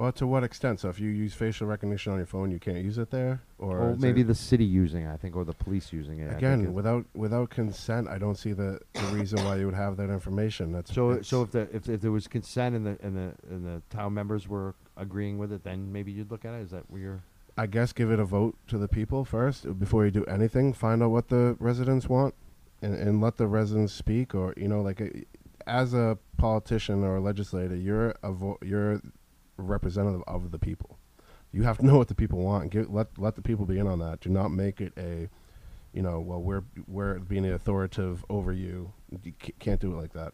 Well, 0.00 0.12
to 0.12 0.26
what 0.26 0.44
extent? 0.44 0.80
So 0.80 0.88
if 0.88 0.98
you 0.98 1.10
use 1.10 1.34
facial 1.34 1.66
recognition 1.66 2.10
on 2.10 2.18
your 2.18 2.24
phone, 2.26 2.50
you 2.50 2.58
can't 2.58 2.78
use 2.82 2.96
it 2.96 3.10
there, 3.10 3.42
or 3.58 3.80
Or 3.80 3.96
maybe 3.96 4.22
the 4.22 4.34
city 4.34 4.64
using 4.64 5.02
it, 5.04 5.12
I 5.12 5.18
think, 5.18 5.36
or 5.36 5.44
the 5.44 5.52
police 5.52 5.92
using 5.92 6.20
it. 6.20 6.34
Again 6.34 6.72
without 6.72 7.04
without 7.14 7.50
consent. 7.50 8.08
I 8.08 8.16
don't 8.16 8.36
see 8.36 8.54
the, 8.54 8.80
the 8.94 9.02
reason 9.18 9.44
why 9.44 9.56
you 9.56 9.66
would 9.66 9.74
have 9.74 9.98
that 9.98 10.08
information. 10.08 10.72
That's 10.72 10.94
So, 10.94 11.10
it's- 11.10 11.28
so 11.28 11.42
if 11.42 11.50
the 11.50 11.68
if, 11.76 11.86
if 11.86 12.00
there 12.00 12.12
was 12.12 12.26
consent 12.28 12.74
and 12.76 12.86
the 12.86 12.96
and 13.02 13.14
the 13.14 13.34
and 13.50 13.66
the 13.66 13.82
town 13.94 14.14
members 14.14 14.48
were 14.48 14.74
agreeing 14.96 15.36
with 15.36 15.52
it, 15.52 15.64
then 15.64 15.92
maybe 15.92 16.10
you'd 16.12 16.30
look 16.30 16.46
at 16.46 16.54
it. 16.54 16.62
Is 16.62 16.70
that 16.70 16.84
where 16.88 17.00
you're? 17.02 17.22
I 17.58 17.66
guess 17.66 17.92
give 17.92 18.10
it 18.10 18.18
a 18.18 18.24
vote 18.24 18.56
to 18.68 18.78
the 18.78 18.88
people 18.88 19.26
first 19.26 19.78
before 19.78 20.06
you 20.06 20.10
do 20.10 20.24
anything. 20.24 20.72
Find 20.72 21.02
out 21.02 21.10
what 21.10 21.28
the 21.28 21.56
residents 21.60 22.08
want, 22.08 22.34
and, 22.80 22.94
and 22.94 23.20
let 23.20 23.36
the 23.36 23.46
residents 23.46 23.92
speak. 23.92 24.34
Or 24.34 24.54
you 24.56 24.66
know, 24.66 24.80
like 24.80 25.02
uh, 25.02 25.08
as 25.66 25.92
a 25.92 26.16
politician 26.38 27.04
or 27.04 27.16
a 27.16 27.20
legislator, 27.20 27.76
you're 27.76 28.14
a 28.22 28.32
vo- 28.32 28.58
you're 28.62 28.92
a 28.94 29.00
representative 29.60 30.22
of 30.26 30.50
the 30.50 30.58
people. 30.58 30.98
You 31.52 31.62
have 31.64 31.78
to 31.78 31.86
know 31.86 31.98
what 31.98 32.08
the 32.08 32.14
people 32.14 32.38
want. 32.38 32.62
And 32.64 32.70
give, 32.70 32.90
let 32.90 33.18
let 33.18 33.36
the 33.36 33.42
people 33.42 33.66
be 33.66 33.78
in 33.78 33.86
on 33.86 33.98
that. 34.00 34.20
Do 34.20 34.30
not 34.30 34.48
make 34.48 34.80
it 34.80 34.92
a, 34.96 35.28
you 35.92 36.02
know, 36.02 36.20
well 36.20 36.40
we're 36.40 36.64
we're 36.86 37.18
being 37.18 37.46
authoritative 37.46 38.24
over 38.28 38.52
you. 38.52 38.92
You 39.22 39.32
can't 39.58 39.80
do 39.80 39.92
it 39.92 39.96
like 39.96 40.12
that. 40.12 40.32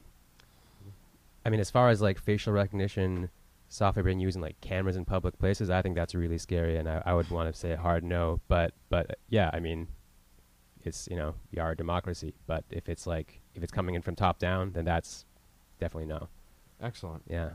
I 1.45 1.51
mean, 1.51 1.61
as 1.61 1.71
far 1.71 1.91
as 1.91 2.03
like 2.03 2.19
facial 2.19 2.53
recognition 2.53 3.31
software 3.69 4.03
being 4.03 4.21
used 4.21 4.37
in 4.37 4.43
like 4.43 4.61
cameras 4.61 4.97
in 4.97 5.05
public 5.05 5.39
places, 5.39 5.71
I 5.71 5.83
think 5.83 5.95
that's 5.95 6.15
really 6.15 6.39
scary, 6.39 6.77
and 6.77 6.89
I, 6.89 7.03
I 7.07 7.15
would 7.15 7.31
want 7.31 7.53
to 7.53 7.59
say 7.59 7.73
a 7.73 7.77
hard 7.77 8.03
no. 8.03 8.41
But 8.49 8.75
but 8.91 9.19
yeah, 9.29 9.51
I 9.53 9.61
mean, 9.61 9.89
it's 10.85 11.09
you 11.11 11.17
know 11.17 11.35
we 11.53 11.61
are 11.61 11.71
a 11.71 11.77
democracy, 11.77 12.35
but 12.47 12.65
if 12.71 12.89
it's 12.89 13.07
like 13.07 13.41
if 13.55 13.63
it's 13.63 13.73
coming 13.73 13.95
in 13.95 14.03
from 14.03 14.17
top 14.17 14.39
down, 14.39 14.73
then 14.73 14.85
that's 14.85 15.25
definitely 15.81 16.07
no. 16.07 16.29
Excellent. 16.81 17.23
Yeah. 17.29 17.51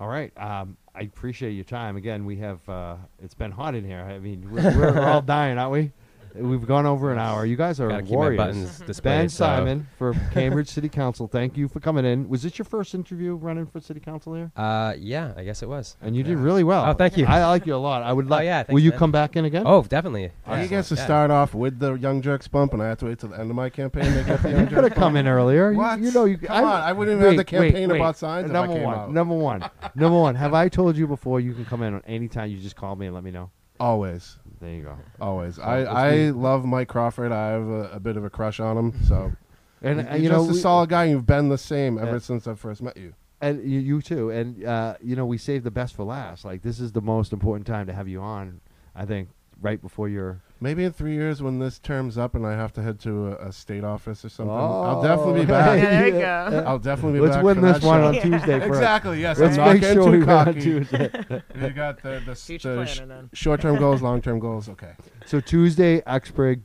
All 0.00 0.08
right. 0.08 0.32
Um, 0.36 0.76
I 0.94 1.02
appreciate 1.02 1.52
your 1.52 1.64
time. 1.64 1.96
Again, 1.96 2.24
we 2.24 2.36
have. 2.36 2.68
Uh, 2.68 2.96
it's 3.22 3.34
been 3.34 3.50
hot 3.50 3.74
in 3.74 3.84
here. 3.84 4.00
I 4.00 4.18
mean, 4.18 4.50
we're, 4.50 4.62
we're, 4.76 4.92
we're 4.94 5.06
all 5.06 5.22
dying, 5.36 5.58
aren't 5.58 5.72
we? 5.72 5.92
We've 6.34 6.66
gone 6.66 6.86
over 6.86 7.12
an 7.12 7.18
hour. 7.18 7.44
You 7.44 7.56
guys 7.56 7.78
are 7.80 7.88
Gotta 7.88 8.02
keep 8.02 8.10
my 8.12 8.16
warriors. 8.16 8.36
buttons 8.38 8.80
displayed. 8.86 9.12
Ben 9.18 9.28
so- 9.28 9.44
Simon 9.44 9.86
for 9.98 10.14
Cambridge 10.32 10.68
City 10.68 10.88
Council. 10.88 11.28
Thank 11.28 11.56
you 11.56 11.68
for 11.68 11.78
coming 11.80 12.04
in. 12.04 12.28
Was 12.28 12.42
this 12.42 12.58
your 12.58 12.64
first 12.64 12.94
interview 12.94 13.34
running 13.34 13.66
for 13.66 13.80
City 13.80 14.00
Council 14.00 14.34
here? 14.34 14.50
Uh, 14.56 14.94
yeah, 14.98 15.32
I 15.36 15.44
guess 15.44 15.62
it 15.62 15.68
was. 15.68 15.96
And 16.00 16.16
you 16.16 16.22
did 16.22 16.38
really 16.38 16.64
well. 16.64 16.84
Oh, 16.88 16.94
thank 16.94 17.16
you. 17.18 17.26
I 17.26 17.46
like 17.48 17.66
you 17.66 17.74
a 17.74 17.76
lot. 17.76 18.02
I 18.02 18.12
would 18.12 18.28
like. 18.30 18.44
yeah, 18.46 18.62
thanks, 18.62 18.72
will 18.72 18.80
you 18.80 18.90
man. 18.90 18.98
come 18.98 19.12
back 19.12 19.36
in 19.36 19.44
again? 19.44 19.64
Oh, 19.66 19.82
definitely. 19.82 20.30
He 20.46 20.50
Yeah. 20.52 20.66
gets 20.66 20.88
to 20.88 20.94
Yeah. 20.94 21.04
start 21.04 21.30
off 21.30 21.54
with 21.54 21.78
the 21.78 21.94
Young 21.94 22.22
Jurks 22.22 22.50
bump, 22.50 22.72
and 22.72 22.82
I 22.82 22.88
have 22.88 22.98
to 22.98 23.04
wait 23.06 23.18
till 23.18 23.28
the 23.28 23.38
end 23.38 23.50
of 23.50 23.56
my 23.56 23.68
campaign 23.68 24.04
to 24.12 24.24
get 24.24 24.42
the 24.42 24.50
Young 24.52 24.60
you 24.60 24.66
could 24.74 24.84
have 24.84 24.94
come 24.94 25.16
in 25.16 25.26
earlier. 25.28 25.72
You- 25.72 25.78
What? 25.78 26.00
You, 26.00 26.12
know, 26.12 26.24
you. 26.24 26.38
Come 26.38 26.64
on, 26.64 26.82
I 26.82 26.92
wouldn't 26.92 27.16
even 27.18 27.26
have 27.28 27.36
the 27.36 27.44
campaign 27.44 27.90
wait. 27.90 27.96
about 27.96 28.16
signs 28.16 28.46
if 28.46 28.50
I 28.56 28.60
Number 28.60 28.74
came 28.74 28.84
one. 28.84 28.94
out. 28.98 29.12
Number 29.12 29.34
one. 29.34 29.70
number 29.94 30.18
one. 30.18 30.34
Have 30.36 30.54
I 30.54 30.68
told 30.68 30.96
you 30.96 31.06
before 31.06 31.40
you 31.40 31.52
can 31.52 31.64
come 31.66 31.82
in 31.82 31.92
on 31.94 32.02
any 32.06 32.28
time? 32.28 32.50
You 32.50 32.58
just 32.58 32.76
call 32.76 32.96
me 32.96 33.06
and 33.06 33.14
let 33.14 33.22
me 33.22 33.30
know. 33.30 33.50
Always, 33.80 34.38
There 34.62 34.70
you 34.70 34.82
go. 34.84 34.96
always. 35.20 35.58
I, 35.58 35.80
I 35.82 36.14
love 36.30 36.64
Mike 36.64 36.88
Crawford. 36.88 37.32
I 37.32 37.48
have 37.50 37.68
a, 37.68 37.90
a 37.94 38.00
bit 38.00 38.16
of 38.16 38.24
a 38.24 38.30
crush 38.30 38.60
on 38.60 38.78
him. 38.78 38.94
So 39.06 39.32
And 39.82 39.98
you're 39.98 40.08
uh, 40.10 40.16
you 40.16 40.28
know, 40.28 40.38
just 40.38 40.50
a 40.50 40.52
we- 40.54 40.58
solid 40.60 40.88
guy. 40.90 41.04
You've 41.06 41.26
been 41.26 41.48
the 41.48 41.58
same 41.58 41.98
ever 41.98 42.20
since 42.20 42.46
I 42.46 42.54
first 42.54 42.80
met 42.80 42.96
you. 42.96 43.14
and 43.40 43.60
you, 43.68 43.80
you 43.80 44.00
too. 44.00 44.30
And 44.30 44.64
uh, 44.64 44.94
you 45.02 45.16
know, 45.16 45.26
we 45.26 45.36
saved 45.36 45.64
the 45.64 45.72
best 45.72 45.96
for 45.96 46.04
last. 46.04 46.44
Like 46.44 46.62
this 46.62 46.78
is 46.78 46.92
the 46.92 47.00
most 47.02 47.32
important 47.32 47.66
time 47.66 47.86
to 47.88 47.92
have 47.92 48.06
you 48.06 48.20
on. 48.20 48.60
I 48.94 49.04
think 49.04 49.30
right 49.60 49.82
before 49.82 50.08
your. 50.08 50.40
Maybe 50.62 50.84
in 50.84 50.92
three 50.92 51.14
years 51.14 51.42
when 51.42 51.58
this 51.58 51.80
term's 51.80 52.16
up 52.16 52.36
and 52.36 52.46
I 52.46 52.52
have 52.52 52.72
to 52.74 52.82
head 52.82 53.00
to 53.00 53.28
a, 53.28 53.48
a 53.48 53.52
state 53.52 53.82
office 53.82 54.24
or 54.24 54.28
something, 54.28 54.54
Oh, 54.54 54.82
I'll 54.82 55.02
definitely 55.02 55.40
be 55.40 55.46
back. 55.46 55.82
Yeah, 55.82 55.90
there 55.90 56.06
you 56.06 56.12
go. 56.20 56.64
I'll 56.68 56.78
definitely 56.78 57.18
be 57.18 57.24
Let's 57.24 57.34
back. 57.34 57.44
win 57.44 57.54
for 57.56 57.60
this 57.62 57.80
that 57.80 57.86
one 57.86 58.00
show. 58.00 58.06
on 58.06 58.14
Yeah. 58.14 58.22
Tuesday. 58.22 58.58
First. 58.60 58.68
Exactly. 58.68 59.20
Yes. 59.20 59.38
Let's 59.40 59.58
I'm 59.58 59.72
make 59.72 59.80
getting 59.80 59.96
sure 60.02 60.12
we 60.12 60.18
too 60.20 60.26
win 60.26 60.30
on. 60.30 60.54
Tuesday. 60.54 61.10
You 61.60 61.70
got 61.70 62.00
the 62.02 62.22
the, 62.24 62.34
Future 62.36 62.76
the 62.76 62.84
planning 62.84 63.08
then. 63.08 63.30
short-term 63.32 63.76
goals, 63.78 64.02
long-term 64.08 64.38
goals. 64.38 64.68
Okay. 64.68 64.92
So 65.26 65.40
Tuesday, 65.40 66.00
Uxbridge, 66.06 66.60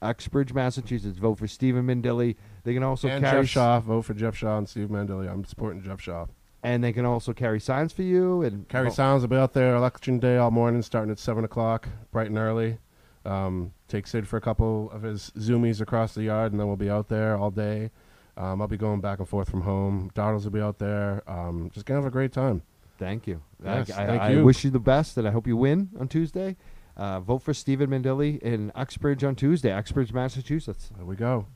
Uxbridge, 0.00 0.52
Massachusetts. 0.54 1.18
Vote 1.18 1.38
for 1.38 1.48
Stephen 1.48 1.84
Mandile. 1.86 2.36
They 2.62 2.74
can 2.74 2.84
also 2.84 3.08
and 3.08 3.24
carry 3.24 3.42
Jeff 3.42 3.50
Shaw. 3.50 3.80
Vote 3.80 4.02
for 4.02 4.14
Jeff 4.14 4.36
Shaw 4.36 4.56
and 4.58 4.68
Steve 4.68 4.86
Mandile. 4.88 5.28
I'm 5.28 5.44
supporting 5.44 5.82
Jeff 5.82 6.00
Shaw. 6.00 6.26
and 6.62 6.82
they 6.84 6.92
can 6.92 7.04
also 7.04 7.32
carry 7.32 7.58
signs 7.58 7.92
for 7.92 8.02
you 8.02 8.42
and 8.42 8.68
Carrie 8.68 8.86
oh, 8.86 8.90
Sounds 8.90 9.22
will 9.22 9.28
be 9.30 9.36
out 9.36 9.52
there 9.52 9.74
election 9.74 10.20
day 10.20 10.36
all 10.36 10.52
morning, 10.52 10.80
starting 10.80 11.10
at 11.10 11.18
seven 11.18 11.42
o'clock, 11.42 11.88
bright 12.12 12.28
and 12.28 12.38
early. 12.38 12.78
Um, 13.24 13.72
take 13.88 14.06
Sid 14.06 14.26
for 14.26 14.36
a 14.36 14.40
couple 14.40 14.90
of 14.90 15.02
his 15.02 15.30
zoomies 15.38 15.80
across 15.80 16.14
the 16.14 16.22
yard, 16.24 16.52
and 16.52 16.60
then 16.60 16.66
we'll 16.66 16.76
be 16.76 16.90
out 16.90 17.08
there 17.08 17.36
all 17.36 17.50
day. 17.50 17.90
Um, 18.36 18.60
I'll 18.62 18.68
be 18.68 18.76
going 18.76 19.00
back 19.00 19.18
and 19.18 19.28
forth 19.28 19.50
from 19.50 19.60
home. 19.62 20.10
Dartles 20.14 20.44
will 20.44 20.50
be 20.50 20.60
out 20.60 20.78
there. 20.78 21.22
Um, 21.26 21.70
just 21.72 21.86
gonna 21.86 22.00
have 22.00 22.06
a 22.06 22.10
great 22.10 22.32
time. 22.32 22.62
Thank 22.98 23.26
you. 23.26 23.42
Yes, 23.62 23.90
I, 23.90 24.02
I- 24.02 24.06
thank 24.06 24.22
I 24.22 24.30
you. 24.32 24.44
wish 24.44 24.64
you 24.64 24.70
the 24.70 24.80
best, 24.80 25.16
and 25.18 25.26
I 25.28 25.30
hope 25.30 25.46
you 25.46 25.56
win 25.56 25.90
on 26.00 26.08
Tuesday. 26.08 26.56
Uh, 26.96 27.20
vote 27.20 27.38
for 27.42 27.54
Stephen 27.54 27.90
Mandile 27.90 28.38
in 28.40 28.70
Uxbridge 28.74 29.24
on 29.24 29.34
Tuesday, 29.34 29.72
Uxbridge, 29.72 30.12
Massachusetts. 30.12 30.90
There 30.96 31.06
we 31.06 31.16
go. 31.16 31.46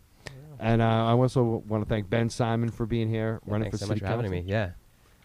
And 0.58 0.80
uh, 0.80 0.84
I 1.06 1.12
also 1.12 1.62
want 1.68 1.84
to 1.84 1.88
thank 1.88 2.08
Ben 2.08 2.30
Simon 2.30 2.70
for 2.70 2.86
being 2.86 3.08
here, 3.10 3.40
Yeah, 3.44 3.52
running 3.52 3.64
thanks 3.66 3.78
for 3.78 3.84
so 3.84 3.88
much 3.88 3.96
city 3.98 4.06
for 4.06 4.10
having 4.16 4.30
me. 4.30 4.44
Yeah. 4.46 4.70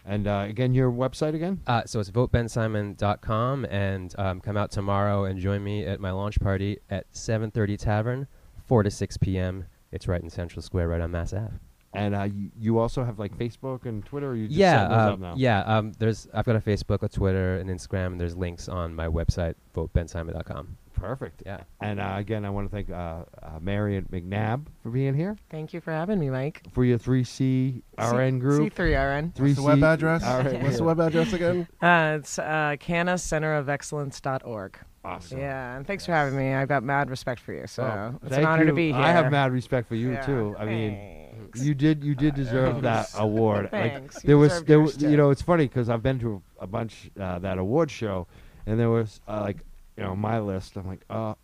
And 0.04 0.26
uh, 0.26 0.46
again, 0.48 0.74
your 0.74 0.90
website 0.90 1.34
again? 1.34 1.60
Uh, 1.66 1.82
so 1.86 2.00
it's 2.00 2.10
votebensimon.com 2.10 3.64
and 3.66 4.14
um, 4.18 4.40
come 4.40 4.56
out 4.56 4.70
tomorrow 4.70 5.24
and 5.24 5.38
join 5.38 5.62
me 5.62 5.84
at 5.84 6.00
my 6.00 6.10
launch 6.10 6.40
party 6.40 6.78
at 6.90 7.10
7:30 7.12 7.78
Tavern, 7.78 8.26
4 8.66 8.82
to 8.82 8.90
6 8.90 9.16
p.m. 9.18 9.66
It's 9.92 10.08
right 10.08 10.20
in 10.20 10.30
Central 10.30 10.62
Square, 10.62 10.88
right 10.88 11.00
on 11.00 11.10
Mass 11.10 11.32
Ave. 11.32 11.52
And 11.94 12.14
uh, 12.14 12.22
you, 12.22 12.50
you 12.58 12.78
also 12.78 13.04
have 13.04 13.18
like 13.18 13.36
Facebook 13.36 13.84
and 13.84 14.04
Twitter. 14.04 14.30
Or 14.30 14.34
you 14.34 14.48
just 14.48 14.58
yeah, 14.58 14.88
those 14.88 14.96
uh, 14.96 15.12
up 15.12 15.20
now? 15.20 15.34
yeah. 15.36 15.60
Um, 15.60 15.92
there's 15.98 16.26
I've 16.32 16.46
got 16.46 16.56
a 16.56 16.60
Facebook, 16.60 17.02
a 17.02 17.08
Twitter, 17.08 17.58
and 17.58 17.68
Instagram, 17.68 18.06
and 18.06 18.20
there's 18.20 18.36
links 18.36 18.68
on 18.68 18.94
my 18.94 19.06
website, 19.06 19.54
votebensimon.com. 19.74 20.78
Perfect. 21.02 21.42
Yeah. 21.44 21.60
And 21.80 22.00
uh, 22.00 22.14
again, 22.16 22.44
I 22.44 22.50
want 22.50 22.70
to 22.70 22.74
thank 22.74 22.88
uh, 22.88 23.24
uh, 23.42 23.58
Marion 23.60 24.06
McNabb 24.12 24.66
for 24.82 24.90
being 24.90 25.14
here 25.14 25.36
Thank 25.50 25.72
you 25.74 25.80
for 25.80 25.90
having 25.92 26.18
me, 26.20 26.30
Mike. 26.30 26.62
for 26.72 26.84
your 26.84 26.98
3C 26.98 27.82
RN 27.98 28.38
group. 28.38 28.72
C3RN. 28.74 29.34
3C 29.34 29.40
What's 29.40 29.56
the 29.56 29.62
web 29.62 29.82
address? 29.82 30.22
RN. 30.22 30.62
What's 30.64 30.76
the 30.78 30.84
web 30.84 31.00
address 31.00 31.32
again? 31.32 31.66
Uh, 31.82 32.18
it's 32.20 32.38
uh, 32.38 32.76
CanaCenterOfExcellence.org. 32.80 34.78
Awesome. 35.04 35.38
Yeah, 35.40 35.76
and 35.76 35.84
thanks 35.86 36.06
for 36.06 36.12
having 36.12 36.36
me. 36.38 36.54
I've 36.54 36.68
got 36.68 36.84
mad 36.84 37.10
respect 37.10 37.40
for 37.40 37.52
you, 37.52 37.66
so 37.66 37.82
Oh, 37.82 38.18
it's 38.22 38.34
thank 38.36 38.42
an 38.46 38.52
honor 38.52 38.66
to 38.66 38.72
be 38.72 38.92
here. 38.92 39.00
I 39.00 39.10
have 39.10 39.32
mad 39.32 39.50
respect 39.52 39.88
for 39.88 39.96
you 39.96 40.12
Yeah, 40.12 40.20
too. 40.24 40.54
I 40.56 40.64
mean, 40.64 40.96
thanks. 41.36 41.64
you 41.64 41.74
did 41.74 42.04
you 42.04 42.14
did 42.14 42.36
deserve 42.36 42.82
that 42.90 43.10
award. 43.18 43.64
Like, 43.72 43.92
Thanks. 43.92 44.22
You 44.22 44.28
there 44.28 44.38
was 44.38 44.62
there 44.62 44.78
yours, 44.78 44.94
was, 44.94 45.02
you 45.02 45.16
know 45.16 45.30
it's 45.30 45.42
funny 45.42 45.66
because 45.66 45.88
I've 45.88 46.04
been 46.04 46.20
to 46.20 46.40
a, 46.60 46.62
a 46.62 46.66
bunch 46.68 47.10
uh, 47.20 47.40
that 47.40 47.58
award 47.58 47.90
show, 47.90 48.28
and 48.64 48.78
there 48.78 48.90
was 48.90 49.20
uh, 49.26 49.40
like 49.40 49.56
you 49.96 50.02
know 50.04 50.14
my 50.16 50.38
list. 50.40 50.76
I'm 50.76 50.86
like 50.86 51.04
uh 51.10 51.34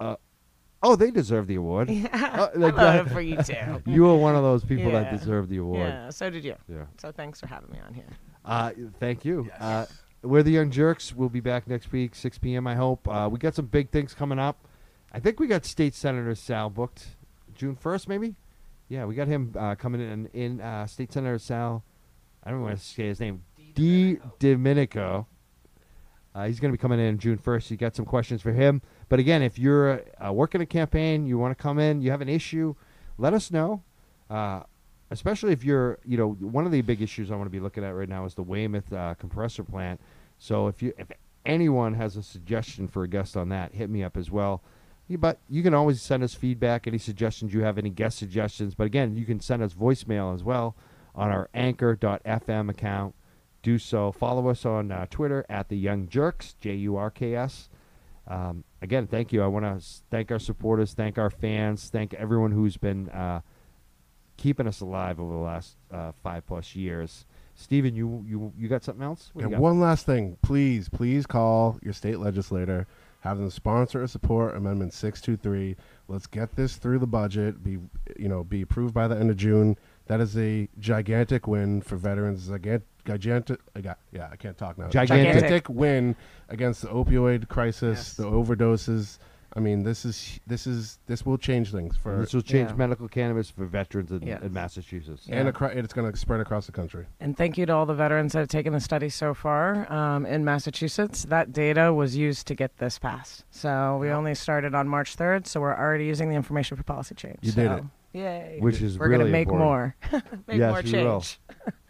uh 0.00 0.16
oh 0.82 0.96
they 0.96 1.10
deserve 1.10 1.46
the 1.46 1.56
award. 1.56 1.90
Uh, 2.34 2.48
like 2.56 2.74
I 2.74 2.96
love 2.96 3.06
it 3.06 3.10
for 3.12 3.20
you 3.20 3.36
too. 3.42 3.82
You 3.86 4.02
were 4.02 4.16
one 4.16 4.34
of 4.34 4.42
those 4.42 4.64
people 4.64 4.90
that 4.92 5.04
Yeah. 5.12 5.16
deserve 5.18 5.48
the 5.48 5.58
award. 5.58 5.88
Yeah, 5.88 6.10
so 6.10 6.30
did 6.30 6.44
you. 6.44 6.56
Yeah. 6.68 6.86
So 7.00 7.12
thanks 7.12 7.40
for 7.40 7.46
having 7.46 7.70
me 7.70 7.78
on 7.86 7.94
here. 7.94 8.06
Uh, 8.44 8.72
thank 8.98 9.24
you. 9.24 9.48
Uh, 9.60 9.86
we're 10.22 10.42
the 10.42 10.50
Young 10.50 10.70
Jurks. 10.70 11.14
We'll 11.14 11.28
be 11.28 11.40
back 11.40 11.66
next 11.68 11.92
week, 11.92 12.14
6 12.14 12.38
p.m. 12.38 12.66
I 12.66 12.74
hope. 12.74 13.06
Uh, 13.08 13.28
we 13.30 13.38
got 13.38 13.54
some 13.54 13.66
big 13.66 13.90
things 13.90 14.14
coming 14.14 14.38
up. 14.38 14.66
I 15.12 15.20
think 15.20 15.38
we 15.38 15.46
got 15.46 15.64
State 15.64 15.94
Senator 15.94 16.34
Sal 16.34 16.70
booked 16.70 17.06
June 17.54 17.76
1st, 17.76 18.08
maybe. 18.08 18.34
Yeah, 18.88 19.04
we 19.04 19.14
got 19.14 19.28
him 19.28 19.54
uh, 19.58 19.74
coming 19.76 20.00
in. 20.00 20.26
In 20.34 20.60
uh, 20.60 20.86
State 20.86 21.12
Senator 21.12 21.38
Sal, 21.38 21.84
I 22.42 22.50
don't 22.50 22.62
want 22.62 22.76
to 22.78 22.84
say 22.84 23.06
his 23.08 23.20
name. 23.20 23.42
D. 23.74 24.18
Domenico. 24.38 25.26
Uh, 26.34 26.46
he's 26.46 26.58
going 26.58 26.72
to 26.72 26.76
be 26.76 26.80
coming 26.80 26.98
in 26.98 27.18
June 27.18 27.38
1st. 27.38 27.70
You 27.70 27.76
got 27.76 27.94
some 27.94 28.04
questions 28.04 28.42
for 28.42 28.52
him. 28.52 28.82
But 29.08 29.20
again, 29.20 29.42
if 29.42 29.58
you're 29.58 30.02
uh, 30.24 30.32
working 30.32 30.60
a 30.60 30.66
campaign, 30.66 31.26
you 31.26 31.38
want 31.38 31.56
to 31.56 31.62
come 31.62 31.78
in, 31.78 32.02
you 32.02 32.10
have 32.10 32.20
an 32.20 32.28
issue, 32.28 32.74
let 33.18 33.34
us 33.34 33.50
know. 33.50 33.82
Uh, 34.28 34.62
especially 35.10 35.52
if 35.52 35.62
you're, 35.62 35.98
you 36.04 36.16
know, 36.16 36.32
one 36.32 36.66
of 36.66 36.72
the 36.72 36.80
big 36.80 37.00
issues 37.00 37.30
I 37.30 37.36
want 37.36 37.46
to 37.46 37.50
be 37.50 37.60
looking 37.60 37.84
at 37.84 37.94
right 37.94 38.08
now 38.08 38.24
is 38.24 38.34
the 38.34 38.42
Weymouth 38.42 38.92
uh, 38.92 39.14
compressor 39.14 39.62
plant. 39.62 40.00
So 40.38 40.66
if 40.66 40.82
you, 40.82 40.92
if 40.98 41.08
anyone 41.46 41.94
has 41.94 42.16
a 42.16 42.22
suggestion 42.22 42.88
for 42.88 43.04
a 43.04 43.08
guest 43.08 43.36
on 43.36 43.48
that, 43.50 43.72
hit 43.74 43.88
me 43.88 44.02
up 44.02 44.16
as 44.16 44.30
well. 44.30 44.62
Yeah, 45.06 45.18
but 45.18 45.38
you 45.48 45.62
can 45.62 45.74
always 45.74 46.00
send 46.00 46.22
us 46.22 46.34
feedback, 46.34 46.86
any 46.86 46.98
suggestions 46.98 47.52
you 47.52 47.62
have, 47.62 47.78
any 47.78 47.90
guest 47.90 48.18
suggestions. 48.18 48.74
But 48.74 48.84
again, 48.84 49.16
you 49.16 49.24
can 49.24 49.38
send 49.40 49.62
us 49.62 49.74
voicemail 49.74 50.34
as 50.34 50.42
well 50.42 50.74
on 51.14 51.30
our 51.30 51.48
Anchor.fm 51.54 52.70
account. 52.70 53.14
Do 53.64 53.78
so. 53.78 54.12
Follow 54.12 54.48
us 54.48 54.66
on 54.66 54.92
uh, 54.92 55.06
Twitter 55.08 55.46
at 55.48 55.70
the 55.70 55.76
Young 55.76 56.06
Jurks, 56.06 56.54
J 56.60 56.74
U 56.74 56.96
R 56.96 57.10
K 57.10 57.34
S. 57.34 57.70
Um, 58.28 58.62
again, 58.82 59.06
thank 59.06 59.32
you. 59.32 59.42
I 59.42 59.46
want 59.46 59.64
to 59.64 59.84
thank 60.10 60.30
our 60.30 60.38
supporters, 60.38 60.92
thank 60.92 61.16
our 61.16 61.30
fans, 61.30 61.88
thank 61.88 62.12
everyone 62.12 62.52
who's 62.52 62.76
been 62.76 63.08
uh, 63.08 63.40
keeping 64.36 64.66
us 64.66 64.82
alive 64.82 65.18
over 65.18 65.32
the 65.32 65.40
last 65.40 65.76
uh, 65.90 66.12
five 66.22 66.46
plus 66.46 66.76
years. 66.76 67.24
Steven, 67.54 67.94
you 67.94 68.22
you 68.28 68.52
you 68.58 68.68
got 68.68 68.84
something 68.84 69.02
else? 69.04 69.30
What 69.32 69.46
And 69.46 69.58
one 69.58 69.80
last 69.80 70.04
thing, 70.04 70.36
please, 70.42 70.90
please 70.90 71.24
call 71.24 71.78
your 71.82 71.94
state 71.94 72.18
legislator, 72.18 72.86
have 73.20 73.38
them 73.38 73.48
sponsor 73.48 74.02
or 74.02 74.06
support 74.08 74.56
Amendment 74.56 74.92
623. 74.92 75.76
Let's 76.08 76.26
get 76.26 76.54
this 76.54 76.76
through 76.76 76.98
the 76.98 77.06
budget, 77.06 77.62
be 77.62 77.78
you 78.18 78.28
know, 78.28 78.44
be 78.44 78.60
approved 78.60 78.92
by 78.92 79.08
the 79.08 79.16
end 79.16 79.30
of 79.30 79.38
June. 79.38 79.78
That 80.06 80.20
is 80.20 80.36
a 80.36 80.68
gigantic 80.78 81.46
win 81.46 81.80
for 81.80 81.96
veterans. 81.96 82.48
Gigant, 82.48 82.82
gigantic, 83.04 83.60
I 83.76 83.80
got, 83.80 83.98
yeah, 84.12 84.28
I 84.32 84.36
can't 84.36 84.56
talk 84.56 84.78
now. 84.78 84.88
Gigantic. 84.88 85.34
Gigantic. 85.34 85.68
win 85.68 86.16
against 86.48 86.82
the 86.82 86.88
opioid 86.88 87.48
crisis, 87.48 87.98
Yes. 87.98 88.14
the 88.14 88.24
overdoses. 88.24 89.18
I 89.56 89.60
mean, 89.60 89.84
this 89.84 90.04
is 90.04 90.40
this 90.48 90.66
is 90.66 90.98
this 91.06 91.24
will 91.24 91.38
change 91.38 91.70
things 91.70 91.96
for 91.96 92.16
this 92.18 92.34
will 92.34 92.42
change 92.42 92.70
Yeah. 92.70 92.76
medical 92.76 93.06
cannabis 93.06 93.50
for 93.50 93.66
veterans 93.66 94.10
in, 94.10 94.22
Yes. 94.26 94.42
in 94.42 94.52
Massachusetts. 94.52 95.26
Yeah. 95.28 95.36
and 95.38 95.48
acro- 95.48 95.68
it's 95.68 95.92
going 95.92 96.10
to 96.10 96.18
spread 96.18 96.40
across 96.40 96.66
the 96.66 96.72
country. 96.72 97.06
And 97.20 97.36
thank 97.36 97.56
you 97.56 97.64
to 97.66 97.72
all 97.72 97.86
the 97.86 97.94
veterans 97.94 98.32
that 98.32 98.40
have 98.40 98.48
taken 98.48 98.72
the 98.72 98.80
study 98.80 99.08
so 99.08 99.32
far 99.32 99.90
um, 99.92 100.26
in 100.26 100.44
Massachusetts. 100.44 101.22
That 101.26 101.52
data 101.52 101.92
was 101.92 102.16
used 102.16 102.48
to 102.48 102.56
get 102.56 102.78
this 102.78 102.98
passed. 102.98 103.44
So 103.52 103.96
we 104.00 104.08
only 104.10 104.34
started 104.34 104.74
on 104.74 104.88
March 104.88 105.16
3rd, 105.16 105.46
so 105.46 105.60
we're 105.60 105.76
already 105.78 106.06
using 106.06 106.30
the 106.30 106.34
information 106.34 106.76
for 106.76 106.82
policy 106.82 107.14
change. 107.14 107.38
You 107.42 107.52
did 107.52 107.70
it. 107.70 107.84
Yay. 108.12 108.58
Which 108.60 108.80
is 108.82 108.98
We're 108.98 109.08
really 109.08 109.24
gonna 109.24 109.30
make 109.32 109.46
important. 109.48 109.64
more. 109.68 109.96
make 110.48 110.58
Yes, 110.58 110.72
more 110.72 110.82
we 110.82 110.90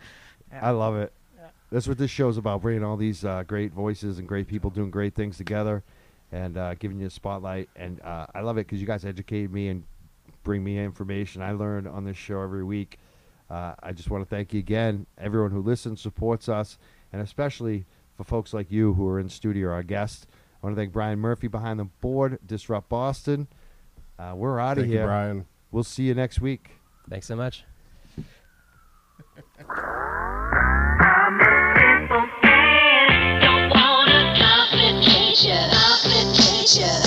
will. 0.54 0.60
change. 0.60 0.64
I 0.64 0.70
love 0.70 0.96
it. 0.96 1.12
Yeah. 1.36 1.46
That's 1.70 1.88
what 1.88 1.98
this 1.98 2.10
show's 2.10 2.36
about: 2.36 2.62
bringing 2.62 2.84
all 2.84 2.96
these 2.96 3.24
uh, 3.24 3.42
great 3.46 3.72
voices 3.72 4.18
and 4.18 4.28
great 4.28 4.46
people 4.48 4.70
doing 4.70 4.90
great 4.90 5.14
things 5.14 5.36
together, 5.36 5.82
and 6.32 6.56
uh, 6.56 6.74
giving 6.74 7.00
you 7.00 7.06
a 7.06 7.10
spotlight. 7.10 7.68
And 7.76 8.00
uh, 8.02 8.26
I 8.34 8.40
love 8.40 8.58
it 8.58 8.66
because 8.66 8.80
you 8.80 8.86
guys 8.86 9.04
educate 9.04 9.50
me 9.50 9.68
and 9.68 9.84
bring 10.42 10.62
me 10.62 10.78
information. 10.78 11.42
I 11.42 11.52
learn 11.52 11.86
on 11.86 12.04
this 12.04 12.16
show 12.16 12.40
every 12.40 12.64
week. 12.64 12.98
Uh, 13.50 13.74
I 13.82 13.92
just 13.92 14.10
want 14.10 14.22
to 14.22 14.28
thank 14.28 14.52
you 14.52 14.58
again, 14.58 15.06
everyone 15.18 15.50
who 15.50 15.60
listens, 15.60 16.00
supports 16.00 16.48
us, 16.48 16.78
and 17.12 17.20
especially 17.20 17.84
for 18.16 18.24
folks 18.24 18.54
like 18.54 18.70
you 18.70 18.94
who 18.94 19.06
are 19.08 19.20
in 19.20 19.28
studio, 19.28 19.70
our 19.70 19.82
guests. 19.82 20.26
I 20.62 20.66
want 20.66 20.76
to 20.76 20.80
thank 20.80 20.92
Brian 20.92 21.18
Murphy 21.18 21.46
behind 21.48 21.78
the 21.78 21.84
board, 21.84 22.38
Disrupt 22.46 22.88
Boston. 22.88 23.48
Uh, 24.18 24.32
we're 24.34 24.58
out 24.58 24.78
of 24.78 24.84
Thank 24.84 24.92
you, 24.92 24.98
here. 24.98 25.06
Brian. 25.06 25.46
We'll 25.72 25.84
see 25.84 26.04
you 26.04 26.14
next 26.14 26.40
week. 26.40 26.70
Thanks 27.10 27.26
so 27.26 27.36
much. 27.36 27.64
Yeah. 36.72 37.03